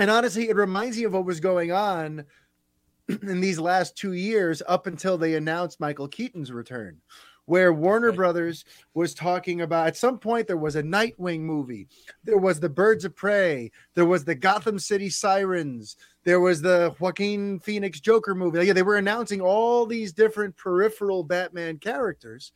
And 0.00 0.12
honestly, 0.12 0.48
it 0.48 0.54
reminds 0.54 0.96
me 0.96 1.02
of 1.04 1.12
what 1.12 1.24
was 1.24 1.40
going 1.40 1.72
on 1.72 2.24
in 3.22 3.40
these 3.40 3.58
last 3.58 3.96
two 3.96 4.12
years 4.12 4.62
up 4.68 4.86
until 4.86 5.16
they 5.18 5.34
announced 5.34 5.80
Michael 5.80 6.08
Keaton's 6.08 6.52
return, 6.52 6.98
where 7.46 7.72
Warner 7.72 8.08
Right. 8.08 8.16
Brothers 8.16 8.64
was 8.94 9.14
talking 9.14 9.62
about 9.62 9.86
at 9.86 9.96
some 9.96 10.18
point 10.18 10.46
there 10.46 10.56
was 10.56 10.76
a 10.76 10.82
Nightwing 10.82 11.40
movie, 11.40 11.88
there 12.24 12.38
was 12.38 12.60
the 12.60 12.68
Birds 12.68 13.04
of 13.04 13.16
Prey, 13.16 13.70
there 13.94 14.04
was 14.06 14.24
the 14.24 14.34
Gotham 14.34 14.78
City 14.78 15.08
Sirens, 15.08 15.96
there 16.24 16.40
was 16.40 16.60
the 16.60 16.94
Joaquin 17.00 17.58
Phoenix 17.60 18.00
Joker 18.00 18.34
movie. 18.34 18.66
Yeah, 18.66 18.74
they 18.74 18.82
were 18.82 18.96
announcing 18.98 19.40
all 19.40 19.86
these 19.86 20.12
different 20.12 20.56
peripheral 20.56 21.22
Batman 21.24 21.78
characters. 21.78 22.52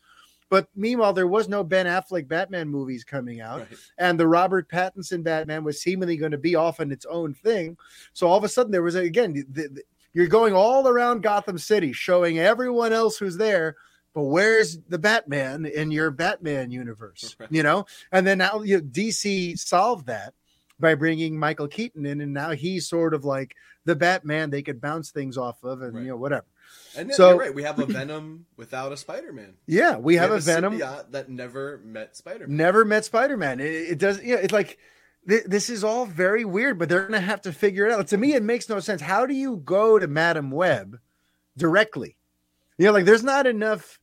But 0.51 0.69
meanwhile, 0.77 1.15
there 1.15 1.27
was 1.29 1.49
no 1.49 1.65
Ben 1.65 1.87
Affleck 1.87 2.29
Batman 2.29 2.69
movies 2.69 3.05
coming 3.05 3.41
out 3.41 3.61
Right. 3.61 3.69
and 3.97 4.21
the 4.21 4.29
Robert 4.29 4.69
Pattinson 4.69 5.23
Batman 5.23 5.65
was 5.65 5.81
seemingly 5.81 6.19
going 6.19 6.33
to 6.33 6.37
be 6.37 6.55
off 6.57 6.79
on 6.79 6.93
its 6.93 7.07
own 7.07 7.33
thing. 7.33 7.79
So 8.13 8.27
all 8.27 8.37
of 8.37 8.45
a 8.45 8.51
sudden, 8.51 8.71
there 8.71 8.83
was 8.83 8.95
a, 8.95 8.99
again, 9.01 9.33
the, 9.33 9.69
the, 9.69 9.83
you're 10.13 10.27
going 10.29 10.55
all 10.55 10.87
around 10.89 11.23
Gotham 11.23 11.59
City, 11.59 11.93
showing 11.93 12.39
everyone 12.39 12.93
else 12.93 13.17
who's 13.19 13.37
there. 13.37 13.77
But 14.15 14.25
where's 14.25 14.79
the 14.89 14.99
Batman 14.99 15.65
in 15.65 15.91
your 15.91 16.11
Batman 16.11 16.71
universe? 16.71 17.35
Right. 17.39 17.49
You 17.53 17.63
know, 17.63 17.87
and 18.13 18.27
then 18.27 18.39
now 18.39 18.61
you 18.63 18.77
know, 18.79 18.83
DC 18.83 19.59
solved 19.59 20.07
that 20.07 20.35
by 20.79 20.95
bringing 20.95 21.39
Michael 21.39 21.69
Keaton 21.69 22.05
in, 22.05 22.21
and 22.21 22.33
now 22.35 22.51
he's 22.51 22.89
sort 22.89 23.15
of 23.15 23.25
like 23.25 23.55
the 23.85 23.97
Batman 23.97 24.51
they 24.51 24.63
could 24.63 24.81
bounce 24.81 25.11
things 25.11 25.39
off 25.39 25.63
of, 25.65 25.81
and 25.83 25.95
Right. 25.95 26.03
you 26.03 26.09
know 26.09 26.17
whatever. 26.17 26.45
And 26.97 27.09
then 27.09 27.17
So- 27.17 27.31
you're 27.31 27.39
right. 27.39 27.55
We 27.55 27.63
have 27.63 27.79
a 27.79 27.87
Venom 27.99 28.45
without 28.57 28.93
a 28.93 28.97
Spider-Man. 28.99 29.55
Yeah, 29.67 29.97
we, 29.97 30.17
have, 30.17 30.31
a 30.31 30.41
Venom. 30.41 30.79
that 30.79 31.29
never 31.31 31.81
met 31.85 32.15
Spider-Man. 32.17 32.55
never 32.57 32.85
met 32.85 33.05
spider-man 33.07 33.61
it, 33.61 33.65
it 33.93 33.99
does 33.99 34.23
yeah 34.23 34.37
it's 34.37 34.53
like 34.53 34.79
th- 35.29 35.45
this 35.47 35.71
is 35.71 35.85
all 35.85 36.07
very 36.07 36.45
weird 36.45 36.79
but 36.79 36.89
they're 36.89 37.07
gonna 37.07 37.21
have 37.21 37.43
to 37.43 37.53
figure 37.53 37.87
it 37.87 37.93
out. 37.93 38.09
To 38.09 38.17
me 38.17 38.35
it 38.35 38.43
makes 38.43 38.69
no 38.69 38.81
sense. 38.81 39.01
How 39.01 39.27
do 39.27 39.35
you 39.35 39.57
go 39.59 39.99
to 39.99 40.07
madame 40.07 40.51
web 40.51 40.99
directly? 41.57 42.17
You 42.79 42.87
know 42.87 42.93
like 42.93 43.05
there's 43.05 43.25
not 43.25 43.47
enough 43.47 43.99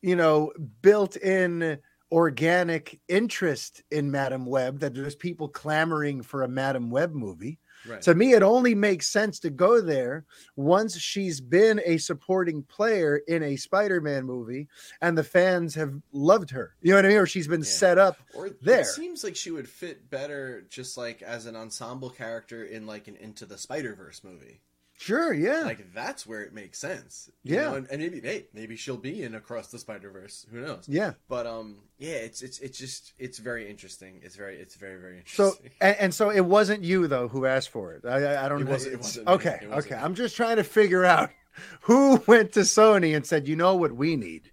you 0.00 0.16
know 0.16 0.52
built 0.82 1.16
in 1.16 1.78
organic 2.10 3.00
interest 3.08 3.82
in 3.90 4.10
madame 4.10 4.44
web 4.44 4.80
that 4.80 4.92
there's 4.94 5.14
people 5.14 5.48
clamoring 5.48 6.20
for 6.22 6.42
a 6.42 6.48
madame 6.48 6.90
web 6.90 7.14
movie 7.14 7.58
Right. 7.88 8.00
to 8.02 8.14
me 8.14 8.32
it 8.32 8.42
only 8.42 8.74
makes 8.74 9.08
sense 9.08 9.38
to 9.40 9.50
go 9.50 9.80
there 9.80 10.24
once 10.56 10.96
she's 10.98 11.40
been 11.40 11.80
a 11.84 11.96
supporting 11.98 12.62
player 12.62 13.22
in 13.26 13.42
a 13.42 13.56
spider-man 13.56 14.24
movie 14.24 14.68
and 15.00 15.16
the 15.18 15.24
fans 15.24 15.74
have 15.74 15.94
loved 16.12 16.50
her 16.50 16.74
you 16.82 16.90
know 16.90 16.96
what 16.98 17.06
i 17.06 17.08
mean 17.08 17.16
or 17.18 17.26
she's 17.26 17.48
been 17.48 17.60
Yeah. 17.60 17.66
set 17.66 17.98
up 17.98 18.16
or 18.34 18.50
there. 18.62 18.80
it 18.80 18.86
seems 18.86 19.24
like 19.24 19.34
she 19.36 19.50
would 19.50 19.68
fit 19.68 20.08
better 20.10 20.64
just 20.70 20.96
like 20.96 21.22
as 21.22 21.46
an 21.46 21.56
ensemble 21.56 22.10
character 22.10 22.64
in 22.64 22.86
like 22.86 23.08
an 23.08 23.16
Into 23.16 23.46
the 23.46 23.58
Spider-Verse 23.58 24.22
movie. 24.24 24.60
Sure 25.02 25.32
yeah 25.34 25.62
Like 25.64 25.92
that's 25.92 26.26
where 26.26 26.42
it 26.42 26.52
makes 26.54 26.78
sense. 26.78 27.28
Yeah. 27.42 27.62
know? 27.62 27.74
and, 27.74 27.88
and 27.90 28.00
maybe 28.00 28.20
hey, 28.20 28.46
maybe 28.54 28.76
she'll 28.76 28.96
be 28.96 29.22
in 29.24 29.34
Across 29.34 29.68
the 29.72 29.78
Spider-Verse. 29.80 30.46
Who 30.52 30.60
knows? 30.60 30.84
yeah 30.86 31.14
But 31.28 31.46
um, 31.46 31.78
yeah, 31.98 32.12
it's 32.14 32.40
it's 32.42 32.60
it's 32.60 32.78
just 32.78 33.12
it's 33.18 33.38
very 33.38 33.68
interesting. 33.68 34.20
It's 34.22 34.36
very 34.36 34.56
it's 34.58 34.76
very 34.76 35.00
very 35.00 35.22
so 35.26 35.46
interesting. 35.46 35.70
and, 35.80 35.96
and 35.98 36.14
so 36.14 36.30
it 36.30 36.42
wasn't 36.44 36.84
you 36.84 37.08
though 37.08 37.26
who 37.28 37.46
asked 37.46 37.70
for 37.70 37.94
it 37.94 38.04
i 38.04 38.22
i, 38.34 38.44
I 38.46 38.48
don't 38.48 38.60
It 38.62 38.64
know 38.66 38.70
wasn't- 38.70 38.94
it 38.94 38.98
wasn't 38.98 39.28
okay 39.28 39.58
It 39.62 39.68
wasn't 39.70 39.86
okay 39.86 39.94
me. 39.96 40.02
i'm 40.02 40.14
just 40.14 40.36
trying 40.36 40.56
to 40.56 40.64
figure 40.64 41.04
out 41.04 41.30
who 41.82 42.22
went 42.26 42.52
to 42.52 42.60
sony 42.60 43.14
and 43.16 43.26
said 43.26 43.48
you 43.48 43.56
know 43.56 43.74
what 43.74 43.92
we 43.92 44.14
need 44.16 44.50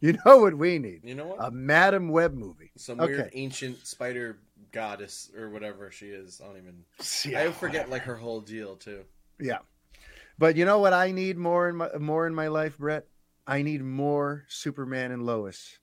you 0.00 0.16
know 0.24 0.38
what 0.38 0.56
we 0.56 0.78
need 0.78 1.00
you 1.04 1.14
know 1.14 1.26
what? 1.28 1.38
a 1.46 1.50
madame 1.50 2.08
web 2.08 2.34
movie 2.34 2.70
Some 2.76 3.00
okay. 3.00 3.12
weird 3.12 3.30
ancient 3.34 3.86
spider 3.86 4.38
goddess 4.72 5.30
or 5.38 5.50
whatever 5.50 5.90
she 5.90 6.06
is. 6.06 6.40
I 6.42 6.46
don't 6.46 6.56
even. 6.56 6.84
Yeah, 7.30 7.40
I 7.42 7.50
forget 7.52 7.80
whatever. 7.82 7.90
like 7.90 8.02
her 8.04 8.16
whole 8.16 8.40
deal 8.40 8.76
too. 8.76 9.04
Yeah. 9.40 9.58
But 10.38 10.56
you 10.56 10.64
know 10.64 10.78
what 10.78 10.92
I 10.92 11.12
need 11.12 11.36
more 11.36 11.68
in 11.68 11.76
my 11.76 11.90
more 11.98 12.26
in 12.26 12.34
my 12.34 12.48
life, 12.48 12.78
Brett? 12.78 13.06
I 13.46 13.62
need 13.62 13.82
more 13.82 14.44
Superman 14.48 15.12
and 15.12 15.24
Lois. 15.24 15.78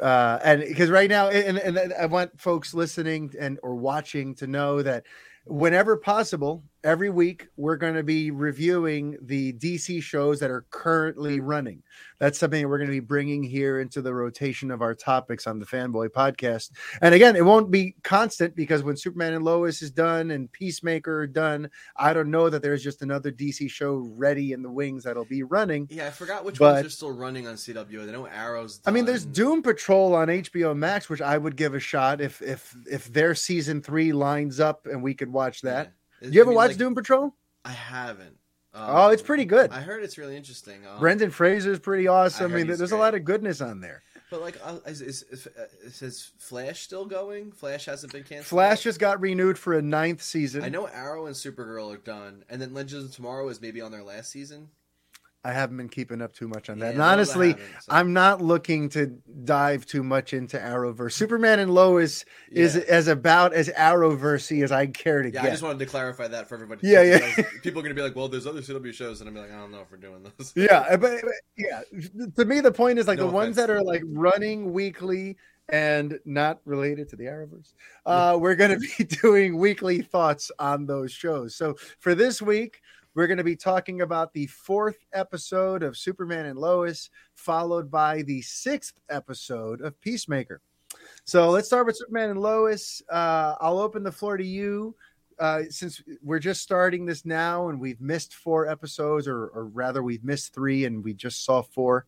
Uh 0.00 0.38
and 0.42 0.60
because 0.60 0.90
right 0.90 1.08
now 1.08 1.28
and, 1.28 1.58
and 1.58 1.94
I 1.94 2.06
want 2.06 2.40
folks 2.40 2.74
listening 2.74 3.32
and 3.38 3.58
or 3.62 3.74
watching 3.76 4.34
to 4.36 4.46
know 4.46 4.82
that 4.82 5.04
whenever 5.46 5.96
possible, 5.96 6.64
every 6.84 7.10
week 7.10 7.48
we're 7.56 7.76
going 7.76 7.94
to 7.94 8.02
be 8.02 8.30
reviewing 8.30 9.16
the 9.22 9.54
DC 9.54 10.02
shows 10.02 10.38
that 10.38 10.50
are 10.50 10.66
currently 10.70 11.40
running. 11.40 11.82
That's 12.20 12.38
something 12.38 12.62
that 12.62 12.68
we're 12.68 12.78
going 12.78 12.88
to 12.90 12.94
be 12.94 13.00
bringing 13.00 13.42
here 13.42 13.80
into 13.80 14.00
the 14.00 14.14
rotation 14.14 14.70
of 14.70 14.82
our 14.82 14.94
topics 14.94 15.46
on 15.46 15.58
the 15.58 15.66
Fanboy 15.66 16.10
podcast. 16.10 16.70
And 17.00 17.14
again, 17.14 17.34
it 17.34 17.44
won't 17.44 17.70
be 17.70 17.96
constant 18.04 18.54
because 18.54 18.82
when 18.82 18.96
Superman 18.96 19.32
and 19.32 19.44
Lois 19.44 19.82
is 19.82 19.90
done 19.90 20.30
and 20.30 20.50
Peacemaker 20.52 21.20
are 21.20 21.26
done, 21.26 21.68
I 21.96 22.12
don't 22.12 22.30
know 22.30 22.48
that 22.50 22.62
there's 22.62 22.82
just 22.84 23.02
another 23.02 23.32
DC 23.32 23.68
show 23.70 23.96
ready 24.14 24.52
in 24.52 24.62
the 24.62 24.70
wings 24.70 25.02
that'll 25.04 25.24
be 25.24 25.42
running. 25.42 25.88
Yeah, 25.90 26.06
I 26.06 26.10
forgot 26.10 26.44
which 26.44 26.58
But- 26.58 26.74
ones 26.74 26.86
are 26.86 26.90
still 26.90 27.12
running 27.12 27.48
on 27.48 27.56
CW. 27.56 28.02
I 28.08 28.12
know 28.12 28.26
Arrow's. 28.26 28.80
I 28.86 28.90
mean, 28.90 29.04
there's. 29.04 29.24
Doom 29.24 29.62
Patrol 29.62 30.14
on 30.14 30.28
HBO 30.28 30.76
Max, 30.76 31.08
which 31.08 31.20
I 31.22 31.38
would 31.38 31.56
give 31.56 31.74
a 31.74 31.80
shot 31.80 32.20
if 32.20 32.40
if 32.42 32.76
if 32.88 33.12
their 33.12 33.34
season 33.34 33.80
three 33.82 34.12
lines 34.12 34.60
up 34.60 34.86
and 34.86 35.02
we 35.02 35.14
could 35.14 35.32
watch 35.32 35.62
that. 35.62 35.86
Yeah. 35.86 35.92
You 36.32 36.40
ever 36.40 36.50
I 36.50 36.52
mean, 36.52 36.56
watch 36.56 36.68
like, 36.70 36.78
Doom 36.78 36.94
Patrol? 36.94 37.34
I 37.64 37.72
haven't. 37.72 38.36
Um, 38.74 38.82
oh, 38.88 39.08
it's 39.10 39.22
pretty 39.22 39.44
good. 39.44 39.70
I 39.70 39.80
heard 39.80 40.02
it's 40.02 40.18
really 40.18 40.36
interesting. 40.36 40.84
Um, 40.86 40.98
Brendan 40.98 41.30
Fraser's 41.30 41.78
pretty 41.78 42.08
awesome. 42.08 42.46
I, 42.46 42.48
heard 42.58 42.66
mean, 42.66 42.76
there's 42.76 42.92
a 42.92 42.96
lot 42.96 43.14
of 43.14 43.24
goodness 43.24 43.60
on 43.60 43.80
there. 43.80 44.02
But 44.30 44.40
like, 44.40 44.58
uh, 44.64 44.78
is, 44.86 45.00
is, 45.00 45.22
is, 45.30 45.46
uh, 45.46 45.66
is 45.84 46.32
Flash 46.38 46.80
still 46.80 47.04
going? 47.04 47.52
Flash 47.52 47.84
hasn't 47.84 48.12
been 48.12 48.24
canceled. 48.24 48.46
Flash 48.46 48.82
just 48.82 48.98
got 48.98 49.20
renewed 49.20 49.56
for 49.58 49.74
a 49.74 49.82
ninth 49.82 50.22
season. 50.22 50.64
I 50.64 50.70
know 50.70 50.86
Arrow 50.86 51.26
and 51.26 51.36
Supergirl 51.36 51.94
are 51.94 51.98
done, 51.98 52.44
and 52.48 52.60
then 52.60 52.74
Legends 52.74 53.04
of 53.04 53.14
Tomorrow 53.14 53.48
is 53.48 53.60
maybe 53.60 53.80
on 53.80 53.92
their 53.92 54.02
last 54.02 54.32
season. 54.32 54.70
I 55.46 55.52
haven't 55.52 55.76
been 55.76 55.90
keeping 55.90 56.22
up 56.22 56.32
too 56.32 56.48
much 56.48 56.70
on 56.70 56.78
that. 56.78 56.86
Yeah, 56.86 56.92
and 56.92 57.02
honestly, 57.02 57.48
haven't, 57.50 57.66
so- 57.82 57.92
I'm 57.92 58.12
not 58.14 58.40
looking 58.40 58.88
to 58.90 59.06
dive 59.44 59.84
too 59.84 60.02
much 60.02 60.32
into 60.32 60.56
Arrowverse. 60.58 61.12
Superman 61.12 61.58
and 61.58 61.70
Lois 61.74 62.24
is 62.50 62.76
Yeah. 62.76 62.82
as 62.88 63.08
about 63.08 63.52
as 63.52 63.68
Arrowversey 63.68 64.64
as 64.64 64.72
I 64.72 64.86
care 64.86 65.20
to 65.22 65.28
Yeah, 65.28 65.42
get. 65.42 65.44
I 65.44 65.50
just 65.50 65.62
wanted 65.62 65.80
to 65.80 65.86
clarify 65.86 66.28
that 66.28 66.48
for 66.48 66.54
everybody. 66.54 66.88
Yeah, 66.88 67.02
yeah. 67.02 67.42
People 67.62 67.80
are 67.80 67.82
gonna 67.82 67.94
be 67.94 68.00
like, 68.02 68.16
"Well, 68.16 68.28
there's 68.28 68.46
other 68.46 68.62
CW 68.62 68.92
shows," 68.94 69.20
and 69.20 69.28
I'm 69.28 69.34
like, 69.36 69.52
"I 69.52 69.56
don't 69.56 69.70
know 69.70 69.80
if 69.82 69.90
we're 69.90 69.98
doing 69.98 70.22
those." 70.22 70.52
yeah, 70.56 70.96
but, 70.96 71.20
but 71.22 71.34
yeah, 71.56 71.82
to 72.36 72.44
me 72.46 72.60
the 72.60 72.72
point 72.72 72.98
is 72.98 73.06
like 73.06 73.18
No 73.18 73.26
the 73.26 73.32
ones 73.32 73.56
that 73.56 73.68
are 73.68 73.82
like 73.82 74.02
running 74.06 74.72
weekly 74.72 75.36
and 75.68 76.18
not 76.24 76.60
related 76.64 77.08
to 77.10 77.16
the 77.16 77.24
Arrowverse. 77.24 77.72
Uh, 78.06 78.36
we're 78.40 78.54
going 78.54 78.78
to 78.78 78.86
be 78.98 79.04
doing 79.22 79.56
weekly 79.58 80.02
thoughts 80.02 80.50
on 80.58 80.84
those 80.84 81.10
shows. 81.10 81.54
So 81.54 81.74
for 82.00 82.14
this 82.14 82.42
week, 82.42 82.82
we're 83.14 83.26
going 83.28 83.38
to 83.38 83.44
be 83.44 83.56
talking 83.56 84.00
about 84.00 84.32
the 84.32 84.46
fourth 84.46 84.98
episode 85.12 85.82
of 85.82 85.96
Superman 85.96 86.46
and 86.46 86.58
Lois, 86.58 87.10
followed 87.34 87.90
by 87.90 88.22
the 88.22 88.42
sixth 88.42 88.94
episode 89.08 89.80
of 89.80 90.00
Peacemaker. 90.00 90.60
So 91.24 91.50
let's 91.50 91.68
start 91.68 91.86
with 91.86 91.96
Superman 91.96 92.30
and 92.30 92.40
Lois. 92.40 93.02
Uh, 93.10 93.54
I'll 93.60 93.78
open 93.78 94.02
the 94.02 94.12
floor 94.12 94.36
to 94.36 94.44
you. 94.44 94.94
Uh, 95.38 95.62
since 95.68 96.00
we're 96.22 96.38
just 96.38 96.62
starting 96.62 97.04
this 97.04 97.24
now 97.24 97.68
and 97.68 97.80
we've 97.80 98.00
missed 98.00 98.34
four 98.34 98.68
episodes, 98.68 99.26
or, 99.26 99.46
or 99.48 99.66
rather, 99.66 100.02
we've 100.02 100.22
missed 100.24 100.54
three 100.54 100.84
and 100.84 101.02
we 101.02 101.12
just 101.12 101.44
saw 101.44 101.62
four. 101.62 102.06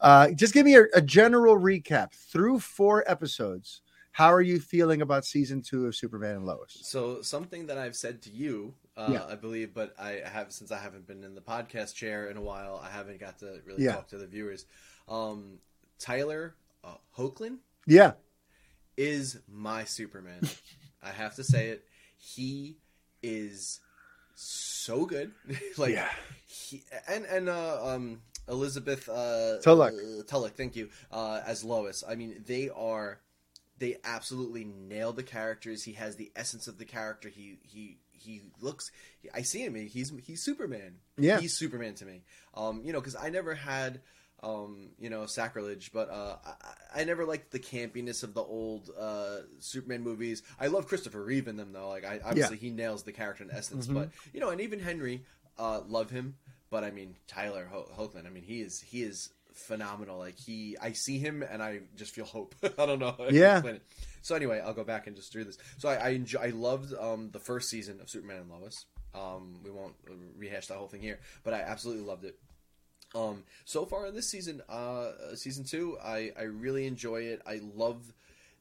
Uh, 0.00 0.30
just 0.30 0.54
give 0.54 0.66
me 0.66 0.76
a, 0.76 0.84
a 0.94 1.02
general 1.02 1.58
recap 1.58 2.12
through 2.12 2.60
four 2.60 3.02
episodes. 3.08 3.82
How 4.12 4.32
are 4.32 4.40
you 4.42 4.60
feeling 4.60 5.02
about 5.02 5.24
season 5.24 5.62
two 5.62 5.86
of 5.86 5.96
Superman 5.96 6.36
and 6.36 6.46
Lois? 6.46 6.78
So 6.82 7.22
something 7.22 7.66
that 7.66 7.78
I've 7.78 7.96
said 7.96 8.20
to 8.22 8.30
you, 8.30 8.74
uh, 9.00 9.10
Yeah. 9.12 9.24
I 9.28 9.34
believe, 9.36 9.72
but 9.74 9.94
I 9.98 10.20
have 10.24 10.52
since 10.52 10.70
I 10.72 10.78
haven't 10.78 11.06
been 11.06 11.24
in 11.24 11.34
the 11.34 11.40
podcast 11.40 11.94
chair 11.94 12.28
in 12.30 12.36
a 12.36 12.42
while, 12.42 12.80
I 12.84 12.90
haven't 12.90 13.20
got 13.20 13.38
to 13.40 13.60
really 13.66 13.84
Yeah. 13.84 13.94
talk 13.94 14.08
to 14.08 14.18
the 14.18 14.26
viewers. 14.26 14.66
Um, 15.08 15.58
Tyler 15.98 16.54
uh, 16.84 16.94
Hoechlin 17.16 17.58
Yeah, 17.86 18.12
is 18.96 19.38
my 19.48 19.84
Superman. 19.84 20.42
I 21.02 21.10
have 21.10 21.34
to 21.36 21.44
say 21.44 21.68
it. 21.68 21.84
He 22.18 22.76
is 23.22 23.80
so 24.34 25.06
good. 25.06 25.32
like 25.78 25.94
yeah, 25.94 26.08
he, 26.46 26.82
and 27.08 27.24
and 27.26 27.48
uh, 27.48 27.78
um 27.94 28.20
Elizabeth 28.48 29.08
uh 29.08 29.58
Tulloch. 29.62 29.92
uh, 29.94 30.22
Tulloch, 30.26 30.52
thank 30.56 30.76
you. 30.76 30.88
Uh 31.10 31.40
as 31.46 31.64
Lois. 31.64 32.04
I 32.08 32.14
mean, 32.16 32.42
they 32.46 32.68
are 32.70 33.20
they 33.80 33.96
absolutely 34.04 34.62
nail 34.64 35.12
the 35.12 35.24
characters. 35.24 35.82
He 35.82 35.94
has 35.94 36.14
the 36.16 36.30
essence 36.36 36.68
of 36.68 36.78
the 36.78 36.84
character. 36.84 37.28
He 37.28 37.58
he 37.64 37.98
he 38.12 38.42
looks 38.60 38.92
I 39.34 39.42
see 39.42 39.64
him. 39.64 39.74
He's 39.74 40.12
he's 40.22 40.42
Superman. 40.42 40.98
Yeah. 41.18 41.40
He's 41.40 41.56
Superman 41.58 41.94
to 41.96 42.04
me. 42.06 42.22
Um 42.54 42.82
you 42.84 42.92
know, 42.92 43.00
cuz 43.00 43.16
I 43.16 43.30
never 43.30 43.54
had 43.54 44.00
um, 44.42 44.92
you 44.98 45.10
know, 45.10 45.26
sacrilege, 45.26 45.90
but 45.92 46.08
uh, 46.08 46.36
I, 46.94 47.00
I 47.02 47.04
never 47.04 47.26
liked 47.26 47.50
the 47.50 47.58
campiness 47.58 48.22
of 48.22 48.32
the 48.32 48.40
old 48.42 48.88
uh, 48.98 49.40
Superman 49.58 50.02
movies. 50.02 50.42
I 50.58 50.68
love 50.68 50.86
Christopher 50.88 51.22
Reeve 51.22 51.46
in 51.46 51.58
them, 51.58 51.74
though. 51.74 51.90
Like, 51.90 52.06
I 52.06 52.20
obviously 52.24 52.56
he 52.56 52.70
nails 52.70 53.02
the 53.02 53.12
character 53.12 53.44
in 53.44 53.50
essence, 53.50 53.86
Mhm. 53.86 53.92
but 53.92 54.10
you 54.32 54.40
know, 54.40 54.48
and 54.48 54.62
even 54.62 54.78
Henry, 54.80 55.26
uh, 55.58 55.82
love 55.86 56.08
him. 56.08 56.36
But 56.70 56.84
I 56.84 56.90
mean, 56.90 57.16
Tyler 57.26 57.66
Ho- 57.70 57.90
Hoechlin, 57.94 58.24
I 58.26 58.30
mean, 58.30 58.42
he 58.44 58.62
is 58.62 58.80
he 58.80 59.02
is 59.02 59.28
phenomenal. 59.60 60.18
Like 60.18 60.38
he, 60.38 60.76
I 60.80 60.92
see 60.92 61.18
him 61.18 61.42
and 61.42 61.62
I 61.62 61.80
just 61.96 62.14
feel 62.14 62.24
hope. 62.24 62.54
I 62.78 62.86
don't 62.86 62.98
know. 62.98 63.14
how 63.18 63.28
Yeah. 63.30 63.62
So 64.22 64.34
anyway, 64.34 64.60
I'll 64.64 64.74
go 64.74 64.84
back 64.84 65.06
and 65.06 65.16
just 65.16 65.32
do 65.32 65.44
this. 65.44 65.58
So 65.78 65.88
I 65.88 65.94
I, 65.94 66.08
enjoy, 66.10 66.40
I 66.40 66.48
loved 66.50 66.92
um, 66.94 67.30
the 67.32 67.38
first 67.40 67.70
season 67.70 68.00
of 68.00 68.10
Superman 68.10 68.38
and 68.42 68.50
Lois. 68.50 68.84
Um, 69.14 69.60
we 69.64 69.70
won't 69.70 69.94
rehash 70.36 70.68
that 70.68 70.76
whole 70.76 70.86
thing 70.88 71.00
here, 71.02 71.18
but 71.42 71.52
I 71.54 71.60
absolutely 71.60 72.04
loved 72.04 72.24
it. 72.24 72.38
Um, 73.14 73.42
so 73.64 73.84
far 73.86 74.06
in 74.06 74.14
this 74.14 74.28
season, 74.28 74.62
uh, 74.68 75.34
season 75.34 75.64
two, 75.64 75.96
I 76.02 76.30
I 76.38 76.42
really 76.42 76.86
enjoy 76.86 77.22
it. 77.22 77.42
I 77.46 77.60
love. 77.74 78.12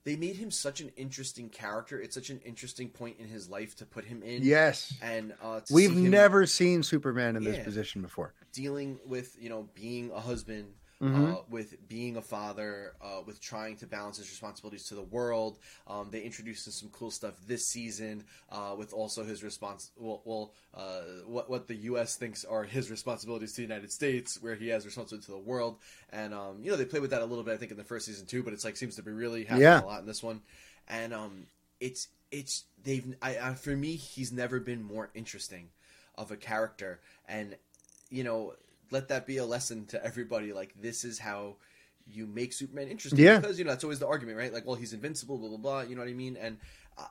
They 0.06 0.16
made 0.16 0.38
him 0.38 0.50
such 0.50 0.80
an 0.80 0.92
interesting 0.96 1.50
character. 1.50 2.00
It's 2.02 2.16
such 2.16 2.30
an 2.30 2.40
interesting 2.46 2.90
point 2.90 3.18
in 3.20 3.28
his 3.28 3.50
life 3.50 3.76
to 3.76 3.86
put 3.86 4.06
him 4.06 4.24
in. 4.24 4.42
Yes. 4.44 4.94
and 5.04 5.34
uh, 5.44 5.60
We've 5.70 5.94
see 5.94 6.08
never 6.08 6.46
seen 6.48 6.82
Superman 6.84 7.36
in 7.36 7.44
this 7.44 7.64
position 7.64 8.02
before. 8.02 8.34
dealing 8.54 9.00
with 9.06 9.36
you 9.40 9.50
know 9.50 9.68
being 9.76 10.10
a 10.12 10.20
husband, 10.22 10.74
Mhm. 11.02 11.40
uh, 11.40 11.42
with 11.50 11.88
being 11.88 12.18
a 12.18 12.22
father, 12.22 12.94
uh, 13.02 13.22
with 13.26 13.40
trying 13.42 13.78
to 13.78 13.88
balance 13.88 14.18
his 14.18 14.30
responsibilities 14.30 14.86
to 14.88 14.96
the 14.96 15.02
world. 15.04 15.58
Um, 15.88 16.10
they 16.12 16.22
introduced 16.22 16.68
in 16.68 16.74
some 16.74 16.90
cool 16.90 17.10
stuff 17.12 17.36
this 17.48 17.68
season 17.68 18.24
uh, 18.50 18.76
with 18.78 18.94
also 18.94 19.24
his 19.24 19.44
response. 19.44 19.92
Well, 19.98 20.22
well 20.26 20.54
uh, 20.74 21.02
what 21.26 21.50
what 21.50 21.68
the 21.68 21.76
U.S. 21.76 22.16
thinks 22.16 22.44
are 22.46 22.64
his 22.64 22.92
responsibilities 22.92 23.52
to 23.54 23.58
the 23.58 23.62
United 23.64 23.92
States, 23.92 24.38
where 24.42 24.56
he 24.56 24.68
has 24.70 24.86
responsibility 24.86 25.26
to 25.26 25.32
the 25.32 25.38
world. 25.40 25.80
And 26.12 26.34
um, 26.34 26.60
you 26.62 26.70
know 26.72 26.78
they 26.78 26.86
play 26.86 27.00
with 27.00 27.12
that 27.12 27.22
a 27.22 27.26
little 27.26 27.44
bit, 27.44 27.54
I 27.54 27.58
think, 27.58 27.72
in 27.72 27.78
the 27.78 27.84
first 27.84 28.06
season 28.06 28.26
too. 28.26 28.44
But 28.44 28.54
it's 28.54 28.66
like 28.66 28.78
seems 28.78 28.96
to 28.98 29.04
be 29.04 29.12
really 29.12 29.46
happening 29.46 29.62
Yeah. 29.64 29.82
a 29.82 29.86
lot 29.86 30.02
in 30.02 30.06
this 30.06 30.22
one. 30.22 30.42
And 30.88 31.14
um, 31.14 31.48
it's 31.80 32.08
it's 32.32 32.66
they've 32.84 33.16
I, 33.22 33.38
I 33.40 33.54
for 33.56 33.76
me 33.76 33.96
he's 33.96 34.32
never 34.32 34.60
been 34.60 34.84
more 34.84 35.10
interesting 35.14 35.70
of 36.16 36.32
a 36.32 36.36
character 36.38 37.00
and 37.28 37.56
you 38.10 38.24
know 38.24 38.54
let 38.92 39.08
that 39.10 39.26
be 39.28 39.38
a 39.38 39.46
lesson 39.46 39.86
to 39.88 40.04
everybody 40.04 40.54
like 40.54 40.74
this 40.82 41.04
is 41.04 41.20
how 41.20 41.56
you 42.12 42.26
make 42.26 42.54
superman 42.54 42.88
interesting 42.88 43.20
Yeah. 43.24 43.40
because 43.40 43.60
you 43.60 43.66
know 43.66 43.72
that's 43.72 43.84
always 43.84 44.00
the 44.00 44.08
argument 44.08 44.38
right 44.38 44.52
like 44.54 44.66
well 44.66 44.76
he's 44.76 44.94
invincible 44.94 45.38
blah 45.38 45.50
blah 45.50 45.58
blah 45.58 45.82
you 45.82 45.96
know 45.96 46.02
what 46.02 46.10
i 46.10 46.14
mean 46.14 46.38
and 46.38 46.58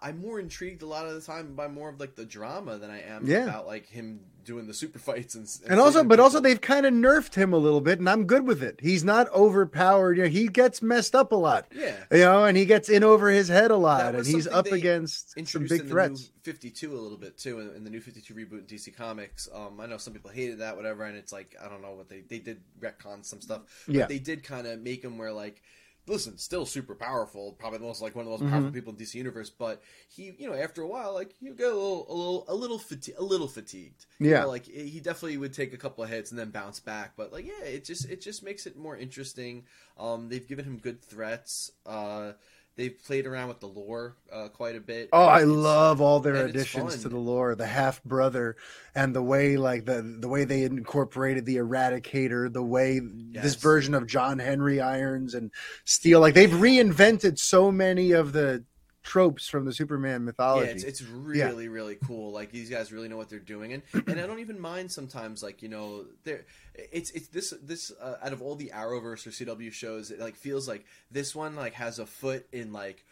i'm 0.03 0.19
more 0.21 0.39
intrigued 0.41 0.83
a 0.83 0.87
lot 0.87 1.07
of 1.07 1.15
the 1.15 1.21
time 1.21 1.55
by 1.55 1.69
more 1.69 1.89
of 1.89 1.99
like 2.01 2.15
the 2.15 2.25
drama 2.25 2.79
than 2.79 2.91
i 2.91 3.01
am 3.03 3.27
Yeah. 3.27 3.45
about 3.45 3.67
like 3.67 3.87
him 3.87 4.21
doing 4.45 4.67
the 4.67 4.73
super 4.73 4.99
fights 4.99 5.35
and, 5.35 5.47
And 5.71 5.79
also, 5.79 5.99
saving 5.99 6.09
but 6.09 6.21
also 6.21 6.41
they've 6.41 6.61
kind 6.61 6.87
of 6.87 6.95
nerfed 6.95 7.35
him 7.35 7.53
a 7.53 7.59
little 7.59 7.83
bit, 7.83 7.99
and 7.99 8.09
I'm 8.09 8.25
good 8.25 8.47
with 8.47 8.63
it. 8.63 8.81
He's 8.81 9.05
not 9.05 9.31
overpowered. 9.35 10.17
You 10.17 10.23
know, 10.23 10.29
he 10.31 10.49
gets 10.49 10.81
messed 10.81 11.15
up 11.15 11.33
a 11.33 11.37
lot. 11.37 11.67
yeah 11.71 11.97
You 12.11 12.21
know, 12.21 12.45
and 12.47 12.57
he 12.57 12.65
gets 12.65 12.89
in 12.89 13.05
over 13.05 13.29
his 13.29 13.49
head 13.49 13.71
a 13.71 13.77
lot, 13.77 14.15
and 14.15 14.27
he's 14.27 14.47
up 14.47 14.65
against 14.69 15.39
some 15.47 15.67
big 15.67 15.87
threats. 15.87 16.31
52 16.45 16.91
a 16.91 16.97
little 16.99 17.19
bit 17.19 17.37
too 17.37 17.61
in, 17.61 17.75
in 17.77 17.85
the 17.85 17.91
new 17.91 18.01
52 18.01 18.33
reboot 18.33 18.61
in 18.61 18.65
DC 18.65 18.97
Comics. 18.97 19.51
Um, 19.53 19.81
I 19.81 19.85
know 19.87 19.99
some 19.99 20.15
people 20.15 20.31
hated 20.31 20.61
that, 20.61 20.75
whatever, 20.79 21.05
and 21.05 21.15
it's 21.19 21.31
like 21.33 21.55
I 21.63 21.69
don't 21.69 21.83
know 21.83 21.93
what 21.93 22.09
they 22.09 22.21
they 22.23 22.39
did 22.39 22.63
retcon 22.81 23.27
some 23.27 23.43
stuff, 23.43 23.63
but 23.87 23.95
Yeah. 23.95 24.07
they 24.07 24.19
did 24.19 24.45
kind 24.45 24.67
of 24.67 24.81
make 24.81 25.05
him 25.05 25.19
where 25.19 25.33
like. 25.33 25.61
Listen, 26.09 26.39
still 26.39 26.65
super 26.67 26.95
powerful, 26.95 27.53
probably 27.53 27.79
the 27.79 27.85
most 27.85 28.01
like 28.03 28.15
one 28.17 28.23
of 28.23 28.27
the 28.27 28.31
most 28.33 28.45
Mhm. 28.45 28.51
powerful 28.51 28.71
people 28.73 28.93
in 28.93 28.99
DC 28.99 29.19
Universe. 29.19 29.51
But 29.51 29.83
he, 30.09 30.35
you 30.39 30.49
know, 30.49 30.55
after 30.55 30.83
a 30.83 30.87
while, 30.89 31.13
like 31.13 31.35
you 31.41 31.55
get 31.55 31.67
a 31.67 31.75
little, 31.75 32.07
a 32.11 32.15
little, 32.15 32.45
a 32.49 32.55
little, 32.55 32.79
fati- 32.79 33.17
a 33.19 33.23
little 33.23 33.49
fatigued. 33.49 34.07
You 34.19 34.31
Yeah. 34.31 34.41
know, 34.41 34.49
like 34.49 34.67
he 34.67 35.01
definitely 35.01 35.37
would 35.37 35.53
take 35.53 35.73
a 35.73 35.77
couple 35.79 36.03
of 36.03 36.11
hits 36.11 36.31
and 36.31 36.39
then 36.39 36.51
bounce 36.51 36.81
back. 36.81 37.13
But 37.17 37.33
like, 37.33 37.47
yeah, 37.47 37.65
it 37.65 37.85
just, 37.85 38.09
it 38.11 38.21
just 38.21 38.43
makes 38.43 38.67
it 38.67 38.77
more 38.77 38.97
interesting. 38.97 39.65
Um, 39.99 40.29
they've 40.29 40.47
given 40.47 40.65
him 40.65 40.79
good 40.79 41.03
threats. 41.03 41.73
Uh, 41.85 42.33
they've 42.79 42.97
played 43.05 43.27
around 43.27 43.49
with 43.49 43.61
the 43.61 43.67
lore 43.67 44.17
uh, 44.33 44.49
quite 44.49 44.77
a 44.77 44.81
bit. 44.81 45.11
Oh, 45.13 45.27
I 45.27 45.43
love 45.43 46.01
all 46.01 46.21
their 46.21 46.47
additions 46.47 47.03
to 47.03 47.11
the 47.11 47.19
lore, 47.19 47.55
the 47.55 47.67
half 47.67 48.03
brother, 48.05 48.57
and 48.95 49.15
the 49.15 49.23
way 49.23 49.59
like 49.59 49.85
the 49.85 50.01
the 50.01 50.29
way 50.29 50.45
they 50.45 50.63
incorporated 50.63 51.45
the 51.45 51.57
Eradicator, 51.57 52.51
the 52.51 52.63
way 52.63 53.01
this 53.03 53.57
version 53.57 53.93
of 53.95 54.07
John 54.07 54.39
Henry 54.39 54.81
Irons 54.81 55.35
and 55.35 55.51
Steel, 55.85 56.21
like 56.21 56.33
they've 56.33 56.49
reinvented 56.49 57.39
so 57.39 57.71
many 57.71 58.13
of 58.13 58.33
the 58.33 58.65
tropes 59.03 59.49
from 59.49 59.65
the 59.65 59.73
Superman 59.73 60.21
Yeah, 60.21 60.27
mythology. 60.27 60.71
it's, 60.73 60.85
it's 60.85 61.03
really 61.03 61.69
really 61.69 61.97
cool. 62.07 62.33
Like 62.33 62.53
these 62.53 62.69
guys 62.71 62.93
really 62.93 63.09
know 63.09 63.17
what 63.17 63.29
they're 63.29 63.39
doing, 63.39 63.73
and 63.73 63.83
and 64.07 64.21
I 64.21 64.27
don't 64.27 64.41
even 64.41 64.61
mind 64.61 64.91
sometimes. 64.93 65.43
Like 65.43 65.63
you 65.63 65.69
know, 65.69 66.05
there 66.25 66.45
it's 66.75 67.11
it's 67.13 67.29
this 67.29 67.55
this 67.63 67.93
uh, 68.01 68.17
out 68.23 68.33
of 68.33 68.43
all 68.43 68.55
the 68.55 68.73
Arrowverse 68.75 69.27
or 69.27 69.31
CW 69.31 69.73
shows, 69.73 70.11
it 70.11 70.21
like 70.21 70.37
feels 70.37 70.69
like 70.69 70.85
this 71.11 71.35
one 71.35 71.57
like 71.57 71.75
has 71.75 71.99
a 71.99 72.07
foot 72.07 72.47
in 72.53 72.73
like 72.73 73.05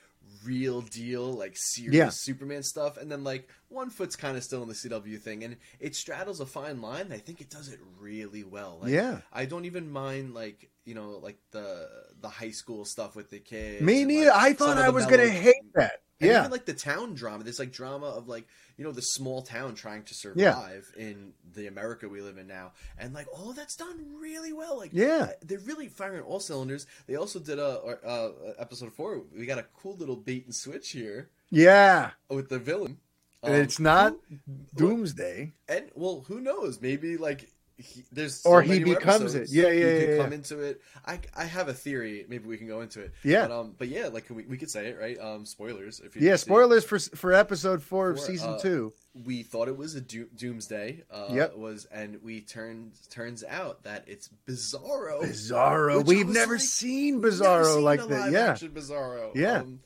real 0.44 0.80
deal 0.80 1.32
like 1.34 1.52
serious 1.56 1.94
Yeah. 1.96 2.08
Superman 2.10 2.62
stuff, 2.64 2.96
and 2.96 3.10
then 3.10 3.22
like 3.22 3.48
one 3.68 3.90
foot's 3.90 4.16
kind 4.16 4.36
of 4.36 4.42
still 4.44 4.62
in 4.62 4.68
the 4.68 4.74
CW 4.74 5.20
thing, 5.20 5.44
and 5.44 5.56
it 5.78 5.94
straddles 5.94 6.40
a 6.40 6.46
fine 6.46 6.80
line. 6.82 7.12
I 7.12 7.18
think 7.18 7.40
it 7.40 7.48
does 7.48 7.68
it 7.68 7.78
really 8.00 8.42
well. 8.44 8.78
Like, 8.82 8.90
yeah, 8.92 9.20
I 9.32 9.44
don't 9.44 9.64
even 9.66 9.90
mind 9.90 10.34
like 10.34 10.68
you 10.86 10.94
know 10.94 11.18
like 11.22 11.36
the 11.50 11.88
the 12.20 12.28
high 12.28 12.50
school 12.52 12.84
stuff 12.86 13.14
with 13.14 13.28
the 13.30 13.38
kids. 13.40 13.82
me 13.82 14.04
neither. 14.04 14.30
like, 14.30 14.36
I 14.40 14.52
thought 14.54 14.78
I 14.78 14.88
was 14.88 15.04
gonna 15.06 15.28
hate 15.28 15.54
that. 15.74 16.00
and 16.20 16.30
Yeah, 16.30 16.38
even 16.40 16.50
like 16.50 16.64
the 16.64 16.72
town 16.72 17.14
drama. 17.14 17.44
There's 17.44 17.58
like 17.58 17.72
drama 17.72 18.06
of 18.06 18.26
like 18.28 18.46
you 18.78 18.84
know 18.84 18.92
the 18.92 19.02
small 19.02 19.42
town 19.42 19.74
trying 19.74 20.04
to 20.04 20.14
survive 20.14 20.90
in 20.96 21.32
the 21.54 21.66
America 21.66 22.08
we 22.08 22.20
live 22.22 22.38
in 22.38 22.46
now, 22.46 22.72
and 22.98 23.12
like 23.12 23.26
all 23.34 23.50
of 23.50 23.56
that's 23.56 23.76
done 23.76 23.98
really 24.20 24.52
well. 24.52 24.78
Like 24.78 24.90
Yeah. 24.94 25.32
they're 25.42 25.58
really 25.58 25.88
firing 25.88 26.22
all 26.22 26.40
cylinders. 26.40 26.86
They 27.06 27.16
also 27.16 27.38
did 27.40 27.58
a, 27.58 27.70
uh 28.06 28.30
episode 28.58 28.92
four. 28.94 29.22
We 29.36 29.44
got 29.46 29.58
a 29.58 29.66
cool 29.74 29.96
little 29.96 30.16
bait 30.16 30.44
and 30.46 30.54
switch 30.54 30.90
here 30.92 31.28
yeah. 31.50 32.12
with 32.30 32.48
the 32.48 32.58
villain. 32.58 32.98
Um, 33.42 33.52
it's 33.52 33.78
not 33.78 34.14
who- 34.28 34.38
Doomsday. 34.74 35.52
and 35.68 35.90
well, 35.94 36.24
who 36.28 36.40
knows? 36.40 36.80
Maybe 36.80 37.16
like 37.16 37.50
he, 37.78 38.04
there's 38.10 38.44
Or 38.46 38.62
he 38.62 38.82
becomes 38.82 39.34
it. 39.34 39.42
episodes. 39.42 39.54
Yeah, 39.54 39.70
He 39.70 39.80
yeah, 39.80 39.84
could 40.00 40.08
yeah, 40.08 40.16
come 40.22 40.30
yeah. 40.30 40.36
into 40.36 40.58
it. 40.60 40.80
I 41.04 41.20
I 41.36 41.44
have 41.44 41.68
a 41.68 41.74
theory. 41.74 42.24
Maybe 42.28 42.48
we 42.48 42.56
can 42.56 42.66
go 42.68 42.80
into 42.80 43.00
it. 43.00 43.12
Yeah. 43.22 43.46
But, 43.48 43.60
um. 43.60 43.74
But 43.76 43.88
yeah, 43.88 44.08
like 44.08 44.24
we 44.30 44.44
we 44.46 44.56
could 44.56 44.70
say 44.70 44.86
it 44.88 44.98
right. 44.98 45.18
Um. 45.20 45.44
Spoilers. 45.44 46.00
If 46.00 46.16
you 46.16 46.22
Yeah, 46.26 46.34
it. 46.34 46.38
spoilers 46.38 46.84
for 46.84 46.98
for 46.98 47.32
episode 47.34 47.82
four 47.82 48.08
of 48.10 48.18
season 48.18 48.50
uh, 48.54 48.58
two. 48.58 48.92
we 49.26 49.42
thought 49.42 49.68
it 49.68 49.76
was 49.76 49.94
a 49.94 50.00
do- 50.00 50.28
doomsday. 50.36 51.02
Uh, 51.10 51.28
Yep. 51.30 51.56
Was 51.56 51.84
and 51.86 52.22
we 52.22 52.40
turned 52.40 52.92
turns 53.10 53.44
out 53.44 53.82
that 53.84 54.04
it's 54.06 54.30
Bizarro. 54.48 55.22
Bizarro. 55.22 56.04
We've 56.06 56.28
never 56.28 56.54
like- 56.54 56.62
seen 56.62 57.20
We've 57.20 57.38
never 57.40 57.62
Bizarro 57.64 57.74
seen 57.74 57.84
like 57.84 58.08
that. 58.08 58.32
Yeah. 58.32 58.52
Bizarro. 58.54 59.34
Yeah. 59.34 59.60
Um, 59.60 59.80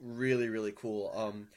really, 0.00 0.48
really 0.48 0.72
cool. 0.72 1.12
Um, 1.16 1.48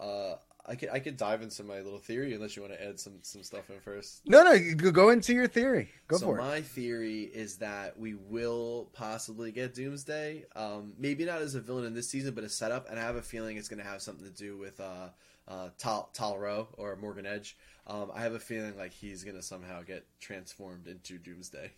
uh, 0.00 0.36
I 0.68 0.74
could 0.74 0.88
I 0.90 0.98
could 0.98 1.16
dive 1.16 1.42
into 1.42 1.62
my 1.62 1.76
little 1.76 1.98
theory 1.98 2.34
unless 2.34 2.56
you 2.56 2.62
want 2.62 2.74
to 2.74 2.84
add 2.84 2.98
some 2.98 3.14
some 3.22 3.42
stuff 3.42 3.70
in 3.70 3.78
first. 3.80 4.22
No, 4.26 4.42
no, 4.42 4.74
go 4.90 5.10
into 5.10 5.32
your 5.32 5.46
theory. 5.46 5.90
Go 6.08 6.16
so 6.16 6.26
for 6.26 6.38
it. 6.38 6.42
my 6.42 6.60
theory 6.60 7.22
is 7.22 7.56
that 7.58 7.98
we 7.98 8.14
will 8.14 8.90
possibly 8.92 9.52
get 9.52 9.74
Doomsday. 9.74 10.44
Um, 10.56 10.94
maybe 10.98 11.24
not 11.24 11.40
as 11.40 11.54
a 11.54 11.60
villain 11.60 11.84
in 11.84 11.94
this 11.94 12.08
season, 12.08 12.34
but 12.34 12.44
a 12.44 12.48
setup. 12.48 12.90
And 12.90 12.98
I 12.98 13.02
have 13.02 13.16
a 13.16 13.22
feeling 13.22 13.56
it's 13.56 13.68
going 13.68 13.82
to 13.82 13.88
have 13.88 14.02
something 14.02 14.26
to 14.26 14.32
do 14.32 14.56
with 14.58 14.80
uh, 14.80 15.08
uh, 15.48 15.68
Tal 15.78 16.10
Tal-Rho 16.12 16.68
or 16.76 16.96
Morgan 16.96 17.26
Edge. 17.26 17.56
Um, 17.86 18.10
I 18.12 18.22
have 18.22 18.34
a 18.34 18.40
feeling 18.40 18.76
like 18.76 18.92
he's 18.92 19.22
going 19.22 19.36
to 19.36 19.42
somehow 19.42 19.82
get 19.82 20.04
transformed 20.20 20.88
into 20.88 21.18
Doomsday. 21.18 21.70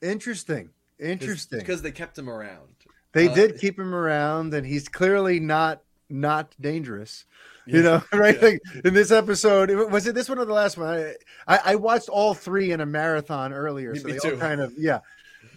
Interesting. 0.00 0.70
Interesting. 0.98 1.58
because 1.58 1.82
they 1.82 1.90
kept 1.90 2.16
him 2.18 2.30
around. 2.30 2.68
they 3.12 3.28
uh, 3.28 3.34
did 3.34 3.58
keep 3.58 3.78
him 3.78 3.94
around, 3.94 4.54
and 4.54 4.66
he's 4.66 4.88
clearly 4.88 5.40
not 5.40 5.82
not 6.08 6.54
dangerous. 6.60 7.24
You 7.66 7.82
know, 7.82 8.02
right? 8.12 8.36
Yeah. 8.36 8.48
Like 8.48 8.62
in 8.84 8.94
this 8.94 9.10
episode, 9.10 9.70
was 9.90 10.06
it 10.06 10.14
this 10.14 10.28
one 10.28 10.38
or 10.38 10.44
the 10.44 10.52
last 10.52 10.76
one? 10.76 10.88
I, 10.88 11.14
I, 11.46 11.60
I 11.72 11.74
watched 11.76 12.08
all 12.08 12.34
three 12.34 12.72
in 12.72 12.80
a 12.80 12.86
marathon 12.86 13.52
earlier, 13.52 13.94
so 13.96 14.04
me 14.04 14.12
they 14.12 14.18
too. 14.18 14.32
all 14.32 14.36
kind 14.36 14.60
of 14.60 14.72
yeah. 14.76 15.00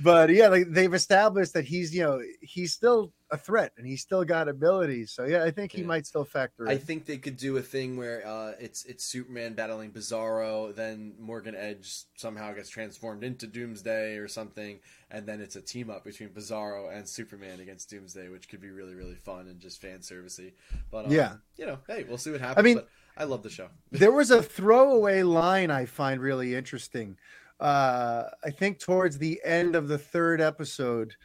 But 0.02 0.30
yeah, 0.30 0.48
like 0.48 0.68
they've 0.70 0.94
established 0.94 1.54
that 1.54 1.66
he's 1.66 1.94
you 1.94 2.04
know 2.04 2.22
he's 2.42 2.74
still 2.74 3.12
a 3.30 3.38
threat 3.38 3.74
and 3.78 3.86
he's 3.86 4.02
still 4.02 4.24
got 4.24 4.48
abilities. 4.48 5.12
So 5.12 5.26
yeah, 5.26 5.44
I 5.44 5.52
think 5.52 5.72
he 5.74 5.82
Yeah. 5.82 5.88
might 5.88 6.06
still 6.06 6.24
factor 6.24 6.64
in. 6.64 6.70
I 6.70 6.78
think 6.78 7.06
they 7.06 7.18
could 7.18 7.36
do 7.38 7.58
a 7.58 7.62
thing 7.62 7.98
where 7.98 8.26
uh, 8.26 8.54
it's 8.60 8.86
it's 8.86 9.04
Superman 9.04 9.54
battling 9.54 9.92
Bizarro, 9.92 10.74
then 10.74 11.14
Morgan 11.20 11.54
Edge 11.56 12.04
somehow 12.16 12.54
gets 12.54 12.70
transformed 12.70 13.24
into 13.24 13.46
Doomsday 13.48 14.16
or 14.18 14.28
something, 14.28 14.80
and 15.12 15.26
then 15.28 15.42
it's 15.42 15.56
a 15.58 15.62
team 15.62 15.90
up 15.90 16.04
between 16.06 16.30
Bizarro 16.30 16.96
and 16.96 17.08
Superman 17.08 17.60
against 17.60 17.90
Doomsday, 17.90 18.30
which 18.30 18.48
could 18.48 18.62
be 18.62 18.70
really 18.70 18.96
really 18.96 19.16
fun 19.16 19.48
and 19.48 19.60
just 19.60 19.82
fan 19.82 20.00
servicey. 20.00 20.54
But 20.90 21.06
um, 21.08 21.12
Yeah. 21.12 21.34
you 21.58 21.66
know, 21.66 21.80
hey, 21.88 22.06
we'll 22.08 22.18
see 22.18 22.32
what 22.32 22.40
happens. 22.42 22.60
I 22.60 22.62
mean- 22.64 22.76
but 22.78 22.90
I 23.18 23.24
love 23.26 23.44
the 23.44 23.50
show. 23.50 23.68
there 23.92 24.12
was 24.12 24.32
a 24.32 24.42
throwaway 24.44 25.24
line 25.24 25.72
I 25.72 25.86
find 25.86 26.22
really 26.22 26.56
interesting. 26.56 27.18
Uh, 27.60 28.30
I 28.44 28.52
think 28.52 28.78
towards 28.80 29.18
the 29.18 29.42
end 29.44 29.76
of 29.76 29.88
the 29.88 29.98
third 29.98 30.40
episode, 30.40 31.16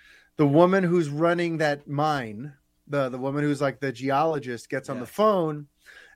the 0.42 0.48
woman 0.48 0.82
who's 0.82 1.08
running 1.08 1.58
that 1.58 1.86
mine, 1.86 2.52
the 2.88 3.08
the 3.08 3.18
woman 3.18 3.44
who's 3.44 3.60
like 3.60 3.78
the 3.78 3.92
geologist, 3.92 4.68
gets 4.68 4.88
on 4.88 4.96
Yeah. 4.96 5.02
the 5.04 5.06
phone, 5.06 5.68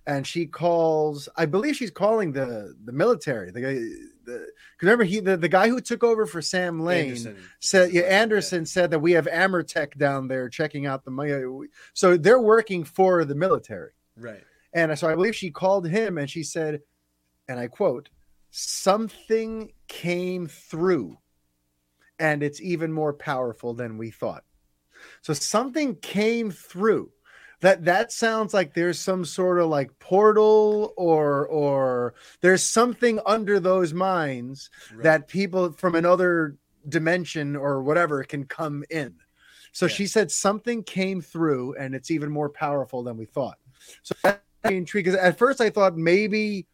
and 0.05 0.27
she 0.27 0.47
calls. 0.47 1.29
I 1.37 1.47
believe 1.47 1.77
she's 1.77 1.93
calling 1.93 2.33
the 2.33 2.75
the 2.85 2.93
military. 2.93 3.53
The 3.53 3.61
guy, 3.61 3.75
the 4.25 4.39
'cause 4.77 4.83
remember 4.83 5.05
he 5.05 5.21
the, 5.21 5.37
the 5.37 5.49
guy 5.59 5.69
who 5.69 5.81
took 5.81 6.03
over 6.03 6.27
for 6.27 6.43
Sam 6.43 6.81
Lane 6.81 7.11
Anderson. 7.11 7.37
said 7.61 7.93
yeah 7.93 8.03
Anderson 8.23 8.67
said 8.67 8.91
that 8.91 8.99
we 8.99 9.13
have 9.13 9.27
AmerTek 9.29 9.97
down 9.97 10.27
there 10.27 10.49
checking 10.49 10.87
out 10.87 11.05
the 11.05 11.13
money. 11.13 11.33
So 11.95 12.17
they're 12.17 12.41
working 12.57 12.83
for 12.83 13.25
the 13.25 13.37
military. 13.37 13.93
right? 14.17 14.43
And 14.73 14.99
so 14.99 15.09
I 15.09 15.15
believe 15.15 15.37
she 15.37 15.51
called 15.53 15.87
him 15.87 16.19
and 16.19 16.29
she 16.29 16.43
said, 16.43 16.81
and 17.49 17.61
I 17.61 17.69
quote, 17.69 18.09
something 18.51 19.71
came 19.87 20.47
through 20.49 21.17
and 22.19 22.43
it's 22.43 22.61
even 22.61 22.93
more 22.93 23.13
powerful 23.13 23.75
than 23.75 23.99
we 23.99 24.11
thought. 24.11 24.45
So 25.23 25.33
something 25.35 25.97
came 25.97 26.51
through. 26.51 27.11
that 27.63 27.85
that 27.87 28.13
sounds 28.13 28.53
like 28.53 28.75
there's 28.75 28.99
some 29.01 29.25
sort 29.25 29.59
of 29.59 29.69
like 29.71 29.91
portal 29.99 30.93
or 30.97 31.47
or 31.49 32.15
there's 32.43 32.63
something 32.63 33.19
under 33.25 33.59
those 33.59 33.95
mines 33.95 34.69
Right. 34.93 35.03
that 35.05 35.29
people 35.29 35.73
from 35.73 35.95
another 35.95 36.57
dimension 36.89 37.57
or 37.57 37.83
whatever 37.83 38.23
can 38.25 38.45
come 38.45 38.85
in. 38.91 39.15
So 39.73 39.87
Yeah. 39.87 39.95
she 39.97 40.07
said 40.07 40.31
something 40.31 40.83
came 40.85 41.21
through 41.23 41.75
and 41.77 41.95
it's 41.95 42.11
even 42.11 42.31
more 42.31 42.51
powerful 42.51 43.03
than 43.03 43.17
we 43.17 43.25
thought. 43.25 43.59
So 44.03 44.15
that 44.23 44.43
intrigued 44.65 45.07
because 45.07 45.19
at 45.19 45.39
first 45.39 45.61
I 45.63 45.71
thought 45.71 45.97
maybe, 45.97 46.67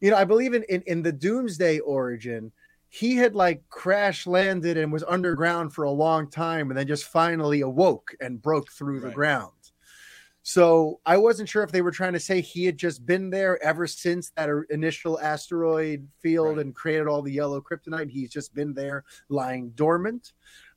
you 0.00 0.10
know, 0.10 0.16
I 0.16 0.24
believe 0.24 0.54
in, 0.54 0.62
in 0.64 0.82
in 0.86 1.02
the 1.02 1.12
Doomsday 1.12 1.80
origin, 1.80 2.52
he 2.88 3.16
had 3.16 3.34
like 3.34 3.62
crash 3.68 4.26
landed 4.26 4.76
and 4.76 4.92
was 4.92 5.04
underground 5.04 5.72
for 5.72 5.84
a 5.84 5.90
long 5.90 6.30
time 6.30 6.70
and 6.70 6.78
then 6.78 6.86
just 6.86 7.04
finally 7.04 7.60
awoke 7.60 8.14
and 8.20 8.40
broke 8.40 8.70
through 8.70 9.00
the 9.00 9.10
ground. 9.10 9.52
So 10.42 11.00
I 11.04 11.16
wasn't 11.16 11.48
sure 11.48 11.64
if 11.64 11.72
they 11.72 11.82
were 11.82 11.90
trying 11.90 12.12
to 12.12 12.20
say 12.20 12.40
he 12.40 12.64
had 12.64 12.78
just 12.78 13.04
been 13.04 13.30
there 13.30 13.60
ever 13.64 13.88
since 13.88 14.30
that 14.36 14.48
initial 14.70 15.18
asteroid 15.18 16.06
field 16.20 16.58
Right. 16.58 16.66
and 16.66 16.74
created 16.74 17.08
all 17.08 17.20
the 17.20 17.32
yellow 17.32 17.60
kryptonite. 17.60 18.10
He's 18.10 18.30
just 18.30 18.54
been 18.54 18.72
there 18.72 19.02
lying 19.28 19.70
dormant. 19.70 20.34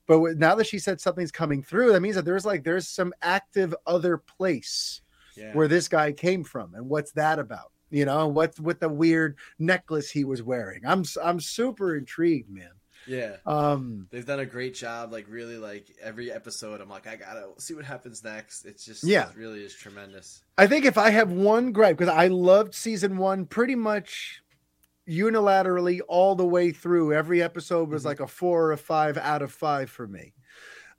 But 0.07 0.37
now 0.37 0.55
that 0.55 0.65
she 0.65 0.79
said 0.79 0.99
something's 0.99 1.31
coming 1.31 1.61
through, 1.61 1.91
that 1.93 2.01
means 2.01 2.15
that 2.15 2.25
there's 2.25 2.47
like 2.47 2.63
there's 2.63 2.87
some 2.87 3.13
active 3.21 3.75
other 3.85 4.17
place 4.17 5.01
yeah. 5.37 5.53
where 5.53 5.67
this 5.67 5.87
guy 5.87 6.13
came 6.13 6.43
from, 6.43 6.73
and 6.73 6.89
what's 6.89 7.11
that 7.11 7.37
about? 7.37 7.71
You 7.91 8.05
know, 8.05 8.27
what 8.27 8.59
with 8.59 8.79
the 8.79 8.89
weird 8.89 9.37
necklace 9.57 10.09
he 10.11 10.23
was 10.23 10.41
wearing? 10.43 10.81
I'm 10.85 11.03
I'm 11.23 11.39
super 11.39 11.95
intrigued, 11.95 12.49
man. 12.49 12.71
yeah. 13.07 13.37
Um, 13.45 14.07
They've 14.11 14.25
done 14.25 14.41
a 14.41 14.45
great 14.45 14.75
job. 14.75 15.11
Like 15.11 15.25
really, 15.29 15.57
like 15.57 15.87
every 16.01 16.31
episode, 16.31 16.81
I'm 16.81 16.89
like, 16.89 17.07
I 17.07 17.15
gotta 17.15 17.47
see 17.57 17.73
what 17.73 17.85
happens 17.85 18.23
next. 18.23 18.65
It's 18.65 18.85
just, 18.85 19.03
Yeah. 19.03 19.29
it 19.29 19.35
really 19.37 19.63
is 19.63 19.73
tremendous. 19.73 20.43
I 20.57 20.67
think 20.67 20.85
if 20.85 20.97
I 20.97 21.09
have 21.09 21.31
one 21.31 21.71
gripe, 21.71 21.97
because 21.97 22.13
I 22.13 22.27
loved 22.27 22.75
season 22.75 23.17
one 23.17 23.45
pretty 23.45 23.75
much 23.75 24.41
unilaterally 25.07 26.01
all 26.07 26.35
the 26.35 26.45
way 26.45 26.71
through. 26.71 27.13
Every 27.13 27.41
episode 27.41 27.89
was 27.89 28.03
Mhm. 28.03 28.05
like 28.05 28.19
a 28.19 28.27
four 28.27 28.65
or 28.67 28.71
a 28.73 28.77
five 28.77 29.17
out 29.17 29.41
of 29.41 29.51
five 29.51 29.89
for 29.89 30.07
me. 30.07 30.33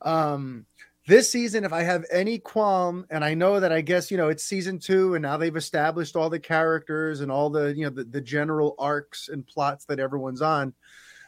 Um, 0.03 0.67
this 1.11 1.31
season, 1.31 1.65
if 1.65 1.73
I 1.73 1.83
have 1.83 2.07
any 2.11 2.39
qualm, 2.39 3.05
and 3.11 3.25
I 3.25 3.35
know 3.35 3.59
that 3.59 3.73
I 3.73 3.81
guess 3.81 4.11
you 4.11 4.17
know 4.17 4.29
it's 4.29 4.45
season 4.45 4.79
two, 4.79 5.15
and 5.15 5.23
now 5.23 5.37
they've 5.37 5.57
established 5.57 6.15
all 6.15 6.31
the 6.31 6.39
characters 6.39 7.21
and 7.21 7.33
all 7.33 7.51
the 7.51 7.75
you 7.75 7.85
know 7.85 7.91
the, 7.91 8.05
the 8.05 8.21
general 8.21 8.77
arcs 8.79 9.29
and 9.29 9.47
plots 9.47 9.85
that 9.87 9.99
everyone's 9.99 10.41
on. 10.41 10.73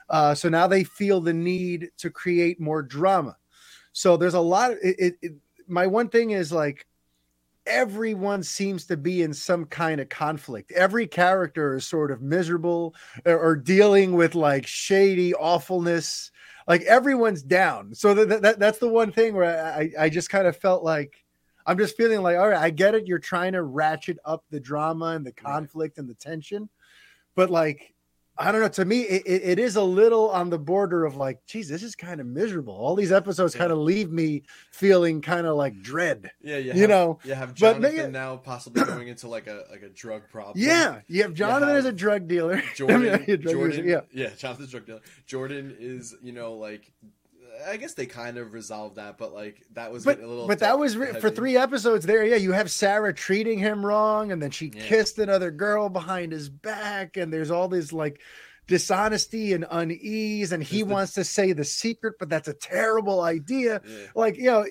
Uh, 0.08 0.34
so 0.34 0.48
now 0.48 0.68
they 0.68 0.84
feel 0.84 1.20
the 1.20 1.32
need 1.32 1.90
to 1.98 2.10
create 2.10 2.60
more 2.60 2.82
drama. 2.82 3.36
So 3.92 4.16
there's 4.16 4.34
a 4.34 4.40
lot. 4.40 4.70
Of, 4.70 4.78
it, 4.82 5.18
it, 5.20 5.32
my 5.66 5.88
one 5.88 6.08
thing 6.08 6.30
is 6.30 6.52
like 6.52 6.86
everyone 7.66 8.42
seems 8.42 8.86
to 8.86 8.96
be 8.96 9.22
in 9.22 9.34
some 9.34 9.64
kind 9.64 10.00
of 10.00 10.08
conflict. 10.08 10.70
Every 10.72 11.06
character 11.06 11.76
is 11.76 11.86
sort 11.86 12.10
of 12.10 12.22
miserable 12.22 12.94
or, 13.24 13.38
or 13.38 13.56
dealing 13.56 14.12
with 14.12 14.34
like 14.34 14.66
shady 14.66 15.34
awfulness. 15.34 16.30
Like 16.72 16.84
everyone's 16.84 17.42
down. 17.42 17.94
So 17.94 18.14
that, 18.14 18.40
that 18.40 18.58
that's 18.58 18.78
the 18.78 18.88
one 18.88 19.12
thing 19.12 19.34
where 19.34 19.62
I, 19.62 19.90
I 20.04 20.08
just 20.08 20.30
kind 20.30 20.46
of 20.46 20.56
felt 20.56 20.82
like 20.82 21.22
I'm 21.66 21.76
just 21.76 21.98
feeling 21.98 22.22
like, 22.22 22.38
all 22.38 22.48
right, 22.48 22.62
I 22.62 22.70
get 22.70 22.94
it. 22.94 23.06
You're 23.06 23.18
trying 23.18 23.52
to 23.52 23.62
ratchet 23.62 24.16
up 24.24 24.42
the 24.48 24.58
drama 24.58 25.08
and 25.08 25.26
the 25.26 25.32
conflict 25.32 25.98
and 25.98 26.08
the 26.08 26.14
tension, 26.14 26.70
but 27.34 27.50
like 27.50 27.91
I 28.38 28.50
don't 28.50 28.62
know. 28.62 28.68
To 28.68 28.84
me, 28.84 29.02
it, 29.02 29.22
it, 29.26 29.58
is 29.58 29.76
a 29.76 29.82
little 29.82 30.30
on 30.30 30.48
the 30.48 30.58
border 30.58 31.04
of 31.04 31.16
like, 31.16 31.44
geez, 31.46 31.68
this 31.68 31.82
is 31.82 31.94
kind 31.94 32.18
of 32.18 32.26
miserable. 32.26 32.74
All 32.74 32.94
these 32.94 33.12
episodes 33.12 33.54
Yeah. 33.54 33.60
kind 33.60 33.72
of 33.72 33.78
leave 33.78 34.10
me 34.10 34.42
feeling 34.70 35.20
kind 35.20 35.46
of 35.46 35.56
like 35.56 35.74
mm. 35.74 35.82
dread. 35.82 36.30
Yeah, 36.42 36.56
you, 36.56 36.72
You 36.72 36.80
have, 36.80 36.90
know, 36.90 37.18
you 37.24 37.34
have 37.34 37.50
but 37.50 37.56
Jonathan 37.56 37.96
maybe- 37.96 38.10
now 38.10 38.36
possibly 38.36 38.84
going 38.86 39.08
into 39.08 39.28
like 39.28 39.46
a 39.48 39.64
like 39.70 39.82
a 39.82 39.90
drug 39.90 40.22
problem. 40.30 40.54
Yeah, 40.56 41.00
you 41.08 41.22
have 41.22 41.34
Jonathan 41.34 41.68
have 41.68 41.76
as 41.78 41.84
a 41.86 41.92
drug 41.92 42.26
dealer. 42.26 42.62
Jordan, 42.74 42.96
I 42.96 43.18
mean, 43.18 43.30
a 43.30 43.36
drug 43.36 43.54
Jordan, 43.54 43.84
user, 43.84 44.06
yeah, 44.12 44.30
Jonathan's 44.38 44.70
drug 44.70 44.86
dealer. 44.86 45.00
Jordan 45.26 45.76
is, 45.78 46.14
you 46.22 46.32
know, 46.32 46.54
like, 46.54 46.90
I 47.68 47.76
guess 47.76 47.94
they 47.94 48.06
kind 48.06 48.38
of 48.38 48.52
resolved 48.52 48.96
that, 48.96 49.18
but 49.18 49.32
like 49.32 49.62
that 49.72 49.92
was 49.92 50.04
but 50.04 50.20
a 50.20 50.26
little. 50.26 50.46
but 50.46 50.60
that 50.60 50.78
was 50.78 50.96
re- 50.96 51.12
for 51.20 51.30
three 51.30 51.56
episodes 51.56 52.04
there. 52.06 52.24
Yeah, 52.24 52.36
you 52.36 52.52
have 52.52 52.70
Sarah 52.70 53.12
treating 53.14 53.58
him 53.58 53.84
wrong, 53.84 54.32
and 54.32 54.42
then 54.42 54.50
she 54.50 54.72
Yeah. 54.74 54.82
kissed 54.86 55.18
another 55.18 55.50
girl 55.50 55.88
behind 55.88 56.32
his 56.32 56.48
back, 56.48 57.16
and 57.16 57.32
there's 57.32 57.50
all 57.50 57.68
this 57.68 57.92
like 57.92 58.20
dishonesty 58.66 59.52
and 59.52 59.66
unease, 59.70 60.52
and 60.52 60.62
he 60.62 60.78
the- 60.82 60.88
wants 60.92 61.12
to 61.14 61.24
say 61.24 61.52
the 61.52 61.64
secret, 61.64 62.14
but 62.18 62.28
that's 62.28 62.48
a 62.48 62.54
terrible 62.54 63.20
idea. 63.20 63.80
Yeah. 63.86 63.96
Like 64.14 64.36
you 64.36 64.44
know, 64.44 64.66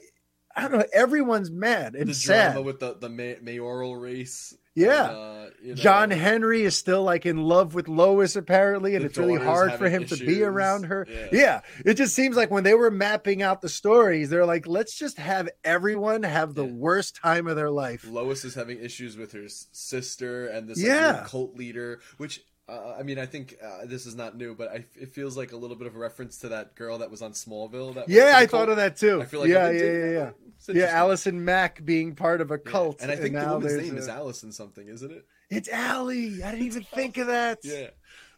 I 0.55 0.61
don't 0.61 0.71
know. 0.79 0.85
Everyone's 0.93 1.51
mad 1.51 1.95
and 1.95 2.09
the 2.09 2.13
sad. 2.13 2.53
drama 2.53 2.65
with 2.65 2.79
the 2.79 2.95
the 2.95 3.09
mayoral 3.09 3.95
race. 3.95 4.55
Yeah. 4.75 5.09
and, 5.09 5.17
uh, 5.17 5.40
you 5.61 5.69
know, 5.69 5.75
John 5.75 6.09
Henry 6.11 6.63
is 6.63 6.75
still 6.75 7.03
like 7.03 7.25
in 7.25 7.37
love 7.37 7.73
with 7.75 7.87
Lois 7.87 8.35
apparently, 8.35 8.95
and 8.95 9.05
it's 9.05 9.17
really 9.17 9.39
hard 9.43 9.73
for 9.73 9.87
him 9.89 10.05
to 10.07 10.15
be 10.17 10.43
around 10.43 10.85
her. 10.85 11.05
Yeah. 11.09 11.27
Yeah. 11.31 11.61
it 11.85 11.93
just 11.95 12.15
seems 12.15 12.35
like 12.35 12.49
when 12.51 12.63
they 12.63 12.73
were 12.73 12.91
mapping 12.91 13.41
out 13.41 13.61
the 13.61 13.69
stories, 13.69 14.29
they're 14.29 14.45
like, 14.45 14.65
let's 14.67 14.95
just 14.97 15.17
have 15.17 15.49
everyone 15.63 16.23
have 16.23 16.55
the 16.55 16.65
Yeah. 16.65 16.71
worst 16.73 17.15
time 17.15 17.47
of 17.47 17.55
their 17.55 17.69
life. 17.71 18.05
Lois 18.07 18.43
is 18.43 18.55
having 18.55 18.79
issues 18.79 19.17
with 19.17 19.31
her 19.33 19.47
sister 19.47 20.47
and 20.47 20.67
this 20.67 20.77
like, 20.77 20.87
Yeah. 20.87 21.25
cult 21.27 21.55
leader, 21.55 21.99
which. 22.17 22.41
Uh, 22.69 22.95
I 22.97 23.03
mean, 23.03 23.19
I 23.19 23.25
think 23.25 23.55
uh, 23.61 23.85
this 23.85 24.05
is 24.05 24.15
not 24.15 24.37
new, 24.37 24.55
but 24.55 24.69
I, 24.69 24.85
it 24.95 25.13
feels 25.13 25.35
like 25.35 25.51
a 25.51 25.57
little 25.57 25.75
bit 25.75 25.87
of 25.87 25.95
a 25.95 25.99
reference 25.99 26.37
to 26.37 26.49
that 26.49 26.73
girl 26.75 26.99
that 26.99 27.11
was 27.11 27.21
on 27.21 27.33
Smallville. 27.33 27.95
That 27.95 28.07
Yeah, 28.07 28.33
I 28.35 28.45
cult. 28.45 28.51
thought 28.51 28.69
of 28.69 28.77
that 28.77 28.95
too. 28.95 29.21
I 29.21 29.25
feel 29.25 29.41
like 29.41 29.49
yeah, 29.49 29.69
yeah, 29.71 29.83
yeah, 29.83 30.09
yeah. 30.11 30.29
that. 30.67 30.75
Yeah. 30.77 30.85
Allison 30.85 31.43
Mack 31.43 31.83
being 31.83 32.15
part 32.15 32.39
of 32.39 32.49
a 32.49 32.59
Yeah. 32.63 32.71
cult, 32.71 33.01
and 33.01 33.11
I 33.11 33.17
think 33.17 33.35
the 33.35 33.45
woman's 33.45 33.75
name 33.81 33.95
a- 33.97 33.99
is 33.99 34.07
Allison 34.07 34.53
something, 34.53 34.87
isn't 34.87 35.11
it? 35.11 35.25
It's 35.51 35.69
Allie. 35.69 36.41
I 36.43 36.51
didn't 36.51 36.65
even 36.65 36.83
think 36.83 37.17
of 37.17 37.27
that. 37.27 37.59
Yeah. 37.63 37.87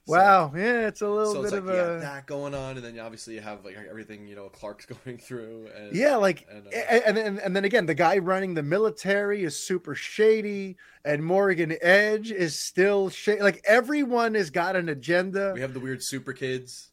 Wow. 0.06 0.52
Yeah, 0.53 0.88
it's 0.88 0.99
a 0.99 1.07
little 1.07 1.31
So, 1.31 1.38
bit 1.44 1.45
it's 1.45 1.53
like 1.53 1.61
of 1.61 1.69
a 1.69 1.99
that 2.02 2.26
going 2.27 2.53
on, 2.53 2.76
and 2.76 2.85
then 2.85 2.99
obviously 2.99 3.35
you 3.35 3.41
have 3.41 3.64
like 3.64 3.77
everything 3.90 4.27
you 4.27 4.35
know 4.35 4.49
Clark's 4.49 4.85
going 5.06 5.18
through. 5.18 5.69
And, 5.77 5.95
Yeah, 5.95 6.18
like, 6.18 6.45
and, 6.52 6.68
uh, 6.68 6.72
and, 6.72 7.18
and 7.18 7.40
and 7.40 7.56
then 7.56 7.64
again, 7.64 7.85
the 7.85 7.94
guy 7.94 8.18
running 8.18 8.53
the 8.53 8.64
military 8.64 9.45
is 9.45 9.57
super 9.57 9.95
shady, 9.95 10.76
and 11.06 11.23
Morgan 11.23 11.77
Edge 11.81 12.31
is 12.31 12.60
still 12.60 13.10
shady. 13.10 13.41
Like 13.41 13.64
everyone 13.65 14.34
has 14.35 14.49
got 14.49 14.76
an 14.76 14.90
agenda. 14.90 15.52
we 15.53 15.61
have 15.61 15.73
the 15.73 15.80
weird 15.80 16.03
super 16.03 16.34
kids. 16.34 16.90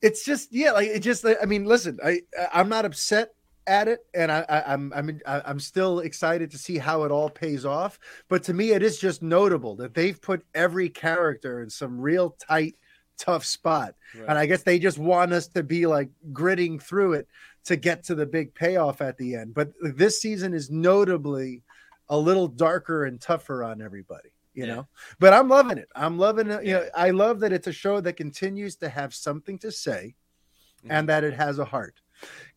It's 0.00 0.24
just 0.24 0.54
yeah, 0.54 0.72
like 0.72 0.88
it 0.88 1.00
just. 1.00 1.26
I 1.26 1.44
mean, 1.44 1.66
listen, 1.66 1.98
I 2.02 2.22
I'm 2.50 2.70
not 2.70 2.86
upset 2.86 3.34
at 3.66 3.88
it, 3.88 4.00
and 4.14 4.30
I, 4.30 4.44
I 4.48 4.72
I'm 4.72 4.92
I'm 4.94 5.20
I'm 5.26 5.60
still 5.60 6.00
excited 6.00 6.50
to 6.50 6.58
see 6.58 6.78
how 6.78 7.04
it 7.04 7.10
all 7.10 7.30
pays 7.30 7.64
off. 7.64 7.98
But 8.28 8.42
to 8.44 8.54
me, 8.54 8.70
it 8.70 8.82
is 8.82 8.98
just 8.98 9.22
notable 9.22 9.76
that 9.76 9.94
they've 9.94 10.20
put 10.20 10.44
every 10.54 10.88
character 10.88 11.62
in 11.62 11.70
some 11.70 12.00
real 12.00 12.36
tight, 12.48 12.76
tough 13.18 13.44
spot. 13.44 13.94
Right. 14.14 14.28
And 14.28 14.38
I 14.38 14.46
guess 14.46 14.62
they 14.62 14.78
just 14.78 14.98
want 14.98 15.32
us 15.32 15.48
to 15.48 15.62
be 15.62 15.86
like 15.86 16.10
gritting 16.32 16.78
through 16.78 17.14
it 17.14 17.28
to 17.64 17.76
get 17.76 18.04
to 18.04 18.14
the 18.14 18.26
big 18.26 18.54
payoff 18.54 19.00
at 19.00 19.16
the 19.16 19.36
end. 19.36 19.54
But 19.54 19.72
this 19.80 20.20
season 20.20 20.52
is 20.54 20.70
notably 20.70 21.62
a 22.08 22.18
little 22.18 22.48
darker 22.48 23.04
and 23.04 23.20
tougher 23.20 23.62
on 23.64 23.80
everybody, 23.80 24.30
you 24.54 24.66
Yeah. 24.66 24.74
know. 24.74 24.88
But 25.18 25.32
I'm 25.32 25.48
loving 25.48 25.78
it. 25.78 25.88
I'm 25.94 26.18
loving 26.18 26.50
it. 26.50 26.64
You 26.64 26.72
know, 26.74 26.88
I 26.94 27.10
love 27.10 27.40
that 27.40 27.52
it's 27.52 27.68
a 27.68 27.72
show 27.72 28.00
that 28.00 28.14
continues 28.14 28.76
to 28.76 28.88
have 28.88 29.14
something 29.14 29.58
to 29.60 29.70
say 29.70 30.16
and 30.82 30.90
mm-hmm. 30.90 31.06
that 31.06 31.24
it 31.24 31.34
has 31.34 31.58
a 31.58 31.64
heart. 31.64 32.01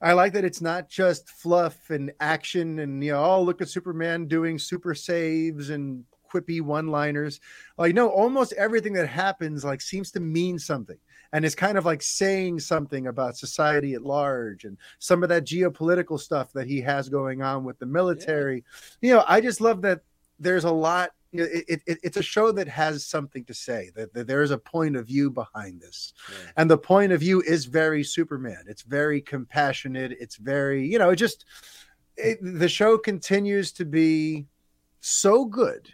I 0.01 0.13
like 0.13 0.33
that 0.33 0.45
it's 0.45 0.61
not 0.61 0.89
just 0.89 1.29
fluff 1.29 1.89
and 1.89 2.11
action 2.19 2.79
and 2.79 3.03
you 3.03 3.11
know, 3.11 3.23
oh 3.23 3.41
look 3.41 3.61
at 3.61 3.69
Superman 3.69 4.27
doing 4.27 4.59
super 4.59 4.95
saves 4.95 5.69
and 5.69 6.03
quippy 6.31 6.61
one-liners. 6.61 7.39
Like 7.77 7.95
no, 7.95 8.09
almost 8.09 8.53
everything 8.53 8.93
that 8.93 9.07
happens 9.07 9.63
like 9.63 9.81
seems 9.81 10.11
to 10.11 10.19
mean 10.19 10.59
something 10.59 10.97
and 11.35 11.43
it's 11.43 11.53
kind 11.53 11.77
of 11.77 11.85
like 11.85 12.01
saying 12.01 12.61
something 12.61 13.07
about 13.07 13.37
society 13.37 13.93
at 13.93 14.03
large 14.03 14.63
and 14.63 14.77
some 14.99 15.21
of 15.21 15.27
that 15.27 15.45
geopolitical 15.45 16.17
stuff 16.17 16.53
that 16.53 16.65
he 16.65 16.79
has 16.79 17.09
going 17.09 17.41
on 17.41 17.65
with 17.65 17.77
the 17.77 17.85
military. 17.85 18.63
You 19.01 19.15
know, 19.15 19.25
I 19.27 19.41
just 19.41 19.59
love 19.59 19.81
that 19.81 19.99
there's 20.39 20.63
a 20.63 20.71
lot 20.71 21.11
it, 21.39 21.81
it, 21.85 21.99
it's 22.03 22.17
a 22.17 22.23
show 22.23 22.51
that 22.51 22.67
has 22.67 23.05
something 23.05 23.43
to 23.45 23.53
say 23.53 23.91
that, 23.95 24.13
that 24.13 24.27
there's 24.27 24.51
a 24.51 24.57
point 24.57 24.95
of 24.95 25.07
view 25.07 25.29
behind 25.29 25.81
this. 25.81 26.13
Yeah. 26.29 26.51
and 26.57 26.71
the 26.71 26.77
point 26.77 27.11
of 27.11 27.19
view 27.19 27.41
is 27.41 27.65
very 27.65 28.03
superman. 28.03 28.63
It's 28.67 28.83
very 28.83 29.21
compassionate. 29.21 30.13
It's 30.19 30.37
very 30.37 30.85
you 30.85 30.99
know 30.99 31.09
it 31.09 31.17
just 31.17 31.45
it, 32.17 32.39
the 32.41 32.69
show 32.69 32.97
continues 32.97 33.71
to 33.73 33.85
be 33.85 34.45
so 34.99 35.45
good 35.45 35.89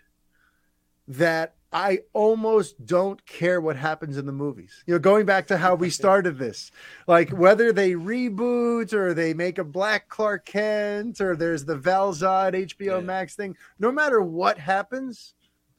that 1.08 1.56
i 1.74 2.00
almost 2.14 2.86
don't 2.86 3.26
care 3.26 3.62
what 3.62 3.76
happens 3.76 4.18
in 4.18 4.26
the 4.26 4.32
movies 4.32 4.84
you 4.86 4.94
know 4.94 5.00
going 5.00 5.26
back 5.26 5.48
to 5.48 5.58
how 5.58 5.74
we 5.76 5.90
started 6.02 6.38
this 6.38 6.72
like 7.08 7.30
whether 7.30 7.72
they 7.72 7.92
reboot 7.92 8.94
or 8.94 9.14
they 9.14 9.34
make 9.34 9.58
a 9.58 9.64
black 9.64 10.10
clark 10.10 10.46
kent 10.46 11.22
or 11.22 11.36
there's 11.36 11.66
the 11.66 11.76
Val-Zod 11.78 12.54
hbo 12.54 13.00
Yeah. 13.00 13.00
max 13.00 13.36
thing 13.36 13.56
no 13.80 13.92
matter 13.92 14.22
what 14.22 14.58
happens 14.58 15.34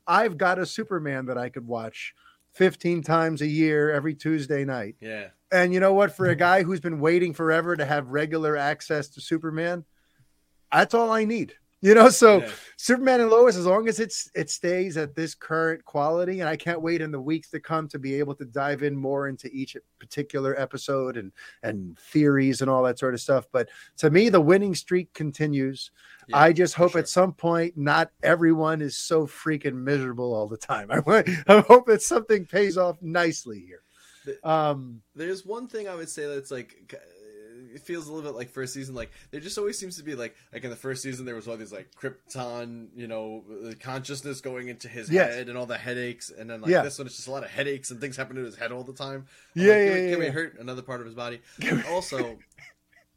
i've 0.06 0.38
got 0.38 0.58
a 0.58 0.66
superman 0.66 1.26
that 1.26 1.38
i 1.38 1.48
could 1.48 1.66
watch 1.66 2.14
15 2.54 3.02
times 3.02 3.40
a 3.40 3.46
year 3.46 3.90
every 3.90 4.14
tuesday 4.14 4.64
night 4.64 4.96
Yeah. 5.00 5.28
and 5.50 5.72
you 5.72 5.80
know 5.80 5.94
what? 5.94 6.14
For 6.14 6.26
a 6.28 6.36
guy 6.48 6.62
who's 6.62 6.80
been 6.80 7.00
waiting 7.00 7.32
forever 7.32 7.76
to 7.76 7.84
have 7.86 8.08
regular 8.08 8.56
access 8.58 9.08
to 9.10 9.20
Superman, 9.22 9.84
that's 10.70 10.92
all 10.94 11.10
I 11.10 11.24
need. 11.24 11.54
You 11.84 11.94
know, 11.94 12.10
so 12.10 12.42
Yeah. 12.42 12.50
Superman 12.76 13.20
and 13.20 13.30
Lois, 13.30 13.56
as 13.56 13.66
long 13.66 13.88
as 13.88 13.98
it's 13.98 14.30
it 14.36 14.50
stays 14.50 14.96
at 14.96 15.16
this 15.16 15.34
current 15.34 15.84
quality, 15.84 16.38
and 16.38 16.48
I 16.48 16.56
can't 16.56 16.80
wait 16.80 17.00
in 17.00 17.10
the 17.10 17.20
weeks 17.20 17.50
to 17.50 17.58
come 17.60 17.88
to 17.88 17.98
be 17.98 18.14
able 18.20 18.36
to 18.36 18.44
dive 18.44 18.84
in 18.84 18.96
more 18.96 19.26
into 19.26 19.48
each 19.52 19.76
particular 19.98 20.58
episode 20.60 21.16
and 21.16 21.32
and 21.64 21.98
theories 21.98 22.60
and 22.60 22.70
all 22.70 22.84
that 22.84 23.00
sort 23.00 23.14
of 23.14 23.20
stuff. 23.20 23.46
But 23.50 23.68
to 23.96 24.10
me, 24.10 24.28
the 24.28 24.40
winning 24.40 24.76
streak 24.76 25.12
continues. 25.12 25.90
Yeah, 26.28 26.38
I 26.38 26.52
just 26.52 26.74
hope 26.74 26.92
sure. 26.92 27.00
at 27.00 27.08
some 27.08 27.32
point 27.32 27.76
not 27.76 28.12
everyone 28.22 28.80
is 28.80 28.96
so 28.96 29.26
freaking 29.26 29.74
miserable 29.74 30.32
all 30.34 30.46
the 30.46 30.56
time. 30.56 30.88
I, 30.92 31.24
I 31.48 31.60
hope 31.62 31.86
that 31.86 32.02
something 32.02 32.46
pays 32.46 32.78
off 32.78 33.02
nicely 33.02 33.58
here. 33.66 33.82
Um, 34.44 35.02
There's 35.16 35.44
one 35.44 35.66
thing 35.66 35.88
I 35.88 35.96
would 35.96 36.08
say 36.08 36.26
that's 36.26 36.50
like 36.52 36.94
it 37.74 37.80
feels 37.82 38.06
a 38.08 38.12
little 38.12 38.30
bit 38.30 38.36
like 38.36 38.50
first 38.50 38.74
season. 38.74 38.94
Like 38.94 39.10
there 39.30 39.40
just 39.40 39.58
always 39.58 39.78
seems 39.78 39.96
to 39.96 40.02
be 40.02 40.14
like 40.14 40.34
like 40.52 40.64
in 40.64 40.70
the 40.70 40.76
first 40.76 41.02
season 41.02 41.24
there 41.24 41.34
was 41.34 41.48
all 41.48 41.56
these 41.56 41.72
like 41.72 41.88
Krypton, 41.94 42.88
you 42.94 43.06
know, 43.06 43.44
uh, 43.66 43.72
consciousness 43.80 44.40
going 44.40 44.68
into 44.68 44.88
his 44.88 45.10
Yes. 45.10 45.34
head 45.34 45.48
and 45.48 45.56
all 45.58 45.66
the 45.66 45.78
headaches, 45.78 46.30
and 46.30 46.48
then 46.50 46.60
like 46.60 46.70
Yeah. 46.70 46.82
this 46.82 46.98
one 46.98 47.06
it's 47.06 47.16
just 47.16 47.28
a 47.28 47.30
lot 47.30 47.44
of 47.44 47.50
headaches 47.50 47.90
and 47.90 48.00
things 48.00 48.16
happen 48.16 48.36
to 48.36 48.44
his 48.44 48.56
head 48.56 48.72
all 48.72 48.84
the 48.84 48.92
time. 48.92 49.26
I'm 49.56 49.62
Yeah, 49.62 49.72
like, 49.72 49.78
yeah, 49.78 49.84
can, 49.86 49.94
we- 49.94 50.02
yeah, 50.08 50.14
Can 50.14 50.22
yeah. 50.22 50.30
hurt 50.30 50.58
another 50.60 50.82
part 50.82 51.00
of 51.00 51.06
his 51.06 51.14
body? 51.14 51.40
also, 51.88 52.38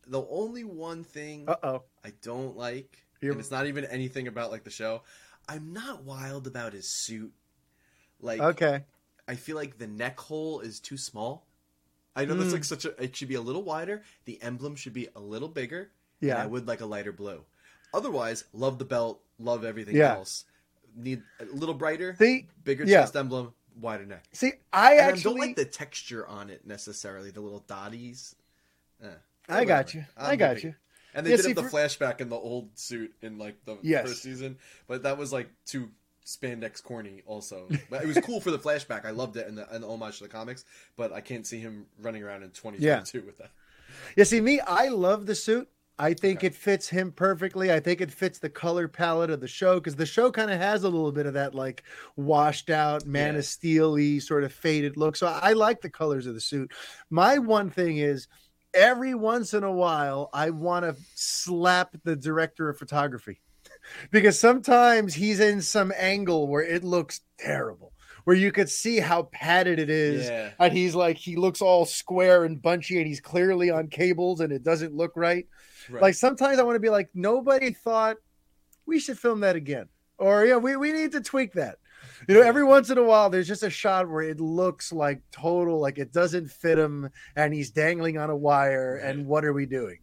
the 0.08 0.26
only 0.30 0.64
one 0.64 1.04
thing 1.04 1.46
uh 1.50 1.56
oh. 1.64 1.84
I 2.04 2.14
don't 2.22 2.56
like, 2.56 2.98
Here- 3.22 3.32
and 3.32 3.40
it's 3.40 3.52
not 3.52 3.68
even 3.68 3.86
anything 3.86 4.28
about 4.28 4.52
like 4.52 4.64
the 4.64 4.70
show. 4.72 5.02
I'm 5.48 5.74
not 5.74 6.04
wild 6.04 6.48
about 6.48 6.74
his 6.74 6.88
suit. 6.88 7.32
Like 8.20 8.40
Okay. 8.42 8.84
I 9.28 9.36
feel 9.36 9.56
like 9.56 9.78
the 9.78 9.88
neck 9.88 10.20
hole 10.20 10.60
is 10.60 10.80
too 10.80 10.98
small. 10.98 11.46
I 12.16 12.26
know 12.26 12.36
that's 12.36 12.50
Mm. 12.52 12.54
like 12.54 12.64
such 12.64 12.86
a. 12.86 13.02
It 13.04 13.16
should 13.16 13.28
be 13.28 13.36
a 13.36 13.42
little 13.42 13.64
wider. 13.64 14.04
The 14.26 14.42
emblem 14.42 14.76
should 14.76 14.94
be 14.94 15.08
a 15.16 15.20
little 15.20 15.50
bigger. 15.50 15.90
and 16.22 16.32
I 16.32 16.46
would 16.48 16.66
like 16.68 16.82
a 16.82 16.86
lighter 16.86 17.12
blue. 17.12 17.44
Otherwise, 17.94 18.46
love 18.54 18.80
the 18.80 18.86
belt, 18.86 19.22
love 19.38 19.64
everything 19.64 19.96
Yeah. 19.96 20.14
else. 20.16 20.46
Need 20.96 21.22
a 21.40 21.46
little 21.46 21.76
brighter, 21.76 22.16
See, 22.18 22.48
bigger 22.64 22.84
yeah. 22.86 23.02
chest 23.02 23.16
emblem, 23.16 23.54
wider 23.80 24.06
neck. 24.06 24.24
see, 24.32 24.54
I 24.74 24.94
And 24.94 25.02
I 25.02 25.04
actually 25.10 25.24
don't 25.24 25.40
like 25.40 25.56
the 25.58 25.66
texture 25.66 26.26
on 26.26 26.50
it 26.50 26.66
necessarily. 26.66 27.30
The 27.32 27.42
little 27.42 27.60
dotties. 27.68 28.36
Eh. 29.04 29.10
I 29.50 29.66
got 29.66 29.94
you. 29.94 30.06
I'm 30.18 30.32
I 30.32 30.36
got 30.36 30.64
you. 30.64 30.74
And 31.14 31.26
they 31.26 31.32
Yeah, 31.32 31.36
did 31.38 31.44
see, 31.44 31.50
have 31.50 31.58
the 31.58 31.64
for- 31.64 31.78
flashback 31.78 32.22
in 32.22 32.30
the 32.30 32.36
old 32.38 32.78
suit 32.80 33.14
in 33.22 33.38
like 33.38 33.64
the 33.66 33.78
Yes. 33.84 34.08
first 34.08 34.24
season, 34.24 34.58
but 34.88 35.04
that 35.04 35.18
was 35.18 35.32
like 35.32 35.50
too 35.66 35.92
spandex 36.26 36.82
corny. 36.84 37.22
Also, 37.26 37.68
but 37.90 38.02
it 38.04 38.08
was 38.08 38.18
cool 38.24 38.40
for 38.42 38.52
the 38.52 38.60
flashback. 38.60 39.06
I 39.06 39.12
loved 39.12 39.38
it 39.38 39.48
and 39.48 39.58
the, 39.58 39.72
and 39.74 39.84
the 39.84 39.88
homage 39.88 40.18
to 40.18 40.24
the 40.24 40.30
comics, 40.30 40.66
but 40.98 41.14
I 41.14 41.22
can't 41.22 41.46
see 41.46 41.60
him 41.60 41.86
running 42.02 42.24
around 42.24 42.44
in 42.44 42.50
2022 42.52 43.22
with 43.26 43.38
that. 43.38 43.52
Yeah, 44.16 44.24
see, 44.24 44.42
me, 44.42 44.60
I 44.60 44.88
love 44.88 45.26
the 45.26 45.36
suit. 45.36 45.70
I 45.98 46.14
think 46.14 46.40
Okay. 46.40 46.48
it 46.48 46.56
fits 46.56 46.90
him 46.90 47.14
perfectly. 47.14 47.72
I 47.72 47.80
think 47.80 48.02
it 48.02 48.12
fits 48.12 48.40
the 48.40 48.50
color 48.50 48.90
palette 48.90 49.30
of 49.30 49.40
the 49.40 49.48
show 49.48 49.76
because 49.76 49.96
the 49.96 50.06
show 50.06 50.30
kind 50.30 50.52
of 50.52 50.60
has 50.60 50.84
a 50.84 50.90
little 50.90 51.14
bit 51.14 51.26
of 51.26 51.36
that 51.36 51.56
like 51.56 51.84
washed 52.18 52.70
out 52.70 53.06
Man 53.06 53.34
Yeah. 53.34 53.40
of 53.40 53.46
Steel 53.46 54.20
sort 54.20 54.44
of 54.44 54.52
faded 54.52 54.98
look. 54.98 55.16
So 55.16 55.28
I 55.28 55.54
like 55.54 55.80
the 55.80 55.90
colors 55.90 56.28
of 56.28 56.34
the 56.34 56.42
suit. 56.42 56.74
My 57.10 57.38
one 57.38 57.70
thing 57.70 57.98
is 57.98 58.28
every 58.74 59.16
once 59.16 59.54
in 59.54 59.64
a 59.64 59.72
while, 59.72 60.30
I 60.34 60.50
want 60.50 60.84
to 60.84 61.02
slap 61.14 61.96
the 62.04 62.18
director 62.18 62.68
of 62.68 62.78
photography 62.78 63.40
because 64.12 64.40
sometimes 64.40 65.14
he's 65.14 65.40
in 65.40 65.62
some 65.62 65.92
angle 65.98 66.48
where 66.48 66.64
it 66.64 66.84
looks 66.84 67.22
terrible, 67.38 67.94
where 68.24 68.36
you 68.36 68.52
could 68.52 68.70
see 68.70 69.00
how 69.00 69.24
padded 69.32 69.80
it 69.80 69.90
is 69.90 70.28
Yeah, 70.28 70.52
and 70.60 70.74
he's 70.74 70.96
like 70.96 71.18
he 71.18 71.36
looks 71.36 71.62
all 71.62 71.86
square 71.86 72.44
and 72.46 72.62
bunchy 72.62 72.98
and 72.98 73.08
he's 73.08 73.22
clearly 73.22 73.70
on 73.70 73.88
cables 73.88 74.40
and 74.42 74.52
it 74.52 74.64
doesn't 74.64 74.94
look 74.96 75.14
right. 75.16 75.48
right. 75.90 76.02
Like 76.02 76.16
sometimes 76.16 76.60
I 76.60 76.64
want 76.64 76.76
to 76.76 76.80
be 76.80 76.90
like, 76.90 77.10
nobody 77.14 77.72
thought 77.72 78.18
we 78.86 79.00
should 79.00 79.18
film 79.20 79.42
that 79.42 79.56
again. 79.56 79.88
Or 80.18 80.46
yeah, 80.46 80.58
we, 80.58 80.76
we 80.76 80.92
need 80.94 81.12
to 81.12 81.22
tweak 81.22 81.54
that. 81.54 81.78
You 82.30 82.36
know, 82.36 82.42
every 82.42 82.64
once 82.64 82.90
in 82.90 82.98
a 82.98 83.04
while 83.04 83.30
there's 83.30 83.48
just 83.48 83.64
a 83.64 83.70
shot 83.70 84.10
where 84.10 84.22
it 84.22 84.40
looks 84.40 84.94
like 84.94 85.22
total, 85.32 85.80
like 85.82 85.98
it 85.98 86.14
doesn't 86.14 86.50
fit 86.50 86.78
him 86.80 87.10
and 87.36 87.54
he's 87.54 87.72
dangling 87.72 88.18
on 88.18 88.30
a 88.30 88.36
wire 88.36 89.00
Right. 89.04 89.10
and 89.10 89.26
what 89.28 89.44
are 89.44 89.54
we 89.54 89.66
doing? 89.66 90.00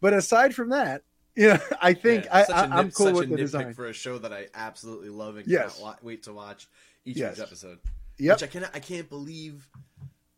But 0.00 0.12
aside 0.12 0.54
from 0.54 0.70
that, 0.70 1.02
know, 1.36 1.58
I 1.82 1.94
think 1.94 2.24
Yeah, 2.24 2.36
I, 2.36 2.44
such 2.44 2.56
I 2.56 2.64
a 2.66 2.68
I'm 2.70 2.90
cool 2.90 3.06
such 3.06 3.14
with 3.14 3.24
a 3.24 3.30
the 3.30 3.36
design. 3.36 3.74
for 3.74 3.86
a 3.86 3.92
show 3.92 4.18
that 4.18 4.32
I 4.32 4.46
absolutely 4.54 5.08
love 5.10 5.36
and 5.36 5.46
Yes. 5.46 5.76
cannot 5.76 5.84
wa- 5.88 5.96
wait 6.02 6.22
to 6.24 6.32
watch 6.32 6.68
each 7.04 7.16
Yes. 7.16 7.38
episode. 7.40 7.78
Yep. 8.18 8.36
Which 8.36 8.42
I 8.42 8.46
cannot, 8.52 8.70
I 8.74 8.78
can't 8.80 9.08
believe, 9.08 9.68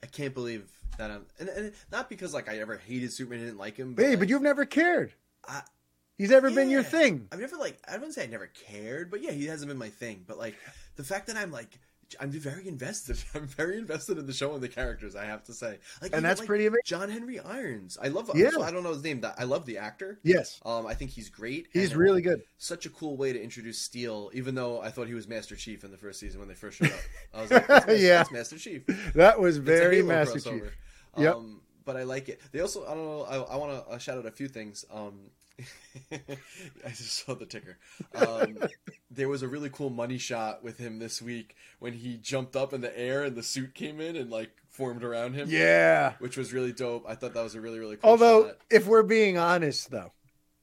I 0.02 0.06
can't 0.06 0.32
believe 0.34 0.70
that 0.98 1.10
I'm, 1.10 1.26
and, 1.38 1.48
and 1.50 1.72
not 1.92 2.08
because 2.08 2.32
like 2.32 2.48
I 2.48 2.58
ever 2.60 2.76
hated 2.78 3.12
Superman, 3.12 3.40
and 3.40 3.48
didn't 3.48 3.58
like 3.58 3.76
him. 3.76 3.94
Hey, 3.96 4.10
like, 4.10 4.20
but 4.20 4.28
you've 4.28 4.42
never 4.42 4.64
cared. 4.64 5.12
I- 5.46 5.62
He's 6.18 6.30
never 6.30 6.50
been 6.50 6.70
your 6.70 6.82
thing. 6.82 7.28
I've 7.30 7.40
never 7.40 7.58
like 7.58 7.78
I 7.86 7.92
wouldn't 7.98 8.14
say 8.14 8.22
I 8.22 8.26
never 8.26 8.46
cared, 8.46 9.10
but 9.10 9.20
yeah, 9.22 9.32
he 9.32 9.44
hasn't 9.44 9.68
been 9.68 9.76
my 9.76 9.90
thing. 9.90 10.24
But 10.26 10.38
like 10.38 10.54
the 10.96 11.04
fact 11.04 11.26
that 11.26 11.36
I'm 11.36 11.52
like 11.52 11.78
I'm 12.20 12.30
very 12.30 12.68
invested. 12.68 13.18
I'm 13.34 13.46
very 13.46 13.78
invested 13.78 14.18
in 14.18 14.26
the 14.26 14.32
show 14.32 14.54
and 14.54 14.62
the 14.62 14.68
characters. 14.68 15.16
I 15.16 15.24
have 15.24 15.42
to 15.44 15.52
say, 15.52 15.78
like, 16.00 16.14
And 16.14 16.24
that's 16.24 16.40
like, 16.40 16.46
pretty 16.46 16.66
amazing. 16.66 16.82
John 16.84 17.08
Henry 17.08 17.40
Irons. 17.40 17.98
I 18.00 18.08
love. 18.08 18.30
Yeah. 18.34 18.50
I 18.62 18.70
don't 18.70 18.82
know 18.82 18.90
his 18.92 19.02
name. 19.02 19.20
That 19.22 19.34
I 19.38 19.44
love 19.44 19.66
the 19.66 19.78
actor. 19.78 20.18
Yes. 20.22 20.60
Um, 20.64 20.86
I 20.86 20.94
think 20.94 21.10
he's 21.10 21.28
great. 21.28 21.68
He's 21.72 21.90
and 21.90 22.00
really 22.00 22.22
good. 22.22 22.42
Such 22.58 22.86
a 22.86 22.90
cool 22.90 23.16
way 23.16 23.32
to 23.32 23.42
introduce 23.42 23.78
Steel. 23.78 24.30
Even 24.34 24.54
though 24.54 24.80
I 24.80 24.90
thought 24.90 25.08
he 25.08 25.14
was 25.14 25.26
Master 25.28 25.56
Chief 25.56 25.84
in 25.84 25.90
the 25.90 25.98
first 25.98 26.20
season 26.20 26.38
when 26.40 26.48
they 26.48 26.54
first 26.54 26.78
showed 26.78 26.92
up, 26.92 27.00
I 27.34 27.40
was 27.42 27.50
like, 27.50 27.66
that's 27.68 27.86
Master, 27.86 28.02
Yeah. 28.02 28.18
that's 28.18 28.32
Master 28.32 28.58
Chief. 28.58 28.86
That 29.14 29.40
was 29.40 29.58
very 29.58 30.02
Master 30.02 30.38
crossover. 30.38 30.60
Chief. 30.64 30.76
Yep. 31.18 31.34
Um, 31.34 31.60
but 31.84 31.96
I 31.96 32.02
like 32.02 32.28
it. 32.28 32.40
They 32.52 32.60
also, 32.60 32.84
I 32.84 32.94
don't 32.94 33.04
know, 33.06 33.22
I, 33.22 33.54
I 33.54 33.56
want 33.56 33.90
to 33.90 33.98
shout 33.98 34.18
out 34.18 34.26
a 34.26 34.30
few 34.30 34.48
things. 34.48 34.84
Um, 34.92 35.30
I 36.12 36.88
just 36.90 37.24
saw 37.24 37.34
the 37.34 37.46
ticker. 37.46 37.78
Um, 38.14 38.58
there 39.10 39.28
was 39.28 39.42
a 39.42 39.48
really 39.48 39.70
cool 39.70 39.90
money 39.90 40.18
shot 40.18 40.62
with 40.62 40.78
him 40.78 40.98
this 40.98 41.20
week 41.22 41.56
when 41.78 41.92
he 41.94 42.16
jumped 42.18 42.56
up 42.56 42.72
in 42.72 42.80
the 42.80 42.96
air 42.98 43.24
and 43.24 43.36
the 43.36 43.42
suit 43.42 43.74
came 43.74 44.00
in 44.00 44.16
and 44.16 44.30
like 44.30 44.50
formed 44.68 45.02
around 45.02 45.34
him. 45.34 45.48
Yeah. 45.50 46.14
Which 46.18 46.36
was 46.36 46.52
really 46.52 46.72
dope. 46.72 47.04
I 47.08 47.14
thought 47.14 47.34
that 47.34 47.42
was 47.42 47.54
a 47.54 47.60
really, 47.60 47.78
really 47.78 47.96
cool 47.96 48.10
Although, 48.10 48.46
shot. 48.48 48.56
if 48.70 48.86
we're 48.86 49.02
being 49.02 49.38
honest, 49.38 49.90
though, 49.90 50.12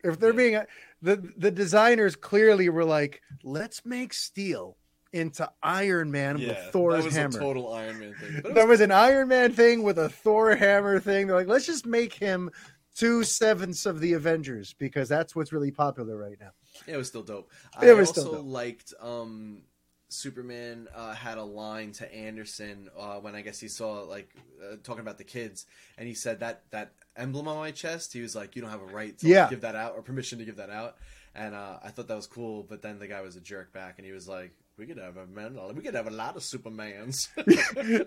if 0.03 0.19
they're 0.19 0.31
Yeah. 0.31 0.37
being 0.37 0.61
the 1.01 1.33
the 1.37 1.51
designers 1.51 2.15
clearly 2.15 2.69
were 2.69 2.85
like, 2.85 3.21
let's 3.43 3.85
make 3.85 4.13
steel 4.13 4.77
into 5.11 5.47
Iron 5.61 6.11
Man 6.11 6.35
with 6.35 6.47
Yeah, 6.47 6.71
Thor's 6.71 6.97
that 6.99 7.05
was 7.05 7.15
hammer. 7.15 7.37
a 7.37 7.39
total 7.41 7.71
Iron 7.73 7.99
Man 7.99 8.15
thing. 8.15 8.53
That 8.53 8.67
was 8.67 8.79
was 8.79 8.81
an 8.81 8.91
Iron 8.91 9.27
Man 9.27 9.51
thing 9.53 9.83
with 9.83 9.99
a 9.99 10.09
Thor 10.09 10.55
hammer 10.55 10.99
thing. 10.99 11.27
They're 11.27 11.35
like, 11.35 11.47
let's 11.47 11.65
just 11.67 11.85
make 11.85 12.13
him 12.13 12.49
two 12.95 13.23
sevenths 13.23 13.85
of 13.85 13.99
the 13.99 14.13
Avengers 14.13 14.73
because 14.77 15.09
that's 15.09 15.35
what's 15.35 15.51
really 15.51 15.71
popular 15.71 16.17
right 16.17 16.37
now. 16.39 16.51
It 16.87 16.97
was 16.97 17.07
still 17.07 17.23
dope. 17.23 17.51
It 17.81 17.89
I 17.89 17.93
was 17.93 18.09
also 18.09 18.21
still 18.21 18.33
dope. 18.33 18.45
liked 18.45 18.93
um, 19.01 19.61
Superman 20.09 20.87
uh, 20.95 21.13
had 21.13 21.37
a 21.37 21.43
line 21.43 21.91
to 21.93 22.13
Anderson 22.13 22.89
uh, 22.97 23.15
when 23.15 23.35
I 23.35 23.41
guess 23.41 23.59
he 23.59 23.67
saw 23.67 24.01
like 24.01 24.29
uh, 24.61 24.75
talking 24.83 25.01
about 25.01 25.17
the 25.17 25.23
kids, 25.23 25.65
and 25.97 26.07
he 26.07 26.13
said 26.13 26.39
that 26.41 26.63
that 26.71 26.93
emblem 27.15 27.47
on 27.47 27.57
my 27.57 27.71
chest. 27.71 28.13
He 28.13 28.21
was 28.21 28.35
like, 28.35 28.55
"You 28.55 28.61
don't 28.61 28.71
have 28.71 28.81
a 28.81 28.85
right 28.85 29.17
to 29.19 29.27
like, 29.27 29.49
give 29.49 29.61
that 29.61 29.75
out 29.75 29.93
or 29.95 30.01
permission 30.01 30.39
to 30.39 30.45
give 30.45 30.57
that 30.57 30.69
out." 30.69 30.97
And 31.35 31.55
uh, 31.55 31.79
I 31.83 31.89
thought 31.89 32.07
that 32.07 32.15
was 32.15 32.27
cool, 32.27 32.63
but 32.63 32.83
then 32.83 32.99
the 32.99 33.07
guy 33.07 33.21
was 33.21 33.35
a 33.35 33.41
jerk 33.41 33.73
back, 33.73 33.95
and 33.97 34.05
he 34.05 34.11
was 34.11 34.27
like, 34.27 34.51
"We 34.77 34.85
could 34.85 34.97
have 34.97 35.17
a 35.17 35.25
man. 35.27 35.57
We 35.75 35.81
could 35.81 35.93
have 35.95 36.07
a 36.07 36.11
lot 36.11 36.35
of 36.35 36.41
Supermans." 36.41 37.27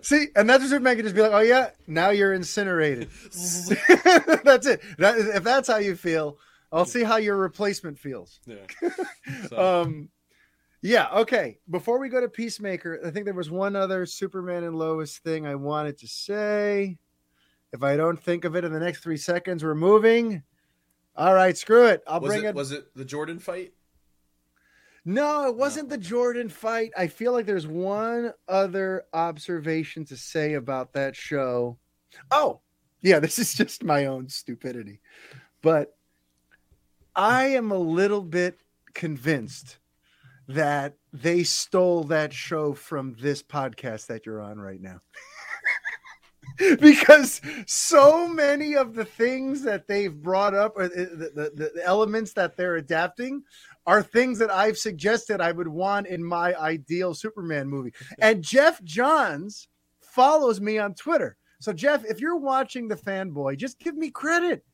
See, 0.04 0.26
and 0.34 0.48
that's 0.48 0.62
what 0.62 0.70
Superman 0.70 0.96
can 0.96 1.04
just 1.04 1.14
be 1.14 1.22
like, 1.22 1.32
oh 1.32 1.40
yeah, 1.40 1.70
now 1.86 2.10
you're 2.10 2.32
incinerated. 2.32 3.08
that's 4.44 4.66
it. 4.66 4.80
That, 4.98 5.16
if 5.18 5.42
that's 5.44 5.68
how 5.68 5.78
you 5.78 5.96
feel, 5.96 6.38
I'll 6.72 6.84
see 6.84 7.04
how 7.04 7.16
your 7.16 7.36
replacement 7.36 7.98
feels. 7.98 8.40
yeah. 8.46 8.56
So, 9.48 9.82
Um, 9.82 10.08
yeah, 10.82 11.08
okay. 11.12 11.58
Before 11.68 11.98
we 11.98 12.08
go 12.08 12.20
to 12.20 12.28
Peacemaker, 12.28 13.00
I 13.04 13.10
think 13.10 13.24
there 13.24 13.34
was 13.34 13.50
one 13.50 13.74
other 13.74 14.06
Superman 14.06 14.62
and 14.62 14.76
Lois 14.76 15.18
thing 15.18 15.46
I 15.46 15.54
wanted 15.56 15.98
to 15.98 16.06
say. 16.06 16.98
If 17.72 17.82
I 17.82 17.96
don't 17.96 18.22
think 18.22 18.44
of 18.44 18.54
it 18.54 18.64
in 18.64 18.72
the 18.72 18.78
next 18.78 19.02
three 19.02 19.16
seconds, 19.16 19.64
we're 19.64 19.74
moving. 19.74 20.42
All 21.16 21.34
right, 21.34 21.56
screw 21.56 21.86
it. 21.86 22.02
I'll 22.06 22.20
was 22.20 22.30
bring 22.32 22.44
it 22.44 22.48
it. 22.50 22.54
was 22.54 22.72
it 22.72 22.94
the 22.94 23.04
Jordan 23.04 23.38
fight? 23.38 23.72
No, 25.08 25.46
it 25.46 25.54
wasn't 25.54 25.88
the 25.88 25.98
Jordan 25.98 26.48
fight. 26.48 26.90
I 26.98 27.06
feel 27.06 27.30
like 27.30 27.46
there's 27.46 27.66
one 27.66 28.32
other 28.48 29.04
observation 29.12 30.04
to 30.06 30.16
say 30.16 30.54
about 30.54 30.94
that 30.94 31.14
show. 31.14 31.78
Oh, 32.32 32.58
yeah, 33.02 33.20
this 33.20 33.38
is 33.38 33.54
just 33.54 33.84
my 33.84 34.06
own 34.06 34.28
stupidity. 34.28 35.00
But 35.62 35.96
I 37.14 37.46
am 37.46 37.70
a 37.70 37.78
little 37.78 38.20
bit 38.20 38.58
convinced 38.94 39.78
that 40.48 40.96
they 41.12 41.44
stole 41.44 42.02
that 42.04 42.32
show 42.32 42.74
from 42.74 43.14
this 43.20 43.44
podcast 43.44 44.08
that 44.08 44.26
you're 44.26 44.42
on 44.42 44.58
right 44.58 44.80
now. 44.80 45.00
because 46.80 47.40
so 47.66 48.26
many 48.26 48.74
of 48.74 48.94
the 48.94 49.04
things 49.04 49.62
that 49.62 49.86
they've 49.86 50.22
brought 50.22 50.54
up 50.54 50.76
or 50.76 50.88
the, 50.88 51.04
the, 51.34 51.50
the, 51.54 51.70
the 51.74 51.82
elements 51.84 52.32
that 52.32 52.56
they're 52.56 52.76
adapting 52.76 53.42
are 53.86 54.02
things 54.02 54.38
that 54.40 54.50
I've 54.50 54.76
suggested 54.78 55.40
I 55.40 55.52
would 55.52 55.68
want 55.68 56.06
in 56.08 56.24
my 56.24 56.54
ideal 56.56 57.14
Superman 57.14 57.68
movie. 57.68 57.92
And 58.18 58.42
Geoff 58.42 58.82
Johns 58.82 59.68
follows 60.02 60.60
me 60.60 60.78
on 60.78 60.94
Twitter. 60.94 61.36
So 61.60 61.72
Geoff, 61.72 62.04
if 62.04 62.20
you're 62.20 62.36
watching 62.36 62.88
the 62.88 62.96
fanboy, 62.96 63.56
just 63.58 63.78
give 63.78 63.96
me 63.96 64.10
credit. 64.10 64.64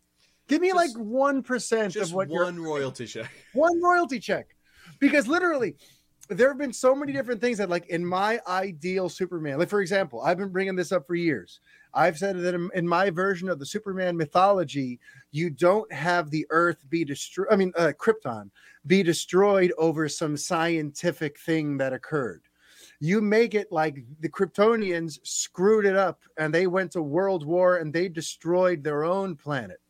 Give 0.48 0.60
me 0.60 0.68
Just- 0.68 0.76
like 0.76 1.04
one 1.06 1.42
percent 1.42 1.92
Just 1.92 2.10
of 2.10 2.14
what 2.16 2.30
you're 2.30 2.44
one 2.44 2.60
royalty 2.60 3.06
check. 3.06 3.30
one 3.52 3.80
royalty 3.82 4.18
check 4.18 4.56
because 4.98 5.28
literally 5.28 5.76
there 6.36 6.48
have 6.48 6.58
been 6.58 6.72
so 6.72 6.94
many 6.94 7.12
different 7.12 7.40
things 7.40 7.58
that 7.58 7.70
like 7.70 7.86
in 7.88 8.04
my 8.04 8.40
ideal 8.46 9.08
superman 9.08 9.58
like 9.58 9.68
for 9.68 9.80
example 9.80 10.22
i've 10.22 10.38
been 10.38 10.52
bringing 10.52 10.76
this 10.76 10.92
up 10.92 11.06
for 11.06 11.14
years. 11.14 11.60
I've 11.94 12.16
said 12.16 12.38
that 12.38 12.54
in, 12.54 12.70
in 12.74 12.88
my 12.88 13.10
version 13.10 13.50
of 13.50 13.58
the 13.58 13.66
superman 13.66 14.16
mythology 14.16 14.98
you 15.30 15.50
don't 15.50 15.92
have 15.92 16.30
the 16.30 16.46
earth 16.50 16.84
be 16.88 17.04
destroyed 17.04 17.48
i 17.50 17.56
mean 17.56 17.72
uh, 17.76 17.92
krypton 17.98 18.50
be 18.86 19.02
destroyed 19.02 19.72
over 19.78 20.08
some 20.08 20.36
scientific 20.36 21.38
thing 21.38 21.76
that 21.78 21.92
occurred. 21.92 22.42
You 23.00 23.20
make 23.20 23.54
it 23.54 23.70
like 23.70 24.04
the 24.20 24.28
kryptonians 24.28 25.18
screwed 25.24 25.86
it 25.86 25.96
up 25.96 26.20
and 26.36 26.54
they 26.54 26.66
went 26.66 26.92
to 26.92 27.02
world 27.02 27.44
war 27.44 27.76
and 27.76 27.92
they 27.92 28.08
destroyed 28.08 28.82
their 28.82 29.04
own 29.04 29.36
planet. 29.36 29.80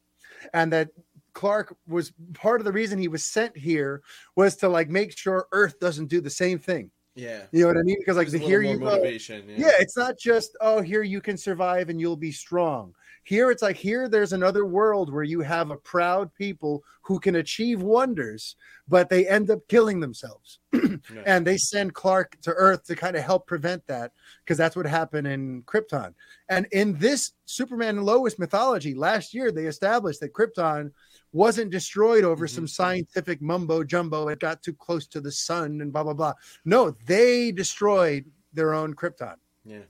And 0.54 0.72
that 0.72 0.88
Clark 1.34 1.76
was 1.86 2.12
part 2.34 2.60
of 2.60 2.64
the 2.64 2.72
reason 2.72 2.98
he 2.98 3.08
was 3.08 3.24
sent 3.24 3.56
here 3.56 4.02
was 4.36 4.56
to 4.56 4.68
like 4.68 4.88
make 4.88 5.16
sure 5.16 5.48
Earth 5.52 5.78
doesn't 5.80 6.08
do 6.08 6.20
the 6.20 6.30
same 6.30 6.58
thing. 6.58 6.90
Yeah. 7.14 7.42
You 7.52 7.62
know 7.62 7.68
what 7.68 7.76
I 7.76 7.82
mean? 7.82 7.96
Because 7.98 8.16
like 8.16 8.30
the 8.30 8.38
here 8.38 8.62
you 8.62 8.78
more 8.78 8.90
go. 8.90 8.96
motivation. 8.96 9.44
Yeah, 9.48 9.72
it's 9.78 9.96
not 9.96 10.18
just 10.18 10.56
oh 10.60 10.80
here 10.80 11.02
you 11.02 11.20
can 11.20 11.36
survive 11.36 11.88
and 11.88 12.00
you'll 12.00 12.16
be 12.16 12.32
strong. 12.32 12.94
Here 13.24 13.50
it's 13.50 13.62
like 13.62 13.76
here 13.76 14.08
there's 14.08 14.32
another 14.32 14.64
world 14.66 15.12
where 15.12 15.22
you 15.22 15.40
have 15.40 15.70
a 15.70 15.76
proud 15.76 16.32
people 16.34 16.82
who 17.02 17.20
can 17.20 17.36
achieve 17.36 17.82
wonders, 17.82 18.56
but 18.88 19.08
they 19.08 19.28
end 19.28 19.50
up 19.50 19.60
killing 19.68 20.00
themselves. 20.00 20.58
Yeah. 21.12 21.22
and 21.26 21.44
they 21.44 21.56
send 21.56 21.94
Clark 21.94 22.36
to 22.42 22.52
Earth 22.52 22.84
to 22.84 22.94
kind 22.94 23.16
of 23.16 23.24
help 23.24 23.48
prevent 23.48 23.84
that 23.88 24.12
because 24.44 24.56
that's 24.56 24.76
what 24.76 24.86
happened 24.86 25.26
in 25.26 25.62
Krypton. 25.64 26.14
And 26.48 26.66
in 26.70 26.96
this 26.96 27.32
Superman 27.44 27.96
and 27.98 28.06
Lois 28.06 28.38
mythology, 28.38 28.94
last 28.94 29.34
year 29.34 29.50
they 29.50 29.66
established 29.66 30.20
that 30.20 30.32
Krypton 30.32 30.92
wasn't 31.32 31.70
destroyed 31.70 32.24
over 32.24 32.46
Mhm. 32.46 32.50
some 32.54 32.66
scientific 32.68 33.40
mumbo 33.40 33.82
jumbo. 33.84 34.28
It 34.28 34.38
got 34.40 34.62
too 34.62 34.74
close 34.74 35.06
to 35.08 35.20
the 35.20 35.32
sun 35.32 35.80
and 35.80 35.92
blah 35.92 36.04
blah 36.04 36.14
blah. 36.14 36.34
No, 36.64 36.90
they 37.06 37.52
destroyed 37.52 38.30
their 38.52 38.74
own 38.74 38.94
Krypton. 38.94 39.36
yeah. 39.64 39.84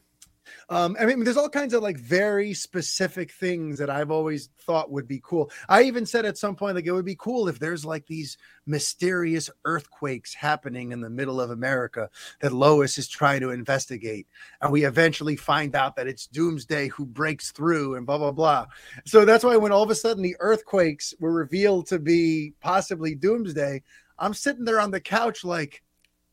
Um, 0.69 0.97
I 0.99 1.07
mean, 1.07 1.24
there's 1.24 1.37
all 1.37 1.49
kinds 1.49 1.74
of 1.74 1.83
like 1.83 1.99
very 1.99 2.55
specific 2.55 3.33
things 3.33 3.79
that 3.79 3.91
I've 3.91 4.11
always 4.11 4.49
thought 4.61 4.91
would 4.91 5.09
be 5.09 5.20
cool. 5.23 5.51
I 5.69 5.83
even 5.83 6.07
said 6.07 6.24
at 6.24 6.39
some 6.39 6.57
point, 6.57 6.77
like, 6.77 6.87
it 6.87 6.93
would 6.93 7.05
be 7.05 7.16
cool 7.16 7.49
if 7.49 7.59
there's 7.59 7.85
like 7.85 8.07
these 8.07 8.39
mysterious 8.66 9.51
earthquakes 9.65 10.35
happening 10.35 10.93
in 10.93 11.01
the 11.01 11.11
middle 11.11 11.41
of 11.41 11.51
America 11.51 12.09
that 12.41 12.53
Lois 12.53 12.99
is 12.99 13.09
trying 13.09 13.41
to 13.41 13.51
investigate. 13.51 14.27
And 14.61 14.73
we 14.73 14.85
eventually 14.85 15.37
find 15.37 15.74
out 15.74 15.97
that 15.97 16.07
it's 16.07 16.27
Doomsday 16.27 16.89
who 16.89 17.07
breaks 17.07 17.53
through 17.53 17.97
and 17.97 18.07
blah, 18.07 18.19
blah, 18.19 18.33
blah. 18.33 18.66
So 19.05 19.24
that's 19.24 19.45
why 19.45 19.57
when 19.57 19.73
all 19.73 19.83
of 19.83 19.91
a 19.91 19.95
sudden 19.95 20.23
the 20.23 20.37
earthquakes 20.41 21.15
were 21.19 21.33
revealed 21.33 21.87
to 21.89 21.99
be 21.99 22.55
possibly 22.61 23.15
Doomsday, 23.15 23.83
I'm 24.19 24.35
sitting 24.35 24.65
there 24.65 24.81
on 24.81 24.91
the 24.91 25.01
couch 25.01 25.45
like, 25.45 25.83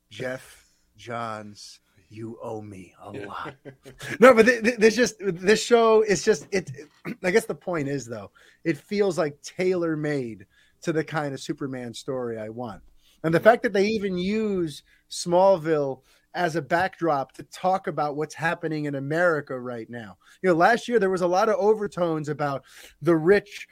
Geoff 0.10 0.66
Johns, 0.98 1.80
you 2.10 2.38
owe 2.41 2.61
me 2.61 2.94
a 3.03 3.11
Yeah. 3.14 3.26
lot. 3.27 3.56
No 4.19 4.34
but 4.34 4.45
th- 4.45 4.64
th- 4.64 4.77
this 4.77 4.95
just 4.95 5.15
this 5.19 5.64
show 5.64 6.02
is 6.02 6.23
just 6.23 6.48
it 6.52 6.72
i 7.23 7.31
guess 7.31 7.45
the 7.45 7.56
point 7.56 7.88
is 7.88 8.06
though 8.06 8.31
it 8.64 8.77
feels 8.77 9.18
like 9.18 9.41
tailor 9.41 9.95
made 9.95 10.45
to 10.81 10.91
the 10.94 11.03
kind 11.03 11.34
of 11.34 11.40
superman 11.40 11.94
story 11.94 12.40
i 12.40 12.49
want. 12.49 12.81
And 13.23 13.34
the 13.34 13.40
fact 13.40 13.64
that 13.64 13.73
they 13.73 13.86
even 13.86 14.18
use 14.18 14.84
smallville 15.11 16.02
as 16.36 16.56
a 16.56 16.61
backdrop 16.61 17.34
to 17.34 17.44
talk 17.44 17.88
about 17.88 18.15
what's 18.15 18.36
happening 18.36 18.86
in 18.86 18.95
america 18.95 19.60
right 19.60 19.90
now. 19.90 20.18
You 20.41 20.49
know 20.49 20.56
last 20.56 20.88
year 20.88 20.99
there 20.99 21.10
was 21.10 21.22
a 21.22 21.27
lot 21.27 21.49
of 21.49 21.56
overtones 21.56 22.30
about 22.30 22.64
the 23.02 23.15
rich 23.15 23.68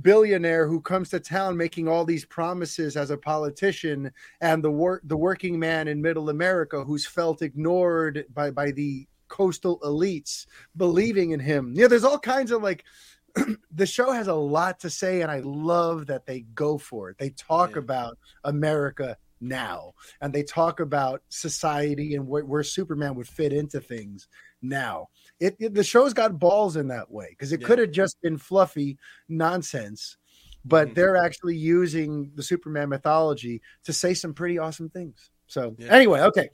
billionaire 0.00 0.66
who 0.66 0.80
comes 0.80 1.10
to 1.10 1.20
town 1.20 1.56
making 1.56 1.88
all 1.88 2.04
these 2.04 2.24
promises 2.24 2.96
as 2.96 3.10
a 3.10 3.16
politician 3.18 4.10
and 4.40 4.64
the 4.64 4.70
work 4.70 5.02
the 5.04 5.16
working 5.16 5.58
man 5.58 5.88
in 5.88 6.00
middle 6.00 6.30
america 6.30 6.82
who's 6.84 7.06
felt 7.06 7.42
ignored 7.42 8.24
by 8.32 8.50
by 8.50 8.70
the 8.70 9.06
coastal 9.28 9.80
elites 9.80 10.46
believing 10.76 11.30
in 11.32 11.40
him. 11.40 11.72
Yeah 11.74 11.88
there's 11.88 12.04
all 12.04 12.18
kinds 12.18 12.50
of 12.50 12.62
like 12.62 12.84
the 13.74 13.86
show 13.86 14.12
has 14.12 14.28
a 14.28 14.34
lot 14.34 14.80
to 14.80 14.90
say 14.90 15.22
and 15.22 15.30
i 15.30 15.40
love 15.40 16.06
that 16.06 16.24
they 16.26 16.40
go 16.54 16.78
for 16.78 17.10
it. 17.10 17.18
They 17.18 17.30
talk 17.30 17.72
Yeah. 17.72 17.78
about 17.78 18.18
america 18.44 19.16
now 19.40 19.92
and 20.20 20.32
they 20.32 20.42
talk 20.44 20.80
about 20.80 21.22
society 21.28 22.14
and 22.14 22.26
where, 22.26 22.44
where 22.44 22.62
superman 22.62 23.14
would 23.16 23.28
fit 23.28 23.52
into 23.52 23.80
things 23.80 24.28
now 24.62 25.08
it, 25.40 25.56
it- 25.58 25.74
the 25.74 25.84
show's 25.84 26.12
got 26.14 26.38
balls 26.38 26.76
in 26.76 26.88
that 26.88 27.10
way 27.10 27.28
because 27.30 27.52
it 27.52 27.60
Yeah. 27.60 27.66
could 27.66 27.78
have 27.78 27.90
just 27.90 28.20
been 28.22 28.38
fluffy 28.38 28.98
nonsense 29.28 30.16
but 30.64 30.88
Mhm. 30.88 30.94
they're 30.94 31.16
actually 31.18 31.56
using 31.56 32.32
the 32.36 32.42
superman 32.42 32.88
mythology 32.88 33.60
to 33.84 33.92
say 33.92 34.14
some 34.14 34.32
pretty 34.32 34.56
awesome 34.58 34.88
things. 34.88 35.30
So 35.46 35.76
Yeah. 35.78 35.88
anyway 35.92 36.20
okay. 36.22 36.48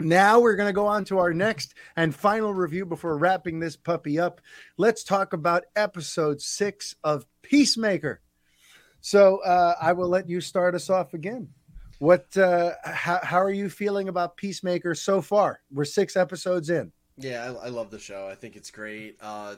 Now 0.00 0.38
we're 0.38 0.54
going 0.54 0.68
to 0.68 0.72
go 0.72 0.86
on 0.86 1.04
to 1.06 1.18
our 1.18 1.34
next 1.34 1.74
and 1.96 2.14
final 2.14 2.54
review 2.54 2.86
before 2.86 3.18
wrapping 3.18 3.58
this 3.58 3.76
puppy 3.76 4.20
up. 4.20 4.40
Let's 4.76 5.02
talk 5.02 5.32
about 5.32 5.64
episode 5.74 6.40
six 6.40 6.94
of 7.02 7.26
peacemaker. 7.42 8.20
So 9.00 9.38
uh, 9.38 9.74
i 9.80 9.92
will 9.92 10.08
let 10.08 10.28
you 10.28 10.40
start 10.40 10.76
us 10.76 10.88
off 10.88 11.14
again. 11.14 11.48
What 11.98 12.36
uh, 12.36 12.74
how, 12.84 13.18
how 13.24 13.38
are 13.38 13.50
you 13.50 13.68
feeling 13.68 14.08
about 14.08 14.36
peacemaker 14.36 14.94
so 14.94 15.20
far? 15.20 15.60
We're 15.72 15.84
six 15.84 16.16
episodes 16.16 16.70
in 16.70 16.92
Yeah, 17.18 17.52
I, 17.60 17.66
I 17.66 17.68
love 17.68 17.90
the 17.90 17.98
show. 17.98 18.28
I 18.30 18.34
think 18.34 18.56
it's 18.56 18.70
great. 18.70 19.16
Uh, 19.20 19.56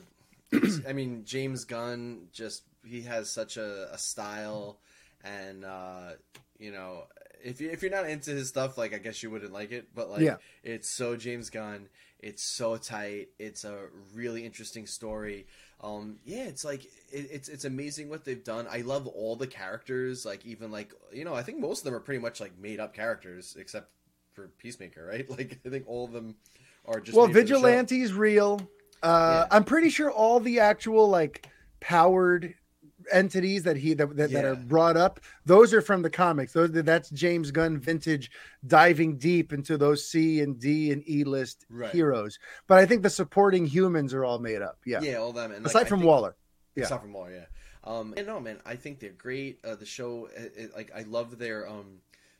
it's- 0.53 0.81
I 0.89 0.93
mean, 0.93 1.25
James 1.25 1.65
Gunn 1.65 2.29
just 2.33 2.63
he 2.85 3.03
has 3.03 3.31
such 3.31 3.57
a, 3.57 3.93
a 3.93 3.99
style, 3.99 4.79
and 5.23 5.65
uh, 5.65 6.13
you 6.59 6.73
know, 6.73 7.05
if 7.45 7.61
you 7.61 7.71
if 7.71 7.83
you're 7.83 7.91
not 7.91 8.09
into 8.09 8.31
his 8.31 8.49
stuff, 8.49 8.79
like 8.79 8.95
I 8.95 8.99
guess 8.99 9.23
you 9.23 9.31
wouldn't 9.31 9.53
like 9.53 9.71
it. 9.73 9.89
But 9.95 10.11
like, 10.11 10.23
Yeah. 10.23 10.37
it's 10.63 10.91
so 10.91 11.17
James 11.17 11.51
Gunn. 11.51 11.89
It's 12.23 12.43
so 12.43 12.77
tight. 12.77 13.29
It's 13.39 13.65
a 13.65 13.87
really 14.15 14.45
interesting 14.45 14.87
story. 14.87 15.47
Um, 15.83 16.19
yeah, 16.27 16.45
it's 16.45 16.65
like 16.67 16.85
it, 16.85 17.29
it's 17.33 17.49
it's 17.49 17.65
amazing 17.65 18.11
what 18.11 18.25
they've 18.27 18.45
done. 18.45 18.67
I 18.71 18.83
love 18.83 19.07
all 19.07 19.37
the 19.37 19.47
characters. 19.47 20.27
Like 20.27 20.45
even 20.45 20.71
like 20.71 20.93
you 21.13 21.25
know, 21.25 21.35
I 21.35 21.43
think 21.43 21.61
most 21.61 21.79
of 21.81 21.85
them 21.85 21.95
are 21.95 22.01
pretty 22.01 22.21
much 22.21 22.41
like 22.41 22.59
made 22.59 22.79
up 22.81 22.93
characters, 22.95 23.57
except 23.59 23.91
for 24.33 24.49
Peacemaker, 24.59 25.07
right? 25.07 25.29
Like 25.39 25.61
I 25.65 25.69
think 25.71 25.85
all 25.87 26.05
of 26.05 26.13
them 26.13 26.35
are 26.87 27.01
just 27.01 27.17
well 27.17 27.27
made 27.27 27.35
for 27.35 27.41
the 27.41 27.47
show. 27.49 27.55
vigilante's 27.57 28.13
real 28.13 28.61
uh 29.03 29.47
Yeah. 29.51 29.57
i'm 29.57 29.65
pretty 29.65 29.91
sure 29.91 30.11
all 30.11 30.41
the 30.41 30.61
actual 30.61 31.09
like 31.09 31.49
powered 31.81 32.55
entities 33.13 33.63
that 33.65 33.77
he 33.77 33.95
that, 33.95 34.15
that, 34.17 34.31
that 34.31 34.45
are 34.45 34.55
brought 34.55 34.97
up 34.97 35.21
those 35.47 35.73
are 35.73 35.81
from 35.81 36.03
the 36.03 36.11
comics 36.11 36.53
those 36.53 36.71
that's 36.71 37.09
james 37.11 37.51
gunn 37.51 37.79
vintage 37.79 38.31
diving 38.67 39.17
deep 39.17 39.53
into 39.53 39.77
those 39.79 40.07
c 40.07 40.41
and 40.41 40.61
d 40.61 40.93
and 40.93 41.03
e 41.09 41.25
list 41.25 41.65
Right. 41.71 41.91
heroes 41.91 42.39
but 42.67 42.79
i 42.79 42.85
think 42.87 43.03
the 43.03 43.11
supporting 43.11 43.65
humans 43.67 44.13
are 44.15 44.25
all 44.25 44.39
made 44.39 44.63
up 44.63 44.79
yeah, 44.87 45.01
Yeah, 45.01 45.17
all 45.17 45.33
them. 45.33 45.51
And 45.51 45.65
aside 45.67 45.87
I 45.87 45.89
from 45.89 46.01
think- 46.01 46.09
waller 46.09 46.37
Yeah. 46.77 46.85
Aside 46.85 47.01
from 47.01 47.13
Waller, 47.13 47.33
yeah. 47.33 47.47
Um, 47.83 48.15
and 48.17 48.27
no, 48.27 48.39
man, 48.39 48.59
I 48.65 48.77
think 48.77 49.01
they're 49.01 49.11
great. 49.11 49.59
Uh, 49.65 49.75
the 49.75 49.87
show, 49.87 50.29
it, 50.37 50.53
it- 50.57 50.75
like, 50.77 50.93
I 50.95 51.03
love 51.03 51.37
their 51.39 51.67
um, 51.69 51.99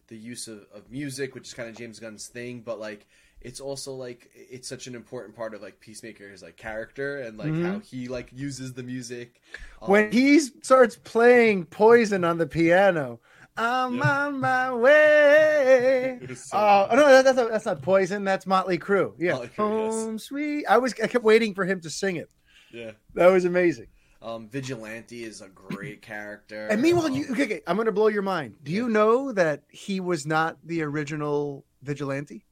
the 0.09 0.17
use 0.17 0.47
of, 0.49 0.67
of 0.73 0.89
music, 0.91 1.35
which 1.35 1.49
is 1.49 1.55
kind 1.55 1.69
of 1.69 1.77
James 1.77 1.99
Gunn's 1.99 2.29
thing, 2.29 2.61
but 2.61 2.79
like, 2.79 3.07
it's 3.41 3.61
also 3.61 3.95
like 3.95 4.31
it's 4.35 4.69
such 4.69 4.87
an 4.87 4.95
important 4.95 5.35
part 5.35 5.55
of 5.55 5.63
like 5.63 5.81
Peacemaker's 5.81 6.43
like 6.43 6.57
character 6.57 7.19
and 7.21 7.39
like 7.39 7.53
Mhm. 7.53 7.65
how 7.65 7.79
he 7.81 8.07
like 8.09 8.31
uses 8.33 8.75
the 8.75 8.83
music. 8.83 9.41
Um, 9.81 9.91
when 9.91 10.13
he 10.13 10.39
starts 10.41 10.97
playing 10.97 11.65
poison 11.67 12.25
on 12.25 12.37
the 12.39 12.47
piano 12.47 13.21
i'm 13.57 13.97
Yeah. 13.99 14.27
on 14.27 14.41
my 14.41 14.73
way 14.75 16.19
so 16.35 16.57
Oh 16.57 16.89
no, 16.95 17.09
that- 17.09 17.25
that's 17.25 17.37
not, 17.37 17.51
that's 17.51 17.67
not 17.67 17.83
Poison. 17.83 18.25
That's 18.25 18.47
Motley 18.47 18.79
Crue. 18.79 19.15
Yeah, 19.19 19.33
Motley 19.33 19.49
Crue, 19.49 19.85
yes. 19.87 19.95
home 19.95 20.19
sweet. 20.19 20.67
I 20.67 20.79
was 20.79 20.95
I 21.03 21.07
kept 21.07 21.25
waiting 21.25 21.55
for 21.55 21.65
him 21.65 21.81
to 21.81 21.91
sing 21.91 22.17
it. 22.17 22.31
yeah. 22.73 22.93
That 23.15 23.27
was 23.29 23.45
amazing. 23.45 23.87
Um, 24.23 24.49
Vigilante 24.51 25.25
is 25.25 25.41
a 25.41 25.49
great 25.49 26.03
character. 26.13 26.69
And 26.69 26.81
meanwhile, 26.83 27.07
Um, 27.07 27.15
you 27.15 27.25
okay, 27.33 27.45
okay? 27.45 27.61
I'm 27.67 27.77
going 27.77 27.87
to 27.87 27.93
blow 27.93 28.09
your 28.09 28.23
mind. 28.23 28.57
Do 28.63 28.71
you 28.71 28.89
know 28.89 29.33
that 29.33 29.63
he 29.71 29.99
was 29.99 30.27
not 30.27 30.59
the 30.65 30.83
original 30.83 31.65
Vigilante? 31.83 32.45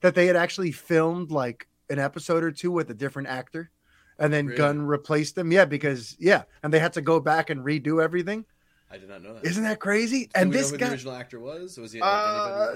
That 0.00 0.14
they 0.14 0.26
had 0.26 0.36
actually 0.36 0.72
filmed 0.72 1.30
like 1.30 1.66
an 1.90 1.98
episode 1.98 2.44
or 2.44 2.52
two 2.52 2.70
with 2.70 2.90
a 2.90 2.94
different 2.94 3.28
actor, 3.28 3.70
and 4.18 4.32
then 4.32 4.46
Really? 4.46 4.58
Gunn 4.58 4.82
replaced 4.82 5.34
them. 5.34 5.50
Yeah, 5.52 5.64
because 5.64 6.16
yeah, 6.18 6.42
and 6.62 6.72
they 6.72 6.78
had 6.78 6.92
to 6.94 7.00
go 7.02 7.18
back 7.20 7.50
and 7.50 7.64
redo 7.64 8.02
everything. 8.02 8.44
I 8.90 8.96
did 8.98 9.08
not 9.08 9.22
know 9.22 9.34
that. 9.34 9.44
Isn't 9.44 9.64
that 9.64 9.80
crazy? 9.80 10.24
Do 10.26 10.30
and 10.36 10.50
we 10.50 10.56
know 10.56 10.62
this 10.62 10.70
who 10.70 10.78
guy. 10.78 10.86
the 10.86 10.92
original 10.92 11.14
actor 11.14 11.40
was? 11.40 11.76
Was 11.78 11.92
he 11.92 12.00
like 12.00 12.08
Uh? 12.10 12.74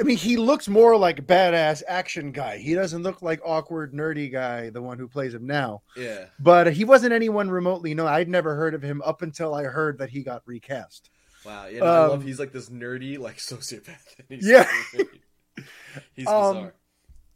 I 0.00 0.04
mean, 0.04 0.16
he 0.16 0.38
looks 0.38 0.68
more 0.68 0.96
like 0.96 1.18
a 1.18 1.22
badass 1.22 1.82
action 1.86 2.32
guy. 2.32 2.56
He 2.56 2.74
doesn't 2.74 3.02
look 3.02 3.20
like 3.20 3.40
awkward, 3.44 3.92
nerdy 3.92 4.32
guy, 4.32 4.70
the 4.70 4.80
one 4.80 4.98
who 4.98 5.06
plays 5.06 5.34
him 5.34 5.46
now. 5.46 5.82
Yeah. 5.96 6.26
But 6.40 6.72
he 6.72 6.84
wasn't 6.86 7.12
anyone 7.12 7.50
remotely 7.50 7.92
known. 7.94 8.08
I'd 8.08 8.28
never 8.28 8.56
heard 8.56 8.72
of 8.74 8.82
him 8.82 9.02
up 9.04 9.20
until 9.20 9.54
I 9.54 9.64
heard 9.64 9.98
that 9.98 10.08
he 10.08 10.22
got 10.22 10.42
recast. 10.46 11.10
Wow. 11.44 11.66
Yeah. 11.66 11.80
no, 11.80 11.84
I 11.84 11.98
love. 12.06 12.20
Um, 12.20 12.26
He's 12.26 12.38
like 12.38 12.52
this 12.52 12.70
nerdy, 12.70 13.18
like 13.18 13.36
sociopath. 13.38 13.98
Yeah. 14.30 14.66
He's 16.14 16.26
Um, 16.26 16.32
bizarre. 16.32 16.74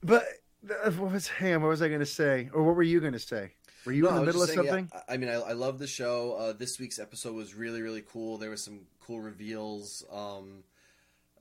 But 0.03 0.24
uh, 0.70 0.91
what 0.93 1.12
was 1.12 1.28
hang 1.28 1.55
on, 1.55 1.62
what 1.62 1.69
was 1.70 1.83
I 1.83 1.89
going 1.89 2.01
to 2.01 2.07
say, 2.07 2.51
or 2.53 2.62
what 2.65 2.77
were 2.77 2.83
you 2.83 3.01
going 3.01 3.12
to 3.15 3.19
say? 3.19 3.53
Were 3.85 3.93
you 3.93 4.05
No, 4.05 4.09
in 4.09 4.15
the 4.15 4.20
middle 4.23 4.43
of 4.43 4.51
saying, 4.51 4.51
something? 4.51 4.93
yeah, 4.93 5.01
I 5.09 5.15
I 5.15 5.16
mean, 5.16 5.28
I, 5.31 5.35
I 5.35 5.53
love 5.53 5.78
the 5.78 5.87
show. 5.87 6.35
Uh, 6.35 6.53
this 6.53 6.78
week's 6.78 6.99
episode 6.99 7.35
was 7.35 7.55
really, 7.55 7.83
really 7.83 8.03
cool. 8.03 8.39
There 8.39 8.51
was 8.51 8.62
some 8.62 8.87
cool 9.01 9.20
reveals. 9.20 10.05
Um, 10.11 10.65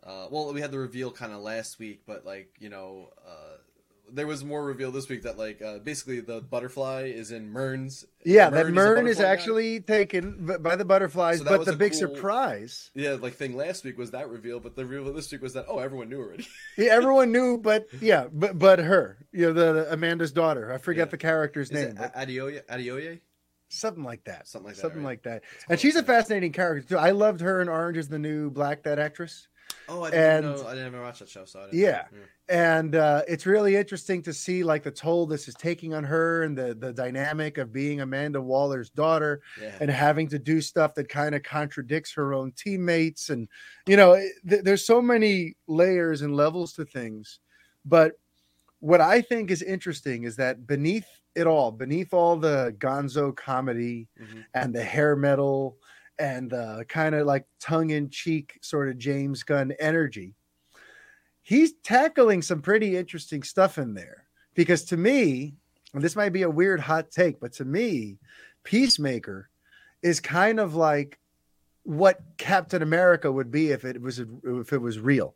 uh, 0.03 0.27
well, 0.31 0.53
we 0.53 0.61
had 0.61 0.71
the 0.71 0.79
reveal 0.79 1.11
kind 1.11 1.33
of 1.33 1.41
last 1.41 1.79
week, 1.79 2.01
but 2.05 2.25
like 2.25 2.53
you 2.59 2.69
know, 2.69 3.09
uh, 3.27 3.57
there 4.11 4.27
was 4.27 4.43
more 4.43 4.63
reveal 4.63 4.91
this 4.91 5.09
week 5.09 5.23
that 5.23 5.37
like 5.37 5.61
uh, 5.61 5.79
basically 5.79 6.19
the 6.19 6.41
butterfly 6.41 7.11
is 7.13 7.31
in 7.31 7.49
Murn's. 7.49 8.05
Yeah, 8.23 8.49
that 8.49 8.69
Mern 8.69 9.07
is 9.07 9.11
is 9.13 9.17
butterfly 9.17 9.23
guy. 9.25 9.31
actually 9.31 9.79
taken 9.81 10.57
by 10.61 10.75
the 10.75 10.85
butterflies, 10.85 11.39
So 11.39 11.45
but 11.45 11.65
the 11.65 11.73
big 11.75 11.91
cool- 11.93 11.99
surprise. 11.99 12.91
Yeah, 12.93 13.17
like 13.19 13.33
thing 13.35 13.55
last 13.55 13.83
week 13.83 13.97
was 13.97 14.11
that 14.11 14.29
reveal, 14.29 14.59
but 14.59 14.75
the 14.75 14.85
reveal 14.85 15.13
this 15.13 15.31
week 15.31 15.41
was 15.41 15.53
that 15.53 15.65
oh 15.67 15.79
everyone 15.79 16.09
knew 16.09 16.21
already. 16.21 16.47
Yeah, 16.77 16.91
everyone 16.91 17.31
knew, 17.31 17.57
but 17.57 17.87
yeah, 18.01 18.27
but 18.31 18.57
but 18.59 18.79
her, 18.79 19.25
you 19.31 19.47
know, 19.47 19.53
the, 19.53 19.73
the 19.83 19.93
Amanda's 19.93 20.31
daughter. 20.31 20.71
I 20.71 20.77
forget 20.77 21.07
Yeah. 21.07 21.11
the 21.11 21.17
character's 21.17 21.69
Is 21.71 21.73
name, 21.73 21.95
but 21.95 22.13
Adioye? 22.15 22.63
Adioye? 22.65 23.19
something 23.69 24.03
like 24.03 24.23
that. 24.25 24.47
Something 24.47 24.67
like 24.67 24.75
that, 24.75 24.81
Something 24.81 24.99
right? 25.03 25.09
like 25.09 25.23
that. 25.23 25.43
And 25.69 25.79
she's 25.79 25.95
a 25.95 26.03
fascinating 26.03 26.51
character 26.51 26.87
too. 26.89 26.97
I 26.97 27.11
loved 27.11 27.41
her 27.41 27.61
in 27.61 27.67
Orange 27.67 27.97
is 27.97 28.07
the 28.07 28.19
New 28.19 28.49
Black. 28.51 28.83
That 28.83 28.99
actress. 28.99 29.47
Oh, 29.87 30.03
I 30.03 30.11
didn't 30.11 30.45
And- 30.45 30.55
know. 30.63 30.67
I 30.67 30.75
never 30.75 31.01
watched 31.01 31.19
that 31.19 31.29
show, 31.29 31.45
so 31.45 31.59
I 31.59 31.65
didn't 31.65 31.79
Yeah. 31.79 32.05
know. 32.11 32.17
and 32.47 32.95
uh, 32.95 33.23
it's 33.27 33.45
really 33.47 33.75
interesting 33.75 34.21
to 34.21 34.31
see 34.31 34.63
like 34.63 34.83
the 34.83 34.91
toll 34.91 35.25
this 35.25 35.47
is 35.47 35.55
taking 35.55 35.93
on 35.95 36.03
her 36.03 36.43
and 36.43 36.55
the 36.57 36.75
the 36.75 36.93
dynamic 36.93 37.57
of 37.57 37.73
being 37.73 38.01
Amanda 38.01 38.39
Waller's 38.41 38.89
daughter 38.91 39.41
yeah. 39.59 39.75
and 39.81 39.89
having 39.89 40.27
to 40.29 40.37
do 40.37 40.61
stuff 40.61 40.93
that 40.95 41.09
kind 41.09 41.33
of 41.33 41.41
contradicts 41.41 42.13
her 42.13 42.33
own 42.35 42.51
teammates 42.51 43.29
and 43.31 43.47
you 43.87 43.97
know 43.97 44.15
th- 44.47 44.63
there's 44.63 44.85
so 44.85 45.01
many 45.01 45.55
layers 45.67 46.21
and 46.21 46.35
levels 46.35 46.73
to 46.73 46.85
things 46.85 47.39
but 47.83 48.13
what 48.79 49.01
i 49.01 49.19
think 49.21 49.49
is 49.49 49.63
interesting 49.63 50.23
is 50.23 50.35
that 50.35 50.67
beneath 50.67 51.07
it 51.35 51.47
all 51.47 51.71
beneath 51.71 52.13
all 52.13 52.35
the 52.37 52.75
gonzo 52.77 53.35
comedy 53.35 54.07
Mhm. 54.21 54.45
and 54.53 54.75
the 54.75 54.83
hair 54.83 55.15
metal 55.15 55.77
and 56.17 56.53
uh, 56.53 56.77
the 56.77 56.85
kind 56.85 57.15
of 57.15 57.27
like 57.27 57.45
tongue-in-cheek 57.59 58.59
sort 58.61 58.89
of 58.89 58.97
james 58.97 59.43
gunn 59.43 59.73
energy. 59.79 60.35
He's 61.41 61.73
tackling 61.83 62.41
some 62.41 62.61
pretty 62.61 62.97
interesting 62.97 63.43
stuff 63.43 63.77
in 63.77 63.93
there 63.93 64.25
because 64.55 64.83
to 64.85 64.97
me 64.97 65.53
and 65.93 66.03
this 66.03 66.15
might 66.15 66.33
be 66.33 66.41
a 66.41 66.49
weird 66.49 66.79
hot 66.79 67.11
take 67.11 67.39
but 67.39 67.53
to 67.53 67.65
me 67.65 68.17
peacemaker 68.63 69.49
is 70.01 70.19
kind 70.19 70.59
of 70.59 70.75
like 70.75 71.19
what 71.83 72.19
captain 72.37 72.81
america 72.81 73.31
would 73.31 73.51
be 73.51 73.71
if 73.71 73.85
it 73.85 74.01
was 74.01 74.19
if 74.19 74.73
it 74.73 74.81
was 74.81 74.99
real. 74.99 75.35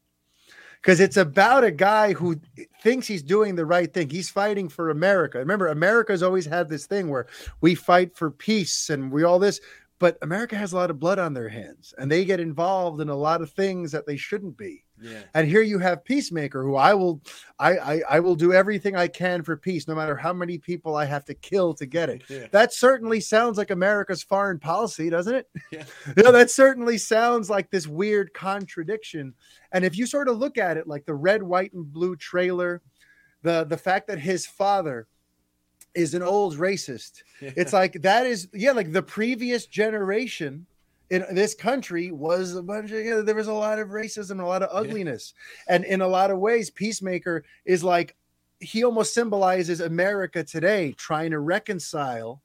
Because 0.81 1.01
it's 1.01 1.17
about 1.17 1.65
a 1.65 1.71
guy 1.71 2.13
who 2.13 2.39
thinks 2.81 3.05
he's 3.05 3.21
doing 3.21 3.55
the 3.55 3.65
right 3.65 3.93
thing. 3.93 4.09
He's 4.09 4.29
fighting 4.29 4.69
for 4.69 4.89
america. 4.89 5.37
Remember 5.37 5.67
america's 5.67 6.23
always 6.23 6.45
had 6.45 6.69
this 6.69 6.87
thing 6.87 7.09
where 7.09 7.27
we 7.61 7.75
fight 7.75 8.15
for 8.15 8.31
peace 8.31 8.89
and 8.89 9.11
we 9.11 9.23
all 9.23 9.39
this 9.39 9.59
but 9.99 10.17
america 10.21 10.55
has 10.55 10.73
a 10.73 10.75
lot 10.75 10.89
of 10.89 10.99
blood 10.99 11.19
on 11.19 11.33
their 11.33 11.49
hands 11.49 11.93
and 11.97 12.09
they 12.11 12.25
get 12.25 12.39
involved 12.39 13.01
in 13.01 13.09
a 13.09 13.15
lot 13.15 13.41
of 13.41 13.51
things 13.51 13.91
that 13.91 14.05
they 14.07 14.17
shouldn't 14.17 14.57
be 14.57 14.83
Yeah. 15.01 15.21
and 15.33 15.47
here 15.47 15.61
you 15.61 15.77
have 15.79 16.03
peacemaker 16.03 16.63
who 16.63 16.75
i 16.75 16.93
will 16.93 17.21
I, 17.59 17.77
I 17.77 18.01
i 18.09 18.19
will 18.19 18.35
do 18.35 18.53
everything 18.53 18.95
i 18.95 19.07
can 19.07 19.43
for 19.43 19.55
peace 19.57 19.87
no 19.87 19.95
matter 19.95 20.15
how 20.15 20.33
many 20.33 20.57
people 20.57 20.95
i 20.95 21.05
have 21.05 21.25
to 21.25 21.33
kill 21.33 21.73
to 21.75 21.85
get 21.85 22.09
it 22.09 22.23
Yeah. 22.29 22.47
that 22.51 22.73
certainly 22.73 23.19
sounds 23.19 23.57
like 23.57 23.71
america's 23.71 24.23
foreign 24.23 24.59
policy 24.59 25.09
doesn't 25.09 25.35
it 25.35 25.49
Yeah. 25.71 25.83
yeah 26.17 26.31
that 26.31 26.49
certainly 26.49 26.97
sounds 26.97 27.49
like 27.49 27.69
this 27.69 27.87
weird 27.87 28.33
contradiction 28.33 29.33
and 29.71 29.85
if 29.85 29.97
you 29.97 30.05
sort 30.05 30.27
of 30.29 30.37
look 30.37 30.57
at 30.57 30.77
it 30.77 30.87
like 30.87 31.05
the 31.05 31.13
red 31.15 31.43
white 31.43 31.73
and 31.73 31.91
blue 31.91 32.15
trailer 32.15 32.81
the 33.43 33.63
the 33.65 33.77
fact 33.77 34.07
that 34.07 34.19
his 34.19 34.45
father 34.45 35.07
is 35.95 36.13
an 36.13 36.21
old 36.23 36.57
racist. 36.57 37.23
It's 37.41 37.73
like 37.73 38.01
that 38.01 38.25
is 38.25 38.47
yeah 38.53 38.71
like 38.71 38.91
the 38.91 39.01
previous 39.03 39.65
generation 39.65 40.65
in 41.09 41.25
this 41.31 41.55
country 41.55 42.11
was 42.11 42.55
a 42.55 42.61
bunch 42.61 42.91
of 42.91 42.99
you 42.99 43.09
know, 43.11 43.21
there 43.23 43.33
was 43.35 43.47
a 43.47 43.53
lot 43.53 43.79
of 43.79 43.89
racism 43.89 44.31
and 44.31 44.41
a 44.41 44.45
lot 44.45 44.61
of 44.61 44.69
ugliness. 44.71 45.33
And 45.67 45.83
in 45.85 46.01
a 46.01 46.07
lot 46.07 46.29
of 46.31 46.37
ways 46.39 46.69
peacemaker 46.69 47.43
is 47.65 47.83
like 47.83 48.15
he 48.59 48.83
almost 48.83 49.13
symbolizes 49.13 49.79
america 49.79 50.43
today 50.43 50.93
trying 50.97 51.31
to 51.31 51.39
reconcile 51.39 52.41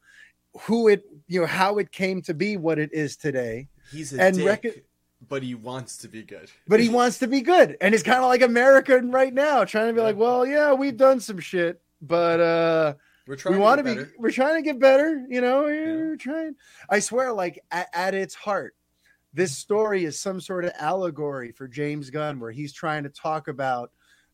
who 0.62 0.86
it 0.88 1.02
you 1.26 1.40
know 1.40 1.46
how 1.46 1.78
it 1.78 1.90
came 1.90 2.22
to 2.22 2.32
be 2.34 2.56
what 2.56 2.78
it 2.78 2.90
is 2.92 3.16
today. 3.16 3.68
He's 3.90 4.14
a 4.14 4.22
And 4.22 4.36
dick, 4.36 4.84
but 5.28 5.42
he 5.42 5.54
wants 5.54 5.98
to 5.98 6.08
be 6.08 6.22
good. 6.22 6.50
but 6.68 6.80
he 6.80 6.88
wants 6.88 7.18
to 7.18 7.26
be 7.26 7.40
good. 7.40 7.76
And 7.80 7.92
he's 7.92 8.02
kind 8.04 8.20
of 8.20 8.26
like 8.26 8.42
america 8.42 8.98
right 9.02 9.34
now 9.34 9.64
trying 9.64 9.88
to 9.88 9.92
be 9.92 9.98
Yeah. 9.98 10.04
like 10.06 10.16
well 10.16 10.46
yeah 10.46 10.72
we've 10.72 10.96
done 10.96 11.20
some 11.20 11.38
shit 11.40 11.80
but 12.00 12.40
uh 12.40 12.94
We're 13.26 13.36
trying 13.36 13.55
we 13.55 13.60
want 13.60 13.78
to 13.78 13.84
be 13.84 13.94
better. 13.94 14.12
we're 14.18 14.30
trying 14.30 14.56
to 14.56 14.62
get 14.62 14.78
better 14.78 15.24
you 15.30 15.40
know 15.40 15.62
we're 15.64 16.16
trying 16.16 16.55
i 16.90 16.98
swear 16.98 17.32
like 17.32 17.59
at, 17.70 17.88
at 17.94 18.14
its 18.14 18.34
heart 18.34 18.74
this 19.32 19.56
story 19.56 20.05
is 20.05 20.20
some 20.20 20.40
sort 20.40 20.64
of 20.64 20.72
allegory 20.78 21.51
for 21.52 21.66
james 21.66 22.10
gunn 22.10 22.38
where 22.38 22.51
he's 22.52 22.72
trying 22.72 23.02
to 23.02 23.09
talk 23.09 23.48
about 23.48 23.90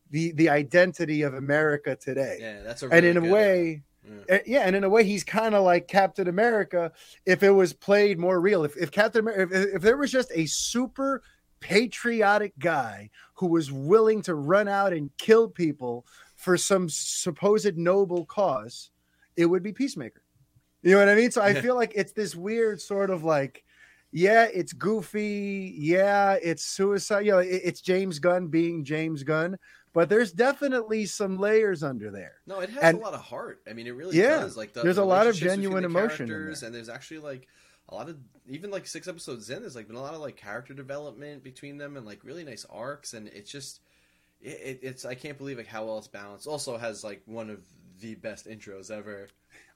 the 0.09 0.31
the 0.33 0.49
identity 0.49 1.21
of 1.21 1.33
america 1.35 1.95
today 1.95 2.37
Yeah, 2.41 2.61
that's 2.63 2.83
a 2.83 2.85
and 2.87 2.93
really 3.05 3.09
in 3.09 3.17
a 3.17 3.21
way 3.31 3.83
Yeah. 4.05 4.35
uh, 4.35 4.39
yeah 4.45 4.61
and 4.65 4.75
in 4.75 4.83
a 4.83 4.89
way 4.89 5.05
he's 5.05 5.23
kind 5.23 5.55
of 5.55 5.63
like 5.63 5.87
captain 5.87 6.27
america 6.27 6.91
if 7.25 7.43
it 7.43 7.51
was 7.51 7.71
played 7.71 8.19
more 8.19 8.41
real 8.41 8.65
if, 8.65 8.75
if 8.75 8.91
captain 8.91 9.21
america 9.21 9.43
if, 9.55 9.75
if 9.75 9.81
there 9.81 9.95
was 9.97 10.11
just 10.11 10.31
a 10.35 10.45
super 10.47 11.23
patriotic 11.61 12.51
guy 12.59 13.09
who 13.35 13.47
was 13.47 13.71
willing 13.71 14.21
to 14.23 14.35
run 14.35 14.67
out 14.67 14.91
and 14.93 15.09
kill 15.17 15.47
people 15.47 16.05
for 16.41 16.57
some 16.57 16.89
supposed 16.89 17.77
noble 17.77 18.25
cause 18.25 18.89
it 19.35 19.45
would 19.45 19.63
be 19.63 19.71
peacemaker 19.71 20.21
you 20.83 20.91
know 20.91 20.99
what 20.99 21.09
i 21.09 21.15
mean 21.15 21.31
so 21.31 21.41
i 21.41 21.53
feel 21.53 21.75
like 21.75 21.91
it's 21.95 22.11
this 22.13 22.35
weird 22.35 22.81
sort 22.81 23.09
of 23.09 23.23
like 23.23 23.63
yeah 24.11 24.45
it's 24.53 24.73
goofy 24.73 25.73
yeah 25.77 26.37
it's 26.41 26.63
suicide 26.65 27.25
you 27.25 27.31
know 27.31 27.37
it- 27.39 27.61
it's 27.63 27.81
james 27.81 28.19
gunn 28.19 28.47
being 28.47 28.83
james 28.83 29.23
gunn 29.23 29.57
but 29.93 30.07
there's 30.09 30.31
definitely 30.31 31.05
some 31.05 31.37
layers 31.37 31.83
under 31.83 32.09
there 32.11 32.35
No, 32.47 32.61
it 32.61 32.69
has 32.69 32.81
And- 32.83 32.97
a 32.97 33.01
lot 33.01 33.13
of 33.13 33.19
heart. 33.19 33.61
I 33.69 33.73
mean, 33.73 33.87
it 33.87 33.91
really 33.91 34.15
Yeah, 34.17 34.39
does. 34.39 34.55
Like 34.55 34.71
the, 34.71 34.83
there's 34.83 34.95
the 34.95 35.03
a 35.03 35.03
lot 35.03 35.27
of 35.27 35.35
genuine 35.35 35.83
emotion 35.83 36.23
in 36.23 36.29
there. 36.29 36.47
and 36.65 36.73
there's 36.73 36.87
actually 36.87 37.19
like 37.19 37.49
a 37.89 37.95
lot 37.95 38.07
of 38.07 38.15
even 38.47 38.71
like 38.71 38.87
six 38.87 39.09
episodes 39.09 39.49
in. 39.49 39.59
There's 39.59 39.75
like 39.75 39.87
been 39.87 39.97
a 39.97 40.01
lot 40.01 40.13
of 40.13 40.21
like 40.21 40.37
character 40.37 40.73
development 40.73 41.43
between 41.43 41.77
them, 41.77 41.97
and 41.97 42.05
like 42.05 42.23
really 42.23 42.45
nice 42.45 42.65
arcs. 42.69 43.11
And 43.13 43.27
it's 43.27 43.51
just, 43.51 43.81
it, 44.41 44.49
it, 44.63 44.79
it's 44.83 45.05
I 45.05 45.15
can't 45.15 45.37
believe 45.37 45.57
like 45.57 45.67
how 45.67 45.85
well 45.85 45.97
it's 45.97 46.07
balanced. 46.07 46.47
Also 46.47 46.77
has 46.77 47.03
like 47.03 47.21
one 47.25 47.49
of 47.49 47.59
the 47.99 48.15
best 48.15 48.47
intros 48.47 48.89
ever. 48.89 49.27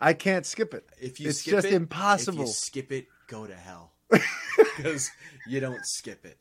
i 0.02 0.14
can't 0.14 0.46
skip 0.46 0.74
it 0.74 0.88
If 1.00 1.20
you 1.20 1.30
It's 1.30 1.40
skip 1.40 1.52
just 1.54 1.68
it, 1.68 1.74
impossible. 1.74 2.42
If 2.44 2.48
you 2.48 2.54
skip 2.54 2.92
it, 2.92 3.08
go 3.28 3.46
to 3.46 3.56
hell 3.56 3.92
because 4.58 5.12
you 5.48 5.60
don't 5.60 5.86
skip 5.86 6.26
it. 6.26 6.38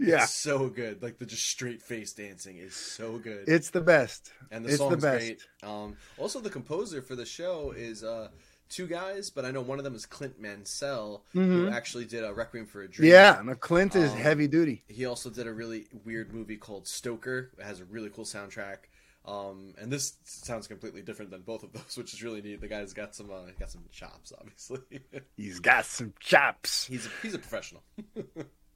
yeah 0.00 0.24
It's 0.24 0.34
so 0.34 0.68
good. 0.68 1.02
Like 1.02 1.18
the 1.18 1.26
just 1.26 1.46
straight 1.48 1.82
face 1.82 2.12
dancing 2.12 2.58
is 2.58 2.74
so 2.74 3.18
good. 3.18 3.44
it's 3.48 3.70
the 3.70 3.80
best 3.80 4.32
and 4.50 4.64
the 4.64 4.68
it's 4.70 4.78
the 4.78 4.84
song's 4.90 5.02
best. 5.02 5.24
great. 5.26 5.42
Um, 5.62 5.96
also, 6.16 6.40
the 6.40 6.50
composer 6.50 7.02
for 7.02 7.16
the 7.16 7.26
show 7.26 7.72
is 7.76 8.02
uh, 8.04 8.28
two 8.68 8.86
guys, 8.86 9.30
but 9.30 9.44
I 9.44 9.50
know 9.50 9.60
one 9.60 9.78
of 9.78 9.84
them 9.84 9.94
is 9.94 10.06
Clint 10.06 10.40
Mansell, 10.40 11.24
who 11.32 11.66
Mhm. 11.66 11.72
actually 11.72 12.04
did 12.04 12.24
a 12.24 12.32
Requiem 12.32 12.66
for 12.66 12.82
a 12.82 12.88
Dream. 12.88 13.10
yeah 13.10 13.40
no, 13.44 13.54
clint 13.54 13.94
is 13.96 14.10
Um, 14.12 14.18
heavy 14.18 14.46
duty 14.48 14.84
He 14.88 15.04
also 15.06 15.30
did 15.30 15.46
a 15.46 15.52
really 15.52 15.88
weird 16.04 16.32
movie 16.32 16.56
called 16.56 16.86
Stoker. 16.88 17.50
It 17.58 17.64
has 17.64 17.80
a 17.80 17.84
really 17.84 18.10
cool 18.10 18.24
soundtrack. 18.24 18.78
Um, 19.24 19.74
and 19.76 19.92
this 19.92 20.14
sounds 20.24 20.66
completely 20.66 21.02
different 21.02 21.30
than 21.30 21.42
both 21.42 21.62
of 21.62 21.72
those, 21.72 21.82
which 21.98 22.14
is 22.14 22.22
really 22.22 22.40
neat. 22.40 22.60
The 22.62 22.68
guy's 22.68 22.94
got 22.94 23.14
some 23.14 23.30
uh, 23.30 23.50
got 23.58 23.70
some 23.70 23.84
chops, 23.92 24.32
obviously. 24.38 24.80
he's 25.36 25.60
got 25.60 25.84
some 25.84 26.14
chops 26.20 26.86
he's 26.86 27.06
a, 27.06 27.10
he's 27.22 27.34
a 27.34 27.38
professional. 27.38 27.82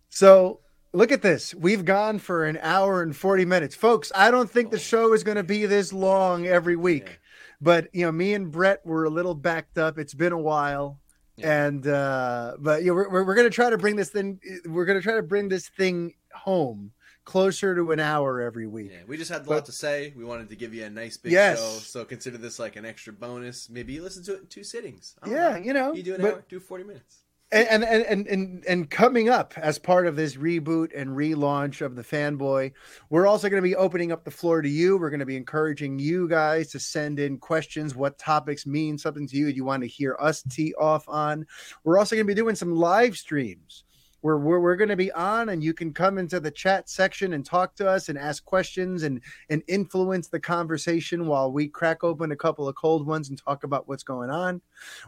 So 0.09 0.61
look 0.93 1.11
at 1.11 1.23
this. 1.23 1.55
We've 1.55 1.85
gone 1.85 2.19
for 2.19 2.45
an 2.45 2.59
hour 2.61 3.03
and 3.03 3.17
40 3.17 3.45
minutes. 3.47 3.75
Folks, 3.75 4.13
I 4.15 4.31
don't 4.31 4.51
think 4.51 4.71
the 4.71 4.77
Oh. 4.77 4.81
show 4.81 5.13
is 5.15 5.25
going 5.25 5.37
to 5.39 5.43
be 5.43 5.65
this 5.67 5.93
long 5.93 6.47
every 6.47 6.77
week. 6.77 7.05
Yeah. 7.07 7.15
But, 7.63 7.89
you 7.95 8.05
know, 8.05 8.11
me 8.13 8.35
and 8.35 8.51
Brett 8.51 8.85
were 8.85 9.05
a 9.05 9.11
little 9.11 9.35
backed 9.35 9.79
up. 9.79 9.97
It's 9.97 10.15
been 10.15 10.33
a 10.33 10.39
while. 10.39 10.99
Yeah. 11.37 11.67
And, 11.67 11.87
uh, 11.87 12.57
but, 12.59 12.83
you 12.83 12.89
know, 12.89 12.95
we're, 12.95 13.25
we're, 13.25 13.37
to 13.37 13.51
try 13.51 13.71
to 13.71 13.79
bring 13.79 13.97
this 13.97 14.11
thing, 14.11 14.41
we're 14.67 14.85
going 14.85 14.99
to 14.99 15.03
try 15.03 15.15
to 15.15 15.23
bring 15.23 15.49
this 15.49 15.69
thing 15.69 16.15
home 16.35 16.91
closer 17.25 17.75
to 17.77 17.93
an 17.93 18.01
hour 18.01 18.41
every 18.41 18.67
week. 18.67 18.91
Yeah, 18.93 19.03
we 19.07 19.17
just 19.17 19.31
had 19.31 19.43
a 19.43 19.45
But- 19.45 19.55
lot 19.55 19.65
to 19.67 19.73
say. 19.73 20.13
We 20.17 20.25
wanted 20.25 20.49
to 20.49 20.57
give 20.57 20.75
you 20.75 20.85
a 20.85 20.91
nice 20.91 21.17
big 21.17 21.33
Yes. 21.33 21.59
show, 21.61 21.79
so 21.79 22.05
consider 22.05 22.37
this 22.37 22.59
like 22.59 22.75
an 22.75 22.85
extra 22.85 23.13
bonus. 23.13 23.71
Maybe 23.71 23.93
you 23.93 24.03
listen 24.03 24.25
to 24.25 24.35
it 24.35 24.41
in 24.41 24.47
two 24.49 24.65
sittings. 24.65 25.15
Yeah, 25.25 25.51
know. 25.53 25.57
you 25.59 25.73
know, 25.73 25.93
you 25.95 26.03
do 26.03 26.15
an 26.17 26.21
but- 26.21 26.35
hour, 26.35 26.45
do 26.49 26.59
forty 26.59 26.83
minutes. 26.85 27.22
And, 27.53 27.85
and 27.85 28.05
and 28.05 28.27
and 28.27 28.65
and 28.67 28.91
coming 28.91 29.29
up 29.29 29.53
as 29.59 29.79
part 29.79 30.07
of 30.07 30.17
this 30.17 30.37
reboot 30.37 30.91
and 30.97 31.11
relaunch 31.11 31.81
of 31.81 31.97
the 31.97 32.03
fanboy 32.03 32.73
we're 33.11 33.27
also 33.27 33.49
going 33.49 33.63
to 33.63 33.69
be 33.69 33.77
opening 33.77 34.11
up 34.11 34.25
the 34.25 34.31
floor 34.31 34.63
to 34.63 34.69
you. 34.69 34.97
We're 34.97 35.11
going 35.11 35.21
to 35.21 35.27
be 35.27 35.37
encouraging 35.37 35.99
you 35.99 36.29
guys 36.29 36.71
to 36.71 36.81
send 36.81 37.19
in 37.19 37.39
questions 37.39 37.95
what 37.95 38.19
topics 38.19 38.67
mean 38.67 38.97
something 38.97 39.29
to 39.29 39.37
you 39.37 39.49
you 39.49 39.65
want 39.65 39.83
to 39.83 39.89
hear 39.89 40.17
us 40.19 40.43
tee 40.43 40.75
off 40.75 41.09
on. 41.09 41.47
We're 41.85 41.99
also 41.99 42.17
going 42.17 42.27
to 42.27 42.35
be 42.35 42.41
doing 42.41 42.55
some 42.55 42.75
live 42.75 43.17
streams 43.17 43.85
we're 44.23 44.39
we're, 44.39 44.61
we're 44.61 44.77
going 44.77 44.89
to 44.89 44.97
be 44.97 45.13
on, 45.13 45.49
and 45.51 45.63
you 45.63 45.75
can 45.75 45.93
come 45.93 46.17
into 46.17 46.41
the 46.41 46.51
chat 46.51 46.89
section 46.89 47.33
and 47.33 47.45
talk 47.45 47.75
to 47.77 47.89
us 47.89 48.09
and 48.09 48.17
ask 48.19 48.45
questions 48.45 49.03
and 49.03 49.21
and 49.51 49.63
influence 49.69 50.29
the 50.29 50.41
conversation 50.41 51.27
while 51.27 51.53
we 51.53 51.69
crack 51.69 52.03
open 52.05 52.33
a 52.33 52.37
couple 52.37 52.67
of 52.69 52.75
cold 52.77 53.07
ones 53.07 53.29
and 53.29 53.37
talk 53.43 53.65
about 53.65 53.89
what's 53.89 54.05
going 54.05 54.31
on. 54.31 54.61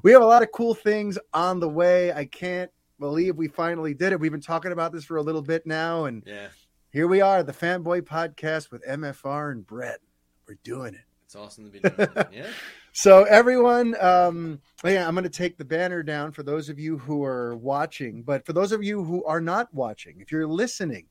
We 0.02 0.12
have 0.12 0.22
a 0.22 0.26
lot 0.26 0.42
of 0.42 0.52
cool 0.52 0.74
things 0.74 1.18
on 1.32 1.60
the 1.60 1.68
way. 1.68 2.12
I 2.12 2.24
can't 2.26 2.70
believe 2.98 3.36
we 3.36 3.48
finally 3.48 3.94
did 3.94 4.12
it. 4.12 4.20
We've 4.20 4.32
been 4.32 4.40
talking 4.40 4.72
about 4.72 4.92
this 4.92 5.04
for 5.04 5.16
a 5.16 5.22
little 5.22 5.42
bit 5.42 5.66
now, 5.66 6.04
and 6.04 6.22
Yeah, 6.26 6.48
here 6.90 7.06
we 7.08 7.20
are, 7.20 7.42
the 7.42 7.52
Fanboy 7.52 8.02
Podcast 8.02 8.70
with 8.70 8.84
MFR 8.86 9.52
and 9.52 9.66
Brett. 9.66 10.00
We're 10.46 10.58
doing 10.62 10.94
it. 10.94 11.00
it's 11.24 11.34
awesome 11.36 11.64
to 11.64 11.70
be 11.70 11.80
doing 11.80 11.94
it. 11.98 12.28
Yeah. 12.32 12.46
So 12.96 13.24
everyone, 13.24 13.96
um, 14.00 14.60
yeah, 14.84 15.08
I'm 15.08 15.14
going 15.14 15.24
to 15.24 15.28
take 15.28 15.58
the 15.58 15.64
banner 15.64 16.04
down 16.04 16.30
for 16.30 16.44
those 16.44 16.68
of 16.68 16.78
you 16.78 16.96
who 16.96 17.24
are 17.24 17.56
watching. 17.56 18.22
But 18.22 18.46
for 18.46 18.52
those 18.52 18.70
of 18.70 18.84
you 18.84 19.02
who 19.02 19.24
are 19.24 19.40
not 19.40 19.74
watching, 19.74 20.20
if 20.20 20.30
you're 20.30 20.46
listening 20.46 21.06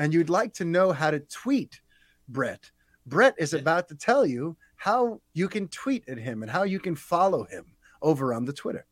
and 0.00 0.12
you'd 0.12 0.28
like 0.28 0.52
to 0.54 0.64
know 0.64 0.90
how 0.90 1.12
to 1.12 1.20
tweet 1.20 1.80
Brett, 2.28 2.72
Brett 3.06 3.36
is 3.38 3.54
about 3.54 3.86
to 3.88 3.94
tell 3.94 4.26
you 4.26 4.56
how 4.74 5.20
you 5.32 5.48
can 5.48 5.68
tweet 5.68 6.08
at 6.08 6.18
him 6.18 6.42
and 6.42 6.50
how 6.50 6.64
you 6.64 6.80
can 6.80 6.96
follow 6.96 7.44
him 7.44 7.66
over 8.02 8.34
on 8.34 8.44
the 8.44 8.52
Twitter. 8.52 8.84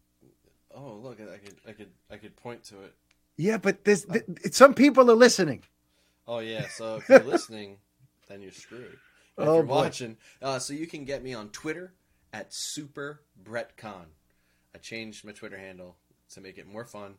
Oh, 0.73 1.01
look, 1.02 1.19
I 1.20 1.36
could, 1.36 1.57
I 1.66 1.73
could, 1.73 1.90
I 2.12 2.16
could 2.16 2.36
point 2.36 2.62
to 2.66 2.81
it. 2.82 2.94
Yeah, 3.39 3.59
but 3.59 3.85
this, 3.85 4.05
th- 4.05 4.24
some 4.52 4.74
people 4.74 5.11
are 5.11 5.16
listening. 5.16 5.65
Oh 6.28 6.39
yeah, 6.39 6.69
so 6.69 6.97
if 6.97 7.09
you're 7.09 7.24
listening, 7.24 7.78
then 8.28 8.40
you're 8.40 8.52
screwed. 8.52 8.98
If 9.36 9.48
Oh, 9.48 9.57
you're 9.57 9.65
watching, 9.65 10.16
uh, 10.40 10.61
so 10.61 10.74
you 10.74 10.86
can 10.86 11.05
get 11.05 11.24
me 11.24 11.35
on 11.35 11.48
Twitter 11.48 11.93
at 12.32 12.52
Super 12.52 13.20
BrettCon. 13.43 14.07
I 14.74 14.78
changed 14.78 15.24
my 15.24 15.32
Twitter 15.32 15.59
handle 15.59 15.97
to 16.35 16.40
make 16.40 16.59
it 16.59 16.66
more 16.66 16.85
fun 16.85 17.15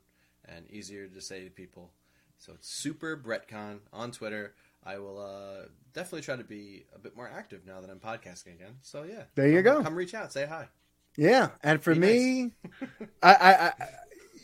and 0.48 0.70
easier 0.72 1.08
to 1.08 1.22
say 1.22 1.44
to 1.44 1.50
people. 1.50 1.92
So 2.38 2.54
it's 2.54 2.70
Super 2.70 3.18
BrettCon 3.18 3.80
on 3.94 4.12
Twitter. 4.12 4.54
I 4.84 4.98
will 4.98 5.20
uh, 5.22 5.68
definitely 5.94 6.22
try 6.22 6.38
to 6.38 6.44
be 6.44 6.86
a 6.96 7.00
bit 7.00 7.16
more 7.16 7.30
active 7.32 7.66
now 7.68 7.82
that 7.82 7.90
I'm 7.90 8.00
podcasting 8.00 8.56
again. 8.56 8.78
So 8.82 9.04
yeah, 9.04 9.24
There 9.36 9.48
you 9.48 9.62
come- 9.62 9.78
go. 9.80 9.84
Come 9.84 9.96
reach 9.96 10.14
out, 10.16 10.32
say 10.34 10.46
hi. 10.46 10.68
Yeah, 11.18 11.50
and 11.62 11.84
for 11.84 11.94
Be 11.94 12.00
me, 12.00 12.52
I, 13.22 13.34
I, 13.36 13.54
I, 13.68 13.74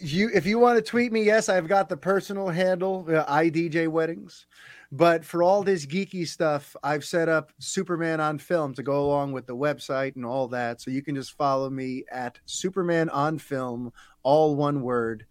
you 0.02 0.30
if 0.34 0.46
you 0.46 0.60
want 0.60 0.76
to 0.78 0.82
tweet 0.84 1.14
me, 1.14 1.24
yes, 1.24 1.48
I've 1.48 1.68
got 1.70 1.88
the 1.88 1.96
personal 1.98 2.50
handle 2.50 3.06
uh, 3.08 3.24
IDJ 3.26 3.88
Weddings. 3.88 4.46
But 4.92 5.26
for 5.26 5.44
all 5.44 5.64
this 5.64 5.86
geeky 5.86 6.26
stuff, 6.28 6.76
I've 6.82 7.04
set 7.04 7.28
up 7.28 7.52
Superman 7.60 8.22
on 8.22 8.38
Film 8.38 8.74
to 8.76 8.84
go 8.84 9.06
along 9.06 9.34
with 9.34 9.46
the 9.46 9.56
website 9.56 10.16
and 10.16 10.26
all 10.26 10.48
that. 10.50 10.80
So 10.82 10.92
you 10.92 11.02
can 11.02 11.16
just 11.16 11.34
follow 11.34 11.70
me 11.70 12.06
at 12.12 12.40
Superman 12.46 13.10
on 13.10 13.38
Film, 13.38 13.92
all 14.24 14.56
one 14.56 14.82
word. 14.82 15.26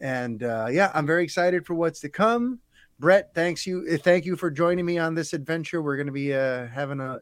And 0.00 0.42
uh, 0.42 0.68
yeah, 0.70 0.90
I'm 0.94 1.06
very 1.06 1.24
excited 1.24 1.66
for 1.66 1.74
what's 1.74 2.00
to 2.00 2.08
come. 2.08 2.58
Brett, 2.98 3.34
thanks 3.34 3.66
you. 3.66 3.86
uh, 3.92 3.98
Thank 3.98 4.24
you 4.24 4.36
for 4.36 4.50
joining 4.50 4.86
me 4.86 4.96
on 4.96 5.14
this 5.14 5.32
adventure. 5.32 5.82
We're 5.82 5.96
going 5.96 6.06
to 6.06 6.12
be 6.12 6.32
uh, 6.32 6.68
having 6.68 7.00
a. 7.00 7.20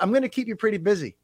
I'm 0.00 0.10
going 0.10 0.22
to 0.22 0.28
keep 0.28 0.48
you 0.48 0.56
pretty 0.56 0.78
busy. 0.78 1.16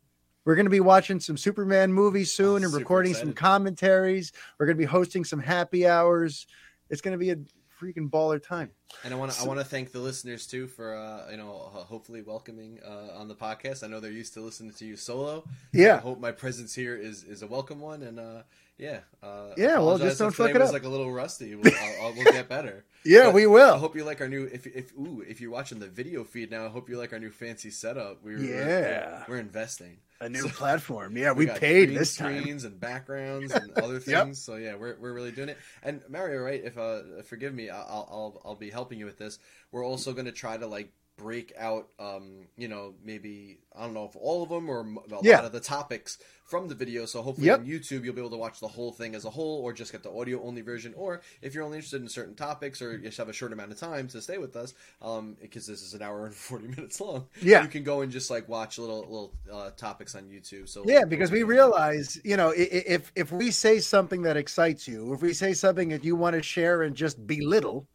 We're 0.44 0.56
going 0.56 0.66
to 0.66 0.70
be 0.70 0.80
watching 0.80 1.18
some 1.18 1.36
Superman 1.36 1.92
movies 1.92 2.32
soon 2.32 2.62
and 2.62 2.66
Super 2.66 2.78
recording 2.78 3.14
some 3.14 3.32
commentaries. 3.32 4.32
We're 4.58 4.66
going 4.66 4.76
to 4.76 4.80
be 4.80 4.84
hosting 4.84 5.24
some 5.24 5.40
happy 5.40 5.86
hours. 5.88 6.46
It's 6.90 7.00
going 7.00 7.12
to 7.12 7.18
be 7.18 7.30
a 7.30 7.36
freaking 7.80 8.10
baller 8.10 8.42
time. 8.42 8.70
And 9.04 9.12
I 9.12 9.16
want 9.16 9.32
to 9.32 9.42
I 9.42 9.46
want 9.46 9.58
to 9.60 9.64
thank 9.64 9.92
the 9.92 9.98
listeners 9.98 10.46
too 10.46 10.66
for 10.66 10.94
uh, 10.96 11.30
you 11.30 11.36
know 11.36 11.70
uh, 11.74 11.78
hopefully 11.80 12.22
welcoming 12.22 12.78
uh, 12.86 13.18
on 13.18 13.28
the 13.28 13.34
podcast. 13.34 13.82
I 13.82 13.86
know 13.88 14.00
they're 14.00 14.10
used 14.10 14.34
to 14.34 14.40
listening 14.40 14.72
to 14.74 14.84
you 14.86 14.96
solo. 14.96 15.44
Yeah. 15.72 15.94
I 15.96 15.98
hope 15.98 16.20
my 16.20 16.32
presence 16.32 16.74
here 16.74 16.96
is 16.96 17.24
is 17.24 17.42
a 17.42 17.46
welcome 17.46 17.80
one. 17.80 18.02
And 18.02 18.18
uh, 18.18 18.42
yeah, 18.78 19.00
uh, 19.22 19.50
Yeah, 19.56 19.78
well, 19.78 19.98
just 19.98 20.18
don't 20.18 20.34
fuck 20.34 20.50
it 20.50 20.58
was 20.58 20.68
up. 20.68 20.74
like 20.74 20.84
a 20.84 20.88
little 20.88 21.10
rusty. 21.10 21.54
We'll, 21.54 21.72
I'll, 21.74 22.06
I'll, 22.06 22.12
we'll 22.14 22.32
get 22.32 22.48
better. 22.48 22.84
Yeah, 23.08 23.26
But 23.26 23.34
we 23.34 23.46
will. 23.46 23.72
I 23.72 23.78
hope 23.78 23.94
you 23.94 24.02
like 24.02 24.20
our 24.20 24.28
new. 24.28 24.46
If 24.52 24.66
if 24.66 24.92
ooh, 24.98 25.22
if 25.28 25.40
you're 25.40 25.52
watching 25.52 25.78
the 25.78 25.86
video 25.86 26.24
feed 26.24 26.50
now, 26.50 26.64
I 26.64 26.68
hope 26.68 26.88
you 26.88 26.98
like 26.98 27.12
our 27.12 27.20
new 27.20 27.30
fancy 27.30 27.70
setup. 27.70 28.24
We're 28.24 28.36
Yeah. 28.38 29.24
we're, 29.28 29.34
we're 29.36 29.40
investing. 29.40 29.98
A 30.20 30.28
new 30.28 30.40
So- 30.40 30.48
platform. 30.48 31.16
Yeah, 31.16 31.32
we, 31.32 31.46
got 31.46 31.60
paid 31.60 31.90
this 31.90 32.16
time. 32.16 32.40
screens 32.40 32.64
and 32.64 32.80
backgrounds 32.80 33.52
and 33.52 33.70
other 33.78 33.98
things. 34.00 34.08
Yep. 34.08 34.34
So 34.34 34.56
yeah, 34.56 34.74
we're, 34.74 34.96
we're 34.98 35.12
really 35.12 35.32
doing 35.32 35.50
it. 35.50 35.58
And 35.82 36.00
Mario, 36.08 36.40
right? 36.40 36.62
If 36.64 36.78
uh, 36.78 37.22
forgive 37.24 37.54
me, 37.54 37.68
I'll 37.70 38.08
I'll 38.10 38.42
I'll 38.44 38.54
be 38.54 38.70
helping 38.70 38.98
you 38.98 39.04
with 39.04 39.18
this. 39.18 39.38
We're 39.72 39.84
also 39.84 40.12
going 40.12 40.24
to 40.26 40.32
try 40.32 40.56
to 40.56 40.66
like 40.66 40.90
break 41.16 41.52
out, 41.58 41.88
um, 41.98 42.46
you 42.56 42.68
know, 42.68 42.94
maybe 43.02 43.58
I 43.74 43.82
don't 43.82 43.94
know 43.94 44.04
if 44.04 44.16
all 44.16 44.42
of 44.42 44.48
them 44.50 44.68
or 44.68 44.80
a 44.80 45.24
Yeah. 45.24 45.36
lot 45.36 45.44
of 45.46 45.52
the 45.52 45.60
topics 45.60 46.18
from 46.44 46.68
the 46.68 46.74
video. 46.74 47.06
So 47.06 47.22
hopefully 47.22 47.46
Yep. 47.48 47.60
on 47.60 47.66
YouTube 47.66 48.04
you'll 48.04 48.14
be 48.14 48.20
able 48.20 48.30
to 48.30 48.36
watch 48.36 48.60
the 48.60 48.68
whole 48.68 48.92
thing 48.92 49.14
as 49.14 49.24
a 49.24 49.30
whole, 49.30 49.62
or 49.62 49.72
just 49.72 49.92
get 49.92 50.02
the 50.02 50.10
audio 50.10 50.42
only 50.42 50.60
version. 50.60 50.92
Or 50.94 51.22
if 51.42 51.54
you're 51.54 51.64
only 51.64 51.78
interested 51.78 52.02
in 52.02 52.08
certain 52.08 52.34
topics, 52.34 52.80
or 52.82 52.92
you 52.92 52.98
just 52.98 53.16
have 53.18 53.28
a 53.28 53.32
short 53.32 53.52
amount 53.52 53.72
of 53.72 53.78
time 53.78 54.08
to 54.08 54.20
stay 54.22 54.38
with 54.38 54.56
us, 54.56 54.74
um, 55.02 55.36
because 55.40 55.66
this 55.66 55.82
is 55.82 55.94
an 55.94 56.02
hour 56.02 56.26
and 56.26 56.34
forty 56.48 56.68
minutes 56.68 57.00
long. 57.00 57.26
Yeah. 57.40 57.62
you 57.62 57.68
can 57.68 57.82
go 57.82 58.02
and 58.02 58.12
just 58.12 58.30
like 58.30 58.48
watch 58.48 58.78
little 58.78 59.00
little 59.00 59.32
uh, 59.50 59.70
topics 59.70 60.14
on 60.14 60.24
YouTube. 60.24 60.68
So 60.68 60.84
Yeah, 60.86 61.04
because 61.04 61.30
we 61.30 61.42
realize, 61.42 62.18
you 62.24 62.36
know, 62.36 62.52
if 62.56 63.10
if 63.16 63.32
we 63.32 63.50
say 63.50 63.80
something 63.80 64.22
that 64.22 64.36
excites 64.36 64.86
you, 64.86 65.14
if 65.14 65.22
we 65.22 65.32
say 65.32 65.54
something 65.54 65.88
that 65.88 66.04
you 66.04 66.14
want 66.14 66.34
to 66.36 66.42
share 66.42 66.82
and 66.82 66.94
just 66.94 67.26
belittle, 67.26 67.88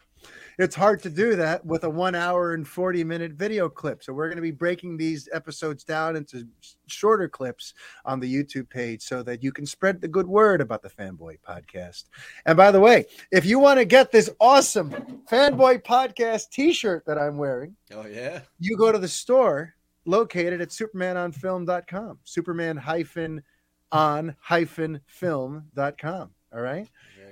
it's 0.59 0.75
hard 0.75 1.01
to 1.03 1.09
do 1.09 1.35
that 1.35 1.65
with 1.65 1.83
a 1.83 1.89
one 1.89 2.15
hour 2.15 2.53
and 2.53 2.67
40 2.67 3.03
minute 3.03 3.33
video 3.33 3.69
clip. 3.69 4.03
So 4.03 4.13
we're 4.13 4.27
going 4.27 4.37
to 4.37 4.41
be 4.41 4.51
breaking 4.51 4.97
these 4.97 5.27
episodes 5.33 5.83
down 5.83 6.15
into 6.15 6.47
shorter 6.87 7.27
clips 7.29 7.73
on 8.05 8.19
the 8.19 8.33
YouTube 8.33 8.69
page 8.69 9.01
so 9.01 9.23
that 9.23 9.43
you 9.43 9.51
can 9.51 9.65
spread 9.65 10.01
the 10.01 10.07
good 10.07 10.27
word 10.27 10.61
about 10.61 10.81
the 10.81 10.89
Fanboy 10.89 11.37
Podcast. 11.47 12.05
And 12.45 12.57
by 12.57 12.71
the 12.71 12.79
way, 12.79 13.05
if 13.31 13.45
you 13.45 13.59
want 13.59 13.79
to 13.79 13.85
get 13.85 14.11
this 14.11 14.29
awesome 14.39 14.91
Fanboy 15.29 15.83
Podcast 15.83 16.49
t 16.49 16.73
shirt 16.73 17.03
that 17.05 17.17
I'm 17.17 17.37
wearing, 17.37 17.75
Oh 17.93 18.05
yeah. 18.05 18.41
you 18.59 18.77
go 18.77 18.91
to 18.91 18.97
the 18.99 19.07
store 19.07 19.73
located 20.05 20.61
at 20.61 20.69
supermanonfilm.com 20.69 22.17
superman 22.23 22.75
hyphen 22.75 23.43
on 23.91 24.35
hyphen 24.39 24.99
film.com 25.05 26.31
all 26.53 26.61
right. 26.61 26.89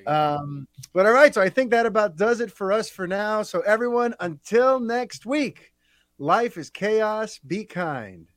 Um 0.10 0.68
but 0.94 1.06
all 1.06 1.12
right 1.12 1.34
so 1.34 1.42
i 1.42 1.50
think 1.50 1.70
that 1.70 1.86
about 1.86 2.16
does 2.16 2.42
it 2.42 2.52
for 2.52 2.72
us 2.72 2.90
for 2.90 3.08
now. 3.08 3.44
So 3.44 3.62
everyone 3.62 4.16
until 4.20 4.80
next 4.80 5.26
week 5.26 5.74
life 6.18 6.58
is 6.58 6.70
chaos 6.70 7.40
be 7.40 7.64
kind. 7.66 8.28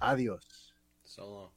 Adios. 0.00 0.72
So 1.04 1.28
long. 1.28 1.51